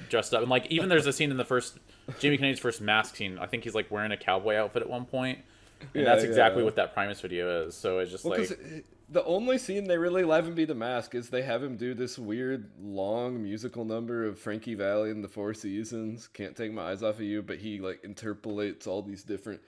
dressed 0.09 0.34
up, 0.34 0.41
and 0.41 0.49
like 0.49 0.65
even 0.72 0.89
there's 0.89 1.05
a 1.05 1.13
scene 1.13 1.30
in 1.30 1.38
the 1.38 1.45
first 1.45 1.78
Jamie 2.19 2.38
Kennedy's 2.38 2.59
first 2.59 2.82
mask 2.82 3.15
scene. 3.15 3.38
I 3.38 3.45
think 3.45 3.63
he's 3.63 3.76
like 3.76 3.91
wearing 3.91 4.11
a 4.11 4.17
cowboy 4.17 4.55
outfit 4.55 4.82
at 4.82 4.89
one 4.89 5.05
point, 5.05 5.39
and 5.82 5.89
Yeah, 5.93 6.03
that's 6.05 6.24
exactly 6.24 6.61
yeah. 6.61 6.65
what 6.65 6.76
that 6.78 6.93
Primus 6.95 7.22
video 7.22 7.65
is. 7.67 7.76
So 7.76 7.99
it's 7.99 8.09
just 8.11 8.24
Well, 8.26 8.39
like 8.39 8.47
'cause 8.49 8.57
it- 8.57 8.86
the 9.12 9.24
only 9.26 9.57
scene 9.57 9.84
they 9.84 9.97
really 9.97 10.24
let 10.24 10.45
him 10.45 10.55
be 10.55 10.64
the 10.64 10.74
mask 10.74 11.14
is 11.14 11.30
they 11.30 11.41
have 11.41 11.62
him 11.62 11.76
do 11.76 11.93
this 11.93 12.18
weird 12.18 12.72
long 12.82 13.43
musical 13.43 13.84
number 13.84 14.26
of 14.26 14.39
Frankie 14.39 14.74
Valli 14.74 15.12
and 15.12 15.22
the 15.22 15.28
Four 15.28 15.53
Seasons. 15.53 16.28
Can't 16.28 16.55
take 16.55 16.72
my 16.72 16.91
eyes 16.91 17.03
off 17.03 17.16
of 17.16 17.22
you, 17.22 17.41
but 17.41 17.57
he 17.57 17.80
like 17.80 18.05
interpolates 18.05 18.88
all 18.88 19.01
these 19.01 19.24
different 19.24 19.59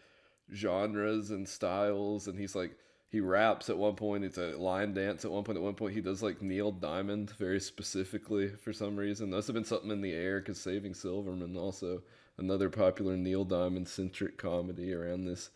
genres 0.54 1.30
and 1.32 1.48
styles, 1.48 2.28
and 2.28 2.40
he's 2.40 2.56
like 2.56 2.78
he 3.10 3.20
raps 3.20 3.70
at 3.70 3.78
one 3.78 3.96
point. 3.96 4.24
It's 4.24 4.38
a 4.38 4.58
line 4.58 4.94
dance 4.94 5.26
at 5.26 5.32
one 5.32 5.44
point. 5.44 5.58
At 5.58 5.64
one 5.64 5.76
point, 5.76 5.94
he 5.94 6.02
does 6.02 6.24
like 6.24 6.42
Neil 6.42 6.72
Diamond 6.72 7.32
very 7.32 7.60
specifically 7.60 8.48
for 8.48 8.72
some 8.72 8.96
reason. 8.96 9.32
Must 9.32 9.48
have 9.48 9.54
been 9.54 9.66
something 9.66 9.92
in 9.92 10.02
the 10.02 10.14
air 10.14 10.40
because 10.40 10.60
Saving 10.60 10.94
Silverman 10.94 11.58
also 11.58 12.02
another 12.38 12.70
popular 12.70 13.18
Neil 13.18 13.44
Diamond 13.44 13.90
centric 13.90 14.38
comedy 14.38 14.94
around 14.94 15.26
this 15.26 15.50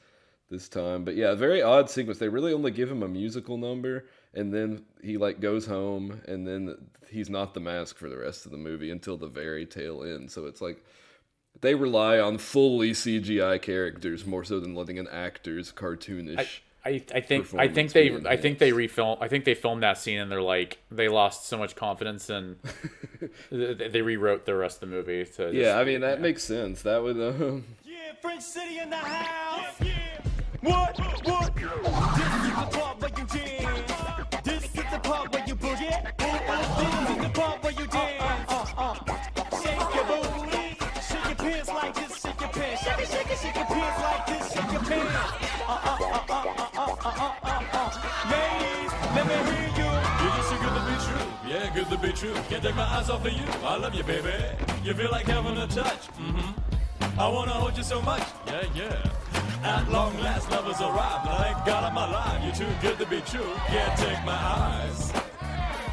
this 0.49 0.69
time. 0.69 1.03
But 1.03 1.15
yeah, 1.15 1.33
very 1.35 1.61
odd 1.61 1.89
sequence. 1.89 2.19
They 2.19 2.29
really 2.29 2.53
only 2.53 2.71
give 2.71 2.89
him 2.89 3.03
a 3.03 3.07
musical 3.07 3.57
number 3.57 4.05
and 4.33 4.53
then 4.53 4.85
he 5.01 5.17
like 5.17 5.39
goes 5.39 5.65
home 5.65 6.21
and 6.27 6.47
then 6.47 6.77
he's 7.09 7.29
not 7.29 7.53
the 7.53 7.59
mask 7.59 7.97
for 7.97 8.09
the 8.09 8.17
rest 8.17 8.45
of 8.45 8.51
the 8.51 8.57
movie 8.57 8.91
until 8.91 9.17
the 9.17 9.27
very 9.27 9.65
tail 9.65 10.03
end. 10.03 10.31
So 10.31 10.45
it's 10.45 10.61
like 10.61 10.83
they 11.61 11.75
rely 11.75 12.19
on 12.19 12.37
fully 12.37 12.91
CGI 12.91 13.61
characters 13.61 14.25
more 14.25 14.43
so 14.43 14.59
than 14.59 14.75
letting 14.75 14.99
an 14.99 15.07
actor's 15.07 15.71
cartoonish. 15.71 16.37
I, 16.37 16.47
I, 16.85 17.03
I 17.15 17.21
think 17.21 17.53
I 17.55 17.67
think 17.67 17.91
they 17.91 18.15
I 18.25 18.37
think 18.37 18.59
they 18.59 18.71
refilm 18.71 19.17
I 19.19 19.27
think 19.27 19.43
they 19.43 19.55
filmed 19.55 19.83
that 19.83 19.97
scene 19.97 20.19
and 20.19 20.31
they're 20.31 20.41
like 20.41 20.77
they 20.89 21.09
lost 21.09 21.47
so 21.47 21.57
much 21.57 21.75
confidence 21.75 22.29
and 22.29 22.57
they 23.51 24.01
rewrote 24.01 24.45
the 24.45 24.55
rest 24.55 24.81
of 24.81 24.89
the 24.89 24.95
movie 24.95 25.25
to 25.25 25.31
just, 25.31 25.53
yeah 25.53 25.77
I 25.77 25.83
mean 25.83 26.01
that 26.01 26.19
yeah. 26.19 26.23
makes 26.23 26.43
sense 26.43 26.83
that 26.83 27.01
would 27.03 27.19
uh, 27.19 27.61
yeah 27.83 28.13
Fringe 28.21 28.41
City 28.41 28.79
in 28.79 28.89
the 28.89 28.95
house 28.95 29.65
yeah, 29.81 29.87
yeah. 29.87 30.31
What 30.61 30.99
what 31.25 31.55
this 31.55 31.65
is 31.65 32.53
the 32.55 32.67
part 32.71 33.01
where 33.01 33.11
you 33.17 33.25
dance 33.25 33.91
this 34.43 34.63
is 34.63 34.91
the 34.91 34.99
part 35.03 35.31
where 35.33 35.43
you 35.47 35.55
boogie 35.55 36.17
this 36.17 37.09
is 37.09 37.17
the 37.23 37.29
part 37.33 37.63
where 37.63 37.73
you 37.73 37.87
dance 37.87 38.51
uh, 38.51 38.65
uh, 38.77 38.81
uh. 38.81 38.95
shake 39.61 39.95
your 39.95 40.05
booty 40.05 40.77
shake 41.07 41.25
your 41.25 41.35
pants 41.35 41.69
like 41.69 41.93
this 41.95 42.21
shake 42.21 42.41
your 42.41 42.49
pants 42.49 42.83
shake 42.83 42.99
it 42.99 43.07
shake 43.07 43.31
it 43.31 43.37
shake 43.37 43.55
your 43.55 43.65
pants 43.65 44.01
like 44.01 44.25
this 44.27 44.53
shake 44.53 44.71
your 44.71 44.81
pants 44.81 45.13
uh, 45.67 45.71
uh, 45.71 45.97
uh, 45.99 46.21
uh, 46.27 46.45
uh. 46.57 46.77
uh, 46.77 46.95
uh, 47.05 47.33
uh, 47.43 47.63
uh. 47.73 47.89
Ladies, 48.31 48.91
let 49.15 49.25
me 49.27 49.35
hear 49.51 49.69
you. 49.77 49.89
You're 50.23 50.35
just 50.37 50.49
too 50.51 50.57
good 50.63 50.73
to 50.77 50.81
be 50.87 50.95
true. 51.05 51.25
Yeah, 51.47 51.73
good 51.75 51.87
to 51.89 51.97
be 51.97 52.11
true. 52.13 52.33
Can't 52.49 52.63
take 52.63 52.75
my 52.75 52.83
eyes 52.83 53.09
off 53.09 53.25
of 53.25 53.31
you. 53.31 53.43
I 53.63 53.77
love 53.77 53.93
you, 53.95 54.03
baby. 54.03 54.33
You 54.83 54.93
feel 54.93 55.11
like 55.11 55.25
having 55.27 55.57
a 55.57 55.67
touch. 55.67 56.07
Mm-hmm. 56.17 57.19
I 57.19 57.27
wanna 57.27 57.51
hold 57.51 57.75
you 57.77 57.83
so 57.83 58.01
much. 58.01 58.23
Yeah, 58.47 58.63
yeah. 58.75 59.09
At 59.63 59.89
long 59.89 60.17
last, 60.19 60.51
love 60.51 60.65
has 60.65 60.81
arrived. 60.81 61.27
Thank 61.41 61.65
God 61.65 61.83
I'm 61.83 61.97
alive. 61.97 62.43
You're 62.43 62.67
too 62.67 62.75
good 62.81 62.97
to 62.99 63.05
be 63.07 63.21
true. 63.21 63.53
Can't 63.67 63.97
take 63.97 64.23
my 64.25 64.33
eyes. 64.33 65.11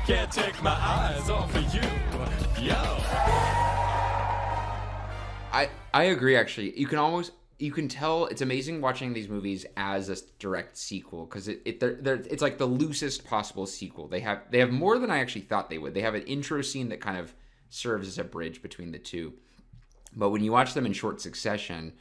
Can't 0.07 0.31
take 0.31 0.63
my 0.63 0.71
eyes 0.71 1.31
off 1.31 1.55
of 1.55 1.75
you. 1.75 1.81
Yo. 2.63 2.75
I 5.53 5.71
I 5.93 6.05
agree. 6.05 6.37
Actually, 6.37 6.79
you 6.79 6.87
can 6.87 6.99
almost 6.99 7.33
you 7.59 7.73
can 7.73 7.89
tell 7.89 8.27
it's 8.27 8.43
amazing 8.43 8.81
watching 8.81 9.15
these 9.15 9.29
movies 9.29 9.65
as 9.77 10.09
a 10.11 10.17
direct 10.39 10.77
sequel 10.77 11.25
because 11.25 11.49
it, 11.49 11.63
it 11.65 11.81
they're, 11.81 11.95
they're, 11.95 12.15
it's 12.17 12.43
like 12.43 12.59
the 12.59 12.67
loosest 12.67 13.25
possible 13.25 13.67
sequel. 13.67 14.09
They 14.09 14.21
have 14.21 14.43
they 14.51 14.59
have 14.59 14.73
more 14.73 14.99
than 14.99 15.11
I 15.11 15.21
actually 15.21 15.43
thought 15.43 15.71
they 15.71 15.79
would. 15.79 15.95
They 15.95 16.03
have 16.03 16.15
an 16.15 16.25
intro 16.25 16.61
scene 16.63 16.91
that 16.91 17.01
kind 17.01 17.17
of 17.17 17.33
serves 17.71 18.09
as 18.09 18.19
a 18.19 18.25
bridge 18.25 18.61
between 18.61 18.93
the 18.93 18.99
two. 18.99 19.33
But 20.15 20.31
when 20.31 20.45
you 20.45 20.53
watch 20.53 20.75
them 20.75 20.87
in 20.87 20.93
short 20.93 21.21
succession, 21.21 21.95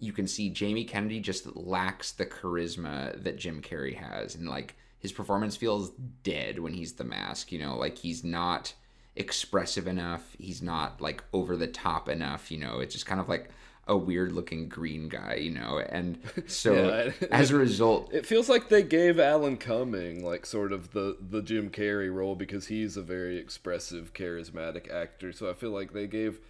you 0.00 0.12
can 0.12 0.26
see 0.26 0.48
Jamie 0.48 0.84
Kennedy 0.84 1.20
just 1.20 1.54
lacks 1.54 2.12
the 2.12 2.26
charisma 2.26 3.22
that 3.22 3.38
Jim 3.38 3.62
Carrey 3.62 3.94
has, 3.96 4.34
and 4.34 4.48
like 4.48 4.74
his 4.98 5.12
performance 5.12 5.56
feels 5.56 5.90
dead 6.22 6.58
when 6.58 6.72
he's 6.72 6.94
the 6.94 7.04
mask. 7.04 7.52
You 7.52 7.60
know, 7.60 7.76
like 7.76 7.98
he's 7.98 8.24
not 8.24 8.74
expressive 9.14 9.86
enough. 9.86 10.34
He's 10.38 10.62
not 10.62 11.00
like 11.00 11.22
over 11.32 11.56
the 11.56 11.66
top 11.66 12.08
enough. 12.08 12.50
You 12.50 12.58
know, 12.58 12.80
it's 12.80 12.94
just 12.94 13.06
kind 13.06 13.20
of 13.20 13.28
like 13.28 13.50
a 13.86 13.96
weird 13.96 14.32
looking 14.32 14.68
green 14.68 15.08
guy, 15.08 15.34
you 15.34 15.50
know, 15.50 15.78
and 15.78 16.18
so 16.46 16.72
yeah, 16.72 17.26
as 17.30 17.50
a 17.50 17.56
result, 17.56 18.12
it 18.14 18.24
feels 18.24 18.48
like 18.48 18.68
they 18.68 18.82
gave 18.82 19.20
Alan 19.20 19.58
Cumming 19.58 20.24
like 20.24 20.46
sort 20.46 20.72
of 20.72 20.92
the 20.92 21.18
the 21.20 21.42
Jim 21.42 21.68
Carrey 21.70 22.12
role 22.12 22.36
because 22.36 22.68
he's 22.68 22.96
a 22.96 23.02
very 23.02 23.36
expressive, 23.36 24.14
charismatic 24.14 24.90
actor. 24.90 25.32
So 25.32 25.50
I 25.50 25.52
feel 25.52 25.72
like 25.72 25.92
they 25.92 26.06
gave 26.06 26.40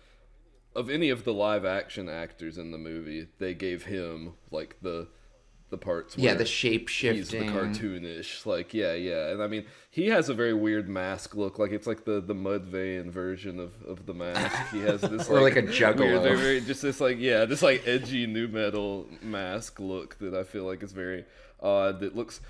of 0.75 0.89
any 0.89 1.11
of 1.11 1.25
the 1.25 1.33
live 1.33 1.65
action 1.65 2.09
actors 2.09 2.59
in 2.59 2.71
the 2.71 2.79
movie, 2.79 3.29
they 3.39 3.55
gave 3.55 3.85
him 3.85 4.35
like 4.51 4.77
the 4.83 5.09
the 5.71 5.79
parts. 5.79 6.19
Yeah, 6.19 6.35
the 6.35 6.45
shape 6.45 6.89
shifting. 6.89 7.17
He's 7.17 7.31
the 7.31 7.39
cartoonish, 7.39 8.45
like 8.45 8.75
yeah, 8.75 8.93
yeah, 8.93 9.29
and 9.29 9.43
I 9.43 9.47
mean 9.47 9.65
he 9.89 10.09
has 10.09 10.29
a 10.29 10.35
very 10.35 10.53
weird 10.53 10.89
mask 10.89 11.35
look. 11.35 11.59
Like 11.59 11.71
it's 11.71 11.87
like 11.87 12.05
the 12.05 12.21
the 12.21 12.35
mud 12.35 12.71
Mudvayne 12.71 13.11
version 13.11 13.59
of, 13.59 13.73
of 13.87 14.07
the 14.07 14.15
mask. 14.15 14.73
He 14.73 14.81
has 14.81 15.01
this 15.01 15.29
or 15.31 15.41
like, 15.41 15.55
like 15.55 15.65
a 15.65 15.69
juggalo. 15.69 16.23
Weird, 16.23 16.39
very, 16.39 16.61
just 16.61 16.83
this 16.83 17.01
like 17.01 17.19
yeah, 17.19 17.45
this 17.45 17.63
like 17.63 17.87
edgy 17.87 18.27
new 18.27 18.49
metal 18.49 19.07
mask 19.23 19.81
look 19.81 20.19
that 20.19 20.35
I 20.35 20.43
feel 20.43 20.65
like 20.65 20.83
is 20.83 20.93
very 20.93 21.25
odd. 21.61 22.01
That 22.01 22.17
looks 22.17 22.41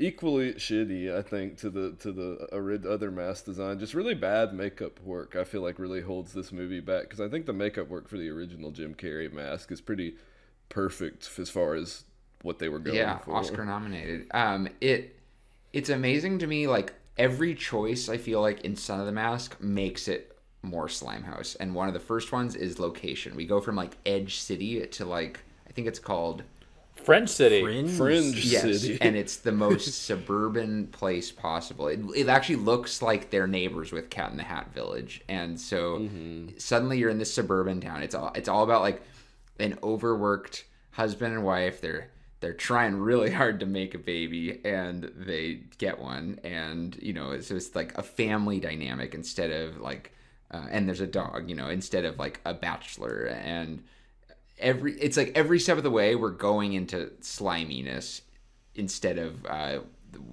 equally 0.00 0.54
shitty, 0.54 1.14
I 1.14 1.22
think, 1.22 1.58
to 1.58 1.70
the 1.70 1.92
to 2.00 2.10
the 2.10 2.90
other 2.90 3.10
mask 3.10 3.44
design. 3.44 3.78
Just 3.78 3.94
really 3.94 4.14
bad 4.14 4.52
makeup 4.52 4.98
work. 5.04 5.36
I 5.36 5.44
feel 5.44 5.60
like 5.60 5.78
really 5.78 6.00
holds 6.00 6.32
this 6.32 6.50
movie 6.50 6.80
back 6.80 7.02
because 7.02 7.20
I 7.20 7.28
think 7.28 7.46
the 7.46 7.52
makeup 7.52 7.88
work 7.88 8.08
for 8.08 8.16
the 8.16 8.30
original 8.30 8.70
Jim 8.70 8.94
Carrey 8.94 9.30
mask 9.30 9.70
is 9.70 9.80
pretty 9.80 10.16
perfect 10.70 11.28
as 11.38 11.50
far 11.50 11.74
as 11.74 12.04
what 12.42 12.58
they 12.58 12.68
were 12.68 12.78
going 12.78 12.96
for. 12.96 13.02
yeah, 13.02 13.18
for. 13.18 13.36
Oscar 13.36 13.64
nominated. 13.64 14.26
Um, 14.32 14.68
it 14.80 15.16
it's 15.72 15.90
amazing 15.90 16.38
to 16.38 16.46
me. 16.46 16.66
Like 16.66 16.94
every 17.18 17.54
choice, 17.54 18.08
I 18.08 18.16
feel 18.16 18.40
like 18.40 18.62
in 18.62 18.74
Son 18.74 18.98
of 18.98 19.06
the 19.06 19.12
Mask 19.12 19.60
makes 19.60 20.08
it 20.08 20.36
more 20.62 20.88
Slimehouse. 20.88 21.56
And 21.60 21.74
one 21.74 21.88
of 21.88 21.94
the 21.94 22.00
first 22.00 22.32
ones 22.32 22.54
is 22.54 22.78
location. 22.78 23.36
We 23.36 23.46
go 23.46 23.60
from 23.60 23.76
like 23.76 23.98
Edge 24.06 24.38
City 24.38 24.86
to 24.86 25.04
like 25.04 25.40
I 25.68 25.72
think 25.72 25.86
it's 25.86 25.98
called 25.98 26.42
Fringe 27.10 27.28
City. 27.28 27.62
Fringe, 27.62 27.90
Fringe 27.90 28.44
yes, 28.44 28.62
City. 28.62 28.98
and 29.00 29.16
it's 29.16 29.36
the 29.36 29.52
most 29.66 30.04
suburban 30.04 30.86
place 30.88 31.32
possible. 31.32 31.88
It, 31.88 32.00
it 32.14 32.28
actually 32.28 32.56
looks 32.56 33.02
like 33.02 33.30
they're 33.30 33.46
neighbors 33.48 33.90
with 33.90 34.10
Cat 34.10 34.30
in 34.30 34.36
the 34.36 34.44
Hat 34.44 34.72
Village, 34.72 35.22
and 35.28 35.60
so 35.60 35.98
mm-hmm. 35.98 36.56
suddenly 36.58 36.98
you're 36.98 37.10
in 37.10 37.18
this 37.18 37.32
suburban 37.32 37.80
town. 37.80 38.02
It's 38.02 38.14
all 38.14 38.30
it's 38.34 38.48
all 38.48 38.62
about 38.62 38.82
like 38.82 39.02
an 39.58 39.78
overworked 39.82 40.64
husband 40.92 41.34
and 41.34 41.44
wife. 41.44 41.80
They're 41.80 42.10
they're 42.40 42.54
trying 42.54 42.96
really 42.96 43.30
hard 43.30 43.60
to 43.60 43.66
make 43.66 43.94
a 43.94 43.98
baby 43.98 44.60
and 44.64 45.10
they 45.14 45.60
get 45.78 45.98
one 45.98 46.40
and 46.42 46.96
you 47.00 47.12
know 47.12 47.30
it's 47.30 47.48
just 47.48 47.76
like 47.76 47.96
a 47.96 48.02
family 48.02 48.58
dynamic 48.58 49.14
instead 49.14 49.50
of 49.50 49.78
like 49.78 50.12
uh, 50.50 50.66
and 50.70 50.88
there's 50.88 51.02
a 51.02 51.06
dog 51.06 51.48
you 51.48 51.54
know 51.54 51.68
instead 51.68 52.04
of 52.04 52.18
like 52.18 52.40
a 52.46 52.54
bachelor 52.54 53.26
and 53.26 53.82
every 54.60 54.98
it's 55.00 55.16
like 55.16 55.32
every 55.34 55.58
step 55.58 55.76
of 55.76 55.82
the 55.82 55.90
way 55.90 56.14
we're 56.14 56.30
going 56.30 56.72
into 56.72 57.10
sliminess 57.20 58.22
instead 58.74 59.18
of 59.18 59.44
uh, 59.46 59.80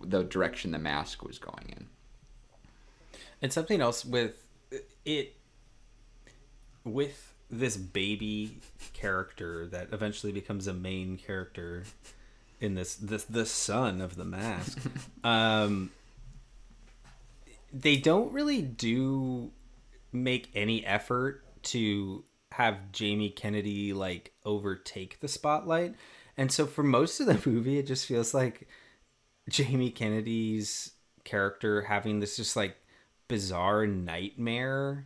the 0.04 0.24
direction 0.24 0.72
the 0.72 0.80
mask 0.80 1.24
was 1.24 1.40
going 1.40 1.70
in. 1.70 1.88
And 3.42 3.54
something 3.54 3.82
else 3.82 4.06
with 4.06 4.44
it 5.06 5.36
with 6.84 7.34
this 7.50 7.78
baby 7.78 8.60
character 8.94 9.68
that 9.68 9.90
eventually 9.92 10.32
becomes 10.32 10.68
a 10.68 10.74
main 10.74 11.18
character 11.18 11.84
in 12.60 12.76
this 12.76 12.96
this 12.96 13.24
the 13.26 13.46
son 13.46 14.02
of 14.02 14.16
the 14.16 14.26
mask 14.26 14.80
um 15.24 15.92
they 17.72 17.96
don't 17.96 18.32
really 18.34 18.62
do 18.62 19.52
make 20.12 20.50
any 20.56 20.86
effort 20.86 21.44
to 21.62 22.24
have 22.58 22.92
Jamie 22.92 23.30
Kennedy 23.30 23.94
like 23.94 24.34
overtake 24.44 25.20
the 25.20 25.28
spotlight. 25.28 25.94
And 26.36 26.52
so 26.52 26.66
for 26.66 26.82
most 26.82 27.20
of 27.20 27.28
the 27.28 27.40
movie 27.50 27.78
it 27.78 27.86
just 27.86 28.08
feels 28.08 28.34
like 28.34 28.68
Jamie 29.48 29.92
Kennedy's 29.92 30.92
character 31.24 31.84
having 31.84 32.20
this 32.20 32.36
just 32.36 32.56
like 32.56 32.76
bizarre 33.28 33.86
nightmare 33.86 35.06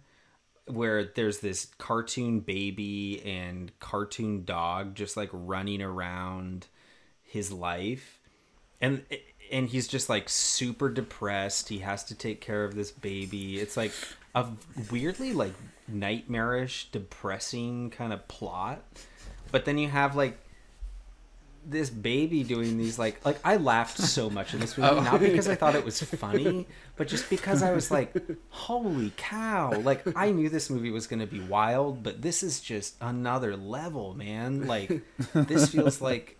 where 0.66 1.04
there's 1.04 1.40
this 1.40 1.66
cartoon 1.78 2.40
baby 2.40 3.22
and 3.26 3.78
cartoon 3.80 4.46
dog 4.46 4.96
just 4.96 5.18
like 5.18 5.30
running 5.34 5.82
around 5.82 6.68
his 7.22 7.52
life 7.52 8.21
and 8.82 9.04
and 9.52 9.70
he's 9.70 9.88
just 9.88 10.10
like 10.10 10.30
super 10.30 10.90
depressed 10.90 11.70
he 11.70 11.80
has 11.80 12.04
to 12.04 12.16
take 12.16 12.42
care 12.42 12.64
of 12.64 12.76
this 12.76 12.92
baby 12.92 13.60
it's 13.60 13.78
like 13.78 13.94
a 14.36 14.46
weirdly 14.92 15.34
like 15.34 15.54
nightmarish 15.88 16.90
depressing 16.92 17.90
kind 17.90 18.14
of 18.14 18.28
plot 18.28 18.82
but 19.52 19.66
then 19.66 19.78
you 19.78 19.90
have 19.90 20.16
like 20.16 20.38
this 21.66 21.90
baby 21.90 22.44
doing 22.44 22.78
these 22.78 22.98
like 22.98 23.24
like 23.26 23.40
I 23.44 23.58
laughed 23.58 23.98
so 23.98 24.30
much 24.30 24.54
in 24.54 24.60
this 24.60 24.78
movie, 24.78 24.90
oh, 24.96 25.02
not 25.02 25.20
because 25.20 25.48
I 25.48 25.56
thought 25.56 25.76
it 25.76 25.86
was 25.86 26.02
funny, 26.02 26.68
but 26.96 27.08
just 27.08 27.30
because 27.30 27.62
I 27.62 27.72
was 27.72 27.92
like, 27.92 28.16
"Holy 28.50 29.14
cow!" 29.18 29.72
Like 29.80 30.02
I 30.16 30.32
knew 30.32 30.50
this 30.50 30.70
movie 30.70 30.92
was 30.92 31.08
going 31.08 31.20
to 31.20 31.28
be 31.28 31.40
wild, 31.40 32.04
but 32.04 32.22
this 32.22 32.42
is 32.42 32.60
just 32.60 32.96
another 33.00 33.56
level, 33.56 34.14
man. 34.16 34.68
Like 34.68 35.02
this 35.34 35.70
feels 35.70 36.02
like 36.02 36.38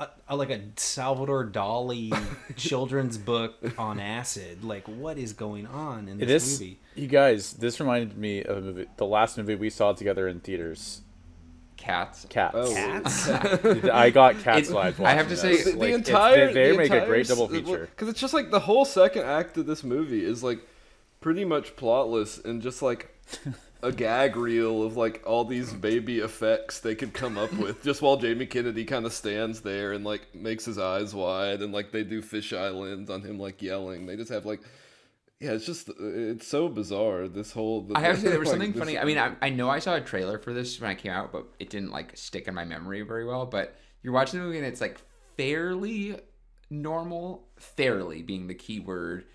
a, 0.00 0.08
a 0.28 0.36
like 0.36 0.50
a 0.50 0.60
Salvador 0.76 1.46
Dali 1.46 2.12
children's 2.56 3.16
book 3.18 3.54
on 3.78 4.00
acid. 4.00 4.64
Like, 4.64 4.86
what 4.88 5.18
is 5.18 5.32
going 5.32 5.66
on 5.66 6.08
in 6.08 6.18
this 6.18 6.28
This, 6.28 6.60
movie? 6.60 6.80
you 6.94 7.06
guys, 7.06 7.52
this 7.54 7.80
reminded 7.80 8.16
me 8.18 8.42
of 8.42 8.58
a 8.58 8.60
movie, 8.60 8.86
the 8.96 9.06
last 9.06 9.36
movie 9.38 9.54
we 9.54 9.70
saw 9.70 9.92
together 9.92 10.26
in 10.28 10.40
theaters. 10.40 11.00
Cats. 11.76 12.26
Cats. 12.30 12.54
Oh. 12.56 12.72
Cats? 12.74 13.28
I 13.92 14.08
got 14.10 14.38
cats 14.38 14.70
It- 14.70 14.74
live. 14.74 15.00
I 15.00 15.10
have 15.12 15.28
to 15.28 15.34
watching 15.34 15.36
say, 15.36 15.56
this. 15.56 15.64
the, 15.64 15.78
Like, 15.78 15.88
the 15.90 15.94
entire 15.94 16.46
they, 16.46 16.52
they 16.54 16.70
the 16.72 16.78
make 16.78 16.90
a 16.92 17.04
great 17.06 17.26
double 17.28 17.48
feature. 17.48 17.88
because 17.90 18.08
it's 18.08 18.20
just 18.20 18.32
like 18.32 18.50
the 18.50 18.60
whole 18.60 18.84
second 18.84 19.22
act 19.24 19.58
of 19.58 19.66
this 19.66 19.84
movie 19.84 20.24
is 20.24 20.42
like 20.42 20.60
pretty 21.20 21.44
much 21.44 21.76
plotless 21.76 22.42
and 22.44 22.62
just 22.62 22.80
like 22.80 23.10
a 23.84 23.92
gag 23.92 24.34
reel 24.34 24.82
of 24.82 24.96
like 24.96 25.22
all 25.26 25.44
these 25.44 25.72
baby 25.72 26.20
effects 26.20 26.80
they 26.80 26.94
could 26.94 27.12
come 27.12 27.36
up 27.36 27.52
with 27.52 27.82
just 27.84 28.00
while 28.00 28.16
Jamie 28.16 28.46
Kennedy 28.46 28.84
kind 28.84 29.04
of 29.04 29.12
stands 29.12 29.60
there 29.60 29.92
and 29.92 30.04
like 30.04 30.34
makes 30.34 30.64
his 30.64 30.78
eyes 30.78 31.14
wide 31.14 31.60
and 31.60 31.72
like 31.72 31.92
they 31.92 32.02
do 32.02 32.22
fisheye 32.22 32.74
lens 32.74 33.10
on 33.10 33.22
him 33.22 33.38
like 33.38 33.60
yelling. 33.60 34.06
They 34.06 34.16
just 34.16 34.32
have 34.32 34.46
like 34.46 34.60
yeah, 35.40 35.52
it's 35.52 35.66
just 35.66 35.90
it's 36.00 36.46
so 36.46 36.68
bizarre. 36.68 37.28
This 37.28 37.52
whole 37.52 37.86
I 37.94 38.00
have 38.00 38.16
to 38.16 38.22
say 38.22 38.28
there 38.30 38.38
was 38.38 38.48
like, 38.52 38.60
something 38.60 38.72
funny. 38.72 38.98
I 38.98 39.04
mean, 39.04 39.18
I, 39.18 39.34
I 39.42 39.50
know 39.50 39.68
I 39.68 39.78
saw 39.78 39.94
a 39.94 40.00
trailer 40.00 40.38
for 40.38 40.54
this 40.54 40.80
when 40.80 40.90
I 40.90 40.94
came 40.94 41.12
out, 41.12 41.32
but 41.32 41.46
it 41.58 41.68
didn't 41.68 41.90
like 41.90 42.16
stick 42.16 42.48
in 42.48 42.54
my 42.54 42.64
memory 42.64 43.02
very 43.02 43.26
well. 43.26 43.44
But 43.44 43.76
you're 44.02 44.14
watching 44.14 44.40
the 44.40 44.46
movie 44.46 44.58
and 44.58 44.66
it's 44.66 44.80
like 44.80 44.98
fairly 45.36 46.18
normal, 46.70 47.46
fairly 47.58 48.22
being 48.22 48.46
the 48.46 48.54
key 48.54 48.80
word. 48.80 49.26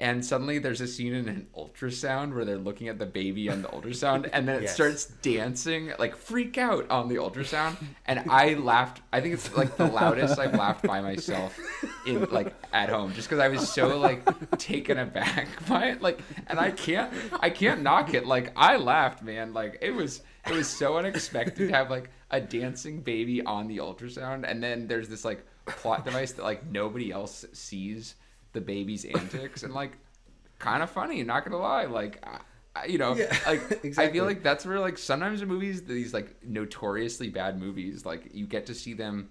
And 0.00 0.24
suddenly 0.24 0.58
there's 0.60 0.80
a 0.80 0.86
scene 0.86 1.12
in 1.12 1.28
an 1.28 1.48
ultrasound 1.56 2.32
where 2.32 2.44
they're 2.44 2.56
looking 2.56 2.86
at 2.88 3.00
the 3.00 3.06
baby 3.06 3.48
on 3.50 3.62
the 3.62 3.68
ultrasound 3.68 4.30
and 4.32 4.46
then 4.46 4.56
it 4.58 4.62
Yes. 4.62 4.74
starts 4.74 5.06
dancing, 5.22 5.92
like 5.98 6.14
freak 6.16 6.56
out 6.56 6.88
on 6.88 7.08
the 7.08 7.16
ultrasound. 7.16 7.76
And 8.06 8.22
I 8.30 8.54
laughed. 8.54 9.02
I 9.12 9.20
think 9.20 9.34
it's 9.34 9.52
like 9.56 9.76
the 9.76 9.86
loudest 9.88 10.38
I've 10.38 10.54
laughed 10.54 10.84
by 10.86 11.00
myself 11.00 11.58
in 12.06 12.24
like 12.30 12.54
at 12.72 12.90
home 12.90 13.12
just 13.12 13.28
because 13.28 13.40
I 13.42 13.48
was 13.48 13.68
so 13.68 13.98
like 13.98 14.22
taken 14.58 14.98
aback 14.98 15.48
by 15.68 15.86
it. 15.86 16.00
Like, 16.00 16.20
and 16.46 16.60
I 16.60 16.70
can't, 16.70 17.12
I 17.40 17.50
can't 17.50 17.82
knock 17.82 18.14
it. 18.14 18.24
Like, 18.24 18.52
I 18.56 18.76
laughed, 18.76 19.22
man. 19.24 19.52
Like, 19.52 19.78
it 19.80 19.90
was, 19.90 20.22
it 20.46 20.52
was 20.52 20.68
so 20.68 20.96
unexpected 20.96 21.56
to 21.68 21.74
have 21.74 21.90
like 21.90 22.10
a 22.30 22.40
dancing 22.40 23.00
baby 23.00 23.42
on 23.42 23.66
the 23.66 23.78
ultrasound. 23.78 24.48
And 24.48 24.62
then 24.62 24.86
there's 24.86 25.08
this 25.08 25.24
like 25.24 25.44
plot 25.66 26.04
device 26.04 26.32
that 26.32 26.44
like 26.44 26.64
nobody 26.70 27.10
else 27.10 27.44
sees 27.52 28.14
the 28.52 28.60
baby's 28.60 29.04
antics 29.04 29.62
and 29.62 29.72
like 29.74 29.92
kind 30.58 30.82
of 30.82 30.90
funny 30.90 31.22
not 31.22 31.44
gonna 31.44 31.56
lie. 31.58 31.84
Like 31.84 32.24
I, 32.26 32.40
I- 32.76 32.84
you 32.86 32.98
know 32.98 33.14
Yeah, 33.16 33.36
like 33.46 33.84
i 33.98 34.08
feel 34.08 34.24
like 34.24 34.42
that's 34.44 34.64
where 34.64 34.78
like 34.78 34.98
sometimes 34.98 35.42
in 35.42 35.48
movies 35.48 35.82
these 35.82 36.14
like 36.14 36.36
notoriously 36.44 37.28
bad 37.28 37.58
movies 37.58 38.06
like 38.06 38.28
you 38.32 38.46
get 38.46 38.66
to 38.66 38.74
see 38.74 38.92
them 38.94 39.30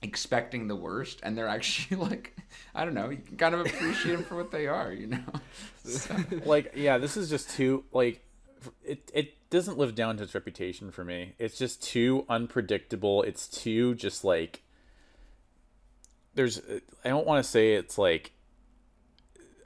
expecting 0.00 0.68
the 0.68 0.76
worst 0.76 1.18
and 1.24 1.36
they're 1.36 1.48
actually 1.48 1.96
like 2.08 2.36
i 2.76 2.84
don't 2.84 2.94
know 2.94 3.10
you 3.10 3.16
can 3.16 3.36
kind 3.36 3.52
of 3.56 3.62
appreciate 3.66 4.12
them 4.12 4.22
for 4.22 4.36
what 4.36 4.52
they 4.52 4.68
are 4.68 4.92
you 4.92 5.08
know? 5.08 5.18
So- 5.84 6.14
like 6.44 6.72
yeah 6.76 6.98
this 6.98 7.16
is 7.16 7.28
just 7.28 7.50
too 7.50 7.82
like 7.90 8.24
it 8.84 9.10
it 9.12 9.34
doesn't 9.50 9.76
live 9.76 9.96
down 9.96 10.16
to 10.18 10.22
its 10.24 10.34
reputation 10.34 10.90
for 10.92 11.04
me. 11.04 11.32
It's 11.38 11.56
just 11.56 11.82
too 11.82 12.26
unpredictable. 12.28 13.22
It's 13.22 13.48
too 13.48 13.94
just 13.94 14.22
like 14.22 14.62
there's 16.34 16.60
i 17.04 17.08
don't 17.08 17.26
want 17.26 17.42
to 17.42 17.48
say 17.50 17.74
it's 17.74 17.98
like 17.98 18.32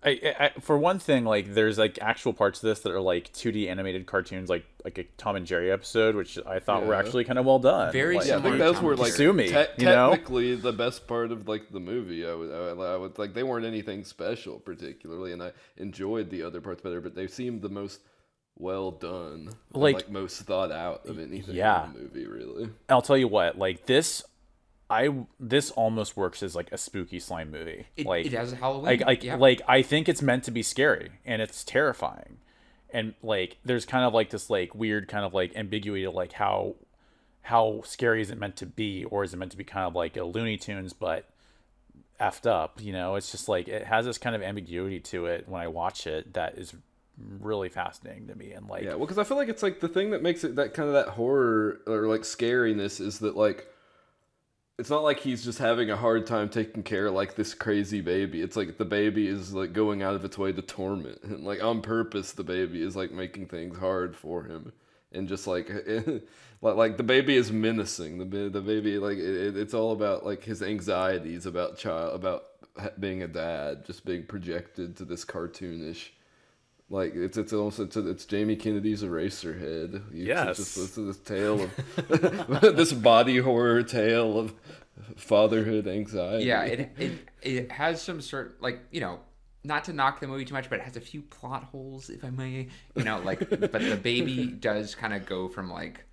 I, 0.05 0.51
I 0.57 0.61
for 0.61 0.77
one 0.77 0.99
thing 0.99 1.25
like 1.25 1.55
there's 1.55 1.79
like 1.79 1.99
actual 2.03 2.33
parts 2.33 2.59
of 2.63 2.69
this 2.69 2.81
that 2.81 2.91
are 2.93 3.01
like 3.01 3.33
2d 3.33 3.69
animated 3.69 4.07
cartoons 4.07 4.49
like 4.51 4.65
like 4.85 4.99
a 4.99 5.05
tom 5.17 5.37
and 5.37 5.47
jerry 5.47 5.71
episode 5.71 6.17
which 6.17 6.39
i 6.45 6.59
thought 6.59 6.85
were 6.85 6.95
actually 6.95 7.23
kind 7.25 7.39
of 7.39 7.45
well 7.45 7.61
done 7.61 7.93
Very 7.93 8.17
like, 8.17 8.27
Yeah, 8.27 8.35
I 8.35 8.37
similar 8.39 8.51
think 8.51 8.59
to 8.61 8.65
those 8.65 8.75
Tom 8.77 8.85
were 8.85 8.97
like 8.97 9.13
Sue 9.13 9.33
me, 9.33 9.49
te- 9.49 9.65
you 9.79 9.85
know? 9.87 10.11
technically 10.11 10.57
the 10.57 10.73
best 10.73 11.07
part 11.07 11.31
of 11.31 11.47
like 11.47 11.71
the 11.71 11.79
movie. 11.81 12.27
I 12.27 12.35
would, 12.35 12.51
I 12.53 12.73
would, 12.73 12.85
I 12.87 12.97
would 12.97 13.19
like 13.19 13.33
they 13.35 13.45
weren't 13.45 13.65
anything 13.65 14.03
special 14.03 14.59
particularly, 14.59 15.33
and 15.33 15.43
I 15.43 15.53
enjoyed 15.77 16.31
the 16.31 16.43
other 16.43 16.61
parts 16.61 16.83
better. 16.83 17.01
But 17.01 17.15
they 17.15 17.29
seemed 17.29 17.63
the 17.63 17.69
most 17.69 18.01
well 18.59 18.91
done, 18.91 19.51
and, 19.73 19.83
Like- 19.83 19.95
like, 19.95 20.11
most 20.11 20.43
thought 20.43 20.73
out 20.73 21.07
of 21.07 21.19
anything 21.21 21.55
Yeah. 21.55 21.87
in 21.87 21.93
the 21.93 21.99
movie. 22.01 22.27
Really, 22.27 22.71
I'll 22.89 23.03
tell 23.03 23.17
you 23.17 23.29
what, 23.29 23.57
like 23.57 23.87
this, 23.87 24.25
I 24.93 25.09
this 25.41 25.71
almost 25.73 26.17
works 26.17 26.43
as 26.43 26.55
like 26.55 26.71
a 26.73 26.79
spooky 26.79 27.19
slime 27.19 27.51
movie. 27.51 27.87
It- 27.97 28.07
like 28.07 28.27
it 28.27 28.33
has 28.33 28.53
a 28.53 28.57
Halloween, 28.57 28.85
Like, 28.85 29.01
like, 29.07 29.25
yeah. 29.25 29.37
like 29.37 29.63
I 29.67 29.83
think 29.83 30.09
it's 30.09 30.23
meant 30.23 30.45
to 30.45 30.51
be 30.51 30.63
scary 30.63 31.11
and 31.25 31.41
it's 31.41 31.65
terrifying, 31.65 32.39
and 32.91 33.15
like 33.23 33.57
there's 33.65 33.87
kind 33.87 34.05
of 34.05 34.13
like 34.13 34.31
this 34.31 34.51
like 34.51 34.75
weird 34.75 35.09
kind 35.09 35.25
of 35.25 35.33
like 35.35 35.57
ambiguity 35.57 36.05
to 36.05 36.11
like 36.11 36.33
how 36.33 36.75
how 37.43 37.81
scary 37.85 38.21
is 38.23 38.31
it 38.31 38.39
meant 38.39 38.55
to 38.57 38.67
be, 38.67 39.05
or 39.05 39.25
is 39.25 39.35
it 39.35 39.37
meant 39.37 39.51
to 39.51 39.57
be 39.57 39.65
kind 39.65 39.87
of 39.87 39.95
like 39.97 40.17
a 40.17 40.23
Looney 40.25 40.57
Tunes 40.57 40.93
but 40.93 41.29
effed 42.21 42.47
up? 42.49 42.81
You 42.81 42.93
know, 42.93 43.17
it's 43.17 43.33
just 43.33 43.49
like 43.49 43.69
it 43.69 43.85
has 43.85 44.05
this 44.05 44.19
kind 44.19 44.37
of 44.37 44.43
ambiguity 44.43 45.01
to 45.01 45.27
it 45.27 45.49
when 45.49 45.61
I 45.61 45.69
watch 45.69 46.07
it 46.07 46.35
that 46.35 46.57
is 46.57 46.73
really 47.41 47.69
fascinating 47.69 48.27
to 48.29 48.35
me 48.35 48.53
and 48.53 48.69
like 48.69 48.85
yeah. 48.85 48.91
Well, 48.91 49.01
because 49.01 49.19
I 49.19 49.25
feel 49.25 49.37
like 49.37 49.49
it's 49.49 49.63
like 49.63 49.81
the 49.81 49.89
thing 49.89 50.11
that 50.11 50.23
makes 50.23 50.45
it 50.45 50.55
that 50.57 50.73
kind 50.75 50.89
of 50.89 50.95
that 50.95 51.09
horror 51.09 51.81
or 51.87 52.07
like 52.09 52.23
scariness 52.23 53.01
is 53.01 53.19
that 53.21 53.37
like. 53.37 53.67
It's 54.83 54.91
not 54.91 55.05
like 55.05 55.21
he's 55.21 55.45
just 55.45 55.61
having 55.61 55.91
a 55.91 55.97
hard 55.97 56.27
time 56.27 56.49
taking 56.49 56.83
care 56.83 57.07
of 57.07 57.15
like 57.15 57.37
this 57.37 57.55
crazy 57.55 58.01
baby. 58.01 58.41
It's 58.43 58.57
like 58.57 58.79
the 58.79 58.85
baby 58.85 59.29
is 59.29 59.55
like 59.55 59.73
going 59.73 60.03
out 60.03 60.17
of 60.17 60.25
its 60.25 60.37
way 60.37 60.51
to 60.53 60.61
torment 60.61 61.21
and 61.23 61.45
like 61.45 61.63
on 61.63 61.83
purpose 61.83 62.33
the 62.33 62.43
baby 62.43 62.83
is 62.83 62.97
like 62.97 63.13
making 63.13 63.47
things 63.47 63.79
hard 63.79 64.17
for 64.17 64.43
him. 64.43 64.73
And 65.13 65.29
just 65.29 65.47
like 65.47 65.71
like, 66.63 66.75
like 66.75 66.97
the 66.97 67.05
baby 67.05 67.37
is 67.37 67.53
menacing. 67.53 68.29
The 68.29 68.49
the 68.49 68.61
baby 68.61 68.99
like 68.99 69.19
it, 69.19 69.47
it- 69.51 69.57
it's 69.57 69.73
all 69.73 69.93
about 69.93 70.27
like 70.27 70.43
his 70.43 70.65
anxieties 70.65 71.47
about 71.47 71.79
child 71.79 72.17
about 72.17 72.43
being 72.99 73.23
a 73.23 73.29
dad 73.29 73.85
just 73.87 74.05
being 74.05 74.25
projected 74.27 74.97
to 74.97 75.05
this 75.05 75.25
cartoonish 75.25 76.09
like 76.93 77.15
it's 77.17 77.37
it's 77.39 77.53
also 77.53 77.85
it's, 77.85 77.97
it's 77.97 78.25
Jamie 78.27 78.55
Kennedy's 78.57 79.03
Eraserhead. 79.03 79.95
It's 79.95 80.15
Yes. 80.15 80.57
just 80.59 80.77
this, 80.77 80.95
this 80.95 81.19
tale 81.19 81.63
of 81.63 82.61
this 82.77 82.93
body 82.93 83.39
horror 83.39 83.83
tale 83.83 84.39
of 84.39 84.55
fatherhood 85.17 85.89
anxiety. 85.89 86.45
yeah 86.45 86.63
it, 86.65 86.93
it 86.99 87.13
it 87.43 87.73
has 87.73 88.01
some 88.01 88.21
sort 88.21 88.61
like 88.63 88.81
you 88.91 89.01
know 89.01 89.19
not 89.65 89.85
to 89.85 89.93
knock 89.93 90.21
the 90.21 90.27
movie 90.27 90.45
too 90.45 90.53
much 90.55 90.69
but 90.69 90.79
it 90.79 90.83
has 90.85 90.97
a 90.97 91.01
few 91.01 91.23
plot 91.23 91.65
holes 91.65 92.11
if 92.11 92.23
i 92.25 92.31
may 92.31 92.69
you 92.95 93.03
know 93.05 93.19
like 93.21 93.39
but 93.51 93.73
the 93.73 93.99
baby 94.01 94.47
does 94.47 94.95
kind 94.95 95.15
of 95.15 95.25
go 95.25 95.49
from 95.49 95.71
like 95.71 96.05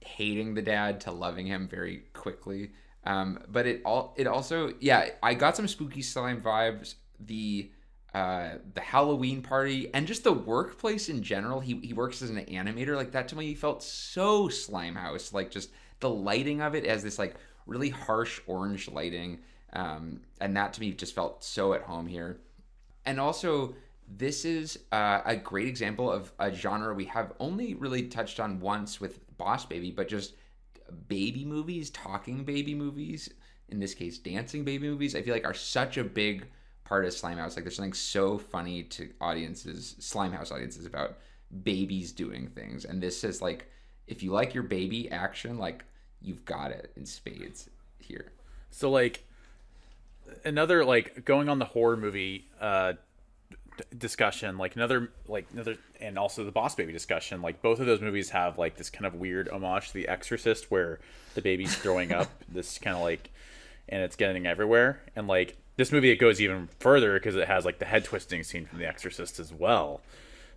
hating 0.00 0.54
the 0.54 0.62
dad 0.62 1.00
to 1.02 1.10
loving 1.12 1.46
him 1.46 1.68
very 1.68 2.02
quickly 2.14 2.70
um 3.04 3.38
but 3.48 3.66
it 3.66 3.82
all 3.84 4.14
it 4.16 4.26
also 4.26 4.72
yeah 4.80 5.10
i 5.22 5.34
got 5.34 5.54
some 5.56 5.68
spooky 5.68 6.02
slime 6.02 6.40
vibes 6.40 6.94
the 7.20 7.70
uh 8.14 8.54
the 8.74 8.80
halloween 8.80 9.42
party 9.42 9.92
and 9.92 10.06
just 10.06 10.24
the 10.24 10.32
workplace 10.32 11.08
in 11.08 11.22
general. 11.22 11.60
He, 11.60 11.78
he 11.82 11.92
works 11.92 12.22
as 12.22 12.30
an 12.30 12.36
animator. 12.46 12.96
Like 12.96 13.12
that 13.12 13.28
to 13.28 13.36
me 13.36 13.54
felt 13.54 13.82
so 13.82 14.48
slime 14.48 14.94
house 14.94 15.32
like 15.32 15.50
just 15.50 15.70
the 16.00 16.10
lighting 16.10 16.60
of 16.62 16.74
it 16.74 16.84
as 16.84 17.02
this 17.02 17.18
like 17.18 17.36
really 17.66 17.90
harsh 17.90 18.40
orange 18.46 18.88
lighting 18.88 19.40
um 19.72 20.20
and 20.40 20.56
that 20.56 20.72
to 20.74 20.80
me 20.80 20.92
just 20.92 21.14
felt 21.14 21.44
so 21.44 21.72
at 21.74 21.82
home 21.82 22.06
here. 22.06 22.38
And 23.06 23.20
also 23.20 23.74
this 24.08 24.44
is 24.44 24.78
uh, 24.92 25.20
a 25.24 25.36
great 25.36 25.66
example 25.66 26.10
of 26.10 26.32
a 26.38 26.52
genre 26.52 26.94
we 26.94 27.06
have 27.06 27.32
only 27.40 27.74
really 27.74 28.02
touched 28.02 28.38
on 28.38 28.60
once 28.60 29.00
with 29.00 29.18
boss 29.36 29.64
baby 29.64 29.90
but 29.90 30.08
just 30.08 30.34
baby 31.08 31.44
movies 31.44 31.90
talking 31.90 32.44
baby 32.44 32.74
movies 32.74 33.30
in 33.70 33.80
this 33.80 33.94
case 33.94 34.18
dancing 34.18 34.64
baby 34.64 34.86
movies 34.88 35.16
i 35.16 35.22
feel 35.22 35.34
like 35.34 35.46
are 35.46 35.54
such 35.54 35.96
a 35.96 36.04
big 36.04 36.46
part 36.84 37.04
of 37.04 37.12
slime 37.12 37.38
house 37.38 37.56
like 37.56 37.64
there's 37.64 37.76
something 37.76 37.92
so 37.92 38.38
funny 38.38 38.82
to 38.82 39.10
audiences 39.20 39.96
slime 39.98 40.32
house 40.32 40.52
audiences 40.52 40.86
about 40.86 41.18
babies 41.62 42.12
doing 42.12 42.48
things. 42.48 42.84
And 42.84 43.02
this 43.02 43.24
is 43.24 43.40
like 43.40 43.66
if 44.06 44.22
you 44.22 44.32
like 44.32 44.54
your 44.54 44.62
baby 44.62 45.10
action 45.10 45.58
like 45.58 45.84
you've 46.20 46.44
got 46.44 46.70
it 46.70 46.92
in 46.96 47.06
spades 47.06 47.70
here. 47.98 48.32
So 48.70 48.90
like 48.90 49.24
another 50.44 50.84
like 50.84 51.24
going 51.24 51.48
on 51.48 51.58
the 51.58 51.64
horror 51.64 51.96
movie 51.96 52.48
uh 52.60 52.94
d- 53.76 53.84
discussion 53.98 54.56
like 54.56 54.74
another 54.74 55.12
like 55.28 55.46
another 55.52 55.76
and 56.00 56.18
also 56.18 56.44
the 56.44 56.50
boss 56.50 56.74
baby 56.74 56.92
discussion 56.92 57.42
like 57.42 57.60
both 57.60 57.78
of 57.78 57.84
those 57.84 58.00
movies 58.00 58.30
have 58.30 58.56
like 58.56 58.74
this 58.76 58.88
kind 58.88 59.04
of 59.04 59.14
weird 59.14 59.48
homage 59.50 59.88
to 59.88 59.94
the 59.94 60.08
exorcist 60.08 60.70
where 60.70 60.98
the 61.34 61.42
baby's 61.42 61.76
throwing 61.76 62.10
up 62.12 62.28
this 62.48 62.78
kind 62.78 62.96
of 62.96 63.02
like 63.02 63.30
and 63.88 64.02
it's 64.02 64.16
getting 64.16 64.46
everywhere. 64.46 65.02
And 65.14 65.26
like 65.26 65.56
this 65.76 65.90
movie 65.92 66.10
it 66.10 66.16
goes 66.16 66.40
even 66.40 66.68
further 66.78 67.14
because 67.14 67.36
it 67.36 67.48
has 67.48 67.64
like 67.64 67.78
the 67.78 67.84
head 67.84 68.04
twisting 68.04 68.42
scene 68.42 68.66
from 68.66 68.78
the 68.78 68.86
exorcist 68.86 69.38
as 69.38 69.52
well 69.52 70.00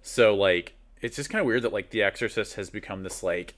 so 0.01 0.35
like 0.35 0.73
it's 1.01 1.15
just 1.15 1.29
kind 1.29 1.39
of 1.39 1.45
weird 1.45 1.61
that 1.61 1.73
like 1.73 1.89
the 1.91 2.03
exorcist 2.03 2.55
has 2.55 2.69
become 2.69 3.03
this 3.03 3.23
like 3.23 3.55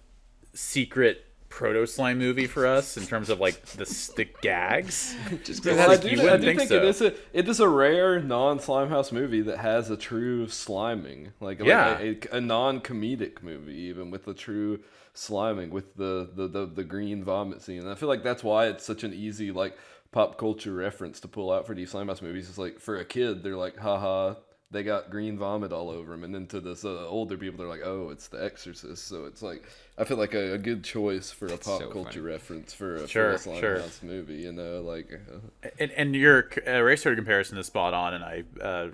secret 0.54 1.26
proto 1.50 1.86
slime 1.86 2.20
movie 2.20 2.46
for 2.48 2.66
us 2.66 2.96
in 2.96 3.06
terms 3.06 3.30
of 3.30 3.40
like 3.40 3.62
the 3.66 3.86
the 4.16 4.26
gags. 4.42 5.16
Just 5.44 5.66
Well, 5.66 5.92
I 5.92 5.98
do, 5.98 6.10
you 6.10 6.22
wouldn't 6.22 6.42
do 6.42 6.48
think 6.48 6.60
think, 6.60 6.70
so. 6.70 6.78
it 6.78 6.84
is 6.84 7.02
a 7.02 7.14
it 7.34 7.50
is 7.50 7.60
a 7.60 7.68
rare 7.68 8.22
non 8.22 8.60
Slimehouse 8.60 9.12
movie 9.12 9.42
that 9.42 9.58
has 9.58 9.90
a 9.90 9.98
true 9.98 10.46
sliming, 10.48 11.32
like, 11.40 11.60
like 11.60 11.68
Yeah. 11.68 11.98
a, 12.00 12.18
a, 12.38 12.42
non 12.42 12.82
comedic 12.82 13.42
movie, 13.42 13.74
even 13.74 14.12
with 14.12 14.26
the 14.26 14.34
true 14.34 14.80
sliming, 15.16 15.72
with 15.72 15.96
the, 15.96 16.30
the 16.36 16.48
the 16.48 16.66
the 16.68 16.84
green 16.84 17.24
vomit 17.24 17.62
scene. 17.62 17.80
And 17.82 17.90
I 17.90 17.96
feel 17.96 18.10
like 18.10 18.24
that's 18.24 18.44
why 18.44 18.68
it's 18.68 18.86
such 18.86 19.04
an 19.04 19.14
easy 19.14 19.52
like 19.52 19.76
pop 20.12 20.38
culture 20.38 20.74
reference 20.74 21.20
to 21.22 21.28
pull 21.28 21.52
out 21.52 21.68
for 21.68 21.76
these 21.76 21.94
Slimehouse 21.94 22.22
movies. 22.22 22.50
It's 22.50 22.58
like 22.58 22.80
for 22.80 22.98
a 22.98 23.06
kid, 23.06 23.44
they're 23.44 23.56
like, 23.58 23.78
haha. 23.78 24.36
They 24.72 24.84
got 24.84 25.10
green 25.10 25.36
vomit 25.36 25.74
all 25.74 25.90
over 25.90 26.12
them, 26.12 26.24
and 26.24 26.32
then 26.32 26.46
to 26.46 26.60
this 26.60 26.86
uh, 26.86 27.08
older 27.08 27.36
people, 27.40 27.58
they're 27.58 27.68
like, 27.68 27.82
"Oh, 27.84 28.10
it's 28.12 28.28
The 28.28 28.44
Exorcist." 28.46 29.08
So 29.08 29.26
it's 29.26 29.42
like, 29.42 29.64
I 29.98 30.04
feel 30.04 30.18
like 30.18 30.36
a, 30.36 30.54
a 30.54 30.58
good 30.60 30.84
choice 30.84 31.32
for 31.32 31.48
a 31.48 31.58
pop 31.58 31.82
so 31.82 31.90
culture 31.90 32.22
reference 32.22 32.72
for 32.72 32.98
a, 32.98 33.08
Sure, 33.08 33.36
for 33.40 33.52
a 33.52 33.60
sure. 33.60 33.82
Movie. 34.04 34.36
You 34.36 34.52
know, 34.52 34.82
like 34.82 35.12
uh, 35.64 35.70
And, 35.80 35.90
and 35.94 36.16
your 36.16 36.50
uh, 36.68 36.70
Eraserhead 36.70 37.16
comparison 37.16 37.58
is 37.58 37.66
spot 37.66 37.96
on, 37.96 38.14
and 38.14 38.24
I 38.24 38.44
uh, 38.62 38.90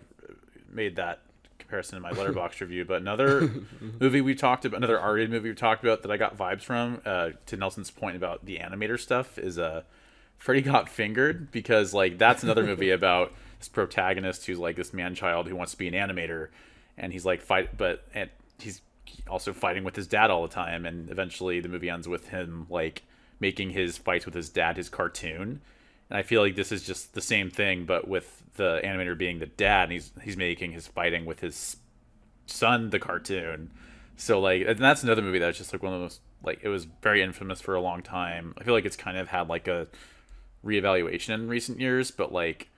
made 0.71 0.95
that 0.95 1.19
comparison 1.59 1.97
in 1.97 2.01
my 2.01 2.11
Letterboxd 2.11 2.59
review. 2.61 2.85
But 2.85 3.01
another 3.01 3.51
movie 3.99 4.21
we 4.21 4.33
talked 4.33 4.63
about, 4.63 4.77
another 4.77 4.97
R-rated 4.97 5.29
movie 5.29 5.49
we 5.49 5.55
talked 5.55 5.83
about 5.83 6.03
that 6.03 6.11
I 6.11 6.15
got 6.15 6.37
vibes 6.37 6.61
from, 6.61 7.01
uh, 7.05 7.31
to 7.47 7.57
Nelson's 7.57 7.91
point 7.91 8.15
about 8.15 8.45
the 8.45 8.59
animator 8.59 8.97
stuff, 8.97 9.37
is 9.37 9.59
uh, 9.59 9.81
Freddy 10.37 10.61
Got 10.61 10.89
Fingered 10.89 11.51
because 11.51 11.93
like 11.93 12.17
that's 12.17 12.43
another 12.43 12.63
movie 12.63 12.91
about 12.91 13.33
this 13.59 13.67
protagonist 13.67 14.45
who's 14.45 14.59
like 14.59 14.75
this 14.75 14.93
man 14.93 15.15
child 15.15 15.47
who 15.47 15.55
wants 15.55 15.71
to 15.71 15.77
be 15.77 15.87
an 15.87 15.93
animator, 15.93 16.49
and 16.97 17.11
he's 17.11 17.25
like 17.25 17.41
fight, 17.41 17.77
but 17.77 18.05
and 18.13 18.29
he's 18.59 18.81
also 19.27 19.53
fighting 19.53 19.83
with 19.83 19.95
his 19.95 20.07
dad 20.07 20.29
all 20.29 20.41
the 20.41 20.53
time, 20.53 20.85
and 20.85 21.09
eventually 21.09 21.59
the 21.59 21.69
movie 21.69 21.89
ends 21.89 22.07
with 22.07 22.29
him 22.29 22.67
like 22.69 23.03
making 23.39 23.71
his 23.71 23.97
fights 23.97 24.25
with 24.25 24.35
his 24.35 24.49
dad 24.49 24.77
his 24.77 24.89
cartoon. 24.89 25.61
And 26.09 26.17
I 26.17 26.23
feel 26.23 26.41
like 26.41 26.55
this 26.55 26.71
is 26.71 26.83
just 26.83 27.13
the 27.13 27.21
same 27.21 27.49
thing, 27.49 27.85
but 27.85 28.07
with 28.07 28.43
the 28.55 28.79
animator 28.83 29.17
being 29.17 29.39
the 29.39 29.45
dad, 29.47 29.83
and 29.83 29.93
he's 29.93 30.11
he's 30.23 30.37
making 30.37 30.71
his 30.71 30.87
fighting 30.87 31.25
with 31.25 31.39
his 31.39 31.77
son 32.45 32.91
the 32.91 32.99
cartoon. 32.99 33.71
So 34.17 34.39
like, 34.39 34.63
and 34.67 34.79
that's 34.79 35.03
another 35.03 35.21
movie 35.21 35.39
that's 35.39 35.57
just 35.57 35.73
like 35.73 35.83
one 35.83 35.93
of 35.93 36.01
those 36.01 36.19
like 36.43 36.59
it 36.61 36.69
was 36.69 36.85
very 37.01 37.21
infamous 37.21 37.61
for 37.61 37.75
a 37.75 37.81
long 37.81 38.01
time. 38.01 38.53
I 38.57 38.63
feel 38.63 38.73
like 38.73 38.85
it's 38.85 38.95
kind 38.95 39.17
of 39.17 39.27
had 39.27 39.49
like 39.49 39.67
a 39.67 39.87
reevaluation 40.65 41.29
in 41.35 41.47
recent 41.47 41.79
years, 41.79 42.11
but 42.11 42.31
like 42.33 42.69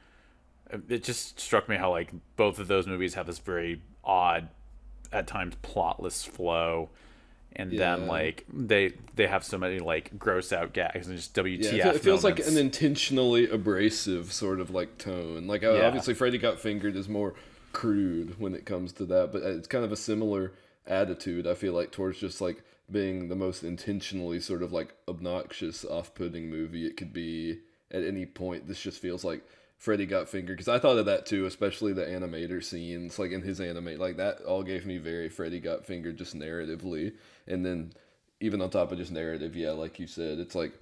it 0.89 1.03
just 1.03 1.39
struck 1.39 1.69
me 1.69 1.77
how 1.77 1.89
like 1.91 2.11
both 2.35 2.59
of 2.59 2.67
those 2.67 2.85
movies 2.87 3.13
have 3.13 3.25
this 3.27 3.39
very 3.39 3.81
odd, 4.03 4.49
at 5.11 5.27
times 5.27 5.55
plotless 5.63 6.27
flow. 6.27 6.89
And 7.55 7.71
then 7.71 8.05
like 8.05 8.45
they 8.53 8.93
they 9.15 9.25
have 9.25 9.43
so 9.43 9.57
many 9.57 9.79
like 9.79 10.19
gross 10.19 10.53
out 10.53 10.73
gags 10.73 11.07
and 11.07 11.15
just 11.15 11.33
WTF. 11.33 11.63
Yeah, 11.63 11.69
it 11.69 11.83
fe- 11.83 11.95
it 11.95 12.01
feels 12.01 12.23
like 12.23 12.45
an 12.45 12.57
intentionally 12.57 13.49
abrasive 13.49 14.31
sort 14.31 14.59
of 14.59 14.69
like 14.69 14.97
tone. 14.99 15.47
Like 15.47 15.63
uh, 15.63 15.73
Yeah. 15.73 15.87
obviously, 15.87 16.13
Freddy 16.13 16.37
Got 16.37 16.59
Fingered 16.59 16.95
is 16.95 17.09
more 17.09 17.33
crude 17.73 18.39
when 18.39 18.53
it 18.53 18.65
comes 18.65 18.91
to 18.93 19.05
that, 19.05 19.31
but 19.31 19.41
it's 19.41 19.67
kind 19.67 19.83
of 19.83 19.91
a 19.91 19.95
similar 19.97 20.53
attitude. 20.85 21.47
I 21.47 21.55
feel 21.55 21.73
like 21.73 21.91
towards 21.91 22.19
just 22.19 22.41
like 22.41 22.61
being 22.91 23.27
the 23.27 23.35
most 23.35 23.63
intentionally 23.63 24.39
sort 24.39 24.61
of 24.61 24.71
like 24.71 24.93
obnoxious, 25.07 25.83
off-putting 25.83 26.49
movie 26.51 26.85
it 26.85 26.95
could 26.95 27.11
be 27.11 27.59
at 27.91 28.03
any 28.03 28.25
point. 28.25 28.67
This 28.67 28.81
just 28.81 28.99
feels 28.99 29.23
like 29.23 29.43
Freddy 29.77 30.05
Got 30.05 30.27
Fingered 30.29 30.57
because 30.57 30.67
I 30.67 30.79
thought 30.79 30.97
of 30.97 31.05
that 31.05 31.25
too, 31.25 31.45
especially 31.45 31.93
the 31.93 32.05
animator 32.05 32.63
scenes, 32.63 33.19
like 33.19 33.31
in 33.31 33.41
his 33.41 33.61
anime, 33.61 33.97
like 33.97 34.17
that 34.17 34.41
all 34.41 34.63
gave 34.63 34.85
me 34.85 34.97
very 34.97 35.29
Freddy 35.29 35.59
Got 35.59 35.85
Fingered 35.85 36.17
just 36.17 36.35
narratively, 36.35 37.13
and 37.47 37.65
then 37.65 37.93
even 38.39 38.61
on 38.61 38.69
top 38.69 38.91
of 38.91 38.97
just 38.97 39.11
narrative, 39.11 39.55
yeah, 39.55 39.71
like 39.71 39.99
you 39.99 40.07
said, 40.07 40.39
it's 40.39 40.55
like 40.55 40.73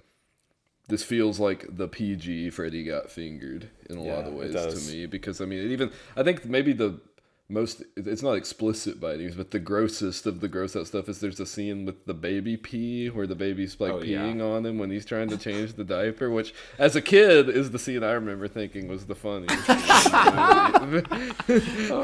this 0.88 1.02
feels 1.02 1.40
like 1.40 1.66
the 1.68 1.88
PG 1.88 2.50
Freddy 2.50 2.84
got 2.84 3.10
fingered 3.10 3.68
in 3.90 3.98
a 3.98 4.02
lot 4.02 4.24
of 4.24 4.34
ways 4.34 4.54
to 4.54 4.92
me 4.92 5.06
because 5.06 5.40
I 5.40 5.44
mean 5.44 5.58
it 5.58 5.72
even 5.72 5.90
I 6.16 6.22
think 6.22 6.44
maybe 6.44 6.72
the 6.72 7.00
most 7.48 7.80
it's 7.96 8.24
not 8.24 8.32
explicit 8.32 8.98
by 9.00 9.10
any 9.14 9.22
means 9.22 9.36
but 9.36 9.52
the 9.52 9.58
grossest 9.60 10.26
of 10.26 10.40
the 10.40 10.48
gross 10.48 10.74
out 10.74 10.84
stuff 10.88 11.08
is 11.08 11.20
there's 11.20 11.38
a 11.38 11.46
scene 11.46 11.86
with 11.86 12.04
the 12.04 12.12
baby 12.12 12.56
pee 12.56 13.06
where 13.08 13.24
the 13.26 13.36
baby's 13.36 13.78
like 13.78 13.92
Oh, 13.92 14.02
yeah. 14.02 14.18
peeing 14.22 14.42
on 14.42 14.66
him 14.66 14.78
when 14.78 14.90
he's 14.90 15.04
trying 15.04 15.28
to 15.28 15.36
change 15.36 15.74
the 15.74 15.84
diaper 15.84 16.28
which 16.28 16.52
as 16.76 16.96
a 16.96 17.00
kid 17.00 17.48
is 17.48 17.70
the 17.70 17.78
scene 17.78 18.02
I 18.02 18.10
remember 18.12 18.48
thinking 18.48 18.88
was 18.88 19.06
the 19.06 19.14
funniest 19.14 19.64
oh 19.68 19.70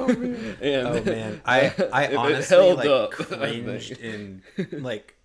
man 0.09 0.57
and 0.61 0.87
oh 0.89 1.03
man, 1.05 1.41
I 1.45 1.61
I 1.93 2.05
it- 2.05 2.13
it 2.13 2.17
honestly 2.17 2.57
held 2.57 2.77
like 2.79 2.89
up, 2.89 3.11
cringed 3.13 3.97
think. 3.99 4.01
in 4.01 4.43
like 4.83 5.17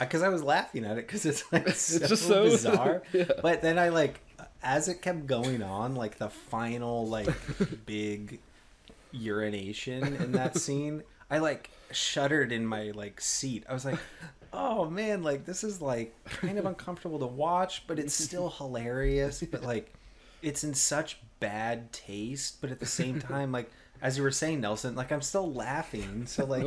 because 0.00 0.22
I 0.22 0.28
was 0.28 0.42
laughing 0.42 0.84
at 0.84 0.98
it 0.98 1.06
because 1.06 1.24
it's 1.24 1.50
like 1.52 1.68
so 1.70 2.06
just 2.06 2.26
so- 2.26 2.44
bizarre. 2.44 3.02
yeah. 3.12 3.24
But 3.40 3.62
then 3.62 3.78
I 3.78 3.90
like 3.90 4.20
as 4.62 4.88
it 4.88 5.02
kept 5.02 5.26
going 5.26 5.62
on, 5.62 5.94
like 5.94 6.18
the 6.18 6.28
final 6.30 7.06
like 7.06 7.28
big 7.86 8.40
urination 9.12 10.16
in 10.16 10.32
that 10.32 10.56
scene, 10.58 11.02
I 11.30 11.38
like 11.38 11.70
shuddered 11.90 12.52
in 12.52 12.66
my 12.66 12.90
like 12.94 13.20
seat. 13.20 13.64
I 13.68 13.72
was 13.72 13.84
like. 13.84 13.98
Oh 14.54 14.84
man, 14.84 15.22
like 15.22 15.46
this 15.46 15.64
is 15.64 15.80
like 15.80 16.14
kind 16.26 16.58
of 16.58 16.66
uncomfortable 16.66 17.18
to 17.20 17.26
watch, 17.26 17.86
but 17.86 17.98
it's 17.98 18.12
still 18.12 18.50
hilarious. 18.58 19.42
But 19.50 19.62
like, 19.62 19.94
it's 20.42 20.62
in 20.62 20.74
such 20.74 21.16
bad 21.40 21.90
taste, 21.90 22.60
but 22.60 22.70
at 22.70 22.78
the 22.78 22.84
same 22.84 23.18
time, 23.32 23.50
like 23.50 23.70
as 24.02 24.18
you 24.18 24.22
were 24.22 24.30
saying, 24.30 24.60
Nelson, 24.60 24.94
like 24.94 25.10
I'm 25.10 25.22
still 25.22 25.50
laughing. 25.54 26.26
So 26.26 26.44
like, 26.44 26.66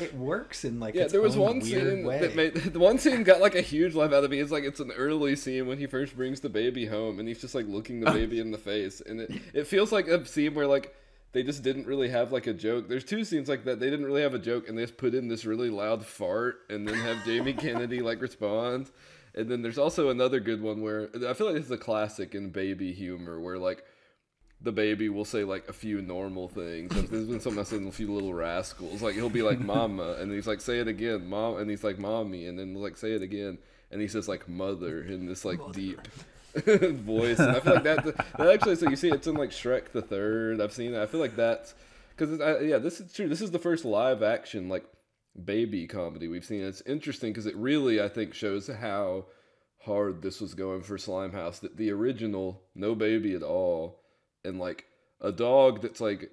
it 0.00 0.12
works 0.16 0.64
in 0.64 0.80
like 0.80 0.96
Yeah, 0.96 1.06
there 1.06 1.20
was 1.20 1.36
one 1.36 1.60
scene 1.60 2.04
way. 2.04 2.18
that 2.18 2.34
made 2.34 2.54
the 2.56 2.80
one 2.80 2.98
scene 2.98 3.22
got 3.22 3.40
like 3.40 3.54
a 3.54 3.60
huge 3.60 3.94
laugh 3.94 4.12
out 4.12 4.24
of 4.24 4.30
me. 4.32 4.40
It's 4.40 4.50
like 4.50 4.64
it's 4.64 4.80
an 4.80 4.90
early 4.90 5.36
scene 5.36 5.68
when 5.68 5.78
he 5.78 5.86
first 5.86 6.16
brings 6.16 6.40
the 6.40 6.48
baby 6.48 6.86
home 6.86 7.20
and 7.20 7.28
he's 7.28 7.40
just 7.40 7.54
like 7.54 7.68
looking 7.68 8.00
the 8.00 8.10
baby 8.10 8.40
in 8.40 8.50
the 8.50 8.58
face, 8.58 9.00
and 9.00 9.20
it 9.20 9.30
it 9.54 9.66
feels 9.68 9.92
like 9.92 10.08
a 10.08 10.26
scene 10.26 10.54
where 10.54 10.66
like 10.66 10.92
they 11.32 11.42
just 11.42 11.62
didn't 11.62 11.86
really 11.86 12.10
have 12.10 12.30
like 12.30 12.46
a 12.46 12.52
joke. 12.52 12.88
There's 12.88 13.04
two 13.04 13.24
scenes 13.24 13.48
like 13.48 13.64
that. 13.64 13.80
They 13.80 13.90
didn't 13.90 14.06
really 14.06 14.22
have 14.22 14.34
a 14.34 14.38
joke, 14.38 14.68
and 14.68 14.76
they 14.76 14.82
just 14.82 14.98
put 14.98 15.14
in 15.14 15.28
this 15.28 15.44
really 15.44 15.70
loud 15.70 16.04
fart, 16.04 16.60
and 16.68 16.86
then 16.86 16.94
have 16.94 17.24
Jamie 17.24 17.52
Kennedy 17.58 18.00
like 18.00 18.20
respond. 18.20 18.90
And 19.34 19.50
then 19.50 19.62
there's 19.62 19.78
also 19.78 20.10
another 20.10 20.40
good 20.40 20.60
one 20.60 20.82
where 20.82 21.08
I 21.26 21.32
feel 21.32 21.46
like 21.46 21.56
this 21.56 21.64
is 21.64 21.70
a 21.70 21.78
classic 21.78 22.34
in 22.34 22.50
baby 22.50 22.92
humor, 22.92 23.40
where 23.40 23.56
like 23.58 23.82
the 24.60 24.72
baby 24.72 25.08
will 25.08 25.24
say 25.24 25.42
like 25.42 25.68
a 25.68 25.72
few 25.72 26.02
normal 26.02 26.48
things. 26.48 26.94
Like, 26.94 27.08
there's 27.08 27.28
been 27.28 27.40
something 27.40 27.60
I 27.60 27.64
said 27.64 27.80
in 27.80 27.88
a 27.88 27.92
few 27.92 28.12
little 28.12 28.34
rascals. 28.34 29.00
Like 29.00 29.14
he'll 29.14 29.30
be 29.30 29.42
like 29.42 29.58
"mama," 29.58 30.16
and 30.20 30.30
he's 30.30 30.46
like 30.46 30.60
"say 30.60 30.80
it 30.80 30.88
again, 30.88 31.28
mom," 31.28 31.56
and 31.56 31.70
he's 31.70 31.82
like 31.82 31.98
"mommy," 31.98 32.46
and 32.46 32.58
then 32.58 32.74
like 32.74 32.98
"say 32.98 33.12
it 33.12 33.22
again," 33.22 33.56
and 33.90 34.02
he 34.02 34.08
says 34.08 34.28
like 34.28 34.48
"mother" 34.50 35.02
in 35.02 35.24
this 35.26 35.46
like 35.46 35.60
deep 35.72 36.00
voice. 36.66 37.38
And 37.38 37.52
I 37.52 37.60
feel 37.60 37.74
like 37.74 37.84
that 37.84 38.04
that 38.04 38.48
actually. 38.48 38.76
So 38.76 38.88
you 38.88 38.96
see, 38.96 39.08
it's 39.08 39.26
in 39.26 39.34
like 39.34 39.50
Shrek 39.50 39.92
the 39.92 40.02
Third. 40.02 40.60
I've 40.60 40.72
seen 40.72 40.94
it. 40.94 41.02
I 41.02 41.06
feel 41.06 41.20
like 41.20 41.36
that's 41.36 41.74
because 42.16 42.38
yeah, 42.62 42.78
this 42.78 43.00
is 43.00 43.12
true. 43.12 43.28
This 43.28 43.40
is 43.40 43.50
the 43.50 43.58
first 43.58 43.84
live 43.84 44.22
action 44.22 44.68
like 44.68 44.84
baby 45.44 45.86
comedy 45.86 46.28
we've 46.28 46.44
seen. 46.44 46.62
It's 46.62 46.82
interesting 46.82 47.30
because 47.30 47.46
it 47.46 47.56
really 47.56 48.00
I 48.00 48.08
think 48.08 48.34
shows 48.34 48.68
how 48.68 49.26
hard 49.84 50.22
this 50.22 50.40
was 50.40 50.54
going 50.54 50.82
for 50.82 50.96
Slimehouse. 50.96 51.60
That 51.60 51.76
the 51.76 51.90
original 51.90 52.62
no 52.74 52.94
baby 52.94 53.34
at 53.34 53.42
all 53.42 54.00
and 54.44 54.58
like 54.58 54.86
a 55.20 55.32
dog 55.32 55.82
that's 55.82 56.00
like 56.00 56.32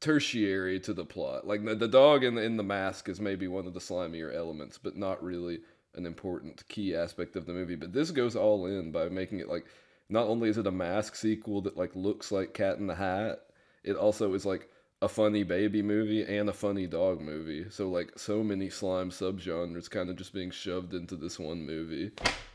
tertiary 0.00 0.78
to 0.80 0.92
the 0.92 1.04
plot. 1.04 1.46
Like 1.46 1.64
the, 1.64 1.74
the 1.74 1.88
dog 1.88 2.22
in 2.22 2.34
the, 2.34 2.42
in 2.42 2.56
the 2.56 2.62
mask 2.62 3.08
is 3.08 3.20
maybe 3.20 3.48
one 3.48 3.66
of 3.66 3.74
the 3.74 3.80
slimier 3.80 4.34
elements, 4.34 4.78
but 4.78 4.96
not 4.96 5.22
really 5.22 5.60
an 5.96 6.06
important 6.06 6.66
key 6.68 6.94
aspect 6.94 7.36
of 7.36 7.46
the 7.46 7.52
movie. 7.52 7.76
But 7.76 7.92
this 7.92 8.10
goes 8.10 8.36
all 8.36 8.66
in 8.66 8.92
by 8.92 9.08
making 9.08 9.40
it 9.40 9.48
like 9.48 9.66
not 10.08 10.28
only 10.28 10.48
is 10.48 10.58
it 10.58 10.66
a 10.66 10.72
mask 10.72 11.16
sequel 11.16 11.60
that 11.62 11.76
like 11.76 11.94
looks 11.94 12.30
like 12.30 12.54
Cat 12.54 12.78
in 12.78 12.86
the 12.86 12.94
Hat, 12.94 13.40
it 13.82 13.96
also 13.96 14.34
is 14.34 14.46
like 14.46 14.68
a 15.02 15.08
funny 15.08 15.42
baby 15.42 15.82
movie 15.82 16.22
and 16.22 16.48
a 16.48 16.54
funny 16.54 16.86
dog 16.86 17.20
movie. 17.20 17.66
So 17.70 17.88
like 17.88 18.18
so 18.18 18.42
many 18.42 18.70
slime 18.70 19.10
subgenres 19.10 19.90
kind 19.90 20.08
of 20.08 20.16
just 20.16 20.32
being 20.32 20.50
shoved 20.50 20.94
into 20.94 21.16
this 21.16 21.38
one 21.38 21.66
movie. 21.66 22.12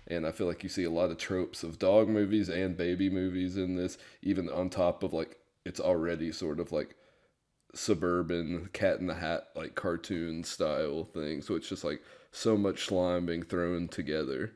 And 0.08 0.26
I 0.26 0.32
feel 0.32 0.48
like 0.48 0.64
you 0.64 0.70
see 0.70 0.86
a 0.86 0.90
lot 0.90 1.12
of 1.12 1.18
tropes 1.18 1.64
of 1.64 1.78
dog 1.78 2.10
movies 2.10 2.50
and 2.50 2.76
baby 2.76 3.10
movies 3.10 3.58
in 3.58 3.76
this, 3.76 3.98
even 4.24 4.50
on 4.50 4.70
top 4.70 5.04
of 5.04 5.14
like 5.14 5.38
it's 5.66 5.80
already 5.80 6.32
sort 6.32 6.60
of 6.60 6.72
like 6.72 6.96
suburban 7.74 8.70
cat 8.74 9.00
in 9.00 9.08
the 9.08 9.14
hat 9.16 9.48
like 9.56 9.76
cartoon 9.76 10.44
style 10.44 11.06
thing. 11.06 11.42
So 11.42 11.56
it's 11.56 11.70
just 11.70 11.84
like 11.84 12.02
so 12.32 12.58
much 12.58 12.86
slime 12.86 13.26
being 13.26 13.44
thrown 13.44 13.88
together. 13.88 14.54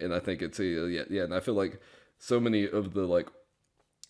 And 0.00 0.12
I 0.12 0.18
think 0.18 0.42
it's 0.42 0.58
a 0.58 0.64
yeah, 0.64 1.04
yeah, 1.08 1.22
and 1.22 1.34
I 1.34 1.40
feel 1.40 1.54
like 1.54 1.80
so 2.18 2.40
many 2.40 2.68
of 2.68 2.94
the 2.94 3.06
like 3.06 3.28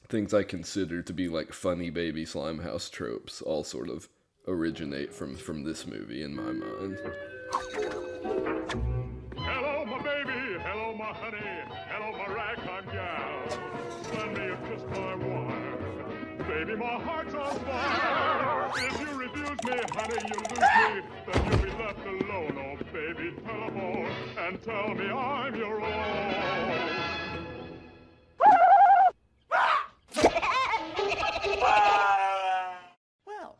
things 0.08 0.34
I 0.34 0.42
consider 0.42 1.02
to 1.02 1.12
be 1.12 1.28
like 1.28 1.52
funny 1.52 1.90
baby 1.90 2.24
slime 2.24 2.60
house 2.60 2.90
tropes 2.90 3.42
all 3.42 3.64
sort 3.64 3.88
of 3.88 4.08
originate 4.46 5.12
from 5.12 5.36
from 5.36 5.64
this 5.64 5.86
movie 5.86 6.22
in 6.22 6.34
my 6.34 6.52
mind. 6.52 6.98
Hello, 9.36 9.84
my 9.84 10.02
baby. 10.02 10.58
Hello, 10.62 10.94
my 10.96 11.12
honey. 11.12 11.38
Hello, 11.88 12.12
my 12.16 12.34
ragtime 12.34 12.86
gal. 12.92 13.44
Lend 14.16 14.36
me 14.36 14.48
a 14.48 14.56
kiss, 14.68 14.82
my 14.90 15.14
wife. 15.16 16.48
Baby, 16.48 16.76
my 16.76 16.98
heart's 17.00 17.34
on 17.34 17.58
fire. 17.60 18.13
If 18.76 19.00
you 19.00 19.18
refuse 19.18 19.62
me, 19.64 19.80
honey, 19.92 20.20
you 20.28 20.38
lose 20.50 20.58
me. 20.58 21.02
Then 21.26 21.40
you'll 21.50 21.58
be 21.58 21.70
left 21.82 22.06
alone. 22.06 22.56
Oh, 22.58 22.76
baby, 22.92 23.34
telephone 23.44 24.04
and 24.46 24.62
tell 24.62 24.94
me 24.94 25.06
I'm 25.06 25.54
your 25.54 25.80
own. 25.80 26.90
Well, 33.26 33.56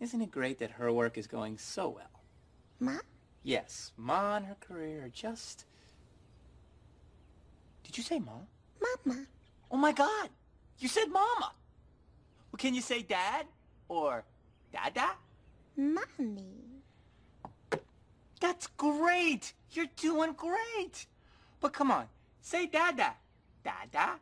isn't 0.00 0.20
it 0.20 0.30
great 0.30 0.58
that 0.58 0.72
her 0.72 0.92
work 0.92 1.16
is 1.18 1.26
going 1.26 1.58
so 1.58 1.88
well? 1.88 2.22
Ma? 2.80 2.98
Yes, 3.42 3.92
Ma 3.96 4.36
and 4.36 4.46
her 4.46 4.56
career 4.58 5.04
are 5.04 5.08
just... 5.08 5.66
Did 7.84 7.96
you 7.96 8.02
say 8.02 8.18
Ma? 8.18 8.32
Mama. 9.06 9.26
Oh 9.70 9.76
my 9.76 9.92
god! 9.92 10.30
You 10.78 10.88
said 10.88 11.06
Mama! 11.06 11.52
Well, 12.50 12.58
can 12.58 12.74
you 12.74 12.80
say 12.80 13.02
Dad? 13.02 13.46
Or 13.88 14.24
Dada? 14.74 15.12
Mommy. 15.76 16.82
That's 18.40 18.66
great! 18.66 19.52
You're 19.70 19.86
doing 19.96 20.32
great! 20.32 21.06
But 21.60 21.72
come 21.72 21.90
on, 21.92 22.06
say 22.42 22.66
Dada. 22.66 23.14
Dada? 23.62 24.16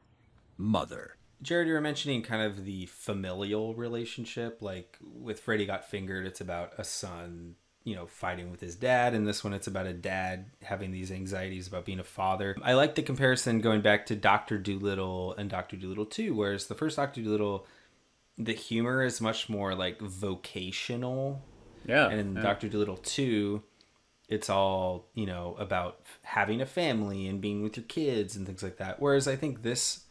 Mother. 0.59 1.16
Jared, 1.40 1.66
you 1.66 1.74
were 1.74 1.80
mentioning 1.80 2.22
kind 2.22 2.42
of 2.42 2.64
the 2.66 2.86
familial 2.86 3.74
relationship. 3.74 4.61
Like 4.61 4.98
with 5.03 5.40
Freddy 5.40 5.64
Got 5.66 5.88
Fingered, 5.88 6.26
it's 6.26 6.40
about 6.40 6.74
a 6.78 6.84
son, 6.84 7.57
you 7.82 7.96
know, 7.96 8.07
fighting 8.07 8.50
with 8.50 8.61
his 8.61 8.76
dad. 8.76 9.14
And 9.14 9.26
this 9.26 9.42
one, 9.42 9.55
it's 9.55 9.66
about 9.66 9.86
a 9.86 9.92
dad 9.92 10.50
having 10.62 10.92
these 10.92 11.11
anxieties 11.11 11.66
about 11.66 11.86
being 11.86 11.98
a 11.98 12.05
father. 12.05 12.57
I 12.62 12.74
like 12.74 12.94
the 12.94 13.03
comparison 13.03 13.61
going 13.61 13.80
back 13.80 14.07
to 14.07 14.14
Doctor 14.14 14.59
Dolittle 14.59 15.34
and 15.34 15.50
Doctor 15.50 15.76
Dolittle 15.76 16.07
2, 16.07 16.34
whereas 16.34 16.66
the 16.66 16.76
first 16.76 16.96
Doctor 16.96 17.22
Dolittle, 17.22 17.66
the 18.39 18.55
humor 18.55 19.03
is 19.03 19.20
much 19.20 19.49
more 19.49 19.74
like 19.74 20.01
vocational. 20.01 21.43
Yeah, 21.85 22.09
And 22.09 22.20
in 22.20 22.37
yeah. 22.37 22.43
Doctor 22.43 22.68
Dolittle 22.68 22.99
2, 22.99 23.62
it's 24.28 24.49
all, 24.49 25.09
you 25.14 25.26
know, 25.26 25.57
about 25.59 26.01
having 26.22 26.61
a 26.61 26.66
family 26.66 27.26
and 27.26 27.41
being 27.41 27.62
with 27.62 27.76
your 27.76 27.85
kids 27.87 28.37
and 28.37 28.47
things 28.47 28.62
like 28.62 28.76
that. 28.76 29.01
Whereas 29.01 29.26
I 29.26 29.37
think 29.37 29.62
this 29.62 30.05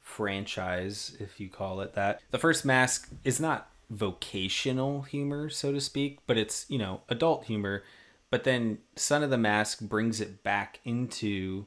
franchise, 0.00 1.16
if 1.18 1.40
you 1.40 1.48
call 1.48 1.80
it 1.80 1.94
that. 1.94 2.20
The 2.30 2.38
first 2.38 2.64
mask 2.64 3.10
is 3.24 3.40
not 3.40 3.70
vocational 3.90 5.02
humor, 5.02 5.48
so 5.48 5.72
to 5.72 5.80
speak, 5.80 6.18
but 6.26 6.36
it's, 6.36 6.66
you 6.68 6.78
know, 6.78 7.00
adult 7.08 7.46
humor. 7.46 7.82
But 8.30 8.44
then 8.44 8.78
Son 8.96 9.22
of 9.22 9.30
the 9.30 9.38
Mask 9.38 9.80
brings 9.80 10.20
it 10.20 10.42
back 10.42 10.80
into, 10.84 11.66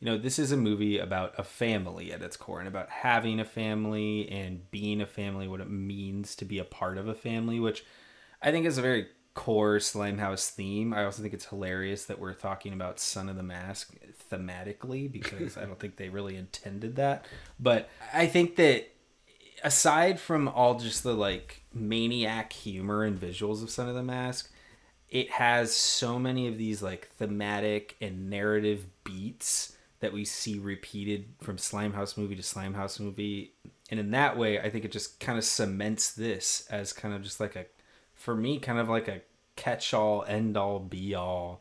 you 0.00 0.06
know, 0.06 0.16
this 0.16 0.38
is 0.38 0.52
a 0.52 0.56
movie 0.56 0.98
about 0.98 1.34
a 1.38 1.42
family 1.42 2.12
at 2.12 2.22
its 2.22 2.36
core 2.36 2.60
and 2.60 2.68
about 2.68 2.88
having 2.88 3.40
a 3.40 3.44
family 3.44 4.28
and 4.30 4.70
being 4.70 5.00
a 5.00 5.06
family, 5.06 5.48
what 5.48 5.60
it 5.60 5.70
means 5.70 6.36
to 6.36 6.44
be 6.44 6.58
a 6.58 6.64
part 6.64 6.98
of 6.98 7.08
a 7.08 7.14
family, 7.14 7.58
which 7.58 7.84
I 8.40 8.52
think 8.52 8.64
is 8.64 8.78
a 8.78 8.82
very 8.82 9.08
core 9.34 9.78
Slimehouse 9.78 10.50
theme. 10.50 10.94
I 10.94 11.04
also 11.04 11.22
think 11.22 11.34
it's 11.34 11.46
hilarious 11.46 12.04
that 12.04 12.20
we're 12.20 12.34
talking 12.34 12.72
about 12.72 13.00
Son 13.00 13.28
of 13.28 13.36
the 13.36 13.42
Mask 13.42 13.92
thematically 14.30 15.10
because 15.10 15.56
I 15.56 15.64
don't 15.64 15.78
think 15.78 15.96
they 15.96 16.08
really 16.08 16.36
intended 16.36 16.96
that. 16.96 17.24
But 17.58 17.88
I 18.12 18.26
think 18.26 18.56
that 18.56 18.88
aside 19.64 20.20
from 20.20 20.46
all 20.48 20.78
just 20.78 21.02
the 21.02 21.14
like 21.14 21.62
maniac 21.74 22.52
humor 22.52 23.02
and 23.02 23.20
visuals 23.20 23.62
of 23.62 23.70
Son 23.70 23.88
of 23.88 23.94
the 23.96 24.02
Mask, 24.02 24.52
it 25.08 25.30
has 25.30 25.74
so 25.74 26.18
many 26.18 26.46
of 26.46 26.58
these 26.58 26.82
like 26.82 27.08
thematic 27.08 27.96
and 28.00 28.30
narrative 28.30 28.86
beats 29.02 29.76
that 30.00 30.12
we 30.12 30.24
see 30.24 30.58
repeated 30.58 31.26
from 31.40 31.56
Slimehouse 31.56 32.16
movie 32.16 32.36
to 32.36 32.42
Slimehouse 32.42 33.00
movie. 33.00 33.52
And 33.90 33.98
in 33.98 34.10
that 34.12 34.36
way, 34.36 34.60
I 34.60 34.70
think 34.70 34.84
it 34.84 34.92
just 34.92 35.18
kind 35.18 35.38
of 35.38 35.44
cements 35.44 36.12
this 36.12 36.66
as 36.70 36.92
kind 36.92 37.14
of 37.14 37.22
just 37.22 37.40
like 37.40 37.56
a, 37.56 37.66
for 38.14 38.34
me, 38.34 38.58
kind 38.58 38.78
of 38.78 38.88
like 38.88 39.08
a 39.08 39.22
catch 39.56 39.92
all, 39.92 40.24
end 40.24 40.56
all, 40.56 40.78
be 40.78 41.14
all 41.14 41.60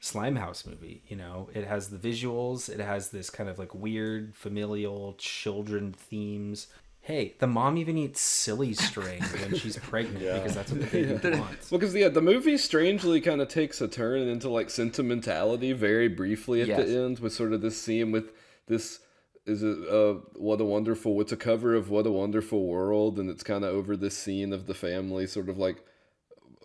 Slimehouse 0.00 0.66
movie. 0.66 1.02
You 1.08 1.16
know, 1.16 1.48
it 1.52 1.66
has 1.66 1.90
the 1.90 1.98
visuals, 1.98 2.68
it 2.68 2.80
has 2.80 3.10
this 3.10 3.28
kind 3.28 3.48
of 3.48 3.58
like 3.58 3.74
weird 3.74 4.34
familial 4.34 5.14
children 5.18 5.92
themes. 5.92 6.68
Hey, 7.06 7.34
the 7.38 7.46
mom 7.46 7.78
even 7.78 7.96
eats 7.96 8.20
silly 8.20 8.72
string 8.74 9.22
when 9.22 9.54
she's 9.54 9.76
pregnant 9.76 10.18
because 10.18 10.54
that's 10.56 10.72
what 10.72 10.80
the 10.80 10.86
baby 10.86 11.20
Yeah. 11.28 11.38
wants. 11.38 11.70
Well, 11.70 11.78
because 11.78 11.94
yeah, 11.94 12.08
the 12.08 12.20
movie 12.20 12.58
strangely 12.58 13.20
kind 13.20 13.40
of 13.40 13.46
takes 13.46 13.80
a 13.80 13.86
turn 13.86 14.22
into 14.22 14.48
like 14.48 14.70
sentimentality 14.70 15.72
very 15.72 16.08
briefly 16.08 16.62
at 16.62 16.68
Yes. 16.68 16.88
the 16.88 16.96
end 16.98 17.18
with 17.20 17.32
sort 17.32 17.52
of 17.52 17.60
this 17.60 17.80
scene 17.80 18.10
with 18.10 18.32
this 18.66 18.98
is 19.46 19.62
it 19.62 19.78
uh 19.88 20.14
what 20.34 20.60
a 20.60 20.64
wonderful 20.64 21.20
it's 21.20 21.30
a 21.30 21.36
cover 21.36 21.76
of 21.76 21.88
what 21.90 22.04
a 22.08 22.10
wonderful 22.10 22.66
world 22.66 23.20
and 23.20 23.30
it's 23.30 23.44
kind 23.44 23.62
of 23.64 23.72
over 23.72 23.96
this 23.96 24.18
scene 24.18 24.52
of 24.52 24.66
the 24.66 24.74
family 24.74 25.28
sort 25.28 25.48
of 25.48 25.56
like 25.56 25.84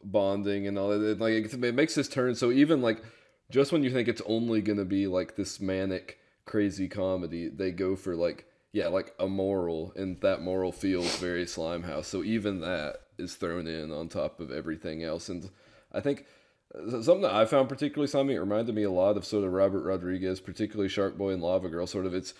bonding 0.03 0.65
and 0.67 0.79
all 0.79 0.89
that 0.89 1.03
it, 1.03 1.19
like 1.19 1.33
it, 1.33 1.63
it 1.63 1.75
makes 1.75 1.93
this 1.93 2.07
turn 2.07 2.33
so 2.33 2.51
even 2.51 2.81
like 2.81 3.03
just 3.51 3.71
when 3.71 3.83
you 3.83 3.91
think 3.91 4.07
it's 4.07 4.23
only 4.25 4.61
gonna 4.61 4.83
be 4.85 5.05
like 5.05 5.35
this 5.35 5.59
manic 5.59 6.17
crazy 6.45 6.87
comedy 6.87 7.47
they 7.47 7.69
go 7.69 7.95
for 7.95 8.15
like 8.15 8.45
yeah 8.73 8.87
like 8.87 9.13
a 9.19 9.27
moral 9.27 9.93
and 9.95 10.19
that 10.21 10.41
moral 10.41 10.71
feels 10.71 11.17
very 11.17 11.45
slimehouse. 11.45 12.05
So 12.05 12.23
even 12.23 12.61
that 12.61 13.01
is 13.17 13.35
thrown 13.35 13.67
in 13.67 13.91
on 13.91 14.07
top 14.07 14.39
of 14.39 14.51
everything 14.51 15.03
else. 15.03 15.29
And 15.29 15.49
i 15.93 15.99
think 15.99 16.25
uh, 16.73 17.01
something 17.01 17.21
that 17.21 17.33
i 17.33 17.45
found 17.45 17.67
particularly 17.67 18.07
something 18.07 18.35
it 18.35 18.39
reminded 18.39 18.73
me 18.73 18.83
a 18.83 18.91
lot 18.91 19.17
of 19.17 19.25
sort 19.25 19.43
of 19.43 19.51
robert 19.51 19.83
rodriguez 19.83 20.39
particularly 20.39 20.87
shark 20.87 21.17
boy 21.17 21.31
and 21.31 21.41
lava 21.41 21.69
girl. 21.69 21.85
Sort 21.85 22.05
of 22.05 22.13
it's 22.13 22.33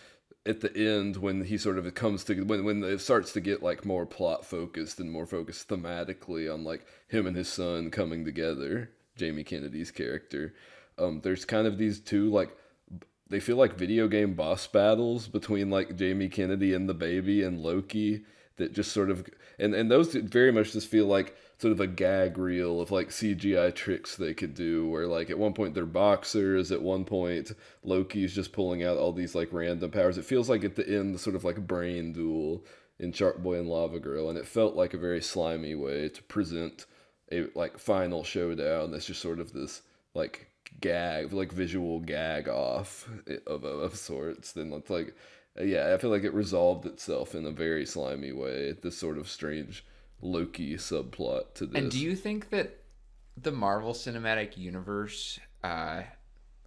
at 0.45 0.61
the 0.61 0.75
end 0.75 1.17
when 1.17 1.43
he 1.43 1.57
sort 1.57 1.77
of 1.77 1.85
it 1.85 1.95
comes 1.95 2.23
to 2.23 2.41
when 2.43 2.63
when 2.63 2.83
it 2.83 2.99
starts 2.99 3.33
to 3.33 3.41
get 3.41 3.61
like 3.61 3.85
more 3.85 4.05
plot 4.05 4.45
focused 4.45 4.99
and 4.99 5.11
more 5.11 5.25
focused 5.25 5.67
thematically 5.67 6.51
on 6.51 6.63
like 6.63 6.85
him 7.07 7.27
and 7.27 7.35
his 7.35 7.49
son 7.49 7.91
coming 7.91 8.25
together 8.25 8.89
jamie 9.15 9.43
kennedy's 9.43 9.91
character. 9.91 10.53
Um 10.97 11.21
there's 11.21 11.45
kind 11.45 11.67
of 11.67 11.77
these 11.77 11.99
two 11.99 12.31
like 12.31 12.55
they 13.31 13.39
feel 13.39 13.55
like 13.55 13.77
video 13.77 14.07
game 14.07 14.33
boss 14.33 14.67
battles 14.67 15.27
between 15.27 15.69
like 15.69 15.95
Jamie 15.95 16.27
Kennedy 16.27 16.73
and 16.73 16.87
the 16.87 16.93
baby 16.93 17.41
and 17.41 17.61
Loki 17.61 18.25
that 18.57 18.73
just 18.73 18.91
sort 18.91 19.09
of 19.09 19.25
and 19.57 19.73
and 19.73 19.89
those 19.89 20.13
very 20.13 20.51
much 20.51 20.73
just 20.73 20.89
feel 20.89 21.07
like 21.07 21.35
sort 21.57 21.71
of 21.71 21.79
a 21.79 21.87
gag 21.87 22.37
reel 22.37 22.81
of 22.81 22.91
like 22.91 23.09
CGI 23.09 23.73
tricks 23.73 24.17
they 24.17 24.33
could 24.33 24.53
do 24.53 24.87
where 24.89 25.07
like 25.07 25.29
at 25.29 25.39
one 25.39 25.53
point 25.53 25.73
they're 25.73 25.85
boxers 25.85 26.71
at 26.71 26.81
one 26.81 27.05
point 27.05 27.53
Loki's 27.83 28.35
just 28.35 28.51
pulling 28.51 28.83
out 28.83 28.97
all 28.97 29.13
these 29.13 29.33
like 29.33 29.53
random 29.53 29.91
powers. 29.91 30.17
It 30.17 30.25
feels 30.25 30.49
like 30.49 30.65
at 30.65 30.75
the 30.75 30.87
end 30.87 31.15
the 31.15 31.19
sort 31.19 31.35
of 31.35 31.45
like 31.45 31.57
a 31.57 31.61
brain 31.61 32.11
duel 32.11 32.65
in 32.99 33.13
Shark 33.13 33.41
Boy 33.41 33.59
and 33.59 33.69
Lava 33.69 33.99
Girl 33.99 34.29
and 34.29 34.37
it 34.37 34.45
felt 34.45 34.75
like 34.75 34.93
a 34.93 34.97
very 34.99 35.21
slimy 35.21 35.73
way 35.73 36.09
to 36.09 36.21
present 36.23 36.85
a 37.31 37.45
like 37.55 37.79
final 37.79 38.25
showdown 38.25 38.91
that's 38.91 39.05
just 39.05 39.21
sort 39.21 39.39
of 39.39 39.53
this 39.53 39.83
like 40.13 40.50
gag 40.81 41.31
like 41.31 41.51
visual 41.51 41.99
gag 41.99 42.47
off 42.49 43.07
eh, 43.29 43.37
of, 43.47 43.63
of 43.63 43.95
sorts 43.95 44.51
then 44.51 44.73
it's 44.73 44.89
like 44.89 45.15
uh, 45.59 45.63
yeah 45.63 45.93
i 45.93 45.97
feel 45.97 46.09
like 46.09 46.23
it 46.23 46.33
resolved 46.33 46.85
itself 46.85 47.35
in 47.35 47.45
a 47.45 47.51
very 47.51 47.85
slimy 47.85 48.31
way 48.31 48.73
this 48.81 48.97
sort 48.97 49.17
of 49.17 49.29
strange 49.29 49.85
loki 50.21 50.75
subplot 50.75 51.53
to 51.53 51.65
this 51.65 51.81
And 51.81 51.91
do 51.91 51.99
you 51.99 52.15
think 52.15 52.49
that 52.49 52.77
the 53.37 53.51
Marvel 53.51 53.93
Cinematic 53.93 54.57
Universe, 54.57 55.39
uh, 55.63 56.03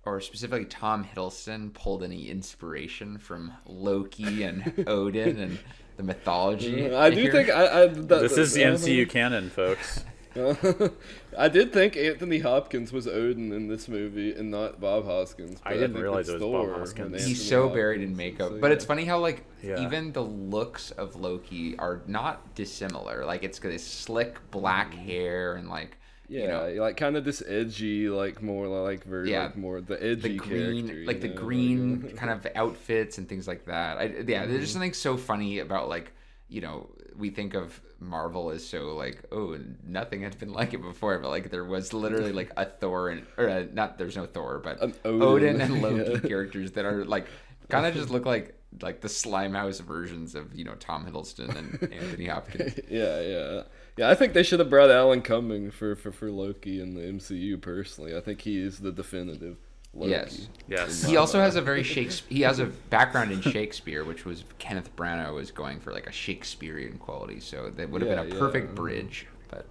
or 0.04 0.20
specifically 0.20 0.64
Tom 0.64 1.04
Hiddleston, 1.04 1.72
pulled 1.72 2.02
any 2.02 2.28
inspiration 2.28 3.18
from 3.18 3.52
Loki 3.66 4.42
and 4.42 4.84
Odin 4.86 5.38
and 5.38 5.58
the 5.96 6.02
mythology? 6.02 6.82
Mm, 6.82 6.94
i 6.96 7.10
do 7.10 7.20
here? 7.20 7.32
think 7.32 7.50
i, 7.50 7.82
I 7.82 7.86
that, 7.86 8.08
This 8.22 8.38
is 8.38 8.52
the 8.54 8.62
MCU 8.62 9.08
canon, 9.08 9.50
folks. 9.50 10.04
I 11.38 11.48
did 11.48 11.72
think 11.72 11.96
Anthony 11.96 12.40
Hopkins 12.40 12.92
was 12.92 13.06
Odin 13.06 13.52
in 13.52 13.68
this 13.68 13.88
movie 13.88 14.32
and 14.32 14.50
not 14.50 14.80
Bob 14.80 15.04
Hoskins. 15.04 15.60
I 15.64 15.70
but 15.70 15.74
didn't 15.74 15.92
think 15.92 16.02
realize 16.02 16.28
it's 16.28 16.42
it 16.42 16.44
was 16.46 16.66
Bob 16.66 16.78
Hoskins. 16.78 17.12
He's 17.12 17.22
Anthony 17.22 17.34
so 17.34 17.68
buried 17.68 18.00
in 18.02 18.16
makeup. 18.16 18.48
so 18.50 18.58
But 18.60 18.68
yeah. 18.68 18.72
it's 18.74 18.84
funny 18.84 19.04
how 19.04 19.18
like 19.20 19.44
Yeah. 19.62 19.80
even 19.84 20.12
the 20.12 20.22
looks 20.24 20.90
of 20.92 21.16
Loki 21.16 21.76
are 21.78 22.02
not 22.06 22.54
dissimilar. 22.54 23.24
Like 23.24 23.44
it's 23.44 23.58
got 23.58 23.68
this 23.70 23.86
slick 23.86 24.38
black 24.50 24.92
hair 24.94 25.54
and 25.54 25.68
like 25.68 25.98
Yeah, 26.28 26.66
you 26.68 26.76
know 26.76 26.82
like 26.82 26.96
kind 26.96 27.16
of 27.16 27.24
this 27.24 27.42
edgy, 27.46 28.08
like 28.08 28.42
more 28.42 28.66
like 28.66 29.04
very 29.04 29.30
Yeah. 29.30 29.44
like 29.44 29.56
more 29.56 29.80
the 29.80 30.02
edgy 30.02 30.30
the 30.30 30.36
green 30.38 30.86
character, 30.88 31.04
like 31.06 31.16
you 31.16 31.22
the 31.22 31.28
know, 31.28 31.40
green 31.42 32.12
kind 32.16 32.32
of 32.32 32.46
outfits 32.56 33.18
and 33.18 33.28
things 33.28 33.46
like 33.46 33.66
that. 33.66 33.98
I, 33.98 34.04
yeah, 34.26 34.46
there's 34.46 34.58
Mhm. 34.58 34.60
just 34.60 34.72
something 34.72 34.92
so 34.94 35.16
funny 35.16 35.60
about 35.60 35.88
like 35.88 36.12
you 36.48 36.60
know 36.60 36.90
we 37.16 37.30
think 37.30 37.54
of 37.54 37.80
Marvel 38.00 38.50
as 38.50 38.66
so 38.66 38.94
like 38.94 39.24
oh 39.32 39.58
nothing 39.84 40.22
has 40.22 40.34
been 40.34 40.52
like 40.52 40.74
it 40.74 40.82
before, 40.82 41.18
but 41.18 41.28
like 41.28 41.50
there 41.50 41.64
was 41.64 41.92
literally 41.92 42.32
like 42.32 42.52
a 42.56 42.64
Thor 42.64 43.08
and 43.08 43.26
or 43.36 43.48
uh, 43.48 43.64
not 43.72 43.98
there's 43.98 44.16
no 44.16 44.26
Thor, 44.26 44.60
but 44.62 44.80
Odin. 45.04 45.22
Odin, 45.22 45.60
and 45.60 45.82
Loki 45.82 46.12
yeah. 46.12 46.18
characters 46.20 46.72
that 46.72 46.84
are 46.84 47.04
like 47.04 47.26
kind 47.68 47.86
of 47.86 47.94
just 47.94 48.10
look 48.10 48.26
like 48.26 48.54
like 48.82 49.00
the 49.00 49.08
Slimehouse 49.08 49.80
versions 49.80 50.34
of 50.34 50.54
you 50.54 50.64
know 50.64 50.74
Tom 50.74 51.06
Hiddleston 51.06 51.56
and 51.56 51.92
Anthony 51.92 52.26
Hopkins. 52.26 52.78
yeah, 52.88 53.20
yeah, 53.20 53.62
yeah. 53.96 54.10
I 54.10 54.14
think 54.14 54.32
they 54.32 54.42
should 54.42 54.58
have 54.58 54.70
brought 54.70 54.90
Alan 54.90 55.22
Cumming 55.22 55.70
for, 55.70 55.94
for 55.94 56.12
for 56.12 56.30
Loki 56.30 56.80
in 56.80 56.94
the 56.94 57.02
MCU. 57.02 57.60
Personally, 57.60 58.16
I 58.16 58.20
think 58.20 58.42
he 58.42 58.58
is 58.58 58.80
the 58.80 58.92
definitive 58.92 59.56
Loki. 59.94 60.10
Yes. 60.10 60.48
Yes. 60.68 61.04
He 61.04 61.16
also 61.16 61.40
has 61.40 61.56
a 61.56 61.62
very 61.62 61.82
Shakespeare. 61.82 62.36
He 62.36 62.42
has 62.42 62.58
a 62.58 62.66
background 62.66 63.30
in 63.32 63.40
Shakespeare, 63.40 64.04
which 64.04 64.24
was 64.24 64.44
Kenneth 64.58 64.94
Branagh 64.96 65.32
was 65.34 65.50
going 65.50 65.78
for 65.80 65.92
like 65.92 66.06
a 66.06 66.12
Shakespearean 66.12 66.98
quality, 66.98 67.38
so 67.40 67.70
that 67.70 67.90
would 67.90 68.02
have 68.02 68.10
Yeah, 68.10 68.22
been 68.22 68.32
a 68.32 68.34
yeah. 68.34 68.40
perfect 68.40 68.74
bridge. 68.74 69.26
But 69.50 69.66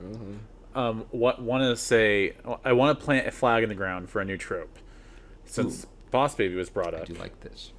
Uh-huh. 0.00 0.80
Um, 0.80 1.06
what 1.10 1.42
want 1.42 1.62
to 1.62 1.76
say? 1.76 2.36
I 2.64 2.72
want 2.72 2.96
to 2.98 3.04
plant 3.04 3.26
a 3.26 3.30
flag 3.32 3.62
in 3.64 3.68
the 3.68 3.74
ground 3.74 4.10
for 4.10 4.20
a 4.20 4.24
new 4.24 4.36
trope. 4.36 4.78
since 5.44 5.86
Boss 6.10 6.34
Baby 6.34 6.54
was 6.54 6.68
brought 6.70 6.94
up. 6.94 7.02
I 7.02 7.04
do 7.06 7.14
like 7.14 7.40
this. 7.40 7.72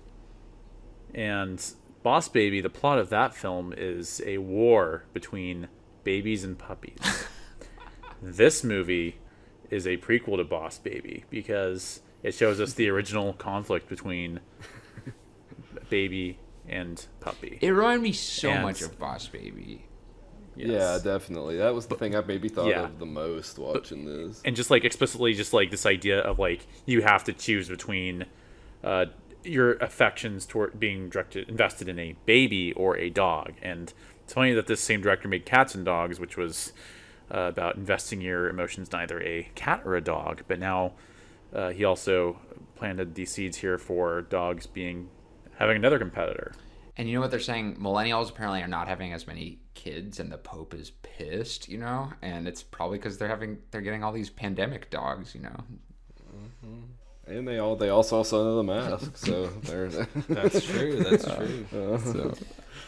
And 1.13 1.63
Boss 2.03 2.27
Baby, 2.27 2.61
the 2.61 2.69
plot 2.69 2.99
of 2.99 3.09
that 3.09 3.33
film 3.35 3.73
is 3.77 4.21
a 4.25 4.39
war 4.39 5.03
between 5.13 5.67
babies 6.03 6.43
and 6.43 6.57
puppies. 6.57 6.99
this 8.21 8.63
movie 8.63 9.17
is 9.69 9.85
a 9.87 9.97
prequel 9.97 10.37
to 10.37 10.43
Boss 10.43 10.77
Baby 10.79 11.25
because 11.29 12.01
it 12.23 12.33
shows 12.33 12.59
us 12.59 12.73
the 12.73 12.89
original 12.89 13.33
conflict 13.33 13.87
between 13.89 14.39
baby 15.89 16.37
and 16.67 17.05
puppy. 17.19 17.57
It 17.61 17.69
reminded 17.69 18.03
me 18.03 18.11
so 18.13 18.49
And- 18.49 18.63
much 18.63 18.81
of 18.81 18.97
Boss 18.99 19.27
Baby. 19.27 19.85
Yeah, 20.55 20.99
definitely. 21.01 21.57
That 21.57 21.73
was 21.73 21.85
the 21.85 21.95
thing 21.95 22.15
I 22.17 22.21
maybe 22.21 22.49
thought 22.49 22.67
yeah. 22.67 22.83
of 22.83 22.99
the 22.99 23.05
most 23.05 23.57
watching 23.57 24.03
this. 24.05 24.41
and 24.43 24.57
just 24.57 24.69
like 24.69 24.83
explicitly 24.83 25.33
just 25.33 25.53
like 25.53 25.71
this 25.71 25.85
idea 25.85 26.19
of 26.19 26.37
like 26.37 26.67
you 26.85 27.01
have 27.01 27.23
to 27.25 27.33
choose 27.33 27.69
between 27.69 28.25
uh, 28.83 29.05
your 29.41 29.73
affections 29.75 30.45
toward 30.45 30.77
being 30.77 31.07
directed 31.07 31.47
invested 31.47 31.87
in 31.87 31.97
a 31.97 32.13
baby 32.25 32.73
or 32.73 32.97
a 32.97 33.09
dog 33.09 33.53
and 33.61 33.93
it's 34.25 34.33
funny 34.33 34.51
that 34.53 34.67
this 34.67 34.81
same 34.81 34.99
director 34.99 35.29
made 35.29 35.45
cats 35.45 35.73
and 35.75 35.85
dogs 35.85 36.19
which 36.19 36.35
was 36.35 36.73
uh, 37.31 37.39
about 37.41 37.75
investing 37.75 38.21
your 38.21 38.49
emotions 38.49 38.89
in 38.91 38.99
either 38.99 39.21
a 39.21 39.49
cat 39.55 39.81
or 39.85 39.95
a 39.95 40.01
dog 40.01 40.43
but 40.47 40.59
now 40.59 40.93
uh, 41.53 41.69
he 41.69 41.83
also 41.83 42.39
planted 42.75 43.15
these 43.15 43.31
seeds 43.31 43.57
here 43.57 43.77
for 43.77 44.21
dogs 44.21 44.67
being 44.67 45.09
having 45.57 45.75
another 45.75 45.99
competitor 45.99 46.53
And 46.97 47.07
you 47.07 47.15
know 47.15 47.21
what 47.21 47.31
they're 47.31 47.39
saying? 47.39 47.77
Millennials 47.77 48.29
apparently 48.29 48.61
are 48.61 48.67
not 48.67 48.87
having 48.89 49.13
as 49.13 49.25
many 49.25 49.59
kids, 49.73 50.19
and 50.19 50.29
the 50.29 50.37
Pope 50.37 50.73
is 50.73 50.91
pissed. 51.01 51.69
You 51.69 51.77
know, 51.77 52.11
and 52.21 52.45
it's 52.45 52.61
probably 52.61 52.97
because 52.97 53.17
they're 53.17 53.29
having 53.29 53.59
they're 53.71 53.79
getting 53.79 54.03
all 54.03 54.11
these 54.11 54.29
pandemic 54.29 54.89
dogs. 54.89 55.33
You 55.33 55.41
know. 55.43 55.63
And 57.25 57.47
they 57.47 57.59
all 57.59 57.75
they 57.75 57.89
all 57.89 58.03
saw 58.03 58.23
Son 58.23 58.45
of 58.45 58.55
the 58.55 58.63
Mask, 58.63 59.15
so 59.15 59.47
there's 59.63 59.95
That's 60.27 60.65
true. 60.65 61.03
That's 61.03 61.23
true. 61.35 61.65
Uh, 61.71 61.97
so, 61.99 62.33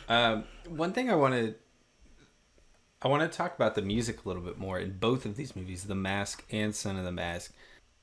um, 0.10 0.44
one 0.68 0.92
thing 0.94 1.10
I 1.10 1.16
want 1.16 1.34
to 1.36 1.56
I 3.04 3.08
want 3.08 3.30
to 3.30 3.36
talk 3.36 3.56
about 3.56 3.74
the 3.74 3.82
music 3.82 4.24
a 4.24 4.28
little 4.28 4.43
bit 4.43 4.60
more 4.60 4.78
in 4.78 4.97
both 4.99 5.26
of 5.26 5.36
these 5.36 5.56
movies, 5.56 5.86
The 5.86 5.95
Mask 5.95 6.45
and 6.52 6.76
Son 6.76 6.97
of 6.97 7.04
the 7.04 7.12
Mask. 7.12 7.52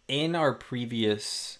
In 0.09 0.34
our 0.34 0.53
previous 0.53 1.59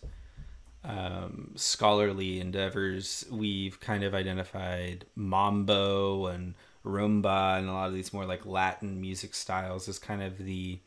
um, 0.83 1.53
scholarly 1.55 2.41
endeavors, 2.41 3.25
we've 3.31 3.79
kind 3.79 4.03
of 4.03 4.13
identified 4.13 5.05
mambo 5.15 6.27
and 6.27 6.55
rumba 6.85 7.59
and 7.59 7.69
a 7.69 7.73
lot 7.73 7.89
of 7.89 7.95
these 7.95 8.13
more 8.13 8.25
like 8.25 8.45
Latin 8.45 9.01
music 9.01 9.35
styles 9.35 9.89
as 9.89 10.01
kind 10.01 10.23
of 10.23 10.39
the 10.39 10.81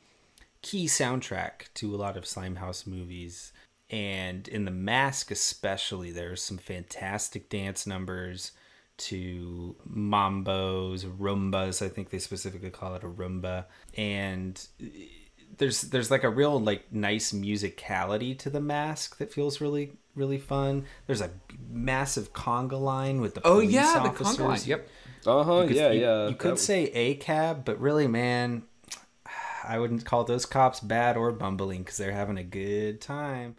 key 0.62 0.88
soundtrack 0.88 1.74
to 1.76 1.96
a 1.96 1.98
lot 1.98 2.18
of 2.18 2.26
Slimehouse 2.26 2.86
movies. 2.86 3.54
And 3.90 4.46
in 4.50 4.66
The 4.66 4.72
Mask, 4.72 5.32
especially, 5.32 6.12
there's 6.12 6.42
some 6.42 6.58
fantastic 6.58 7.48
dance 7.48 7.88
numbers 7.88 8.52
to 8.98 9.76
mambos, 9.90 11.06
rumbas. 11.18 11.84
I 11.86 11.90
think 11.90 12.10
they 12.10 12.20
specifically 12.20 12.70
call 12.70 12.96
it 12.96 13.04
a 13.04 13.08
rumba. 13.08 13.66
And 13.98 14.66
there's 15.58 15.82
there's 15.82 16.12
like 16.12 16.24
a 16.24 16.30
real 16.30 16.60
like 16.60 16.92
nice 16.92 17.32
musicality 17.32 18.38
to 18.40 18.50
the 18.50 18.62
mask 18.62 19.18
that 19.18 19.32
feels 19.34 19.60
really 19.62 19.92
really 20.16 20.38
fun. 20.38 20.86
There's 21.08 21.22
a 21.22 21.32
massive 21.70 22.34
conga 22.34 22.80
line 22.80 23.22
with 23.22 23.36
the 23.36 23.42
Oh, 23.46 23.56
police 23.56 23.72
yeah, 23.72 23.94
the 23.94 24.10
officers. 24.10 24.38
conga 24.38 24.48
line, 24.48 24.60
yep. 24.66 24.90
Uh-huh, 25.26 25.68
yeah, 25.70 25.92
you- 25.92 26.02
yeah, 26.02 26.28
You 26.30 26.36
could 26.36 26.54
that- 26.54 26.60
say 26.60 26.86
a 26.92 27.16
cab, 27.16 27.64
but 27.64 27.80
really, 27.80 28.08
man, 28.08 28.64
I 29.64 29.78
wouldn't 29.80 30.04
call 30.04 30.24
those 30.26 30.46
cops 30.46 30.80
bad 30.80 31.16
or 31.16 31.32
bumbling 31.32 31.84
because 31.84 31.98
they're 31.98 32.12
having 32.12 32.38
a 32.38 32.44
good 32.44 33.00
time. 33.00 33.56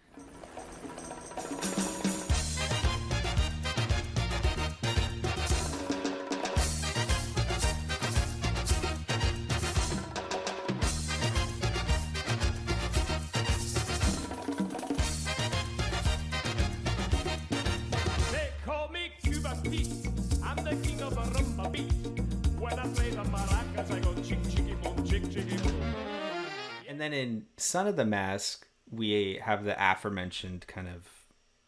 Son 27.73 27.87
of 27.87 27.97
the 27.97 28.05
Mask, 28.05 28.67
we 28.91 29.41
have 29.43 29.65
the 29.65 29.75
aforementioned 29.79 30.67
kind 30.67 30.89
of 30.89 31.09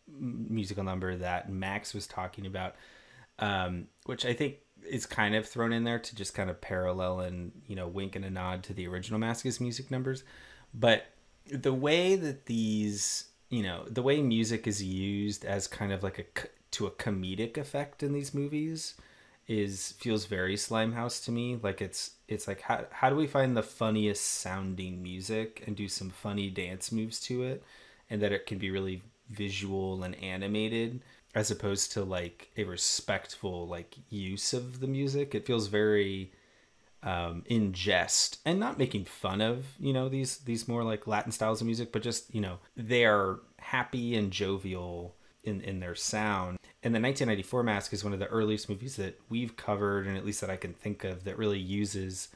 musical 0.07 0.85
number 0.85 1.17
that 1.17 1.51
Max 1.51 1.95
was 1.95 2.07
talking 2.07 2.45
about, 2.45 2.75
um, 3.39 3.87
which 4.05 4.27
I 4.27 4.35
think 4.35 4.57
is 4.87 5.07
kind 5.07 5.35
of 5.35 5.49
thrown 5.49 5.73
in 5.73 5.85
there 5.85 5.99
to 5.99 6.15
just 6.15 6.35
kind 6.35 6.51
of 6.51 6.61
parallel 6.61 7.21
and 7.21 7.53
you 7.67 7.75
know 7.75 7.89
wink 7.89 8.17
and 8.17 8.25
a 8.27 8.29
nod 8.29 8.65
to 8.65 8.75
the 8.75 8.87
original 8.87 9.19
Mask's 9.19 9.63
music 9.63 9.91
numbers. 9.91 10.25
But 10.75 11.07
the 11.51 11.73
way 11.73 12.17
that 12.17 12.45
these, 12.45 13.31
you 13.49 13.63
know, 13.63 13.87
the 13.89 14.03
way 14.03 14.21
music 14.21 14.67
is 14.67 14.83
used 14.83 15.47
as 15.47 15.67
kind 15.67 15.91
of 15.91 16.03
like 16.03 16.19
a 16.19 16.49
to 16.73 16.87
a 16.87 16.91
comedic 16.91 17.57
effect 17.57 18.03
in 18.03 18.13
these 18.13 18.35
movies 18.35 18.93
is 19.49 19.93
feels 19.93 20.27
very 20.27 20.57
Slimehouse 20.57 21.25
to 21.25 21.33
me. 21.33 21.59
Like 21.63 21.81
it's 21.81 22.11
it's 22.29 22.49
like 22.49 22.61
how 22.61 22.87
how 22.91 23.11
do 23.11 23.17
we 23.17 23.27
find 23.27 23.57
the 23.57 23.63
funniest 23.63 24.25
sounding 24.25 25.03
music 25.03 25.63
and 25.67 25.77
do 25.77 25.89
some 25.89 26.11
funny 26.11 26.51
dance 26.51 26.91
moves 26.91 27.21
to 27.21 27.43
it, 27.43 27.63
and 28.11 28.23
that 28.23 28.33
it 28.33 28.47
can 28.47 28.59
be 28.59 28.71
really 28.71 29.03
visual 29.31 30.03
and 30.03 30.15
animated 30.23 31.01
as 31.35 31.51
opposed 31.51 31.93
to 31.93 32.05
like 32.05 32.51
a 32.57 32.65
respectful 32.65 33.67
like 33.67 33.97
use 34.09 34.53
of 34.53 34.81
the 34.81 34.87
music. 34.87 35.35
It 35.35 35.47
feels 35.47 35.67
very 35.67 36.33
um, 37.03 37.43
in 37.47 37.73
jest 37.73 38.39
and 38.47 38.59
not 38.59 38.79
making 38.79 39.05
fun 39.05 39.41
of 39.41 39.67
you 39.79 39.93
know 39.93 40.09
these 40.09 40.39
these 40.39 40.67
more 40.67 40.85
like 40.85 41.07
Latin 41.07 41.33
styles 41.33 41.61
of 41.61 41.67
music, 41.67 41.93
but 41.93 42.03
just 42.03 42.35
you 42.35 42.41
know 42.41 42.59
they 42.77 43.05
are 43.05 43.41
happy 43.59 44.17
and 44.17 44.31
jovial 44.31 45.15
in 45.43 45.61
in 45.61 45.81
their 45.81 45.95
sound. 45.95 46.59
And 46.85 46.95
the 46.95 47.01
1994 47.01 47.63
Mask 47.63 47.93
is 47.95 48.05
one 48.05 48.13
of 48.13 48.19
the 48.19 48.27
earliest 48.27 48.69
movies 48.69 48.97
that 48.97 49.19
we've 49.31 49.57
covered, 49.57 50.07
and 50.07 50.19
at 50.19 50.25
least 50.25 50.43
that 50.43 50.51
I 50.51 50.57
can 50.57 50.75
think 50.75 51.03
of, 51.03 51.25
that 51.25 51.39
really 51.39 51.59
uses 51.59 52.29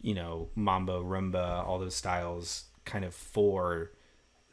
you 0.00 0.14
know 0.14 0.48
mambo, 0.54 1.02
rumba, 1.04 1.66
all 1.66 1.78
those 1.78 1.94
styles 1.94 2.64
kind 2.84 3.04
of 3.04 3.14
for 3.14 3.90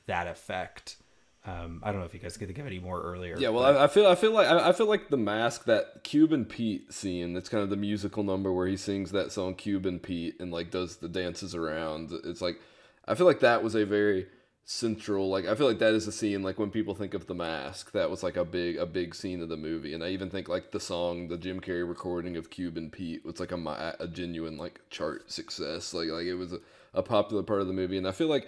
that 0.07 0.27
effect. 0.27 0.97
Um, 1.45 1.81
I 1.83 1.91
don't 1.91 1.99
know 1.99 2.05
if 2.05 2.13
you 2.13 2.19
guys 2.19 2.37
could 2.37 2.47
think 2.47 2.59
of 2.59 2.65
any 2.65 2.79
more 2.79 3.01
earlier. 3.01 3.37
Yeah, 3.37 3.49
well, 3.49 3.63
I, 3.63 3.83
I 3.83 3.87
feel 3.87 4.07
I 4.07 4.15
feel 4.15 4.31
like 4.31 4.47
I, 4.47 4.69
I 4.69 4.73
feel 4.73 4.87
like 4.87 5.09
the 5.09 5.17
mask 5.17 5.65
that 5.65 6.03
Cuban 6.03 6.45
Pete 6.45 6.91
scene. 6.93 7.33
That's 7.33 7.49
kind 7.49 7.63
of 7.63 7.69
the 7.69 7.77
musical 7.77 8.23
number 8.23 8.51
where 8.51 8.67
he 8.67 8.77
sings 8.77 9.11
that 9.11 9.31
song 9.31 9.55
Cuban 9.55 9.99
Pete 9.99 10.35
and 10.39 10.51
like 10.51 10.71
does 10.71 10.97
the 10.97 11.09
dances 11.09 11.53
around. 11.53 12.11
It's 12.25 12.41
like 12.41 12.59
I 13.07 13.15
feel 13.15 13.25
like 13.25 13.41
that 13.41 13.63
was 13.63 13.75
a 13.75 13.85
very 13.85 14.27
central. 14.65 15.29
Like 15.29 15.45
I 15.45 15.55
feel 15.55 15.67
like 15.67 15.79
that 15.79 15.93
is 15.93 16.07
a 16.07 16.11
scene. 16.11 16.43
Like 16.43 16.59
when 16.59 16.71
people 16.71 16.95
think 16.95 17.13
of 17.13 17.27
the 17.27 17.35
mask, 17.35 17.91
that 17.91 18.09
was 18.09 18.23
like 18.23 18.37
a 18.37 18.45
big 18.45 18.77
a 18.77 18.85
big 18.85 19.15
scene 19.15 19.41
of 19.41 19.49
the 19.49 19.57
movie. 19.57 19.93
And 19.93 20.03
I 20.03 20.09
even 20.09 20.29
think 20.29 20.47
like 20.47 20.71
the 20.71 20.79
song, 20.79 21.27
the 21.27 21.37
Jim 21.37 21.59
Carrey 21.59 21.87
recording 21.87 22.37
of 22.37 22.49
Cuban 22.49 22.89
Pete 22.89 23.25
was 23.25 23.39
like 23.39 23.51
a 23.51 23.95
a 23.99 24.07
genuine 24.07 24.57
like 24.57 24.81
chart 24.89 25.31
success. 25.31 25.93
Like 25.93 26.09
like 26.09 26.25
it 26.25 26.35
was 26.35 26.53
a, 26.53 26.59
a 26.93 27.03
popular 27.03 27.43
part 27.43 27.61
of 27.61 27.67
the 27.67 27.73
movie. 27.73 27.97
And 27.97 28.07
I 28.07 28.11
feel 28.11 28.27
like 28.27 28.47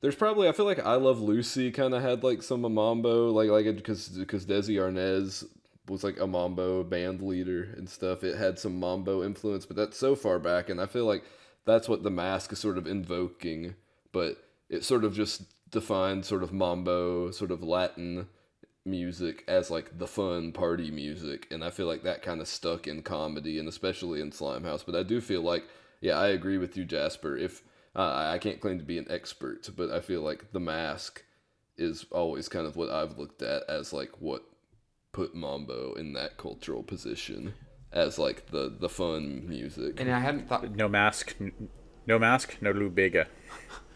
there's 0.00 0.14
probably 0.14 0.48
I 0.48 0.52
feel 0.52 0.66
like 0.66 0.84
I 0.84 0.94
Love 0.94 1.20
Lucy 1.20 1.70
kind 1.70 1.94
of 1.94 2.02
had 2.02 2.24
like 2.24 2.42
some 2.42 2.62
mambo 2.62 3.30
like 3.30 3.50
like 3.50 3.76
because 3.76 4.08
because 4.08 4.46
Desi 4.46 4.76
Arnaz 4.76 5.44
was 5.88 6.04
like 6.04 6.20
a 6.20 6.26
mambo 6.26 6.84
band 6.84 7.20
leader 7.20 7.74
and 7.76 7.88
stuff. 7.88 8.24
It 8.24 8.36
had 8.36 8.58
some 8.58 8.78
mambo 8.78 9.22
influence, 9.24 9.66
but 9.66 9.76
that's 9.76 9.98
so 9.98 10.14
far 10.14 10.38
back, 10.38 10.70
and 10.70 10.80
I 10.80 10.86
feel 10.86 11.04
like 11.04 11.24
that's 11.66 11.88
what 11.88 12.02
the 12.02 12.10
mask 12.10 12.52
is 12.52 12.58
sort 12.58 12.78
of 12.78 12.86
invoking. 12.86 13.74
But 14.12 14.36
it 14.70 14.84
sort 14.84 15.04
of 15.04 15.14
just 15.14 15.42
defined 15.70 16.24
sort 16.24 16.42
of 16.42 16.52
mambo, 16.52 17.30
sort 17.30 17.50
of 17.50 17.62
Latin 17.62 18.28
music 18.86 19.44
as 19.46 19.70
like 19.70 19.98
the 19.98 20.06
fun 20.06 20.52
party 20.52 20.90
music, 20.90 21.46
and 21.50 21.62
I 21.62 21.70
feel 21.70 21.86
like 21.86 22.04
that 22.04 22.22
kind 22.22 22.40
of 22.40 22.48
stuck 22.48 22.86
in 22.86 23.02
comedy 23.02 23.58
and 23.58 23.68
especially 23.68 24.20
in 24.20 24.30
Slimehouse. 24.30 24.86
But 24.86 24.94
I 24.94 25.02
do 25.02 25.20
feel 25.20 25.42
like 25.42 25.64
yeah, 26.00 26.18
I 26.18 26.28
agree 26.28 26.56
with 26.56 26.76
you, 26.76 26.84
Jasper. 26.84 27.36
If 27.36 27.62
uh, 27.94 28.30
I 28.32 28.38
can't 28.38 28.60
claim 28.60 28.78
to 28.78 28.84
be 28.84 28.98
an 28.98 29.06
expert, 29.10 29.68
but 29.76 29.90
I 29.90 30.00
feel 30.00 30.22
like 30.22 30.52
the 30.52 30.60
mask 30.60 31.24
is 31.76 32.06
always 32.10 32.48
kind 32.48 32.66
of 32.66 32.76
what 32.76 32.90
I've 32.90 33.18
looked 33.18 33.42
at 33.42 33.64
as 33.68 33.92
like 33.92 34.20
what 34.20 34.44
put 35.12 35.34
Mambo 35.34 35.94
in 35.94 36.12
that 36.12 36.36
cultural 36.36 36.82
position 36.82 37.54
as 37.92 38.18
like 38.18 38.50
the 38.50 38.74
the 38.78 38.88
fun 38.88 39.48
music. 39.48 40.00
And 40.00 40.10
I 40.10 40.20
hadn't 40.20 40.48
thought 40.48 40.70
no 40.70 40.88
mask 40.88 41.34
no 42.06 42.18
mask 42.18 42.56
no 42.60 42.70
Lou 42.70 42.88
Bega 42.88 43.26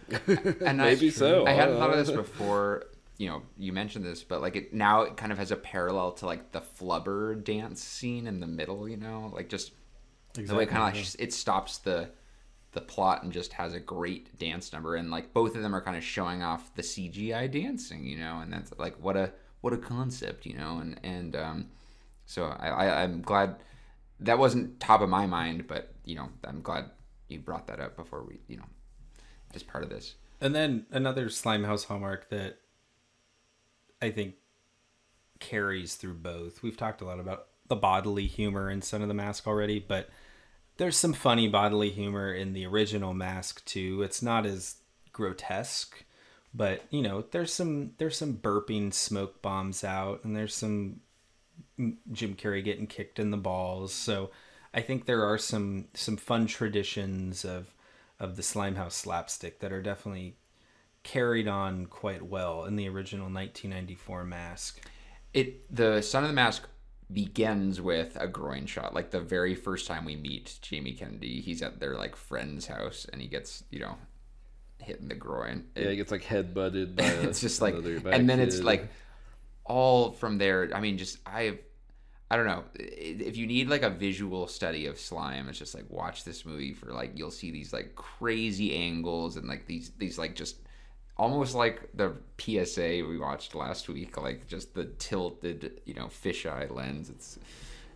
and 0.65 0.79
Maybe 0.79 1.09
I, 1.09 1.11
so. 1.11 1.47
I 1.47 1.53
hadn't 1.53 1.79
thought 1.79 1.91
of 1.91 2.07
this 2.07 2.11
before. 2.17 2.87
You 3.17 3.29
know, 3.29 3.43
you 3.57 3.73
mentioned 3.73 4.05
this, 4.05 4.25
but 4.25 4.41
like 4.41 4.57
it 4.57 4.75
now, 4.75 5.03
it 5.03 5.17
kind 5.17 5.31
of 5.31 5.39
has 5.39 5.51
a 5.51 5.57
parallel 5.57 6.13
to 6.13 6.27
like 6.27 6.53
the 6.53 6.61
flubber 6.61 7.43
dance 7.43 7.83
scene 7.83 8.27
in 8.27 8.41
the 8.41 8.47
middle. 8.47 8.89
You 8.89 8.97
know, 8.97 9.31
like 9.33 9.49
just 9.49 9.73
the 10.35 10.41
way 10.41 10.65
Exactly, 10.65 10.67
kind 10.67 10.97
of 10.97 10.97
like 10.97 11.21
it 11.21 11.33
stops 11.33 11.79
the 11.79 12.11
the 12.75 12.81
plot 12.81 13.23
and 13.23 13.33
just 13.33 13.53
has 13.53 13.73
a 13.73 13.81
great 13.81 14.37
dance 14.39 14.73
number 14.73 14.97
and 14.97 15.11
like 15.11 15.33
both 15.33 15.55
of 15.55 15.63
them 15.63 15.75
are 15.75 15.81
kind 15.81 15.97
of 15.97 16.03
showing 16.03 16.43
off 16.43 16.75
the 16.75 16.83
CGI 16.83 17.51
dancing, 17.51 18.05
you 18.05 18.19
know, 18.19 18.41
and 18.41 18.53
that's 18.53 18.73
like 18.79 18.97
what 18.97 19.17
a 19.17 19.33
what 19.61 19.73
a 19.73 19.79
concept, 19.79 20.45
you 20.45 20.55
know, 20.55 20.79
and 20.79 21.01
and 21.03 21.37
um, 21.37 21.67
so 22.27 22.45
I, 22.45 22.69
I 22.69 23.03
I'm 23.03 23.23
glad 23.23 23.57
that 24.21 24.39
wasn't 24.39 24.79
top 24.81 25.01
of 25.01 25.09
my 25.09 25.27
mind, 25.27 25.67
but 25.67 25.95
you 26.05 26.17
know 26.17 26.29
I'm 26.45 26.61
glad 26.61 26.91
you 27.29 27.39
brought 27.39 27.69
that 27.69 27.81
up 27.81 27.97
before 27.97 28.25
we 28.25 28.41
you 28.49 28.57
know 28.57 28.67
as 29.57 29.63
part 29.63 29.85
of 29.85 29.91
this. 29.91 30.15
And 30.41 30.55
then 30.55 30.87
another 30.91 31.27
Slimehouse 31.27 31.87
hallmark 31.87 32.29
that 32.31 32.59
I 34.03 34.11
think 34.11 34.35
carries 35.41 35.95
through 35.95 36.15
both. 36.15 36.63
We've 36.63 36.77
talked 36.77 37.01
a 37.01 37.05
lot 37.05 37.21
about 37.21 37.47
the 37.69 37.77
bodily 37.77 38.27
humor 38.27 38.71
in 38.71 38.83
Son 38.83 39.03
of 39.03 39.09
the 39.09 39.15
Mask 39.15 39.47
already, 39.47 39.79
but 39.79 40.11
there's 40.77 40.97
some 40.97 41.13
funny 41.13 41.49
bodily 41.49 41.91
humor 41.91 42.33
in 42.33 42.53
the 42.53 42.67
original 42.67 43.15
Mask 43.15 43.65
too. 43.65 44.03
It's 44.03 44.23
not 44.23 44.45
as 44.45 44.77
grotesque, 45.13 46.05
but 46.53 46.83
you 46.91 47.03
know, 47.03 47.25
there's 47.31 47.53
some 47.53 47.93
there's 47.99 48.17
some 48.17 48.35
burping 48.35 48.93
smoke 48.93 49.41
bombs 49.41 49.85
out, 49.85 50.25
and 50.25 50.37
there's 50.37 50.55
some 50.55 51.01
Jim 52.13 52.35
Carrey 52.35 52.63
getting 52.63 52.87
kicked 52.87 53.19
in 53.19 53.31
the 53.31 53.37
balls. 53.37 53.93
So 53.93 54.31
I 54.73 54.81
think 54.81 55.07
there 55.07 55.25
are 55.25 55.39
some 55.39 55.87
some 55.95 56.17
fun 56.17 56.47
traditions 56.47 57.45
of 57.45 57.75
of 58.21 58.37
the 58.37 58.43
Slimehouse 58.43 58.93
slapstick 58.93 59.61
that 59.61 59.73
are 59.73 59.83
definitely 59.83 60.37
carried 61.03 61.49
on 61.49 61.87
quite 61.87 62.23
well 62.23 62.65
in 62.65 62.77
the 62.77 62.89
original 62.89 63.27
1994 63.27 64.25
Mask. 64.25 64.81
It 65.33 65.75
the 65.75 66.01
Son 66.01 66.25
of 66.25 66.29
the 66.29 66.35
Mask 66.35 66.69
begins 67.13 67.81
with 67.81 68.17
a 68.19 68.27
groin 68.27 68.67
shot. 68.67 68.95
Like 68.95 69.11
the 69.11 69.21
very 69.21 69.55
first 69.55 69.87
time 69.87 70.05
we 70.05 70.17
meet 70.17 70.59
Jamie 70.63 70.93
Kennedy, 70.93 71.41
he's 71.41 71.63
at 71.63 71.81
their 71.81 71.95
like 71.95 72.17
friend's 72.17 72.67
house 72.67 73.07
and 73.13 73.21
he 73.21 73.29
gets, 73.29 73.65
you 73.71 73.81
know, 73.81 73.97
hit 74.79 75.01
in 75.01 75.09
the 75.09 75.15
groin. 75.15 75.67
Yeah, 75.77 75.91
he 75.91 75.97
gets 75.97 76.11
like 76.11 76.25
head 76.25 76.55
butted 76.55 76.97
by 76.97 77.05
it's 77.05 77.41
just 77.41 77.61
like 77.61 77.75
and 77.75 78.29
then 78.29 78.39
back 78.39 78.39
it's 78.39 78.61
like 78.61 78.89
all 79.65 80.13
from 80.13 80.39
there. 80.39 80.71
I 80.75 80.81
mean, 80.81 80.99
just 80.99 81.19
I 81.27 81.59
I 82.31 82.37
don't 82.37 82.47
know. 82.47 82.65
If 82.75 83.37
you 83.37 83.47
need 83.47 83.69
like 83.69 83.83
a 83.83 83.91
visual 83.91 84.47
study 84.49 84.87
of 84.87 84.99
slime, 84.99 85.49
it's 85.49 85.59
just 85.59 85.75
like 85.75 85.85
watch 85.89 86.25
this 86.25 86.45
movie 86.45 86.73
for 86.73 86.93
like 86.93 87.13
you'll 87.17 87.31
see 87.31 87.51
these 87.51 87.73
like 87.73 87.95
crazy 87.95 88.75
angles 88.75 89.37
and 89.37 89.47
like 89.47 89.67
these 89.67 89.93
these 89.99 90.19
like 90.19 90.35
just 90.35 90.57
almost 91.17 91.55
like 91.55 91.89
the 91.95 92.13
PSA 92.39 93.05
we 93.09 93.19
watched 93.19 93.55
last 93.55 93.89
week, 93.89 94.17
like 94.21 94.47
just 94.49 94.75
the 94.75 94.87
tilted, 94.99 95.81
you 95.85 95.95
know, 95.95 96.07
fisheye 96.07 96.75
lens. 96.75 97.11
It's 97.11 97.39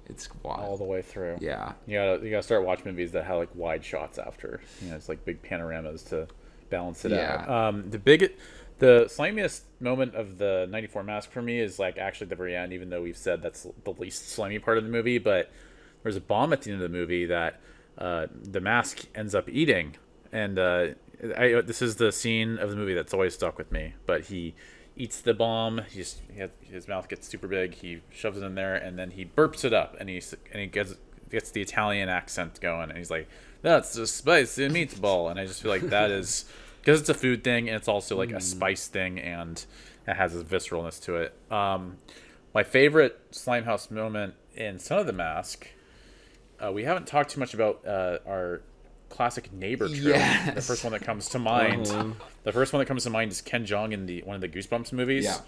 it's 0.07 0.29
wild. 0.43 0.61
all 0.61 0.77
the 0.77 0.85
way 0.85 1.03
through. 1.03 1.39
Yeah. 1.41 1.73
You 1.87 1.99
gotta 1.99 2.25
you 2.25 2.31
gotta 2.31 2.43
start 2.43 2.65
watching 2.65 2.85
movies 2.87 3.13
that 3.13 3.25
have 3.25 3.39
like 3.39 3.55
wide 3.55 3.85
shots 3.85 4.19
after. 4.19 4.61
You 4.83 4.91
know, 4.91 4.97
it's 4.97 5.09
like 5.09 5.25
big 5.25 5.43
panoramas 5.43 6.03
to 6.05 6.29
balance 6.71 7.05
it 7.07 7.13
Yeah. 7.13 7.45
out. 7.49 7.69
Um, 7.75 7.91
the 7.91 7.99
big, 7.99 8.31
the 8.79 9.07
slimiest 9.09 9.63
moment 9.81 10.15
of 10.15 10.39
the 10.39 10.67
'94 10.71 11.03
mask 11.03 11.31
for 11.31 11.43
me 11.43 11.59
is 11.61 11.79
like 11.79 11.99
actually 11.99 12.29
the 12.29 12.37
very 12.37 12.57
end. 12.57 12.73
Even 12.73 12.91
though 12.91 13.03
we've 13.03 13.17
said 13.17 13.43
that's 13.43 13.67
the 13.85 13.91
least 13.93 14.29
slimy 14.29 14.59
part 14.59 14.79
of 14.79 14.85
the 14.85 14.91
movie, 14.91 15.19
but 15.19 15.51
there's 16.03 16.17
a 16.17 16.21
bomb 16.21 16.53
at 16.53 16.63
the 16.63 16.73
end 16.73 16.83
of 16.83 16.91
the 16.91 16.97
movie 16.97 17.27
that 17.27 17.61
uh, 17.99 18.27
the 18.43 18.61
mask 18.61 19.07
ends 19.15 19.35
up 19.35 19.49
eating, 19.49 19.97
and 20.33 20.59
uh, 20.59 20.89
I, 21.37 21.61
this 21.65 21.83
is 21.83 21.97
the 21.97 22.13
scene 22.13 22.59
of 22.59 22.71
the 22.71 22.77
movie 22.77 22.95
that's 22.95 23.13
always 23.13 23.35
stuck 23.35 23.59
with 23.59 23.73
me. 23.73 23.95
But 24.07 24.27
he 24.27 24.55
eats 24.97 25.21
the 25.21 25.35
bomb. 25.35 25.83
He 25.91 25.99
has, 25.99 26.21
his 26.61 26.89
mouth 26.89 27.09
gets 27.09 27.27
super 27.27 27.49
big. 27.49 27.75
He 27.75 28.03
shoves 28.11 28.39
it 28.39 28.45
in 28.45 28.55
there, 28.55 28.75
and 28.77 28.99
then 28.99 29.11
he 29.11 29.25
burps 29.25 29.65
it 29.65 29.73
up, 29.73 29.97
and 29.99 30.09
he 30.09 30.23
and 30.53 30.61
he 30.61 30.67
gets 30.67 30.95
gets 31.31 31.51
the 31.51 31.63
Italian 31.63 32.09
accent 32.09 32.61
going, 32.61 32.91
and 32.91 32.99
he's 32.99 33.11
like, 33.11 33.29
"That's 33.63 33.97
a 33.97 34.07
spicy 34.07 34.69
meatball," 34.69 35.31
and 35.31 35.41
I 35.41 35.47
just 35.47 35.63
feel 35.63 35.71
like 35.71 35.89
that 35.91 36.11
is 36.11 36.45
because 36.81 37.01
it's 37.01 37.09
a 37.09 37.15
food 37.15 37.45
thing, 37.45 37.69
and 37.69 37.77
it's 37.77 37.89
also 37.89 38.17
like 38.17 38.31
a 38.33 38.41
spice 38.41 38.87
thing, 38.87 39.19
and 39.19 39.65
it 40.07 40.15
has 40.15 40.35
a 40.35 40.45
visceralness 40.45 41.03
to 41.05 41.17
it. 41.17 41.35
Um, 41.51 41.99
my 42.55 42.63
favorite 42.63 43.31
Slimehouse 43.31 43.91
moment 43.91 44.35
in 44.55 44.79
Son 44.79 44.99
of 44.99 45.07
the 45.07 45.13
Mask. 45.13 45.69
Uh, 46.59 46.73
we 46.73 46.85
haven't 46.85 47.07
talked 47.07 47.31
too 47.31 47.41
much 47.41 47.55
about 47.55 47.87
uh, 47.87 48.19
our 48.27 48.63
classic 49.09 49.53
neighbor 49.53 49.89
trope. 49.89 50.55
The 50.55 50.63
first 50.63 50.85
one 50.85 50.93
that 50.93 51.03
comes 51.03 51.29
to 51.31 51.39
mind. 51.39 51.87
Uh-huh. 51.87 52.13
The 52.45 52.53
first 52.53 52.73
one 52.73 52.79
that 52.81 52.87
comes 52.87 53.05
to 53.05 53.11
mind 53.11 53.31
is 53.31 53.41
Ken 53.41 53.65
Jeong 53.65 53.93
in 53.93 54.07
the 54.07 54.23
one 54.23 54.35
of 54.35 54.41
the 54.41 54.49
Goosebumps 54.49 54.93
movies. 54.93 55.25
Yeah. 55.25 55.39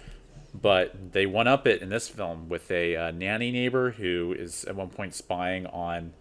But 0.53 1.13
they 1.13 1.25
one 1.25 1.47
up 1.47 1.65
it 1.65 1.81
in 1.81 1.89
this 1.89 2.09
film 2.09 2.49
with 2.49 2.69
a 2.71 2.95
uh, 2.95 3.11
nanny 3.11 3.51
neighbor 3.51 3.91
who 3.91 4.35
is 4.37 4.65
at 4.65 4.75
one 4.75 4.89
point 4.89 5.15
spying 5.15 5.65
on 5.65 6.13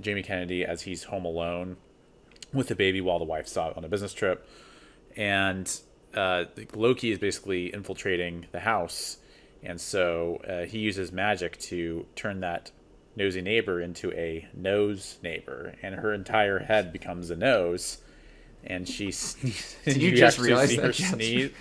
Jamie 0.00 0.22
Kennedy 0.22 0.64
as 0.64 0.82
he's 0.82 1.04
home 1.04 1.24
alone 1.26 1.76
with 2.52 2.68
the 2.68 2.74
baby 2.74 3.00
while 3.00 3.18
the 3.18 3.24
wife's 3.24 3.56
out 3.56 3.76
on 3.76 3.84
a 3.84 3.88
business 3.88 4.12
trip. 4.12 4.46
And 5.16 5.70
uh, 6.14 6.44
Loki 6.74 7.10
is 7.12 7.18
basically 7.18 7.72
infiltrating 7.72 8.46
the 8.52 8.60
house. 8.60 9.18
And 9.62 9.80
so 9.80 10.40
uh, 10.48 10.66
he 10.66 10.78
uses 10.78 11.12
magic 11.12 11.58
to 11.60 12.06
turn 12.16 12.40
that 12.40 12.70
nosy 13.16 13.40
neighbor 13.42 13.80
into 13.80 14.10
a 14.12 14.48
nose 14.54 15.18
neighbor. 15.22 15.74
And 15.82 15.94
her 15.96 16.12
entire 16.14 16.58
head 16.60 16.92
becomes 16.92 17.30
a 17.30 17.36
nose. 17.36 17.98
And 18.64 18.88
she 18.88 19.10
sneezes. 19.10 19.76
Did 19.84 19.96
you 20.02 20.16
just 20.16 20.38
realize 20.38 20.70
see 20.70 20.76
that, 20.76 20.86
her 20.86 20.92
sneeze. 20.92 21.50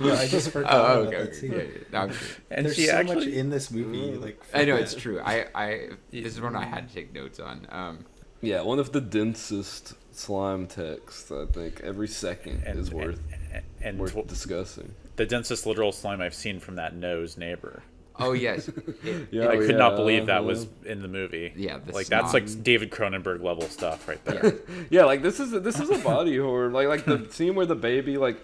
No, 0.00 0.14
I 0.14 0.26
just 0.26 0.50
forgot 0.52 0.72
Oh, 0.72 1.02
about 1.02 1.06
okay, 1.14 1.24
that 1.24 1.34
scene. 1.34 1.52
Yeah, 1.52 1.58
yeah. 1.58 2.06
No, 2.06 2.12
And 2.50 2.64
There's 2.64 2.76
she 2.76 2.86
so 2.86 2.92
actually- 2.94 3.14
much 3.16 3.26
in 3.26 3.50
this 3.50 3.70
movie. 3.70 4.16
Like 4.16 4.42
I 4.54 4.64
know 4.64 4.76
it's 4.76 4.94
true. 4.94 5.20
I, 5.22 5.44
I 5.54 5.88
this 6.10 6.34
is 6.34 6.40
one 6.40 6.56
I 6.56 6.64
had 6.64 6.88
to 6.88 6.94
take 6.94 7.12
notes 7.12 7.38
on. 7.38 7.66
Um, 7.68 8.06
yeah, 8.40 8.62
one 8.62 8.78
of 8.78 8.92
the 8.92 9.00
densest 9.00 9.94
slime 10.12 10.66
texts. 10.66 11.30
I 11.30 11.46
think 11.46 11.80
every 11.82 12.08
second 12.08 12.62
And- 12.66 12.78
is 12.78 12.90
worth 12.92 13.20
and, 13.52 13.62
and 13.80 13.98
worth 13.98 14.14
tw- 14.14 14.26
discussing. 14.26 14.94
the 15.16 15.26
densest 15.26 15.66
literal 15.66 15.92
slime 15.92 16.20
I've 16.20 16.34
seen 16.34 16.60
from 16.60 16.76
that 16.76 16.94
nose 16.94 17.36
neighbor. 17.36 17.82
oh 18.20 18.32
yes, 18.32 18.68
It- 19.04 19.28
Yeah, 19.30 19.48
I 19.48 19.56
could 19.56 19.76
not 19.78 19.94
believe 19.96 20.26
that 20.26 20.38
uh-huh. 20.38 20.46
was 20.46 20.66
in 20.84 21.02
the 21.02 21.08
movie. 21.08 21.52
Yeah, 21.56 21.78
the 21.78 21.92
like 21.92 22.06
that's 22.08 22.34
like. 22.34 22.62
David 22.64 22.90
Cronenberg 22.90 23.42
level 23.42 23.68
stuff 23.68 24.08
right 24.08 24.24
there. 24.24 24.54
Yeah, 24.90 25.04
like 25.04 25.22
this 25.22 25.38
is 25.40 25.52
this 25.62 25.78
is 25.78 25.88
a 25.90 25.98
body 25.98 26.36
horror. 26.36 26.70
Like 26.70 26.88
like 26.88 27.04
the 27.04 27.26
scene 27.30 27.54
where 27.54 27.66
the 27.66 27.76
baby 27.76 28.16
like 28.18 28.38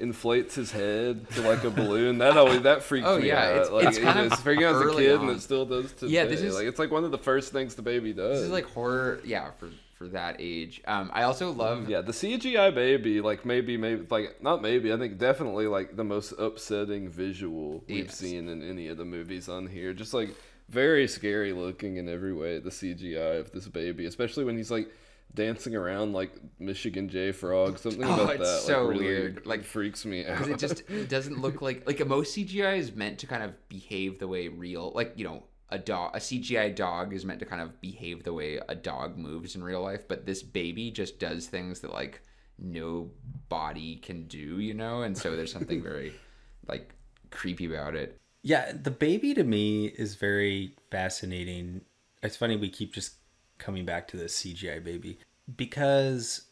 inflates 0.00 0.54
his 0.54 0.70
head 0.72 1.28
to 1.30 1.42
like 1.42 1.64
a 1.64 1.70
balloon. 1.70 2.18
That 2.18 2.36
always 2.36 2.62
that 2.62 2.82
freaks 2.82 3.06
Oh, 3.08 3.18
me 3.18 3.28
yeah, 3.28 3.44
out. 3.44 3.50
it's- 3.56 3.70
like, 3.70 3.86
it's 3.88 3.98
kind 3.98 4.18
of 4.20 4.32
freaking 4.32 4.66
out 4.66 4.76
as 4.86 4.92
a 4.92 4.96
kid, 4.96 5.16
on. 5.18 5.28
and 5.28 5.36
it 5.36 5.40
still 5.40 5.64
does 5.66 5.92
today. 5.92 6.12
Yeah, 6.12 6.24
this 6.26 6.40
is- 6.40 6.54
like 6.54 6.66
it's 6.66 6.78
like 6.78 6.90
one 6.90 7.04
of 7.04 7.10
the 7.10 7.18
first 7.18 7.52
things 7.52 7.74
the 7.74 7.82
baby 7.82 8.12
does. 8.12 8.38
this 8.38 8.46
is 8.46 8.50
like 8.52 8.64
horror. 8.66 9.20
Yeah, 9.24 9.50
for 9.58 9.68
for 9.96 10.06
that 10.06 10.36
age. 10.38 10.80
Um, 10.86 11.10
I 11.12 11.24
also 11.24 11.50
love. 11.50 11.88
Yeah, 11.90 12.02
the 12.02 12.12
CGI 12.12 12.72
baby, 12.72 13.20
like 13.20 13.44
maybe, 13.44 13.76
maybe, 13.76 14.06
like 14.08 14.40
not 14.40 14.62
maybe. 14.62 14.92
I 14.92 14.96
think 14.96 15.18
definitely 15.18 15.66
like 15.66 15.96
the 15.96 16.04
most 16.04 16.32
upsetting 16.38 17.08
visual 17.08 17.82
we've 17.88 18.04
Yes. 18.06 18.16
seen 18.16 18.48
in 18.48 18.62
any 18.62 18.86
of 18.88 18.96
the 18.96 19.04
movies 19.04 19.48
on 19.48 19.66
here. 19.66 19.92
Just 19.92 20.14
like 20.14 20.30
very 20.68 21.08
scary 21.08 21.52
looking 21.52 21.96
in 21.96 22.08
every 22.08 22.32
way. 22.32 22.60
The 22.60 22.70
CGI 22.70 23.40
of 23.40 23.50
this 23.50 23.66
baby, 23.66 24.06
especially 24.06 24.44
when 24.44 24.56
he's 24.56 24.70
like 24.70 24.88
dancing 25.34 25.74
around 25.76 26.12
like 26.12 26.32
Michigan 26.58 27.08
J 27.08 27.32
Frog. 27.32 27.78
Something 27.78 28.04
Oh, 28.04 28.14
about 28.14 28.36
it's 28.36 28.50
that 28.50 28.60
so 28.62 28.84
like, 28.84 28.90
really, 28.92 29.04
weird. 29.06 29.46
Like 29.46 29.64
freaks 29.64 30.04
me 30.04 30.26
out. 30.26 30.38
because 30.38 30.48
it 30.48 30.58
just 30.58 30.80
it 30.88 31.08
doesn't 31.08 31.40
look 31.40 31.62
like 31.62 31.86
like 31.86 32.04
most 32.06 32.36
CGI 32.36 32.78
is 32.78 32.94
meant 32.94 33.18
to 33.20 33.26
kind 33.26 33.42
of 33.42 33.52
behave 33.68 34.18
the 34.18 34.28
way 34.28 34.48
real 34.48 34.92
like 34.94 35.12
you 35.16 35.24
know 35.24 35.44
a 35.70 35.78
dog 35.78 36.16
a 36.16 36.18
CGI 36.18 36.74
dog 36.74 37.12
is 37.12 37.24
meant 37.24 37.40
to 37.40 37.46
kind 37.46 37.60
of 37.62 37.80
behave 37.80 38.24
the 38.24 38.32
way 38.32 38.58
a 38.68 38.74
dog 38.74 39.18
moves 39.18 39.54
in 39.54 39.62
real 39.62 39.82
life 39.82 40.08
but 40.08 40.24
this 40.26 40.42
baby 40.42 40.90
just 40.90 41.18
does 41.20 41.46
things 41.46 41.80
that 41.80 41.92
like 41.92 42.22
no 42.58 43.10
body 43.48 43.96
can 43.96 44.26
do 44.26 44.58
you 44.60 44.74
know 44.74 45.02
and 45.02 45.16
so 45.16 45.36
there's 45.36 45.52
something 45.52 45.82
very 45.82 46.12
like 46.66 46.94
creepy 47.30 47.66
about 47.66 47.94
it 47.94 48.16
Yeah, 48.42 48.72
the 48.72 48.90
baby 48.90 49.34
to 49.34 49.44
me 49.44 49.86
is 49.86 50.14
very 50.14 50.74
fascinating. 50.90 51.82
It's 52.22 52.36
funny 52.36 52.56
we 52.56 52.70
keep 52.70 52.92
just 52.94 53.16
coming 53.58 53.84
back 53.84 54.08
to 54.08 54.16
the 54.16 54.24
CGI 54.24 54.82
baby 54.82 55.18
because 55.56 56.42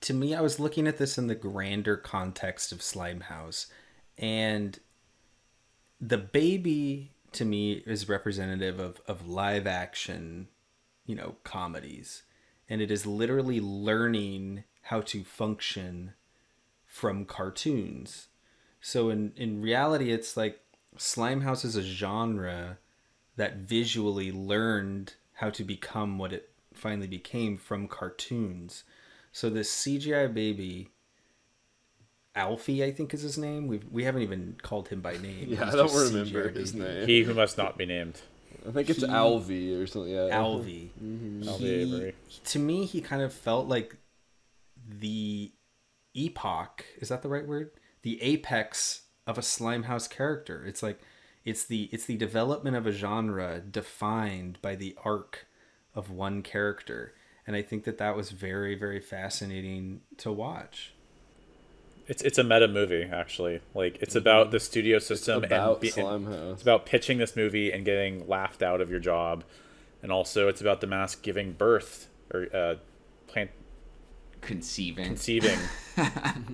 to 0.00 0.14
me 0.14 0.34
I 0.34 0.40
was 0.40 0.60
looking 0.60 0.86
at 0.86 0.98
this 0.98 1.18
in 1.18 1.26
the 1.26 1.34
grander 1.34 1.96
context 1.96 2.72
of 2.72 2.78
Slimehouse 2.78 3.66
and 4.18 4.78
the 6.00 6.18
baby 6.18 7.12
to 7.32 7.44
me 7.44 7.82
is 7.86 8.08
representative 8.08 8.80
of 8.80 9.00
of 9.06 9.28
live 9.28 9.66
action, 9.66 10.48
you 11.06 11.14
know, 11.14 11.36
comedies. 11.44 12.22
And 12.68 12.80
it 12.80 12.90
is 12.90 13.04
literally 13.06 13.60
learning 13.60 14.64
how 14.82 15.00
to 15.02 15.24
function 15.24 16.14
from 16.86 17.24
cartoons. 17.24 18.28
So 18.80 19.10
in 19.10 19.32
in 19.36 19.60
reality, 19.60 20.12
it's 20.12 20.36
like 20.36 20.60
Slimehouse 20.96 21.64
is 21.64 21.76
a 21.76 21.82
genre 21.82 22.78
that 23.36 23.56
visually 23.56 24.32
learned 24.32 25.14
how 25.40 25.48
to 25.50 25.64
become 25.64 26.18
what 26.18 26.32
it 26.32 26.50
finally 26.74 27.06
became 27.06 27.56
from 27.56 27.88
cartoons. 27.88 28.84
So 29.32 29.48
this 29.48 29.70
CGI 29.74 30.32
baby, 30.32 30.90
Alfie, 32.34 32.84
I 32.84 32.92
think 32.92 33.12
is 33.14 33.22
his 33.22 33.38
name. 33.38 33.66
We 33.66 33.80
we 33.90 34.04
haven't 34.04 34.22
even 34.22 34.56
called 34.62 34.88
him 34.88 35.00
by 35.00 35.16
name. 35.16 35.46
Yeah, 35.48 35.64
He's 35.64 35.74
I 35.74 35.76
don't 35.76 35.94
remember 35.94 36.50
CGI 36.50 36.56
his 36.56 36.72
baby. 36.72 36.84
name. 36.84 37.06
he 37.08 37.22
who 37.22 37.34
must 37.34 37.58
not 37.58 37.76
be 37.78 37.86
named. 37.86 38.20
I 38.68 38.72
think 38.72 38.90
it's 38.90 39.00
he- 39.00 39.06
Alvy 39.06 39.82
or 39.82 39.86
something. 39.86 40.12
Yeah, 40.12 40.28
Alvy. 40.30 40.90
Mhm. 41.02 41.44
Alvy 41.44 41.58
He- 41.58 41.74
Avery. 41.94 42.14
to 42.44 42.58
me, 42.58 42.84
he 42.84 43.00
kind 43.00 43.22
of 43.22 43.32
felt 43.32 43.66
like 43.66 43.96
the 44.88 45.52
epoch. 46.14 46.84
Is 46.98 47.08
that 47.08 47.22
the 47.22 47.28
right 47.28 47.46
word? 47.46 47.70
The 48.02 48.20
apex 48.22 49.02
of 49.26 49.38
a 49.38 49.42
Slimehouse 49.42 50.08
character. 50.10 50.64
It's 50.66 50.82
like 50.82 51.00
it's 51.44 51.64
the 51.64 51.88
it's 51.92 52.04
the 52.04 52.16
development 52.16 52.76
of 52.76 52.86
a 52.86 52.92
genre 52.92 53.60
defined 53.60 54.58
by 54.60 54.74
the 54.74 54.96
arc 55.04 55.46
of 55.94 56.10
one 56.10 56.42
character, 56.42 57.14
and 57.46 57.56
I 57.56 57.62
think 57.62 57.84
that 57.84 57.98
that 57.98 58.16
was 58.16 58.30
very 58.30 58.74
very 58.74 59.00
fascinating 59.00 60.02
to 60.18 60.30
watch. 60.32 60.94
It's 62.06 62.22
it's 62.22 62.38
a 62.38 62.44
meta 62.44 62.68
movie 62.68 63.08
actually. 63.10 63.60
Like 63.74 63.98
it's 64.00 64.16
about 64.16 64.50
the 64.50 64.60
studio 64.60 64.98
system 64.98 65.44
about 65.44 65.72
and, 65.72 65.80
be- 65.80 66.00
and 66.00 66.26
Slimehouse. 66.26 66.52
it's 66.54 66.62
about 66.62 66.86
pitching 66.86 67.18
this 67.18 67.36
movie 67.36 67.72
and 67.72 67.84
getting 67.84 68.28
laughed 68.28 68.62
out 68.62 68.80
of 68.80 68.90
your 68.90 69.00
job, 69.00 69.44
and 70.02 70.12
also 70.12 70.48
it's 70.48 70.60
about 70.60 70.80
the 70.80 70.86
mask 70.86 71.22
giving 71.22 71.52
birth 71.52 72.08
or 72.32 72.46
uh, 72.54 72.74
plant 72.74 72.89
conceiving 74.40 75.04
conceiving 75.06 75.58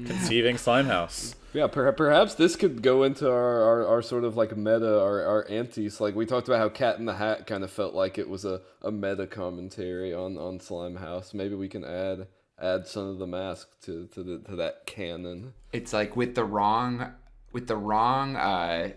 conceiving 0.06 0.56
Slimehouse. 0.56 1.34
Yeah, 1.52 1.68
per- 1.68 1.92
perhaps 1.92 2.34
this 2.34 2.54
could 2.54 2.82
go 2.82 3.02
into 3.02 3.30
our, 3.30 3.62
our, 3.62 3.86
our 3.86 4.02
sort 4.02 4.24
of 4.24 4.36
like 4.36 4.54
meta, 4.56 5.00
our, 5.00 5.24
our 5.24 5.46
antis. 5.48 6.00
Like 6.00 6.14
we 6.14 6.26
talked 6.26 6.48
about 6.48 6.58
how 6.58 6.68
Cat 6.68 6.98
in 6.98 7.06
the 7.06 7.14
Hat 7.14 7.46
kind 7.46 7.64
of 7.64 7.70
felt 7.70 7.94
like 7.94 8.18
it 8.18 8.28
was 8.28 8.44
a, 8.44 8.60
a 8.82 8.90
meta 8.92 9.26
commentary 9.26 10.12
on, 10.12 10.36
on 10.36 10.58
Slimehouse. 10.58 11.32
Maybe 11.32 11.54
we 11.54 11.68
can 11.68 11.82
add 11.84 12.26
add 12.60 12.86
Son 12.86 13.08
of 13.08 13.18
the 13.18 13.26
Mask 13.26 13.68
to, 13.82 14.06
to, 14.08 14.22
the, 14.22 14.38
to 14.48 14.56
that 14.56 14.86
canon. 14.86 15.52
it's 15.72 15.92
like 15.92 16.16
with 16.16 16.34
the 16.34 16.44
wrong 16.44 17.12
with 17.52 17.68
the 17.68 17.76
wrong 17.76 18.36
uh, 18.36 18.90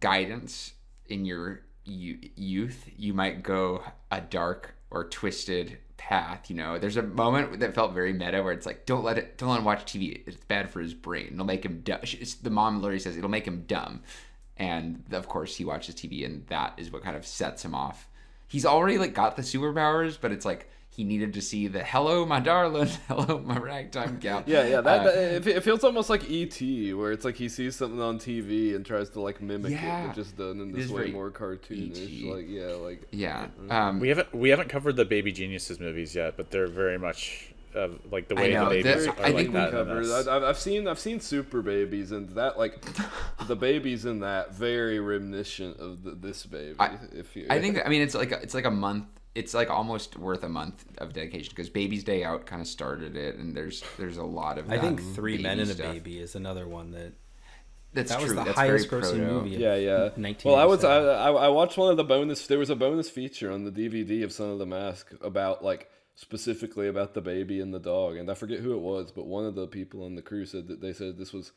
guidance 0.00 0.72
in 1.06 1.24
your 1.24 1.62
youth 1.84 2.88
you 2.96 3.12
might 3.12 3.42
go 3.42 3.82
a 4.10 4.20
dark 4.20 4.74
or 4.90 5.08
twisted 5.08 5.78
path 5.96 6.50
you 6.50 6.56
know? 6.56 6.78
There's 6.78 6.96
a 6.96 7.02
moment 7.02 7.60
that 7.60 7.74
felt 7.74 7.92
very 7.92 8.12
meta 8.12 8.42
where 8.42 8.52
it's 8.52 8.66
like 8.66 8.86
don't 8.86 9.04
let 9.04 9.18
it 9.18 9.38
don't 9.38 9.50
let 9.50 9.58
him 9.58 9.64
watch 9.64 9.84
tv 9.84 10.22
it's 10.26 10.36
bad 10.36 10.70
for 10.70 10.80
his 10.80 10.94
brain. 10.94 11.30
It'll 11.32 11.44
make 11.44 11.64
him 11.64 11.80
dumb 11.84 12.00
the 12.42 12.50
mom 12.50 12.80
literally 12.80 12.98
says 12.98 13.16
it'll 13.16 13.30
make 13.30 13.46
him 13.46 13.64
dumb. 13.66 14.02
And 14.56 15.04
of 15.12 15.28
course 15.28 15.56
he 15.56 15.64
watches 15.64 15.94
tv 15.94 16.24
and 16.24 16.46
that 16.48 16.74
is 16.76 16.92
what 16.92 17.02
kind 17.02 17.16
of 17.16 17.26
sets 17.26 17.64
him 17.64 17.74
off. 17.74 18.08
He's 18.48 18.66
already 18.66 18.98
like 18.98 19.14
got 19.14 19.36
the 19.36 19.42
superpowers 19.42 20.18
but 20.20 20.32
it's 20.32 20.44
like 20.44 20.70
he 20.94 21.04
needed 21.04 21.32
to 21.32 21.40
see 21.40 21.68
the 21.68 21.82
hello 21.82 22.26
my 22.26 22.38
darling 22.38 22.86
hello 23.08 23.38
my 23.38 23.56
ragtime 23.58 24.18
gal 24.18 24.42
Yeah, 24.46 24.66
yeah. 24.66 24.80
That, 24.82 25.00
Uh, 25.00 25.04
that 25.04 25.16
it, 25.36 25.46
it 25.46 25.62
feels 25.64 25.82
almost 25.84 26.10
like 26.10 26.28
E.T., 26.30 26.92
where 26.92 27.12
it's 27.12 27.24
like 27.24 27.36
he 27.36 27.48
sees 27.48 27.74
something 27.76 28.00
on 28.00 28.18
TV 28.18 28.76
and 28.76 28.84
tries 28.84 29.08
to 29.10 29.20
like 29.20 29.40
mimic 29.40 29.72
Yeah. 29.72 30.04
it, 30.04 30.06
but 30.08 30.14
just 30.16 30.36
done 30.36 30.60
in 30.60 30.72
this 30.72 30.90
way 30.90 31.10
more 31.10 31.30
cartoonish. 31.30 31.96
E.T.. 31.96 32.30
Like 32.32 32.44
yeah, 32.48 32.74
like 32.74 33.02
yeah 33.10 33.92
we 33.98 34.08
haven't 34.08 34.34
we 34.34 34.50
haven't 34.50 34.68
covered 34.68 34.96
the 34.96 35.04
Baby 35.06 35.32
Geniuses 35.32 35.80
movies 35.80 36.14
yet, 36.14 36.36
but 36.36 36.50
they're 36.50 36.66
very 36.66 36.98
much 36.98 37.48
uh, 37.74 37.88
like 38.10 38.28
the 38.28 38.36
I 38.36 38.42
way 38.42 38.52
know, 38.52 38.68
the 38.68 38.82
babies 38.82 39.06
the- 39.06 39.10
are 39.12 39.16
I 39.24 39.28
like 39.28 39.36
think 39.36 39.48
we 39.48 39.54
that. 39.54 39.68
in 39.68 39.72
covered. 39.72 40.06
I- 40.28 40.36
I've, 40.36 40.42
I've 40.44 40.58
seen 40.58 40.86
I've 40.86 40.98
seen 40.98 41.20
Super 41.20 41.62
Babies 41.62 42.12
and 42.12 42.28
that 42.30 42.58
like 42.58 42.84
the 43.46 43.56
babies 43.56 44.04
in 44.04 44.20
that 44.20 44.52
very 44.54 45.00
reminiscent 45.00 45.78
of 45.80 46.02
the, 46.04 46.10
this 46.10 46.44
baby. 46.44 46.76
I, 46.78 46.98
if 47.14 47.34
you, 47.34 47.46
I 47.48 47.60
think 47.60 47.78
I 47.82 47.88
mean 47.88 48.02
it's 48.02 48.14
like 48.14 48.30
a, 48.32 48.42
it's 48.42 48.52
like 48.52 48.66
a 48.66 48.70
month. 48.70 49.06
It's 49.34 49.54
like 49.54 49.70
almost 49.70 50.18
worth 50.18 50.42
a 50.42 50.48
month 50.48 50.84
of 50.98 51.14
dedication 51.14 51.52
because 51.56 51.70
Baby's 51.70 52.04
Day 52.04 52.22
Out 52.22 52.44
kind 52.44 52.60
of 52.60 52.68
started 52.68 53.16
it, 53.16 53.36
and 53.36 53.56
there's 53.56 53.82
there's 53.96 54.18
a 54.18 54.24
lot 54.24 54.58
of. 54.58 54.70
I 54.70 54.78
think 54.78 55.00
Three 55.14 55.38
Men 55.38 55.56
baby 55.58 55.70
and 55.70 55.80
a. 55.80 55.82
Baby 55.82 56.18
is 56.20 56.34
another 56.34 56.68
one 56.68 56.90
that 56.92 57.12
That's 57.94 58.10
that 58.10 58.20
was 58.20 58.26
true. 58.28 58.36
the 58.36 58.44
That's 58.44 58.58
highest 58.58 58.90
very 58.90 59.02
grossing 59.02 59.26
proto. 59.26 59.32
movie. 59.32 59.50
Yeah, 59.56 59.76
yeah. 59.76 60.34
Well, 60.44 60.56
I 60.56 60.66
was 60.66 60.84
I, 60.84 60.96
I 60.98 61.30
I 61.30 61.48
watched 61.48 61.78
one 61.78 61.90
of 61.90 61.96
the 61.96 62.04
bonus. 62.04 62.46
There 62.46 62.58
was 62.58 62.68
a 62.70 62.76
bonus 62.76 63.08
feature 63.08 63.50
on 63.50 63.64
the 63.64 63.72
DVD 63.72 64.22
of 64.22 64.32
Son 64.32 64.50
of 64.50 64.58
the 64.58 64.66
Mask 64.66 65.10
about 65.22 65.64
like 65.64 65.88
specifically 66.14 66.88
about 66.88 67.14
the 67.14 67.22
baby 67.22 67.60
and 67.60 67.72
the 67.72 67.80
dog, 67.80 68.16
and 68.16 68.30
I 68.30 68.34
forget 68.34 68.60
who 68.60 68.74
it 68.74 68.80
was, 68.80 69.10
but 69.12 69.26
one 69.26 69.46
of 69.46 69.54
the 69.54 69.66
people 69.66 70.04
on 70.04 70.14
the 70.14 70.22
crew 70.22 70.44
said 70.44 70.68
that 70.68 70.80
they 70.82 70.92
said 70.92 71.16
this 71.16 71.32
was. 71.32 71.52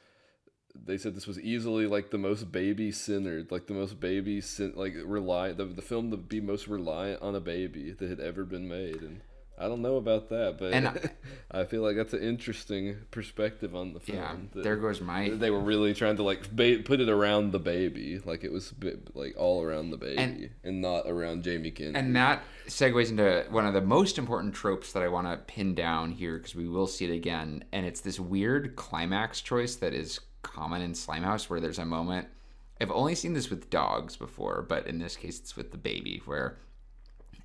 They 0.85 0.97
said 0.97 1.15
this 1.15 1.27
was 1.27 1.39
easily 1.39 1.87
like 1.87 2.11
the 2.11 2.17
most 2.17 2.51
baby 2.51 2.91
centered, 2.91 3.51
like 3.51 3.67
the 3.67 3.73
most 3.73 3.99
baby 3.99 4.41
cent- 4.41 4.77
like 4.77 4.93
rely 5.05 5.51
the, 5.53 5.65
the 5.65 5.81
film 5.81 6.11
to 6.11 6.17
be 6.17 6.41
most 6.41 6.67
reliant 6.67 7.21
on 7.21 7.35
a 7.35 7.39
baby 7.39 7.91
that 7.91 8.09
had 8.09 8.19
ever 8.19 8.43
been 8.45 8.67
made, 8.67 9.01
and 9.01 9.21
I 9.57 9.69
don't 9.69 9.81
know 9.81 9.95
about 9.95 10.27
that, 10.29 10.57
but 10.59 10.73
And 10.73 10.87
I- 11.51 11.61
I 11.61 11.63
feel 11.63 11.81
like 11.81 11.95
that's 11.95 12.13
an 12.13 12.21
interesting 12.21 12.97
perspective 13.11 13.73
on 13.73 13.93
the 13.93 13.99
film. 14.01 14.17
Yeah, 14.17 14.35
that- 14.53 14.63
there 14.63 14.75
goes 14.75 14.99
my- 14.99 15.29
They 15.29 15.49
were 15.49 15.61
really 15.61 15.93
trying 15.93 16.17
to 16.17 16.23
like 16.23 16.53
ba- 16.53 16.81
put 16.83 16.99
it 16.99 17.07
around 17.09 17.51
the 17.51 17.59
baby, 17.59 18.19
like 18.25 18.43
it 18.43 18.51
was 18.51 18.73
like 19.13 19.35
all 19.37 19.63
around 19.63 19.91
the 19.91 19.97
baby, 19.97 20.17
And- 20.17 20.49
and, 20.63 20.81
not 20.81 21.03
around 21.07 21.43
Jamie 21.43 21.71
Kennedy. 21.71 21.97
And 21.97 22.15
that 22.17 22.43
segues 22.67 23.09
into 23.09 23.45
one 23.49 23.65
of 23.65 23.73
the 23.73 23.81
most 23.81 24.17
important 24.17 24.53
tropes 24.53 24.91
that 24.91 25.01
I 25.01 25.07
want 25.07 25.25
to 25.27 25.37
pin 25.51 25.73
down 25.73 26.11
here 26.11 26.37
because 26.37 26.53
we 26.53 26.67
will 26.67 26.87
see 26.87 27.05
it 27.05 27.13
again. 27.15 27.63
And 27.71 27.85
it's 27.85 28.01
this 28.01 28.19
weird 28.19 28.75
climax 28.75 29.39
choice 29.41 29.75
that 29.77 29.93
is 29.93 30.19
common 30.45 30.81
in 30.81 30.93
Slimehouse 30.93 31.49
where 31.49 31.59
there's 31.59 31.79
a 31.79 31.85
moment. 31.85 32.27
I've 32.79 32.91
only 32.91 33.15
seen 33.15 33.33
this 33.33 33.49
with 33.49 33.69
dogs 33.69 34.15
before, 34.15 34.65
but 34.67 34.87
in 34.87 34.99
this 34.99 35.15
case, 35.15 35.39
it's 35.39 35.55
with 35.55 35.71
the 35.71 35.77
baby 35.77 36.21
where 36.25 36.57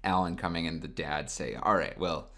Alan 0.04 0.36
Cumming 0.36 0.66
and 0.66 0.82
the 0.82 0.88
dad 0.88 1.30
say, 1.30 1.54
All 1.54 1.74
right, 1.74 1.98
well, 1.98 2.30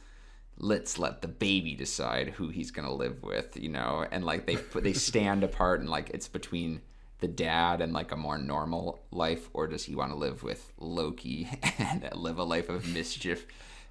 let's 0.58 0.98
let 0.98 1.22
the 1.22 1.28
baby 1.28 1.74
decide 1.74 2.28
who 2.28 2.48
he's 2.48 2.70
going 2.70 2.86
to 2.86 2.94
live 2.94 3.22
with, 3.22 3.56
you 3.56 3.68
know? 3.68 4.06
And 4.10 4.24
like 4.24 4.46
they 4.46 4.56
they 4.80 4.92
stand 4.92 5.44
apart 5.44 5.80
and 5.80 5.88
like 5.88 6.10
it's 6.10 6.28
between 6.28 6.82
the 7.20 7.28
dad 7.28 7.80
and 7.80 7.92
like 7.92 8.12
a 8.12 8.16
more 8.16 8.36
normal 8.38 9.00
life 9.10 9.48
or 9.52 9.68
does 9.68 9.84
he 9.84 9.94
want 9.94 10.10
to 10.10 10.16
live 10.16 10.42
with 10.42 10.72
Loki 10.78 11.48
and 11.78 12.08
live 12.14 12.38
a 12.38 12.44
life 12.44 12.68
of 12.68 12.92
mischief? 12.92 13.46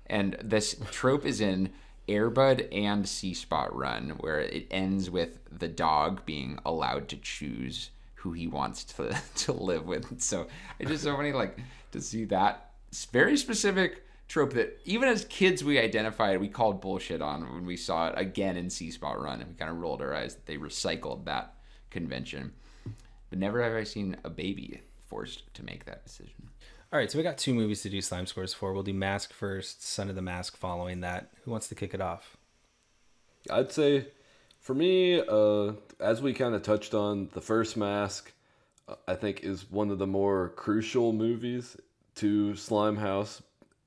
And 0.05 0.37
this 0.43 0.75
trope 0.91 1.25
is 1.25 1.39
in 1.39 1.71
Airbud 2.11 2.67
and 2.71 3.07
See 3.07 3.33
Spot 3.33 3.73
Run 3.75 4.09
where 4.19 4.39
it 4.41 4.67
ends 4.69 5.09
with 5.09 5.39
the 5.51 5.67
dog 5.67 6.25
being 6.25 6.59
allowed 6.65 7.07
to 7.09 7.17
choose 7.17 7.89
who 8.15 8.33
he 8.33 8.47
wants 8.47 8.83
to 8.83 9.17
to 9.37 9.53
live 9.53 9.85
with. 9.85 10.21
So 10.21 10.47
it's 10.79 10.91
just 10.91 11.03
so 11.03 11.15
funny 11.15 11.31
like 11.31 11.57
to 11.93 12.01
see 12.01 12.25
that 12.25 12.71
s- 12.91 13.05
very 13.05 13.37
specific 13.37 14.05
trope 14.27 14.53
that 14.53 14.79
even 14.85 15.09
as 15.09 15.25
kids 15.25 15.63
we 15.63 15.79
identified 15.79 16.39
we 16.39 16.47
called 16.47 16.81
bullshit 16.81 17.21
on 17.21 17.41
when 17.53 17.65
we 17.65 17.75
saw 17.77 18.07
it 18.09 18.13
again 18.17 18.57
in 18.57 18.69
See 18.69 18.91
Spot 18.91 19.19
Run 19.19 19.39
and 19.41 19.49
we 19.49 19.55
kind 19.55 19.71
of 19.71 19.77
rolled 19.77 20.01
our 20.01 20.13
eyes 20.13 20.35
that 20.35 20.45
they 20.45 20.57
recycled 20.57 21.25
that 21.25 21.55
convention. 21.89 22.53
But 23.29 23.39
never 23.39 23.63
have 23.63 23.73
I 23.73 23.83
seen 23.83 24.17
a 24.23 24.29
baby 24.29 24.81
forced 25.07 25.53
to 25.55 25.63
make 25.63 25.85
that 25.85 26.03
decision. 26.05 26.49
All 26.93 26.99
right, 26.99 27.09
so 27.09 27.17
we 27.17 27.23
got 27.23 27.37
two 27.37 27.53
movies 27.53 27.83
to 27.83 27.89
do 27.89 28.01
slime 28.01 28.25
scores 28.25 28.53
for. 28.53 28.73
We'll 28.73 28.83
do 28.83 28.93
Mask 28.93 29.31
first, 29.31 29.81
Son 29.81 30.09
of 30.09 30.15
the 30.15 30.21
Mask 30.21 30.57
following 30.57 30.99
that. 30.99 31.31
Who 31.45 31.51
wants 31.51 31.69
to 31.69 31.75
kick 31.75 31.93
it 31.93 32.01
off? 32.01 32.35
I'd 33.49 33.71
say, 33.71 34.07
for 34.59 34.73
me, 34.73 35.21
uh, 35.25 35.71
as 36.01 36.21
we 36.21 36.33
kind 36.33 36.53
of 36.53 36.63
touched 36.63 36.93
on, 36.93 37.29
the 37.31 37.39
first 37.39 37.77
Mask, 37.77 38.33
uh, 38.89 38.95
I 39.07 39.15
think, 39.15 39.39
is 39.39 39.71
one 39.71 39.89
of 39.89 39.99
the 39.99 40.07
more 40.07 40.49
crucial 40.49 41.13
movies 41.13 41.77
to 42.15 42.57
Slime 42.57 42.97
House 42.97 43.41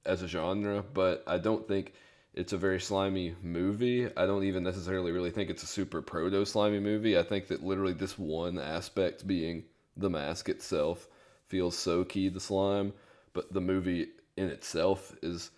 as 0.06 0.22
a 0.22 0.26
genre, 0.26 0.82
but 0.94 1.22
I 1.26 1.36
don't 1.36 1.68
think 1.68 1.92
it's 2.32 2.54
a 2.54 2.58
very 2.58 2.80
slimy 2.80 3.34
movie. 3.42 4.06
I 4.16 4.24
don't 4.24 4.44
even 4.44 4.62
necessarily 4.62 5.12
really 5.12 5.30
think 5.30 5.50
it's 5.50 5.62
a 5.62 5.66
super 5.66 6.00
proto 6.00 6.42
slimy 6.46 6.80
movie. 6.80 7.18
I 7.18 7.22
think 7.22 7.48
that 7.48 7.62
literally 7.62 7.92
this 7.92 8.18
one 8.18 8.58
aspect 8.58 9.26
being 9.26 9.64
the 9.94 10.08
mask 10.08 10.48
itself 10.48 11.06
feels 11.48 11.76
so 11.76 12.04
key 12.04 12.30
to 12.30 12.40
slime, 12.40 12.92
but 13.32 13.52
the 13.52 13.60
movie 13.60 14.08
in 14.36 14.48
itself 14.48 15.14
is 15.22 15.50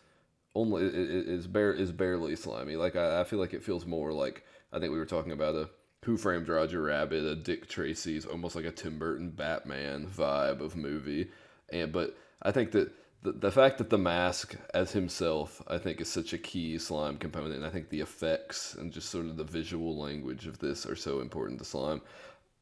only 0.54 0.84
is 0.84 1.46
bare 1.46 1.72
is 1.72 1.92
barely 1.92 2.34
slimy. 2.36 2.76
Like 2.76 2.96
I, 2.96 3.20
I 3.20 3.24
feel 3.24 3.38
like 3.38 3.54
it 3.54 3.62
feels 3.62 3.86
more 3.86 4.12
like 4.12 4.44
I 4.72 4.78
think 4.78 4.92
we 4.92 4.98
were 4.98 5.06
talking 5.06 5.32
about 5.32 5.54
a 5.54 5.68
Who 6.04 6.16
Framed 6.16 6.48
Roger 6.48 6.82
Rabbit, 6.82 7.24
a 7.24 7.36
Dick 7.36 7.68
Tracy's 7.68 8.24
almost 8.24 8.56
like 8.56 8.64
a 8.64 8.70
Tim 8.70 8.98
Burton 8.98 9.30
Batman 9.30 10.06
vibe 10.06 10.60
of 10.60 10.76
movie. 10.76 11.28
And 11.70 11.92
but 11.92 12.16
I 12.42 12.52
think 12.52 12.72
that 12.72 12.92
the, 13.22 13.32
the 13.32 13.50
fact 13.50 13.78
that 13.78 13.90
the 13.90 13.98
mask 13.98 14.54
as 14.72 14.92
himself, 14.92 15.60
I 15.66 15.78
think, 15.78 16.00
is 16.00 16.08
such 16.08 16.32
a 16.32 16.38
key 16.38 16.78
slime 16.78 17.16
component, 17.18 17.54
and 17.54 17.66
I 17.66 17.70
think 17.70 17.88
the 17.88 18.00
effects 18.00 18.74
and 18.74 18.92
just 18.92 19.10
sort 19.10 19.26
of 19.26 19.36
the 19.36 19.44
visual 19.44 19.98
language 19.98 20.46
of 20.46 20.58
this 20.58 20.86
are 20.86 20.96
so 20.96 21.20
important 21.20 21.58
to 21.58 21.64
slime. 21.64 22.00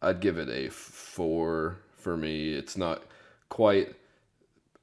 I'd 0.00 0.20
give 0.20 0.38
it 0.38 0.48
a 0.48 0.70
four 0.70 1.78
for 1.96 2.16
me. 2.16 2.54
It's 2.54 2.76
not 2.76 3.02
quite 3.48 3.94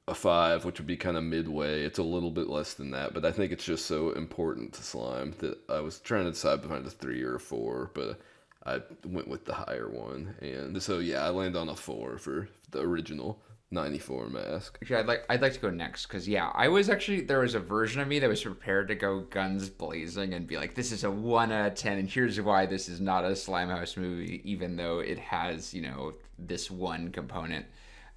a 0.08 0.14
five, 0.14 0.64
which 0.64 0.78
would 0.78 0.86
be 0.86 0.96
kind 0.96 1.16
of 1.16 1.24
midway. 1.24 1.84
It's 1.84 1.98
a 1.98 2.02
little 2.02 2.30
bit 2.30 2.48
less 2.48 2.74
than 2.74 2.90
that, 2.90 3.14
but 3.14 3.24
I 3.24 3.32
think 3.32 3.52
it's 3.52 3.64
just 3.64 3.86
so 3.86 4.10
important 4.10 4.72
to 4.74 4.82
slime 4.82 5.34
that 5.38 5.58
I 5.68 5.80
was 5.80 6.00
trying 6.00 6.24
to 6.24 6.32
decide 6.32 6.62
between 6.62 6.84
a 6.84 6.90
three 6.90 7.22
or 7.22 7.36
a 7.36 7.40
four, 7.40 7.90
but 7.94 8.20
I 8.64 8.80
went 9.04 9.28
with 9.28 9.44
the 9.44 9.54
higher 9.54 9.88
one. 9.88 10.34
And 10.40 10.82
so 10.82 10.98
yeah, 10.98 11.24
I 11.24 11.30
landed 11.30 11.58
on 11.58 11.68
a 11.68 11.76
four 11.76 12.18
for 12.18 12.48
the 12.70 12.80
original 12.80 13.40
'94 13.70 14.28
mask. 14.28 14.78
Actually, 14.82 14.96
I'd 14.96 15.06
like 15.06 15.24
I'd 15.28 15.42
like 15.42 15.54
to 15.54 15.60
go 15.60 15.70
next 15.70 16.06
because 16.06 16.28
yeah, 16.28 16.50
I 16.54 16.68
was 16.68 16.88
actually 16.88 17.22
there 17.22 17.40
was 17.40 17.54
a 17.54 17.60
version 17.60 18.00
of 18.00 18.08
me 18.08 18.18
that 18.18 18.28
was 18.28 18.42
prepared 18.42 18.88
to 18.88 18.94
go 18.94 19.20
guns 19.20 19.68
blazing 19.68 20.34
and 20.34 20.46
be 20.46 20.56
like, 20.56 20.74
this 20.74 20.92
is 20.92 21.04
a 21.04 21.10
one 21.10 21.52
out 21.52 21.66
of 21.66 21.74
ten, 21.74 21.98
and 21.98 22.08
here's 22.08 22.40
why 22.40 22.66
this 22.66 22.88
is 22.88 23.00
not 23.00 23.24
a 23.24 23.28
Slimehouse 23.28 23.96
movie, 23.96 24.42
even 24.44 24.76
though 24.76 24.98
it 24.98 25.18
has 25.18 25.72
you 25.72 25.82
know 25.82 26.14
this 26.38 26.70
one 26.70 27.10
component. 27.10 27.66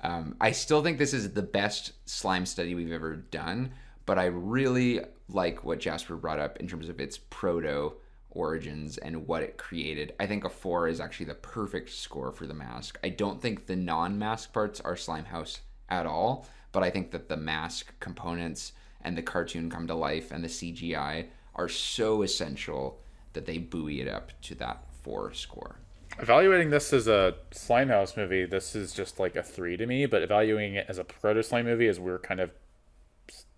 Um, 0.02 0.36
I 0.40 0.52
still 0.52 0.84
think 0.84 0.98
this 0.98 1.14
is 1.14 1.34
the 1.34 1.42
best 1.42 1.94
slime 2.06 2.46
study 2.46 2.76
we've 2.76 2.92
ever 2.92 3.16
done, 3.16 3.72
but 4.06 4.20
I 4.20 4.26
really 4.26 5.02
like 5.30 5.64
what 5.64 5.80
Jasper 5.80 6.16
brought 6.16 6.40
up 6.40 6.58
in 6.58 6.68
terms 6.68 6.90
of 6.90 7.00
its 7.00 7.18
proto 7.18 7.94
origins 8.30 8.98
and 8.98 9.28
what 9.28 9.42
it 9.42 9.58
created. 9.58 10.14
I 10.20 10.28
think 10.28 10.44
a 10.44 10.50
four 10.50 10.88
is 10.88 11.00
actually 11.00 11.28
the 11.28 11.36
perfect 11.36 11.90
score 11.90 12.32
for 12.32 12.46
the 12.46 12.54
mask. 12.54 13.00
I 13.04 13.10
don't 13.10 13.42
think 13.42 13.66
the 13.66 13.76
non 13.76 14.20
mask 14.20 14.54
parts 14.54 14.80
are 14.82 14.96
Slimehouse 14.96 15.60
at 15.90 16.06
all, 16.06 16.46
but 16.72 16.84
I 16.84 16.90
think 16.90 17.12
that 17.12 17.30
the 17.30 17.38
mask 17.38 17.98
components 18.00 18.74
and 19.02 19.18
the 19.18 19.24
cartoon 19.24 19.70
come 19.70 19.88
to 19.88 19.96
life 19.96 20.32
and 20.32 20.44
the 20.44 20.50
CGI 20.50 21.28
are 21.56 21.70
so 21.70 22.22
essential 22.22 23.00
that 23.34 23.46
they 23.46 23.58
buoy 23.58 24.02
it 24.02 24.08
up 24.08 24.32
to 24.42 24.56
that 24.56 24.84
four 25.02 25.34
score. 25.34 25.78
Evaluating 26.20 26.70
this 26.70 26.94
as 26.94 27.08
a 27.08 27.36
Slimehouse 27.52 28.16
movie, 28.16 28.46
this 28.46 28.76
is 28.76 28.94
just 28.94 29.20
like 29.20 29.36
a 29.36 29.44
three 29.44 29.76
to 29.78 29.86
me. 29.86 30.06
But 30.06 30.22
evaluating 30.22 30.76
it 30.76 30.86
as 30.88 30.98
a 30.98 31.04
proto 31.04 31.44
slime 31.44 31.66
movie, 31.66 31.88
as 31.88 32.00
we're 32.00 32.20
kind 32.20 32.40
of 32.40 32.52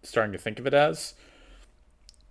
starting 0.04 0.32
to 0.32 0.38
think 0.38 0.58
of 0.60 0.66
it 0.66 0.74
as, 0.74 1.14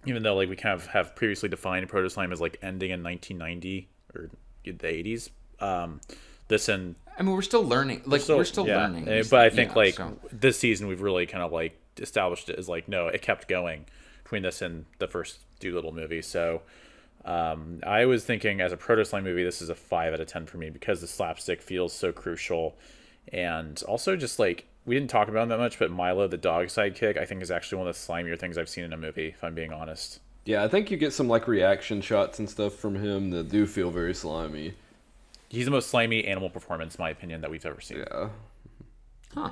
even 0.04 0.22
though 0.22 0.34
like 0.34 0.48
we 0.48 0.56
kind 0.56 0.74
of 0.74 0.88
have 0.88 1.14
previously 1.14 1.48
defined 1.48 1.88
proto 1.88 2.08
slime 2.08 2.32
as 2.32 2.40
like 2.40 2.58
ending 2.62 2.90
in 2.90 3.02
1990 3.02 3.88
or 4.14 4.30
the 4.64 4.72
80s. 4.72 5.30
Um, 5.60 6.00
this 6.48 6.68
and 6.68 6.96
I 7.18 7.22
mean, 7.22 7.34
we're 7.34 7.42
still 7.42 7.64
learning. 7.64 8.02
Like 8.04 8.26
we're 8.28 8.44
still 8.44 8.66
yeah. 8.66 8.78
learning. 8.78 9.08
Eh, 9.08 9.22
But 9.30 9.40
I 9.40 9.50
think 9.50 9.70
yeah, 9.70 9.76
like 9.76 9.94
so- 9.94 10.18
this 10.32 10.58
season 10.58 10.88
we've 10.88 11.02
really 11.02 11.26
kind 11.26 11.42
of 11.44 11.52
like 11.52 11.78
established 11.98 12.48
it 12.48 12.58
as 12.58 12.68
like 12.68 12.88
no, 12.88 13.06
it 13.06 13.22
kept 13.22 13.48
going 13.48 13.86
between 14.22 14.42
this 14.42 14.60
and 14.60 14.86
the 14.98 15.06
first 15.06 15.38
Dolittle 15.60 15.92
movie. 15.92 16.20
So 16.22 16.62
um, 17.26 17.80
I 17.84 18.06
was 18.06 18.24
thinking 18.24 18.60
as 18.60 18.72
a 18.72 18.76
proto 18.76 19.04
slime 19.04 19.24
movie, 19.24 19.44
this 19.44 19.60
is 19.60 19.68
a 19.68 19.74
five 19.74 20.14
out 20.14 20.20
of 20.20 20.28
ten 20.28 20.46
for 20.46 20.58
me 20.58 20.70
because 20.70 21.00
the 21.00 21.06
slapstick 21.06 21.60
feels 21.60 21.92
so 21.92 22.12
crucial, 22.12 22.76
and 23.32 23.82
also 23.88 24.16
just 24.16 24.38
like 24.38 24.66
we 24.86 24.94
didn't 24.94 25.10
talk 25.10 25.28
about 25.28 25.42
him 25.42 25.48
that 25.50 25.58
much, 25.58 25.78
but 25.78 25.90
Milo 25.90 26.28
the 26.28 26.36
dog 26.36 26.66
sidekick 26.68 27.18
I 27.18 27.24
think 27.24 27.42
is 27.42 27.50
actually 27.50 27.78
one 27.78 27.88
of 27.88 27.94
the 27.94 28.00
slimier 28.00 28.38
things 28.38 28.56
I've 28.56 28.68
seen 28.68 28.84
in 28.84 28.92
a 28.92 28.96
movie. 28.96 29.28
If 29.28 29.42
I'm 29.42 29.54
being 29.54 29.72
honest. 29.72 30.20
Yeah, 30.44 30.62
I 30.62 30.68
think 30.68 30.92
you 30.92 30.96
get 30.96 31.12
some 31.12 31.26
like 31.26 31.48
reaction 31.48 32.00
shots 32.00 32.38
and 32.38 32.48
stuff 32.48 32.74
from 32.74 32.94
him 32.94 33.30
that 33.30 33.48
do 33.48 33.66
feel 33.66 33.90
very 33.90 34.14
slimy. 34.14 34.74
He's 35.48 35.64
the 35.64 35.72
most 35.72 35.90
slimy 35.90 36.24
animal 36.24 36.50
performance, 36.50 36.94
in 36.94 37.02
my 37.02 37.10
opinion, 37.10 37.40
that 37.40 37.50
we've 37.50 37.66
ever 37.66 37.80
seen. 37.80 37.98
Yeah. 37.98 38.28
Huh. 39.34 39.50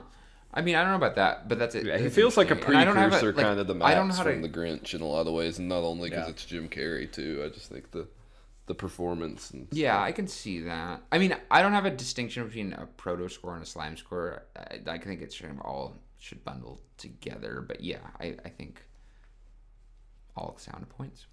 I 0.57 0.63
mean, 0.63 0.77
I 0.77 0.83
don't 0.83 0.91
know 0.93 0.97
about 0.97 1.17
that, 1.17 1.49
but 1.49 1.59
that's 1.59 1.75
it. 1.75 1.85
Yeah, 1.85 1.99
he 1.99 2.09
feels 2.09 2.37
like 2.37 2.51
a 2.51 2.53
interesting. 2.53 2.75
And 2.75 2.81
I 2.81 2.85
don't 2.85 2.97
have 2.97 3.11
precursor 3.11 3.33
like, 3.37 3.45
kind 3.45 3.59
of 3.61 3.67
the 3.67 3.75
I 3.85 3.95
don't 3.95 4.05
know 4.07 4.15
Max 4.15 4.19
how 4.19 4.25
from 4.25 4.43
to. 4.43 4.49
the 4.49 4.57
Grinch 4.57 4.95
in 4.95 5.01
a 5.01 5.07
lot 5.07 5.27
of 5.27 5.33
ways, 5.35 5.59
and 5.59 5.69
not 5.69 5.83
only 5.83 6.11
because 6.11 6.27
Yeah. 6.27 6.31
it's 6.31 6.45
Jim 6.45 6.69
Carrey 6.69 7.11
too. 7.11 7.43
I 7.45 7.49
just 7.49 7.71
think 7.71 7.91
the 7.91 8.07
the 8.67 8.75
performance 8.75 9.51
and 9.51 9.69
Yeah, 9.73 10.01
I 10.01 10.13
can 10.13 10.27
see 10.27 10.61
that. 10.61 11.03
I 11.13 11.19
mean, 11.19 11.37
I 11.51 11.61
don't 11.61 11.73
have 11.73 11.85
a 11.85 11.91
distinction 11.91 12.47
between 12.47 12.73
a 12.73 12.87
proto 12.87 13.29
score 13.29 13.53
and 13.55 13.63
a 13.63 13.67
slime 13.67 13.97
score. 13.97 14.45
I, 14.57 14.79
I 14.93 14.99
think 14.99 15.21
it's 15.21 15.39
kind 15.39 15.59
of 15.59 15.61
all 15.67 15.97
should 16.19 16.43
bundle 16.45 16.81
together. 16.97 17.63
But 17.67 17.83
yeah, 17.83 17.99
I, 18.21 18.37
I 18.45 18.49
think 18.49 18.81
all 20.37 20.57
sound 20.59 20.89
points. 20.89 21.27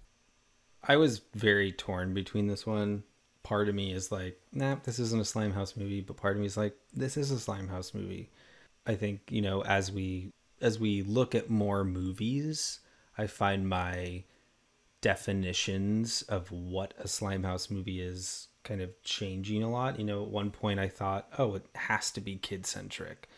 I 0.84 0.96
was 0.96 1.22
very 1.34 1.72
torn 1.72 2.12
between 2.12 2.48
this 2.48 2.66
one. 2.66 3.04
Part 3.44 3.68
of 3.68 3.74
me 3.74 3.92
is 3.92 4.12
like, 4.12 4.38
nah, 4.52 4.76
this 4.84 4.98
isn't 4.98 5.20
a 5.20 5.24
Slime 5.24 5.52
House 5.52 5.76
movie, 5.76 6.00
but 6.00 6.16
part 6.16 6.34
of 6.36 6.40
me 6.40 6.46
is 6.46 6.56
like, 6.56 6.76
this 6.92 7.16
is 7.16 7.30
a 7.30 7.38
Slime 7.40 7.68
House 7.68 7.94
movie. 7.94 8.30
I 8.86 8.94
think, 8.94 9.20
you 9.30 9.42
know, 9.42 9.62
as 9.64 9.92
we 9.92 10.32
as 10.60 10.78
we 10.78 11.02
look 11.02 11.34
at 11.34 11.50
more 11.50 11.84
movies, 11.84 12.80
I 13.18 13.26
find 13.26 13.68
my 13.68 14.24
definitions 15.00 16.22
of 16.22 16.50
what 16.52 16.94
a 16.98 17.04
Slimehouse 17.04 17.70
movie 17.70 18.00
is 18.00 18.48
kind 18.64 18.80
of 18.80 18.90
changing 19.02 19.62
a 19.62 19.70
lot. 19.70 19.98
You 19.98 20.04
know, 20.04 20.22
at 20.22 20.30
one 20.30 20.50
point 20.50 20.78
I 20.78 20.88
thought, 20.88 21.28
oh, 21.36 21.56
it 21.56 21.66
has 21.74 22.10
to 22.12 22.20
be 22.20 22.36
kid 22.36 22.64
centric. 22.66 23.28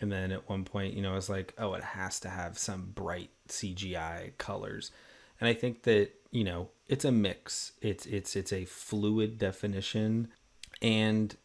And 0.00 0.10
then 0.10 0.32
at 0.32 0.48
one 0.48 0.64
point, 0.64 0.94
you 0.94 1.02
know, 1.02 1.12
I 1.12 1.16
was 1.16 1.28
like, 1.28 1.54
oh, 1.58 1.74
it 1.74 1.84
has 1.84 2.18
to 2.20 2.28
have 2.28 2.58
some 2.58 2.92
bright 2.94 3.30
CGI 3.48 4.36
colors. 4.38 4.90
And 5.38 5.48
I 5.48 5.54
think 5.54 5.82
that, 5.82 6.10
you 6.30 6.44
know, 6.44 6.70
it's 6.88 7.04
a 7.04 7.12
mix. 7.12 7.72
It's 7.80 8.06
it's 8.06 8.34
it's 8.34 8.52
a 8.52 8.64
fluid 8.64 9.38
definition. 9.38 10.28
And 10.82 11.36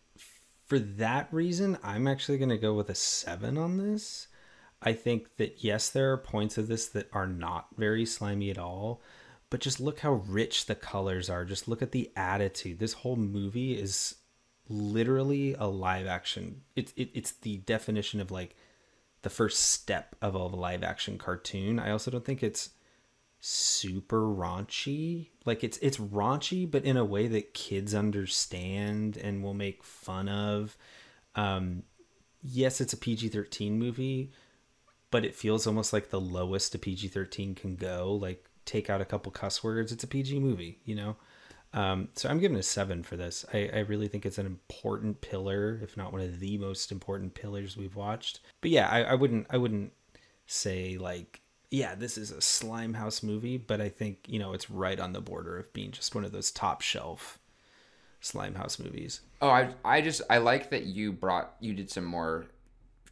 for 0.69 0.77
that 0.77 1.27
reason, 1.31 1.79
I'm 1.83 2.07
actually 2.07 2.37
going 2.37 2.49
to 2.49 2.57
go 2.57 2.75
with 2.75 2.91
a 2.91 2.95
7 2.95 3.57
on 3.57 3.77
this. 3.77 4.27
I 4.83 4.93
think 4.93 5.35
that 5.37 5.63
yes, 5.63 5.89
there 5.89 6.13
are 6.13 6.17
points 6.17 6.59
of 6.59 6.67
this 6.67 6.85
that 6.89 7.09
are 7.11 7.27
not 7.27 7.67
very 7.75 8.05
slimy 8.05 8.51
at 8.51 8.59
all, 8.59 9.01
but 9.49 9.61
just 9.61 9.79
look 9.79 10.01
how 10.01 10.13
rich 10.27 10.67
the 10.67 10.75
colors 10.75 11.27
are. 11.27 11.43
Just 11.43 11.67
look 11.67 11.81
at 11.81 11.91
the 11.91 12.11
attitude. 12.15 12.77
This 12.77 12.93
whole 12.93 13.15
movie 13.15 13.73
is 13.73 14.15
literally 14.69 15.55
a 15.55 15.65
live 15.65 16.05
action. 16.05 16.61
It's 16.75 16.93
it, 16.95 17.09
it's 17.15 17.31
the 17.31 17.57
definition 17.57 18.21
of 18.21 18.29
like 18.29 18.55
the 19.23 19.29
first 19.31 19.71
step 19.71 20.15
of 20.21 20.35
a 20.35 20.37
live 20.37 20.83
action 20.83 21.17
cartoon. 21.17 21.79
I 21.79 21.89
also 21.89 22.11
don't 22.11 22.23
think 22.23 22.43
it's 22.43 22.69
super 23.39 24.21
raunchy. 24.21 25.29
Like 25.45 25.63
it's 25.63 25.77
it's 25.77 25.97
raunchy, 25.97 26.69
but 26.69 26.83
in 26.83 26.97
a 26.97 27.05
way 27.05 27.27
that 27.27 27.53
kids 27.53 27.93
understand 27.95 29.17
and 29.17 29.43
will 29.43 29.53
make 29.53 29.83
fun 29.83 30.29
of. 30.29 30.77
Um, 31.35 31.83
yes, 32.43 32.81
it's 32.81 32.93
a 32.93 32.97
PG 32.97 33.29
thirteen 33.29 33.79
movie, 33.79 34.31
but 35.11 35.25
it 35.25 35.35
feels 35.35 35.67
almost 35.67 35.93
like 35.93 36.09
the 36.09 36.21
lowest 36.21 36.75
a 36.75 36.79
PG 36.79 37.09
thirteen 37.09 37.55
can 37.55 37.75
go. 37.75 38.13
Like 38.13 38.45
take 38.65 38.89
out 38.89 39.01
a 39.01 39.05
couple 39.05 39.31
cuss 39.31 39.63
words, 39.63 39.91
it's 39.91 40.03
a 40.03 40.07
PG 40.07 40.39
movie, 40.39 40.79
you 40.85 40.95
know. 40.95 41.15
Um, 41.73 42.09
so 42.15 42.29
I'm 42.29 42.39
giving 42.39 42.57
a 42.57 42.63
seven 42.63 43.03
for 43.03 43.15
this. 43.15 43.45
I, 43.53 43.69
I 43.73 43.79
really 43.79 44.07
think 44.07 44.25
it's 44.25 44.39
an 44.39 44.45
important 44.45 45.21
pillar, 45.21 45.79
if 45.83 45.95
not 45.95 46.11
one 46.11 46.21
of 46.21 46.39
the 46.39 46.57
most 46.57 46.91
important 46.91 47.35
pillars 47.35 47.77
we've 47.77 47.95
watched. 47.95 48.39
But 48.61 48.71
yeah, 48.71 48.87
I, 48.89 49.03
I 49.03 49.13
wouldn't 49.15 49.47
I 49.49 49.57
wouldn't 49.57 49.93
say 50.47 50.97
like 50.97 51.41
yeah, 51.71 51.95
this 51.95 52.17
is 52.17 52.31
a 52.31 52.37
Slimehouse 52.37 53.21
movie, 53.23 53.57
but 53.57 53.79
I 53.79 53.89
think 53.89 54.19
you 54.27 54.39
know 54.39 54.53
it's 54.53 54.69
right 54.69 54.99
on 54.99 55.13
the 55.13 55.21
border 55.21 55.57
of 55.57 55.71
being 55.73 55.91
just 55.91 56.15
one 56.15 56.25
of 56.25 56.31
those 56.31 56.51
top 56.51 56.81
shelf 56.81 57.39
Slimehouse 58.21 58.83
movies. 58.83 59.21
Oh, 59.41 59.49
I 59.49 59.73
I 59.85 60.01
just 60.01 60.21
I 60.29 60.39
like 60.39 60.69
that 60.71 60.85
you 60.85 61.11
brought 61.11 61.55
you 61.59 61.73
did 61.73 61.89
some 61.89 62.05
more 62.05 62.45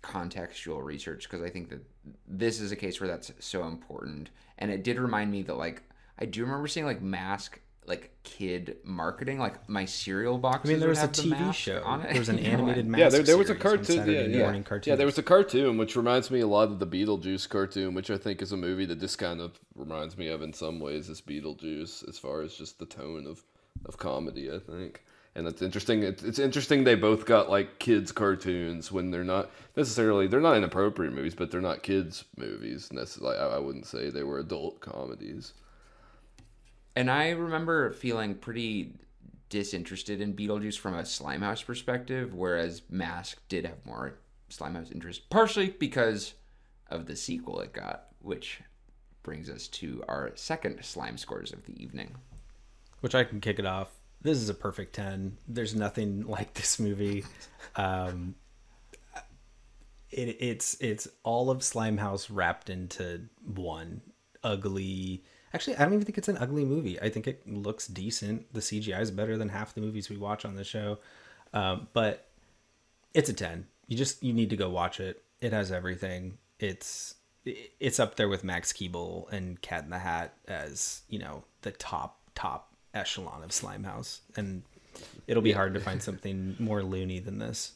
contextual 0.04 0.84
research 0.84 1.24
because 1.24 1.44
I 1.44 1.50
think 1.50 1.70
that 1.70 1.84
this 2.28 2.60
is 2.60 2.72
a 2.72 2.76
case 2.76 3.00
where 3.00 3.10
that's 3.10 3.32
so 3.40 3.66
important. 3.66 4.30
And 4.58 4.72
it 4.72 4.84
did 4.84 5.00
remind 5.00 5.32
me 5.32 5.44
that 5.44 5.58
like 5.58 5.84
I 6.20 6.26
do 6.26 6.44
remember 6.44 6.68
seeing 6.68 6.86
like 6.86 7.02
mask 7.02 7.60
like 7.88 8.12
kid 8.24 8.78
marketing, 8.84 9.40
like 9.40 9.68
my 9.70 9.86
cereal 9.86 10.38
boxes. 10.38 10.70
I 10.70 10.74
mean, 10.74 10.80
there 10.82 10.90
was 10.90 11.02
a 11.02 11.08
the 11.08 11.14
TV 11.14 11.54
show. 11.54 11.82
on 11.86 12.02
it. 12.02 12.12
There 12.12 12.20
was 12.20 12.30
an 12.30 12.40
animated 12.54 12.86
mask. 12.86 13.00
yeah, 13.00 13.10
there, 13.10 13.24
there 13.24 13.38
was 13.38 13.50
a 13.50 13.56
cartoon. 13.56 14.10
Yeah, 14.10 14.22
yeah. 14.22 14.40
morning 14.40 14.66
yeah, 14.84 14.96
there 14.96 15.06
was 15.06 15.18
a 15.18 15.24
cartoon 15.24 15.78
which 15.78 15.96
reminds 15.96 16.30
me 16.30 16.42
a 16.42 16.48
lot 16.48 16.70
of 16.70 16.80
the 16.80 16.86
Beetlejuice 16.86 17.48
cartoon, 17.48 17.94
which 17.94 18.12
I 18.12 18.18
think 18.18 18.42
is 18.42 18.52
a 18.52 18.58
movie 18.58 18.86
that 18.86 19.00
this 19.00 19.16
kind 19.16 19.40
of 19.40 19.58
reminds 19.74 20.18
me 20.18 20.28
of 20.28 20.42
in 20.42 20.52
some 20.52 20.80
ways 20.80 21.10
as 21.10 21.22
Beetlejuice, 21.22 22.08
as 22.08 22.20
far 22.20 22.42
as 22.42 22.56
just 22.56 22.78
the 22.78 22.86
tone 22.86 23.26
of 23.26 23.44
of 23.86 23.98
comedy. 23.98 24.52
I 24.52 24.60
think. 24.60 25.04
And 25.34 25.48
it's 25.48 25.62
interesting. 25.62 26.02
It's, 26.02 26.24
it's 26.24 26.40
interesting 26.40 26.84
they 26.84 26.96
both 26.96 27.26
got 27.26 27.50
like 27.50 27.78
kids 27.80 28.12
cartoons 28.12 28.92
when 28.92 29.12
they're 29.12 29.24
not 29.24 29.52
necessarily 29.78 30.28
they're 30.28 30.42
not 30.42 30.58
inappropriate 30.58 31.14
movies, 31.14 31.36
but 31.36 31.52
they're 31.52 31.62
not 31.62 31.84
kids 31.84 32.26
movies. 32.36 32.92
Necessarily, 32.92 33.38
I, 33.38 33.56
I 33.56 33.60
wouldn't 33.60 33.86
say 33.86 34.10
they 34.10 34.24
were 34.24 34.40
adult 34.40 34.82
comedies. 34.82 35.54
And 36.98 37.12
I 37.12 37.30
remember 37.30 37.92
feeling 37.92 38.34
pretty 38.34 38.96
disinterested 39.50 40.20
in 40.20 40.34
Beetlejuice 40.34 40.80
from 40.80 40.96
a 40.96 41.04
Slimehouse 41.04 41.64
perspective, 41.64 42.34
whereas 42.34 42.82
Mask 42.90 43.40
did 43.50 43.68
have 43.68 43.86
more 43.86 44.16
Slimehouse 44.50 44.92
interest, 44.92 45.30
partially 45.30 45.70
because 45.70 46.34
of 46.90 47.06
the 47.06 47.16
sequel 47.16 47.60
it 47.60 47.72
got, 47.72 48.08
which 48.24 48.62
brings 49.22 49.48
us 49.48 49.68
to 49.68 50.04
our 50.08 50.32
second 50.34 50.84
slime 50.84 51.20
scores 51.20 51.54
of 51.54 51.64
the 51.68 51.80
evening. 51.80 52.16
which 53.02 53.14
I 53.14 53.24
can 53.24 53.42
kick 53.42 53.60
it 53.60 53.66
off. 53.68 53.92
This 54.24 54.40
is 54.40 54.50
a 54.50 54.56
perfect 54.56 54.96
10. 54.96 55.38
There's 55.48 55.76
nothing 55.76 56.22
like 56.28 56.56
this 56.56 56.80
movie. 56.80 57.26
Um, 57.76 58.34
it, 60.10 60.38
it's 60.40 60.78
it's 60.80 61.08
all 61.22 61.52
of 61.52 61.60
Slimehouse 61.60 62.28
wrapped 62.32 62.72
into 62.72 63.28
one 63.46 64.02
ugly. 64.44 65.24
Actually, 65.54 65.78
I 65.78 65.84
don't 65.84 65.94
even 65.94 66.06
think 66.06 66.18
it's 66.18 66.28
an 66.28 66.38
ugly 66.38 66.66
movie. 66.66 67.00
I 67.02 67.10
think 67.10 67.28
it 67.28 67.48
looks 67.48 67.88
decent. 67.88 68.54
The 68.54 68.60
CGI 68.60 69.00
is 69.00 69.12
better 69.12 69.38
than 69.38 69.50
half 69.50 69.74
the 69.74 69.82
movies 69.82 70.10
we 70.10 70.18
watch 70.18 70.44
on 70.44 70.56
the 70.56 70.64
show. 70.64 71.00
Um, 71.54 71.88
but 71.94 72.28
it's 73.14 73.30
a 73.30 73.34
10. 73.34 73.66
You 73.88 73.98
just 73.98 74.22
you 74.22 74.34
need 74.34 74.50
to 74.50 74.58
go 74.58 74.70
watch 74.70 75.00
it. 75.00 75.24
It 75.40 75.54
has 75.54 75.72
everything. 75.72 76.38
It's 76.60 77.16
it's 77.46 78.00
up 78.00 78.16
there 78.16 78.28
with 78.28 78.44
Max 78.44 78.74
Keeble 78.74 79.32
and 79.32 79.62
Cat 79.62 79.86
in 79.86 79.90
the 79.90 80.00
Hat 80.00 80.34
as, 80.50 81.04
you 81.08 81.20
know, 81.20 81.46
the 81.62 81.72
top 81.72 82.20
top 82.36 82.74
echelon 82.94 83.42
of 83.42 83.52
Slimehouse. 83.52 84.20
And 84.36 84.64
it'll 85.28 85.44
be 85.44 85.54
hard 85.54 85.74
to 85.76 85.80
find 85.80 86.04
something 86.04 86.58
more 86.60 86.84
loony 86.84 87.20
than 87.20 87.40
this. 87.40 87.74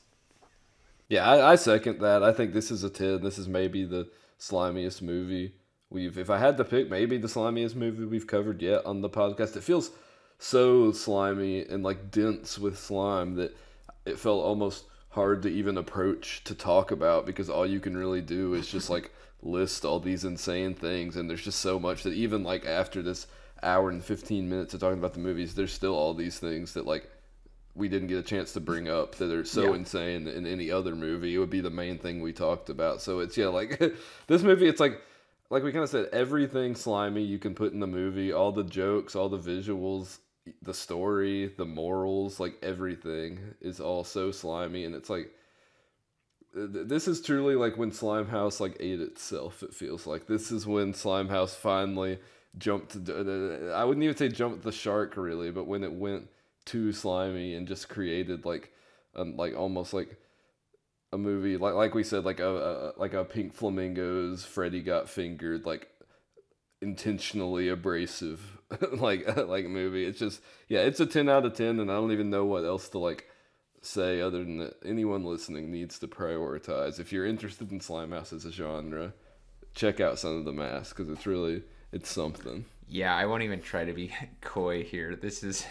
Yeah, 1.07 1.29
I, 1.29 1.53
I 1.53 1.55
second 1.55 1.99
that. 2.01 2.21
I 2.21 2.33
think 2.33 2.53
this 2.53 2.69
is 2.69 2.83
a 2.83 2.89
ten. 2.89 3.21
This 3.21 3.37
is 3.37 3.47
maybe 3.47 3.85
the 3.85 4.09
slimiest 4.39 5.01
movie 5.01 5.53
we've. 5.91 6.17
If 6.17 6.29
I 6.29 6.37
had 6.37 6.57
to 6.57 6.63
pick, 6.63 6.89
maybe 6.89 7.17
the 7.17 7.27
slimiest 7.27 7.75
movie 7.75 8.05
we've 8.05 8.27
covered 8.27 8.61
yet 8.61 8.85
on 8.85 9.01
the 9.01 9.09
podcast. 9.09 9.55
It 9.55 9.63
feels 9.63 9.91
so 10.39 10.91
slimy 10.91 11.61
and 11.65 11.83
like 11.83 12.09
dense 12.09 12.57
with 12.57 12.79
slime 12.79 13.35
that 13.35 13.55
it 14.05 14.17
felt 14.17 14.43
almost 14.43 14.85
hard 15.09 15.43
to 15.43 15.49
even 15.49 15.77
approach 15.77 16.43
to 16.45 16.55
talk 16.55 16.89
about 16.91 17.25
because 17.25 17.49
all 17.49 17.65
you 17.67 17.79
can 17.79 17.95
really 17.95 18.21
do 18.21 18.53
is 18.55 18.67
just 18.67 18.89
like 18.89 19.11
list 19.43 19.85
all 19.85 19.99
these 19.99 20.23
insane 20.23 20.73
things 20.73 21.15
and 21.15 21.29
there's 21.29 21.43
just 21.43 21.59
so 21.59 21.79
much 21.79 22.03
that 22.03 22.13
even 22.13 22.43
like 22.43 22.65
after 22.65 23.01
this 23.03 23.27
hour 23.61 23.89
and 23.89 24.03
15 24.03 24.49
minutes 24.49 24.73
of 24.73 24.79
talking 24.79 24.97
about 24.97 25.13
the 25.13 25.19
movies 25.19 25.53
there's 25.53 25.73
still 25.73 25.93
all 25.95 26.13
these 26.13 26.39
things 26.39 26.73
that 26.73 26.85
like 26.87 27.07
we 27.75 27.87
didn't 27.87 28.07
get 28.07 28.17
a 28.17 28.23
chance 28.23 28.53
to 28.53 28.59
bring 28.59 28.87
up 28.89 29.15
that 29.15 29.31
are 29.31 29.43
so 29.45 29.69
Yeah. 29.69 29.75
insane 29.75 30.27
in 30.27 30.45
any 30.47 30.71
other 30.71 30.95
movie 30.95 31.35
it 31.35 31.37
would 31.39 31.49
be 31.49 31.61
the 31.61 31.69
main 31.69 31.97
thing 31.99 32.21
we 32.21 32.33
talked 32.33 32.69
about 32.69 33.01
so 33.01 33.19
it's 33.19 33.37
yeah 33.37 33.47
like 33.47 33.79
this 34.27 34.41
movie 34.43 34.67
it's 34.67 34.79
like 34.79 35.01
like 35.51 35.63
we 35.63 35.71
kind 35.71 35.83
of 35.83 35.89
said 35.89 36.07
everything 36.11 36.73
slimy 36.73 37.21
you 37.21 37.37
can 37.37 37.53
put 37.53 37.73
in 37.73 37.79
the 37.79 37.87
movie 37.87 38.33
all 38.33 38.51
the 38.51 38.63
jokes 38.63 39.15
all 39.15 39.29
the 39.29 39.37
visuals 39.37 40.17
the 40.63 40.73
story 40.73 41.53
the 41.57 41.65
morals 41.65 42.39
like 42.39 42.55
everything 42.63 43.39
is 43.61 43.79
all 43.79 44.03
so 44.03 44.31
slimy 44.31 44.85
and 44.85 44.95
it's 44.95 45.09
like 45.09 45.31
this 46.53 47.07
is 47.07 47.21
truly 47.21 47.55
like 47.55 47.77
when 47.77 47.91
Slimehouse 47.91 48.59
like 48.59 48.75
ate 48.79 48.99
itself. 48.99 49.63
It 49.63 49.73
feels 49.73 50.05
like 50.05 50.27
this 50.27 50.51
is 50.51 50.67
when 50.67 50.93
Slimehouse 50.93 51.55
finally 51.55 52.19
jumped. 52.57 52.95
I 52.95 53.83
wouldn't 53.83 54.03
even 54.03 54.17
say 54.17 54.27
jumped 54.27 54.63
the 54.63 54.71
shark 54.71 55.15
really, 55.15 55.51
but 55.51 55.67
when 55.67 55.83
it 55.83 55.93
went 55.93 56.27
too 56.65 56.91
slimy 56.91 57.55
and 57.55 57.67
just 57.67 57.89
created 57.89 58.45
like, 58.45 58.71
um, 59.15 59.37
like 59.37 59.55
almost 59.55 59.93
like 59.93 60.19
a 61.13 61.17
movie 61.17 61.57
like 61.57 61.73
like 61.73 61.93
we 61.93 62.03
said 62.03 62.23
like 62.23 62.39
a, 62.39 62.93
a 62.95 62.99
like 62.99 63.13
a 63.13 63.23
Pink 63.23 63.53
Flamingos 63.53 64.45
Freddy 64.45 64.81
Got 64.81 65.09
Fingered 65.09 65.65
like 65.65 65.89
intentionally 66.81 67.69
abrasive 67.69 68.59
like 68.93 69.37
like 69.47 69.65
movie. 69.65 70.05
It's 70.05 70.19
just 70.19 70.41
yeah, 70.67 70.79
it's 70.79 70.99
a 70.99 71.05
ten 71.05 71.29
out 71.29 71.45
of 71.45 71.53
ten, 71.53 71.79
and 71.79 71.91
I 71.91 71.95
don't 71.95 72.11
even 72.11 72.29
know 72.29 72.45
what 72.45 72.65
else 72.65 72.89
to 72.89 72.99
like 72.99 73.27
say 73.81 74.21
other 74.21 74.39
than 74.39 74.57
that 74.59 74.75
anyone 74.85 75.23
listening 75.23 75.71
needs 75.71 75.99
to 75.99 76.07
prioritize. 76.07 76.99
If 76.99 77.11
you're 77.11 77.25
interested 77.25 77.71
in 77.71 77.79
Slimehouse 77.79 78.33
as 78.33 78.45
a 78.45 78.51
genre, 78.51 79.13
check 79.73 79.99
out 79.99 80.19
Son 80.19 80.37
of 80.37 80.45
the 80.45 80.53
Mask 80.53 80.95
because 80.95 81.11
it's 81.11 81.25
really 81.25 81.63
it's 81.91 82.09
something. 82.09 82.65
Yeah, 82.87 83.15
I 83.15 83.25
won't 83.25 83.43
even 83.43 83.61
try 83.61 83.85
to 83.85 83.93
be 83.93 84.13
coy 84.41 84.83
here. 84.83 85.15
This 85.15 85.43
is 85.43 85.65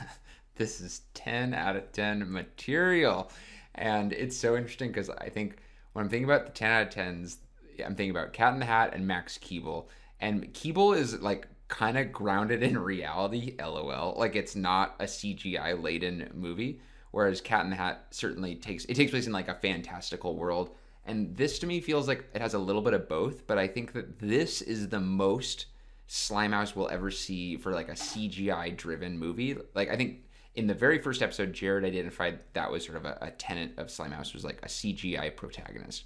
this 0.56 0.80
is 0.80 1.02
10 1.14 1.54
out 1.54 1.76
of 1.76 1.92
10 1.92 2.30
material. 2.30 3.30
And 3.74 4.12
it's 4.12 4.36
so 4.36 4.56
interesting 4.56 4.88
because 4.88 5.10
I 5.10 5.28
think 5.28 5.58
when 5.92 6.04
I'm 6.04 6.10
thinking 6.10 6.24
about 6.24 6.46
the 6.46 6.52
10 6.52 6.70
out 6.70 6.86
of 6.86 6.94
10s, 6.94 7.36
I'm 7.84 7.94
thinking 7.94 8.10
about 8.10 8.32
Cat 8.32 8.54
in 8.54 8.60
the 8.60 8.66
Hat 8.66 8.92
and 8.94 9.06
Max 9.06 9.38
Keeble. 9.38 9.86
And 10.20 10.52
Keeble 10.52 10.96
is 10.96 11.20
like 11.20 11.48
kind 11.68 11.96
of 11.96 12.12
grounded 12.12 12.62
in 12.62 12.78
reality, 12.78 13.56
lol. 13.58 14.14
Like 14.16 14.36
it's 14.36 14.54
not 14.54 14.94
a 15.00 15.04
CGI 15.04 15.82
laden 15.82 16.30
movie. 16.34 16.80
Whereas 17.10 17.40
Cat 17.40 17.64
in 17.64 17.70
the 17.70 17.76
Hat 17.76 18.06
certainly 18.10 18.54
takes 18.56 18.84
it 18.86 18.94
takes 18.94 19.10
place 19.10 19.26
in 19.26 19.32
like 19.32 19.48
a 19.48 19.54
fantastical 19.54 20.36
world. 20.36 20.70
And 21.04 21.36
this 21.36 21.58
to 21.58 21.66
me 21.66 21.80
feels 21.80 22.08
like 22.08 22.28
it 22.34 22.40
has 22.40 22.54
a 22.54 22.58
little 22.58 22.82
bit 22.82 22.94
of 22.94 23.08
both, 23.08 23.46
but 23.46 23.58
I 23.58 23.66
think 23.66 23.92
that 23.92 24.18
this 24.18 24.62
is 24.62 24.88
the 24.88 25.00
most 25.00 25.66
Slimehouse 26.08 26.76
will 26.76 26.88
ever 26.88 27.10
see 27.10 27.56
for 27.56 27.72
like 27.72 27.88
a 27.88 27.92
CGI 27.92 28.76
driven 28.76 29.18
movie. 29.18 29.56
Like 29.74 29.90
I 29.90 29.96
think 29.96 30.24
in 30.54 30.66
the 30.66 30.74
very 30.74 30.98
first 30.98 31.22
episode, 31.22 31.52
Jared 31.52 31.84
identified 31.84 32.40
that 32.52 32.70
was 32.70 32.84
sort 32.84 32.98
of 32.98 33.04
a, 33.06 33.18
a 33.22 33.30
tenet 33.30 33.72
of 33.78 33.86
Slimehouse 33.88 34.34
was 34.34 34.44
like 34.44 34.60
a 34.62 34.68
CGI 34.68 35.34
protagonist. 35.34 36.04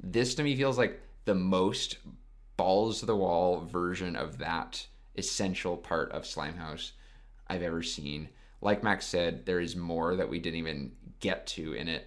This 0.00 0.34
to 0.36 0.42
me 0.42 0.54
feels 0.56 0.78
like 0.78 1.00
the 1.24 1.34
most 1.34 1.98
balls 2.56 3.00
to 3.00 3.06
the 3.06 3.16
wall 3.16 3.60
version 3.60 4.16
of 4.16 4.38
that 4.38 4.86
essential 5.16 5.76
part 5.76 6.12
of 6.12 6.22
Slimehouse 6.22 6.92
I've 7.48 7.62
ever 7.62 7.82
seen. 7.82 8.28
Like 8.60 8.84
Max 8.84 9.06
said, 9.06 9.46
there 9.46 9.60
is 9.60 9.74
more 9.74 10.16
that 10.16 10.28
we 10.28 10.38
didn't 10.38 10.58
even 10.58 10.92
get 11.20 11.46
to 11.48 11.72
in 11.72 11.88
it. 11.88 12.06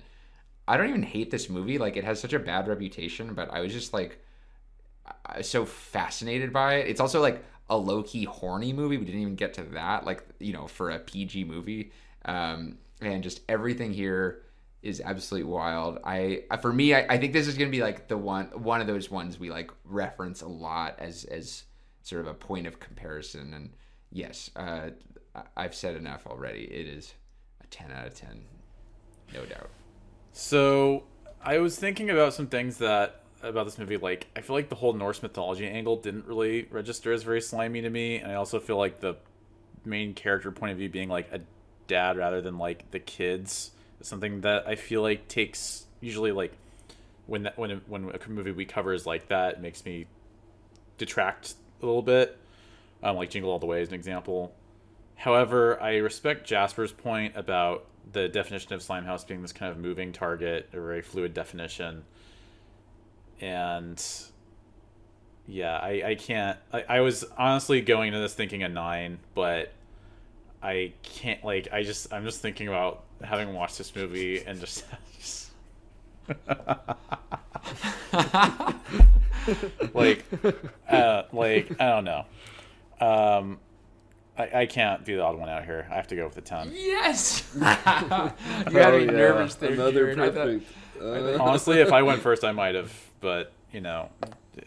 I 0.68 0.78
don't 0.78 0.90
even 0.90 1.04
hate 1.04 1.32
this 1.32 1.50
movie. 1.50 1.78
Like 1.78 1.98
it 1.98 2.06
has 2.06 2.20
such 2.20 2.34
a 2.34 2.40
bad 2.40 2.68
reputation, 2.68 3.34
but 3.34 3.52
I 3.52 3.60
was 3.60 3.74
just 3.74 3.94
like 3.94 4.24
I 5.26 5.40
was 5.40 5.50
so 5.50 5.66
fascinated 5.66 6.54
by 6.54 6.76
it. 6.76 6.88
It's 6.88 7.02
also 7.02 7.22
like 7.22 7.44
a 7.72 7.78
low 7.78 8.04
key 8.04 8.26
horny 8.26 8.74
movie. 8.74 8.98
We 8.98 9.06
didn't 9.06 9.22
even 9.22 9.36
get 9.36 9.56
to 9.56 9.64
that. 9.64 10.06
Like 10.06 10.24
you 10.40 10.54
know, 10.54 10.68
for 10.68 10.92
a 10.92 11.00
PG 11.00 11.46
movie, 11.46 11.92
um, 12.26 12.78
and 13.02 13.24
just 13.24 13.42
everything 13.50 13.94
here 13.94 14.44
is 14.84 15.02
absolutely 15.04 15.50
wild. 15.50 15.98
I 16.04 16.44
for 16.62 16.72
me, 16.72 16.94
I, 16.94 17.06
I 17.10 17.18
think 17.18 17.34
this 17.34 17.48
is 17.48 17.58
gonna 17.58 17.72
be 17.72 17.82
like 17.82 18.10
the 18.10 18.18
one 18.18 18.48
one 18.48 18.82
of 18.82 18.88
those 18.88 19.10
ones 19.10 19.40
we 19.40 19.50
like 19.50 19.72
reference 19.86 20.42
a 20.42 20.48
lot 20.48 20.98
as 21.00 21.24
as 21.24 21.64
sort 22.04 22.22
of 22.22 22.28
a 22.28 22.34
point 22.34 22.68
of 22.68 22.80
comparison. 22.80 23.54
And 23.54 23.72
yes, 24.12 24.52
uh, 24.58 24.90
I've 25.56 25.74
said 25.74 25.96
enough 25.96 26.28
already. 26.28 26.64
It 26.66 26.88
is 26.88 27.14
a 27.64 27.68
ten 27.68 27.90
out 27.92 28.06
of 28.06 28.14
ten, 28.14 28.42
no 29.34 29.46
doubt. 29.46 29.70
So 30.34 31.06
I 31.42 31.60
was 31.60 31.78
thinking 31.78 32.10
about 32.10 32.34
some 32.34 32.48
things 32.48 32.78
that 32.80 33.21
about 33.44 33.66
this 33.66 33.78
movie. 33.78 33.98
Like 33.98 34.28
I 34.36 34.42
feel 34.42 34.56
like 34.56 34.70
the 34.70 34.76
whole 34.76 34.94
Norse 34.94 35.22
mythology 35.22 35.68
angle 35.68 35.98
didn't 35.98 36.26
really 36.26 36.68
register 36.70 37.12
as 37.12 37.24
very 37.24 37.42
slimy 37.42 37.82
to 37.82 37.90
me, 37.90 38.18
and 38.18 38.32
I 38.32 38.36
also 38.36 38.60
feel 38.60 38.78
like 38.78 39.00
the 39.00 39.16
main 39.86 40.14
character 40.14 40.52
point 40.52 40.72
of 40.72 40.78
view 40.78 40.90
being 40.90 41.10
like 41.10 41.32
a 41.32 41.42
dad 41.88 42.18
rather 42.18 42.42
than 42.42 42.58
like 42.58 42.90
the 42.92 43.00
kids 43.00 43.72
is 44.00 44.08
something 44.08 44.42
that 44.42 44.68
I 44.68 44.76
feel 44.76 45.02
like 45.02 45.28
takes 45.28 45.86
usually 46.00 46.32
like 46.32 46.54
when 47.28 47.44
that 47.44 47.58
when 47.58 47.72
a, 47.72 47.76
when 47.88 48.10
a 48.10 48.30
movie 48.30 48.52
we 48.52 48.66
cover 48.66 48.94
is 48.94 49.06
like 49.06 49.28
that 49.30 49.56
it 49.56 49.62
makes 49.62 49.84
me 49.86 50.06
detract 50.98 51.56
a 51.82 51.86
little 51.86 52.02
bit. 52.02 52.38
Um, 53.04 53.16
like 53.16 53.32
Jingle 53.32 53.52
All 53.52 53.60
the 53.60 53.66
Way 53.66 53.82
is 53.82 53.88
an 53.88 53.96
example. 53.96 54.54
However, 55.16 55.82
I 55.82 55.98
respect 55.98 56.48
Jasper's 56.48 56.92
point 56.92 57.36
about 57.36 57.86
the 58.12 58.28
definition 58.28 58.74
of 58.74 58.82
Slimehouse 58.82 59.28
being 59.28 59.42
this 59.42 59.54
kind 59.54 59.72
of 59.72 59.78
moving 59.78 60.12
target, 60.14 60.70
a 60.74 60.80
very 60.80 61.02
fluid 61.02 61.34
definition. 61.34 62.04
And 63.42 64.02
yeah, 65.48 65.78
I, 65.78 66.04
I 66.06 66.16
can't. 66.16 66.58
I, 66.72 66.84
I 66.88 67.00
was 67.02 67.26
honestly 67.38 67.82
going 67.82 68.10
into 68.10 68.20
this 68.20 68.34
thinking 68.34 68.64
a 68.64 68.70
nine, 68.70 69.20
but 69.34 69.74
I 70.62 70.94
can't. 71.04 71.44
Like, 71.44 71.68
I 71.74 71.84
just, 71.84 72.14
I'm 72.14 72.24
just 72.24 72.42
thinking 72.42 72.68
about 72.68 73.04
having 73.24 73.54
watched 73.54 73.78
this 73.78 73.96
movie 73.96 74.44
and 74.46 74.60
just. 74.60 74.86
like, 79.94 80.24
uh, 80.90 81.24
like 81.34 81.72
I 81.80 81.90
don't 81.90 82.04
know. 82.06 82.26
Um, 83.00 83.60
I, 84.38 84.62
I 84.62 84.66
can't 84.68 85.04
be 85.06 85.16
the 85.16 85.22
odd 85.22 85.38
one 85.38 85.50
out 85.50 85.66
here. 85.66 85.88
I 85.92 85.96
have 85.96 86.08
to 86.08 86.16
go 86.16 86.26
with 86.26 86.36
the 86.36 86.42
ten. 86.42 86.72
Yes. 86.74 87.50
you 87.56 87.62
had 87.62 88.34
me 88.94 89.06
yeah, 89.06 89.12
nervous 89.12 89.56
there. 89.56 89.72
another 89.74 90.14
Jared. 90.14 90.20
I 90.20 90.26
thought- 90.26 90.34
perfect, 90.46 90.66
I 91.02 91.38
thought- 91.38 91.48
Honestly, 91.48 91.80
if 91.80 91.92
I 91.92 92.04
went 92.04 92.22
first, 92.22 92.44
I 92.44 92.52
might 92.52 92.76
have. 92.76 92.94
But 93.22 93.54
you 93.72 93.80
know, 93.80 94.10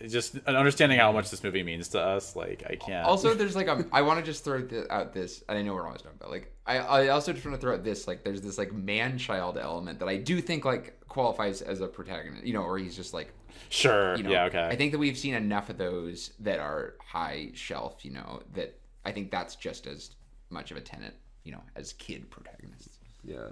just 0.07 0.39
understanding 0.47 0.99
how 0.99 1.13
much 1.13 1.31
this 1.31 1.43
movie 1.43 1.63
means 1.63 1.89
to 1.89 2.01
us, 2.01 2.35
like 2.35 2.63
I 2.69 2.77
can't. 2.77 3.07
Also, 3.07 3.35
there's 3.35 3.55
like 3.57 3.69
a. 3.69 3.85
I 3.93 4.03
want 4.03 4.21
to 4.21 4.25
just 4.25 4.45
throw 4.45 4.63
th- 4.63 4.87
out 4.89 5.13
this. 5.13 5.45
and 5.49 5.59
I 5.59 5.63
know 5.63 5.75
we're 5.75 5.87
always 5.87 6.03
talking 6.03 6.19
but 6.19 6.31
like. 6.31 6.51
I, 6.67 6.79
I 6.79 7.09
also 7.09 7.35
just 7.35 7.45
want 7.45 7.57
to 7.57 7.61
throw 7.61 7.75
out 7.75 7.85
this 7.85 8.09
like. 8.09 8.25
There's 8.25 8.41
this 8.41 8.57
like 8.57 8.73
man-child 8.73 9.59
element 9.59 9.99
that 9.99 10.09
I 10.09 10.17
do 10.17 10.41
think 10.41 10.65
like 10.65 10.99
qualifies 11.09 11.61
as 11.61 11.81
a 11.83 11.87
protagonist. 11.87 12.45
You 12.47 12.55
know, 12.55 12.63
or 12.63 12.79
he's 12.79 12.97
just 12.97 13.13
like. 13.13 13.33
Sure. 13.69 14.17
You 14.17 14.23
know, 14.23 14.31
yeah. 14.31 14.45
Okay. 14.45 14.65
I 14.65 14.77
think 14.77 14.93
that 14.93 14.99
we've 14.99 15.19
seen 15.19 15.35
enough 15.35 15.69
of 15.69 15.79
those 15.79 16.31
that 16.41 16.61
are 16.61 16.95
high 17.05 17.51
shelf. 17.55 18.05
You 18.05 18.13
know 18.13 18.43
that 18.55 18.79
I 19.05 19.13
think 19.13 19.31
that's 19.31 19.57
just 19.57 19.87
as 19.87 20.11
much 20.51 20.71
of 20.71 20.77
a 20.77 20.81
tenant, 20.81 21.15
You 21.43 21.53
know, 21.53 21.63
as 21.77 21.93
kid 21.95 22.31
protagonists. 22.31 22.99
Yeah. 23.23 23.49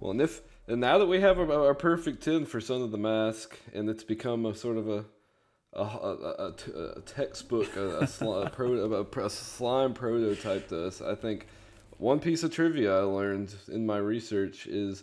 Well, 0.00 0.12
and 0.12 0.20
if 0.20 0.42
and 0.68 0.80
now 0.80 0.98
that 0.98 1.06
we 1.06 1.20
have 1.20 1.38
our, 1.38 1.50
our 1.50 1.74
perfect 1.74 2.22
ten 2.22 2.44
for 2.44 2.60
Son 2.60 2.82
of 2.82 2.90
the 2.90 2.98
Mask, 2.98 3.58
and 3.74 3.88
it's 3.88 4.04
become 4.04 4.46
a 4.46 4.54
sort 4.54 4.76
of 4.76 4.88
a 4.88 5.04
a, 5.74 5.82
a, 5.82 6.54
a 6.72 6.82
a 6.96 7.00
textbook, 7.02 7.74
a, 7.76 8.06
sli- 8.06 8.46
a, 8.46 8.50
pro, 8.50 8.72
a, 8.74 9.04
pro- 9.04 9.26
a 9.26 9.30
slime 9.30 9.92
prototype 9.92 10.68
to 10.68 10.86
us, 10.86 11.02
I 11.02 11.14
think 11.14 11.46
one 11.98 12.20
piece 12.20 12.42
of 12.42 12.52
trivia 12.52 12.96
I 12.96 13.02
learned 13.02 13.54
in 13.68 13.84
my 13.84 13.98
research 13.98 14.66
is 14.66 15.02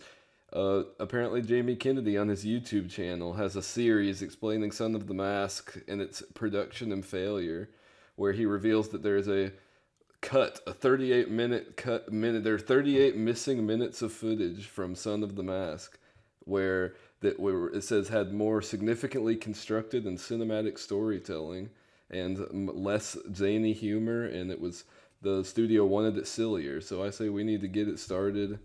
uh, 0.54 0.84
apparently 1.00 1.42
Jamie 1.42 1.76
Kennedy 1.76 2.18
on 2.18 2.30
his 2.30 2.46
YouTube 2.46 2.90
channel 2.90 3.34
has 3.34 3.56
a 3.56 3.62
series 3.62 4.22
explaining 4.22 4.72
Son 4.72 4.96
of 4.96 5.08
the 5.08 5.14
Mask 5.14 5.78
and 5.88 6.02
its 6.02 6.24
production 6.34 6.92
and 6.94 7.06
failure, 7.06 7.70
where 8.16 8.32
he 8.32 8.46
reveals 8.46 8.90
that 8.90 9.04
there 9.04 9.18
is 9.18 9.28
a 9.28 9.52
cut 10.26 10.60
a 10.66 10.74
38 10.74 11.30
minute 11.30 11.78
cut 11.78 12.12
minute 12.12 12.44
there 12.44 12.56
are 12.56 12.60
38 12.60 13.16
missing 13.16 13.64
minutes 13.64 14.02
of 14.02 14.12
footage 14.12 14.66
from 14.66 14.96
son 14.96 15.22
of 15.22 15.36
the 15.36 15.44
mask 15.44 16.00
where 16.46 16.96
that 17.22 17.40
where 17.40 17.68
it 17.68 17.84
says 17.84 18.10
had 18.10 18.34
more 18.34 18.60
significantly 18.60 19.36
constructed 19.36 20.06
and 20.06 20.18
cinematic 20.18 20.80
storytelling 20.80 21.70
and 22.10 22.40
less 22.74 23.16
zany 23.36 23.72
humor 23.72 24.26
and 24.26 24.50
it 24.50 24.60
was 24.60 24.84
the 25.22 25.44
studio 25.44 25.86
wanted 25.86 26.18
it 26.18 26.28
sillier. 26.28 26.82
So 26.82 27.04
i 27.04 27.12
say 27.12 27.30
we 27.30 27.44
need 27.44 27.62
to 27.62 27.68
get 27.68 27.88
it 27.88 28.00
started 28.00 28.58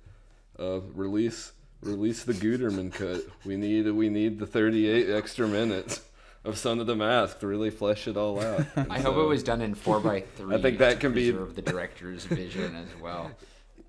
uh, 0.58 0.80
release 0.94 1.52
release 1.82 2.24
the 2.24 2.34
guterman 2.34 2.90
cut. 2.90 3.20
We 3.44 3.56
need 3.56 3.90
we 3.90 4.08
need 4.08 4.38
the 4.38 4.46
38 4.46 5.10
extra 5.10 5.46
minutes 5.46 6.00
of 6.44 6.56
Son 6.56 6.80
of 6.80 6.86
the 6.86 6.96
Mask 6.96 7.40
to 7.40 7.46
really 7.46 7.70
flesh 7.70 8.08
it 8.08 8.16
all 8.16 8.40
out. 8.40 8.66
I 8.90 9.00
hope 9.00 9.16
it 9.16 9.28
was 9.28 9.42
done 9.42 9.60
in 9.60 9.74
four 9.74 10.00
by 10.00 10.20
three. 10.36 10.54
I 10.54 10.60
think 10.60 10.78
that 10.78 11.00
can 11.00 11.12
be 11.12 11.30
preserve 11.30 11.54
the 11.54 11.62
director's 11.62 12.24
vision 12.24 12.74
as 12.76 12.88
well. 13.00 13.30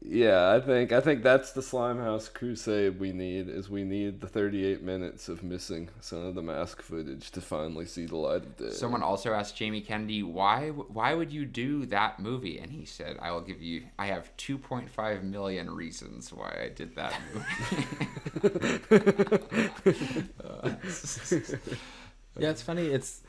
Yeah, 0.03 0.51
I 0.51 0.59
think 0.59 0.91
I 0.91 0.99
think 0.99 1.21
that's 1.21 1.51
the 1.51 1.61
Slimehouse 1.61 2.33
crusade 2.33 2.99
we 2.99 3.11
need. 3.11 3.47
Is 3.47 3.69
we 3.69 3.83
need 3.83 4.19
the 4.19 4.27
38 4.27 4.81
minutes 4.81 5.29
of 5.29 5.43
missing 5.43 5.89
Son 5.99 6.25
of 6.25 6.33
the 6.33 6.41
Mask 6.41 6.81
footage 6.81 7.29
to 7.29 7.39
finally 7.39 7.85
see 7.85 8.07
the 8.07 8.15
light 8.15 8.37
of 8.37 8.57
day. 8.57 8.71
Someone 8.71 9.03
also 9.03 9.31
asked 9.31 9.55
Jamie 9.57 9.79
Kennedy, 9.79 10.23
"Why 10.23 10.69
why 10.69 11.13
would 11.13 11.31
you 11.31 11.45
do 11.45 11.85
that 11.85 12.19
movie?" 12.19 12.57
And 12.57 12.71
he 12.71 12.83
said, 12.83 13.17
"I 13.21 13.31
will 13.31 13.41
give 13.41 13.61
you. 13.61 13.83
I 13.99 14.07
have 14.07 14.35
2.5 14.37 15.21
million 15.21 15.69
reasons 15.69 16.33
why 16.33 16.57
I 16.63 16.69
did 16.69 16.95
that 16.95 17.13
movie." 17.31 17.85
Uh, 20.43 20.69
yeah, 22.37 22.49
it's 22.49 22.61
funny. 22.61 22.87
It's 22.87 23.21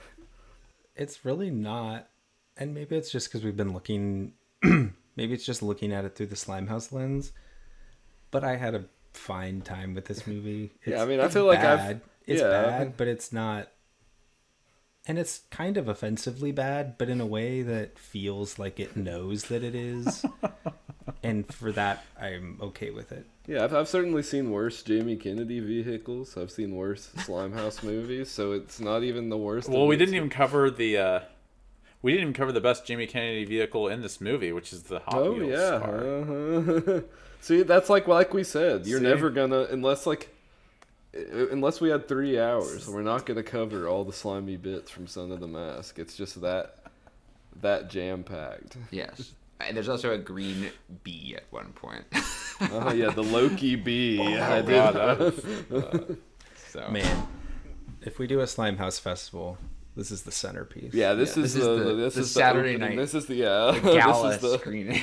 it's 0.97 1.25
really 1.25 1.51
not, 1.51 2.09
and 2.57 2.75
maybe 2.75 2.97
it's 2.97 3.11
just 3.11 3.29
because 3.29 3.45
we've 3.45 3.57
been 3.57 3.73
looking. 3.73 4.33
maybe 4.63 5.35
it's 5.35 5.45
just 5.45 5.63
looking 5.63 5.93
at 5.93 6.05
it 6.05 6.15
through 6.15 6.27
the 6.27 6.37
Slimehouse 6.37 6.93
lens. 6.93 7.33
But 8.31 8.45
I 8.45 8.57
had 8.57 8.75
a 8.75 8.85
fine 9.13 9.61
time 9.61 9.95
with 9.95 10.07
this 10.07 10.27
movie. 10.27 10.73
It's, 10.83 10.87
Yeah, 10.93 11.03
I 11.03 11.07
mean, 11.07 11.21
I 11.21 11.29
feel 11.29 11.47
like 11.47 11.61
I've-. 11.61 12.01
It's 12.27 12.41
yeah, 12.41 12.49
bad, 12.49 12.97
but 12.97 13.09
it's 13.09 13.33
not. 13.33 13.69
And 15.09 15.19
it's 15.19 15.41
kind 15.51 15.77
of 15.77 15.89
offensively 15.89 16.53
bad, 16.53 16.97
but 16.97 17.09
in 17.09 17.21
a 17.21 17.27
way 17.27 17.63
that 17.63 17.99
feels 17.99 18.61
like 18.61 18.79
it 18.79 18.97
knows 18.97 19.47
that 19.47 19.65
it 19.65 19.75
is. 19.75 20.25
and 21.23 21.47
for 21.53 21.73
that, 21.73 22.05
I'm 22.21 22.59
okay 22.61 22.91
with 22.91 23.13
it. 23.13 23.27
Yeah, 23.47 23.65
I've, 23.65 23.75
I've 23.75 23.89
certainly 23.89 24.23
seen 24.23 24.51
worse 24.51 24.83
Jamie 24.83 25.17
Kennedy 25.17 25.61
vehicles. 25.61 26.37
I've 26.37 26.51
seen 26.51 26.77
worse 26.77 27.11
Slimehouse 27.17 27.83
movies, 27.85 28.31
so 28.31 28.53
it's 28.53 28.79
not 28.81 29.03
even 29.03 29.29
the 29.31 29.39
worst. 29.39 29.69
Well, 29.69 29.87
we 29.87 29.97
didn't 29.97 30.15
even 30.15 30.31
cover 30.31 30.71
the. 30.71 30.97
Uh, 30.99 31.21
we 32.03 32.13
didn't 32.13 32.23
even 32.23 32.35
cover 32.35 32.53
the 32.53 32.61
best 32.61 32.85
Jamie 32.87 33.07
Kennedy 33.07 33.45
vehicle 33.45 33.89
in 33.89 34.03
this 34.03 34.21
movie, 34.21 34.53
which 34.53 34.73
is 34.73 34.85
the 34.85 34.99
Hot 35.01 35.15
Oh 35.15 35.33
Wheels 35.33 35.51
yeah. 35.51 35.79
car. 35.79 36.07
uh-huh. 36.07 37.01
See, 37.41 37.63
that's 37.63 37.91
like 37.91 38.07
like 38.09 38.33
we 38.35 38.45
said. 38.45 38.87
You're 38.87 39.01
See? 39.01 39.07
never 39.07 39.31
gonna 39.31 39.67
unless 39.71 40.07
like 40.07 40.29
uh, 41.17 41.49
unless 41.49 41.81
we 41.81 41.91
had 41.91 42.07
three 42.09 42.39
hours. 42.39 42.89
We're 42.89 43.03
not 43.03 43.27
gonna 43.27 43.43
cover 43.43 43.89
all 43.89 44.05
the 44.05 44.13
slimy 44.13 44.57
bits 44.57 44.91
from 44.91 45.07
Son 45.09 45.33
of 45.33 45.41
the 45.41 45.49
Mask. 45.49 45.99
It's 45.99 46.17
just 46.17 46.41
that 46.43 46.77
that 47.61 47.91
jam 47.91 48.23
packed. 48.23 48.77
yes. 48.93 49.33
And 49.67 49.77
there's 49.77 49.89
also 49.89 50.13
a 50.13 50.19
green 50.19 50.71
bee 51.05 51.35
at 51.37 51.45
one 51.51 51.73
point. 51.73 52.05
Oh 52.71 52.93
yeah, 52.93 53.11
the 53.11 53.23
Loki 53.25 53.75
bee. 53.75 54.21
Oh, 54.21 54.25
I. 54.25 54.63
God, 54.63 54.95
that 54.95 55.21
uh, 55.75 56.15
so 56.69 56.89
Man, 56.93 57.27
if 58.03 58.21
we 58.21 58.29
do 58.29 58.39
a 58.39 58.45
Slimehouse 58.45 59.01
festival, 59.01 59.59
this 59.97 60.13
is 60.13 60.23
the 60.23 60.31
centerpiece. 60.31 60.95
Yeah, 60.95 61.15
this 61.15 61.37
is 61.37 61.55
the, 61.55 61.95
this 61.97 62.15
the 62.15 62.21
is 62.21 62.31
Saturday 62.31 62.75
the 62.75 62.79
night- 62.79 62.97
This 62.97 63.15
is 63.15 63.27
the 63.27 63.35
yeah. 63.35 63.73
the 63.73 63.81
this 63.83 64.05
gala 64.05 64.29
is 64.31 64.39
the, 64.39 64.59
screening. 64.59 65.01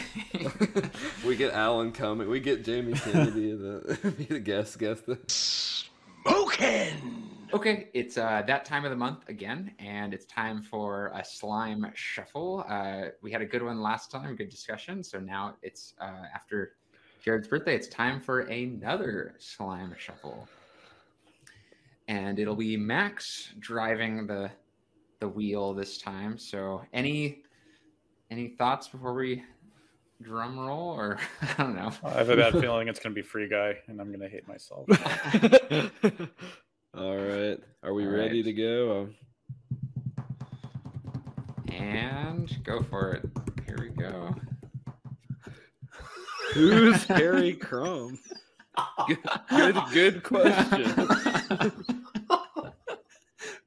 we 1.26 1.36
get 1.36 1.54
Alan 1.54 1.92
Cumming. 1.92 2.30
We 2.30 2.40
get 2.40 2.64
Jamie 2.64 2.94
Kennedy 2.94 3.52
to 3.52 4.12
be 4.18 4.24
the 4.26 4.40
guest 4.40 4.80
guest. 4.80 5.04
Okay, 7.52 7.90
it's 7.96 8.16
uh, 8.20 8.44
that 8.46 8.64
time 8.64 8.86
of 8.86 8.92
the 8.92 8.96
month 8.96 9.28
again, 9.28 9.74
and 9.80 10.14
it's 10.14 10.26
time 10.26 10.62
for 10.62 11.12
a 11.16 11.26
slime 11.26 11.92
shuffle. 11.96 12.64
Uh, 12.70 13.06
we 13.24 13.32
had 13.32 13.42
a 13.42 13.46
good 13.46 13.64
one 13.64 13.82
last 13.82 14.12
time, 14.12 14.36
good 14.36 14.50
discussion. 14.50 15.04
So 15.04 15.20
now 15.20 15.56
it's 15.64 15.96
uh, 16.00 16.26
after 16.34 16.74
Jared's 17.24 17.48
birthday. 17.48 17.74
It's 17.74 17.88
time 17.88 18.22
for 18.22 18.42
another 18.42 19.34
slime 19.40 19.96
shuffle, 19.98 20.48
and 22.08 22.38
it'll 22.38 22.56
be 22.56 22.78
Max 22.78 23.50
driving 23.58 24.28
the 24.28 24.52
the 25.20 25.28
wheel 25.28 25.74
this 25.74 25.98
time. 25.98 26.38
So 26.38 26.84
any 26.94 27.42
any 28.30 28.50
thoughts 28.50 28.90
before 28.90 29.16
we 29.16 29.44
drum 30.22 30.60
roll, 30.60 30.92
or 30.92 31.18
I 31.42 31.64
don't 31.64 31.76
know. 31.76 31.92
I 32.04 32.12
have 32.12 32.30
a 32.30 32.36
bad 32.36 32.54
feeling 32.62 32.90
it's 32.90 33.00
going 33.00 33.16
to 33.16 33.20
be 33.20 33.28
Free 33.28 33.50
Guy, 33.50 33.80
and 33.88 34.00
I'm 34.00 34.10
going 34.10 34.20
to 34.20 34.30
hate 34.30 34.48
myself. 34.48 34.88
All 36.98 37.16
right, 37.16 37.58
are 37.84 37.94
we 37.94 38.06
All 38.06 38.12
ready 38.12 38.38
right. 38.42 38.46
to 38.46 38.54
go? 38.54 39.02
Um, 39.02 39.16
And 41.74 42.64
go 42.64 42.82
for 42.84 43.14
it. 43.14 43.26
Here 43.66 43.78
we 43.80 43.90
go. 43.90 44.36
Who's 46.54 47.04
Harry 47.06 47.54
Crumb? 47.54 48.18
Good, 49.08 49.20
good, 49.50 49.76
good 49.94 50.24
question. 50.24 50.90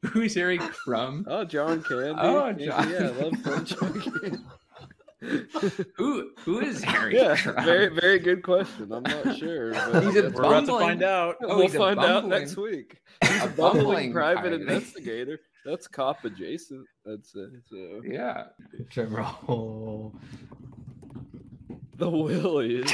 Who's 0.07 0.35
Harry 0.35 0.59
Crumb? 0.59 1.25
Oh, 1.29 1.45
John 1.45 1.83
Candy. 1.85 2.19
Oh, 2.21 2.53
John. 2.53 2.59
Yeah, 2.59 2.77
I 3.05 3.11
love 3.23 3.45
John 3.67 4.01
Candy. 4.01 4.39
Who 5.97 6.31
who 6.39 6.61
is 6.61 6.83
Harry 6.83 7.17
Yeah, 7.17 7.37
Crumb? 7.37 7.65
very, 7.65 7.89
very 7.89 8.19
good 8.19 8.43
question. 8.43 8.91
I'm 8.93 9.03
not 9.05 9.37
sure. 9.39 9.73
But 9.73 10.03
He's 10.05 10.17
a 10.17 10.23
we're 10.31 10.43
about 10.45 10.67
to 10.67 10.73
find 10.79 11.03
out. 11.03 11.37
Oh, 11.43 11.49
we'll 11.57 11.61
he's 11.63 11.75
a 11.75 11.79
find 11.79 12.01
out 12.01 12.27
next 12.27 12.57
week. 12.57 12.99
He's 13.23 13.31
a 13.43 13.45
a 13.45 13.49
bumbling 13.49 13.85
bumbling 13.85 14.13
private 14.13 14.41
pirate. 14.43 14.61
investigator. 14.63 15.39
That's 15.65 15.87
cop 15.87 16.25
adjacent. 16.25 16.87
I'd 17.07 17.25
say. 17.25 17.45
So 17.71 18.03
Yeah. 18.05 18.47
Drum 18.91 19.15
roll. 19.15 20.13
the 21.97 22.09
Willies. 22.11 22.93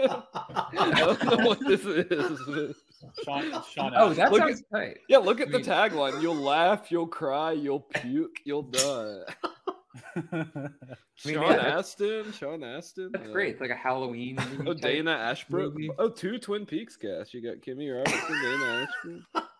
I 0.00 0.94
don't 0.96 1.24
know 1.24 1.46
what 1.46 1.60
this 1.60 1.84
is. 1.84 2.76
Sean, 3.24 3.62
Sean 3.72 3.92
Oh, 3.96 4.10
Astin. 4.10 4.16
that 4.16 4.32
Look 4.32 4.40
sounds 4.40 4.62
tight. 4.72 4.98
Yeah, 5.08 5.18
look 5.18 5.40
at 5.40 5.50
the 5.50 5.58
tagline. 5.58 6.20
You'll 6.20 6.34
laugh, 6.34 6.90
you'll 6.90 7.06
cry, 7.06 7.52
you'll 7.52 7.80
puke, 7.80 8.40
you'll 8.44 8.62
die. 8.62 9.18
Sean 11.14 11.32
yeah, 11.32 11.78
Astin, 11.78 12.32
Sean 12.32 12.62
Astin. 12.62 13.10
That's 13.12 13.28
uh, 13.28 13.32
great. 13.32 13.52
It's 13.52 13.60
like 13.60 13.70
a 13.70 13.76
Halloween. 13.76 14.38
Oh, 14.66 14.74
Dana 14.74 15.12
Ashbrook. 15.12 15.74
movie. 15.74 15.90
Oh, 15.98 16.08
two 16.10 16.38
Twin 16.38 16.66
Peaks 16.66 16.96
cast. 16.96 17.32
You 17.32 17.42
got 17.42 17.62
Kimmy 17.62 17.94
Robertson, 17.94 18.42
Dana 18.42 18.86
Ashbrook. 18.86 19.44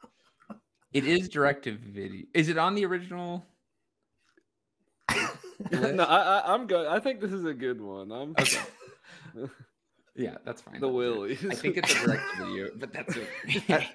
It 0.95 1.07
is 1.07 1.29
direct 1.29 1.65
to 1.65 1.77
video. 1.77 2.25
Is 2.33 2.49
it 2.49 2.57
on 2.57 2.75
the 2.75 2.87
original? 2.87 3.47
no, 5.71 6.03
I, 6.03 6.39
I, 6.39 6.55
I'm 6.55 6.67
good. 6.67 6.87
I 6.87 6.99
think 6.99 7.21
this 7.21 7.31
is 7.31 7.45
a 7.45 7.53
good 7.53 7.79
one. 7.79 8.11
I'm 8.11 8.35
Okay. 8.39 8.63
Yeah, 10.17 10.39
that's 10.47 10.63
fine. 10.63 10.81
the 10.81 10.89
Willies. 10.89 11.45
I 11.45 11.55
think 11.55 11.77
it's 11.77 11.95
a 11.95 12.07
direct 12.07 12.23
video, 12.39 12.71
but 12.77 12.93
that's 12.93 13.17
okay. 13.17 13.89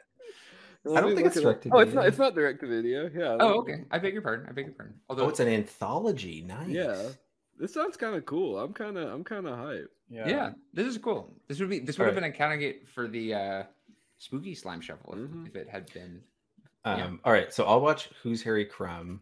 Let 0.85 0.97
I 0.97 1.01
don't 1.07 1.15
think 1.15 1.27
it's 1.27 1.38
it 1.38 1.41
direct 1.43 1.64
to 1.64 1.69
Oh, 1.73 1.80
it's 1.80 1.93
not. 1.93 2.05
It's 2.07 2.18
not 2.18 2.35
direct 2.35 2.60
to 2.61 2.68
video. 2.68 3.10
Yeah. 3.14 3.38
oh, 3.39 3.60
okay. 3.60 3.85
I 3.91 3.99
beg 3.99 4.14
your 4.14 4.22
pardon. 4.22 4.47
I 4.49 4.51
beg 4.51 4.65
your 4.65 4.73
pardon. 4.73 4.95
Although 5.10 5.26
Oh, 5.26 5.30
it's 5.30 5.39
an 5.39 5.47
anthology. 5.47 6.41
Nice. 6.45 6.69
Yeah. 6.69 7.10
This 7.57 7.73
sounds 7.73 7.95
kind 7.97 8.15
of 8.15 8.26
cool. 8.26 8.60
I'm 8.60 8.73
kind 8.73 8.97
of. 8.97 9.10
I'm 9.11 9.23
kind 9.23 9.47
of 9.47 9.57
hyped. 9.57 9.88
yeah. 10.10 10.27
Yeah. 10.27 10.51
this 10.73 10.88
is 10.88 10.97
cool. 10.97 11.34
This 11.47 11.60
would 11.60 11.69
be 11.69 11.80
this 11.80 11.97
would 11.97 12.05
have 12.07 12.15
Alright. 12.18 12.34
been 12.34 12.34
a 12.34 12.49
candidate 12.49 12.88
for 12.89 13.07
the 13.07 13.34
uh 13.34 13.64
spooky 14.18 14.55
slime 14.55 14.81
shuffle 14.81 15.14
if, 15.14 15.19
Mhm. 15.30 15.47
if 15.47 15.55
it 15.55 15.69
had 15.69 15.91
been. 15.93 16.22
Um, 16.85 16.97
Yeah. 16.99 17.11
All 17.23 17.31
right, 17.31 17.53
so 17.53 17.64
I'll 17.65 17.80
watch 17.81 18.10
Who's 18.22 18.41
Harry 18.43 18.65
Crumb. 18.65 19.22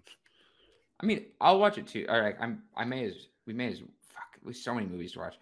I 0.99 1.05
mean, 1.05 1.25
I'll 1.39 1.59
watch 1.59 1.77
it 1.77 1.87
too. 1.87 2.05
All 2.09 2.19
right, 2.19 2.35
I'm. 2.39 2.63
I 2.75 2.85
may 2.85 3.05
as 3.05 3.27
we 3.45 3.53
may 3.53 3.67
as 3.71 3.79
fuck. 4.07 4.39
There's 4.43 4.61
so 4.63 4.73
many 4.73 4.87
movies 4.87 5.13
to 5.13 5.19
watch. 5.19 5.35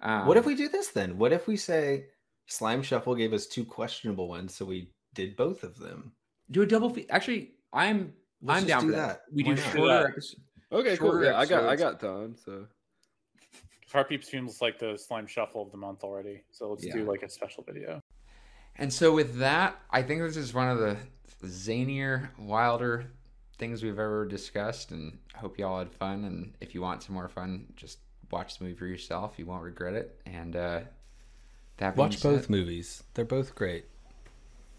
Um, 0.00 0.26
what 0.26 0.36
if 0.38 0.46
we 0.46 0.54
do 0.54 0.68
this 0.68 0.88
then? 0.88 1.18
What 1.18 1.32
if 1.32 1.46
we 1.46 1.56
say 1.56 2.06
Slime 2.46 2.82
Shuffle 2.82 3.14
gave 3.14 3.32
us 3.32 3.46
two 3.46 3.64
questionable 3.64 4.28
ones, 4.28 4.54
so 4.54 4.64
we 4.64 4.90
did 5.16 5.34
both 5.36 5.64
of 5.64 5.78
them? 5.78 6.12
do 6.52 6.62
a 6.62 6.66
double? 6.66 6.90
Fe- 6.90 7.06
Actually, 7.10 7.52
I'm. 7.72 8.12
Let's 8.42 8.60
I'm 8.62 8.66
down 8.68 8.80
do 8.82 8.86
for 8.90 8.96
that. 8.96 9.08
that. 9.08 9.20
We 9.32 9.42
Why 9.42 9.54
do 9.54 9.56
not? 9.62 9.64
shorter. 9.72 9.78
Do 9.80 9.88
that. 9.88 10.10
episodes. 10.10 10.36
Okay, 10.72 10.96
cool. 10.96 11.24
Yeah, 11.24 11.36
I 11.38 11.46
got. 11.46 11.64
I 11.64 11.74
got 11.76 11.98
time. 11.98 12.36
So. 12.44 12.66
Heart 13.92 14.24
seems 14.24 14.60
like 14.60 14.78
the 14.78 14.98
slime 14.98 15.26
shuffle 15.26 15.62
of 15.62 15.70
the 15.70 15.78
month 15.78 16.04
already, 16.04 16.42
so 16.50 16.68
let's 16.70 16.86
do 16.86 17.04
like 17.10 17.22
a 17.22 17.30
special 17.30 17.62
video. 17.64 18.02
And 18.76 18.92
so 18.92 19.14
with 19.14 19.38
that, 19.38 19.78
I 19.90 20.02
think 20.02 20.20
this 20.20 20.36
is 20.36 20.52
one 20.52 20.68
of 20.68 20.78
the 20.78 20.98
zanier, 21.46 22.28
wilder 22.38 23.06
things 23.58 23.82
we've 23.82 23.98
ever 23.98 24.26
discussed, 24.26 24.90
and 24.90 25.16
I 25.34 25.38
hope 25.38 25.58
y'all 25.58 25.78
had 25.78 25.90
fun. 25.94 26.24
And 26.24 26.52
if 26.60 26.74
you 26.74 26.82
want 26.82 27.04
some 27.04 27.14
more 27.14 27.28
fun, 27.28 27.66
just 27.74 28.00
watch 28.30 28.58
the 28.58 28.64
movie 28.64 28.76
for 28.76 28.84
yourself. 28.86 29.38
You 29.38 29.46
won't 29.46 29.62
regret 29.62 29.94
it. 29.94 30.20
And 30.26 30.54
uh, 30.56 30.80
that 31.78 31.96
being 31.96 32.08
Watch 32.08 32.22
both 32.22 32.42
said- 32.42 32.50
movies. 32.50 33.02
They're 33.14 33.24
both 33.24 33.54
great. 33.54 33.86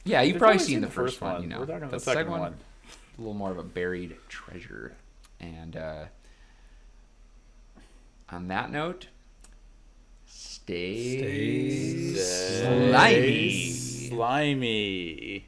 Yeah, 0.07 0.21
you've 0.21 0.35
We've 0.35 0.39
probably 0.39 0.55
only 0.59 0.65
seen, 0.65 0.81
the 0.81 0.87
first 0.87 1.19
one. 1.21 1.41
You 1.43 1.47
know, 1.49 1.59
We're 1.59 1.65
talking 1.65 1.83
about 1.83 1.91
But 1.91 1.99
the 1.99 2.11
second 2.11 2.31
one. 2.31 2.53
a 2.53 3.21
little 3.21 3.33
more 3.33 3.51
of 3.51 3.57
a 3.57 3.63
buried 3.63 4.15
treasure. 4.29 4.95
And 5.39 5.75
uh, 5.75 6.05
on 8.29 8.47
that 8.47 8.71
note, 8.71 9.07
stay, 10.25 12.13
slimy. 12.15 13.69
Slimy. 14.09 15.45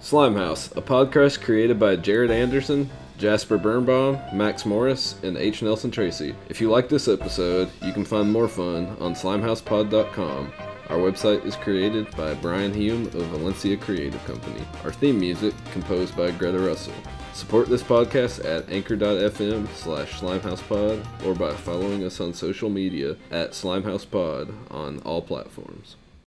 Slimehouse, 0.00 0.76
a 0.76 0.82
podcast 0.82 1.40
created 1.42 1.78
by 1.78 1.96
Jared 1.96 2.30
Anderson, 2.30 2.88
Jasper 3.18 3.56
Birnbaum, 3.58 4.18
Max 4.32 4.66
Morris, 4.66 5.14
and 5.22 5.36
H. 5.36 5.62
Nelson 5.62 5.90
Tracy. 5.90 6.34
If 6.48 6.60
you 6.60 6.70
like 6.70 6.88
this 6.88 7.08
episode, 7.08 7.70
you 7.82 7.92
can 7.92 8.04
find 8.04 8.30
more 8.32 8.48
fun 8.48 8.96
on 9.00 9.14
slimehousepod.com. 9.14 10.52
Our 10.88 10.98
website 10.98 11.44
is 11.44 11.56
created 11.56 12.08
by 12.16 12.34
Brian 12.34 12.72
Hume 12.72 13.06
of 13.06 13.12
Valencia 13.12 13.76
Creative 13.76 14.24
Company. 14.24 14.64
Our 14.84 14.92
theme 14.92 15.18
music 15.18 15.52
composed 15.72 16.16
by 16.16 16.30
Greta 16.30 16.60
Russell. 16.60 16.94
Support 17.32 17.68
this 17.68 17.82
podcast 17.82 18.44
at 18.44 18.70
anchor.fm 18.70 19.66
slash 19.74 20.20
slimehousepod 20.20 21.26
or 21.26 21.34
by 21.34 21.52
following 21.54 22.04
us 22.04 22.20
on 22.20 22.32
social 22.32 22.70
media 22.70 23.16
at 23.32 23.50
slimehousepod 23.50 24.54
on 24.70 25.00
all 25.00 25.22
platforms. 25.22 25.96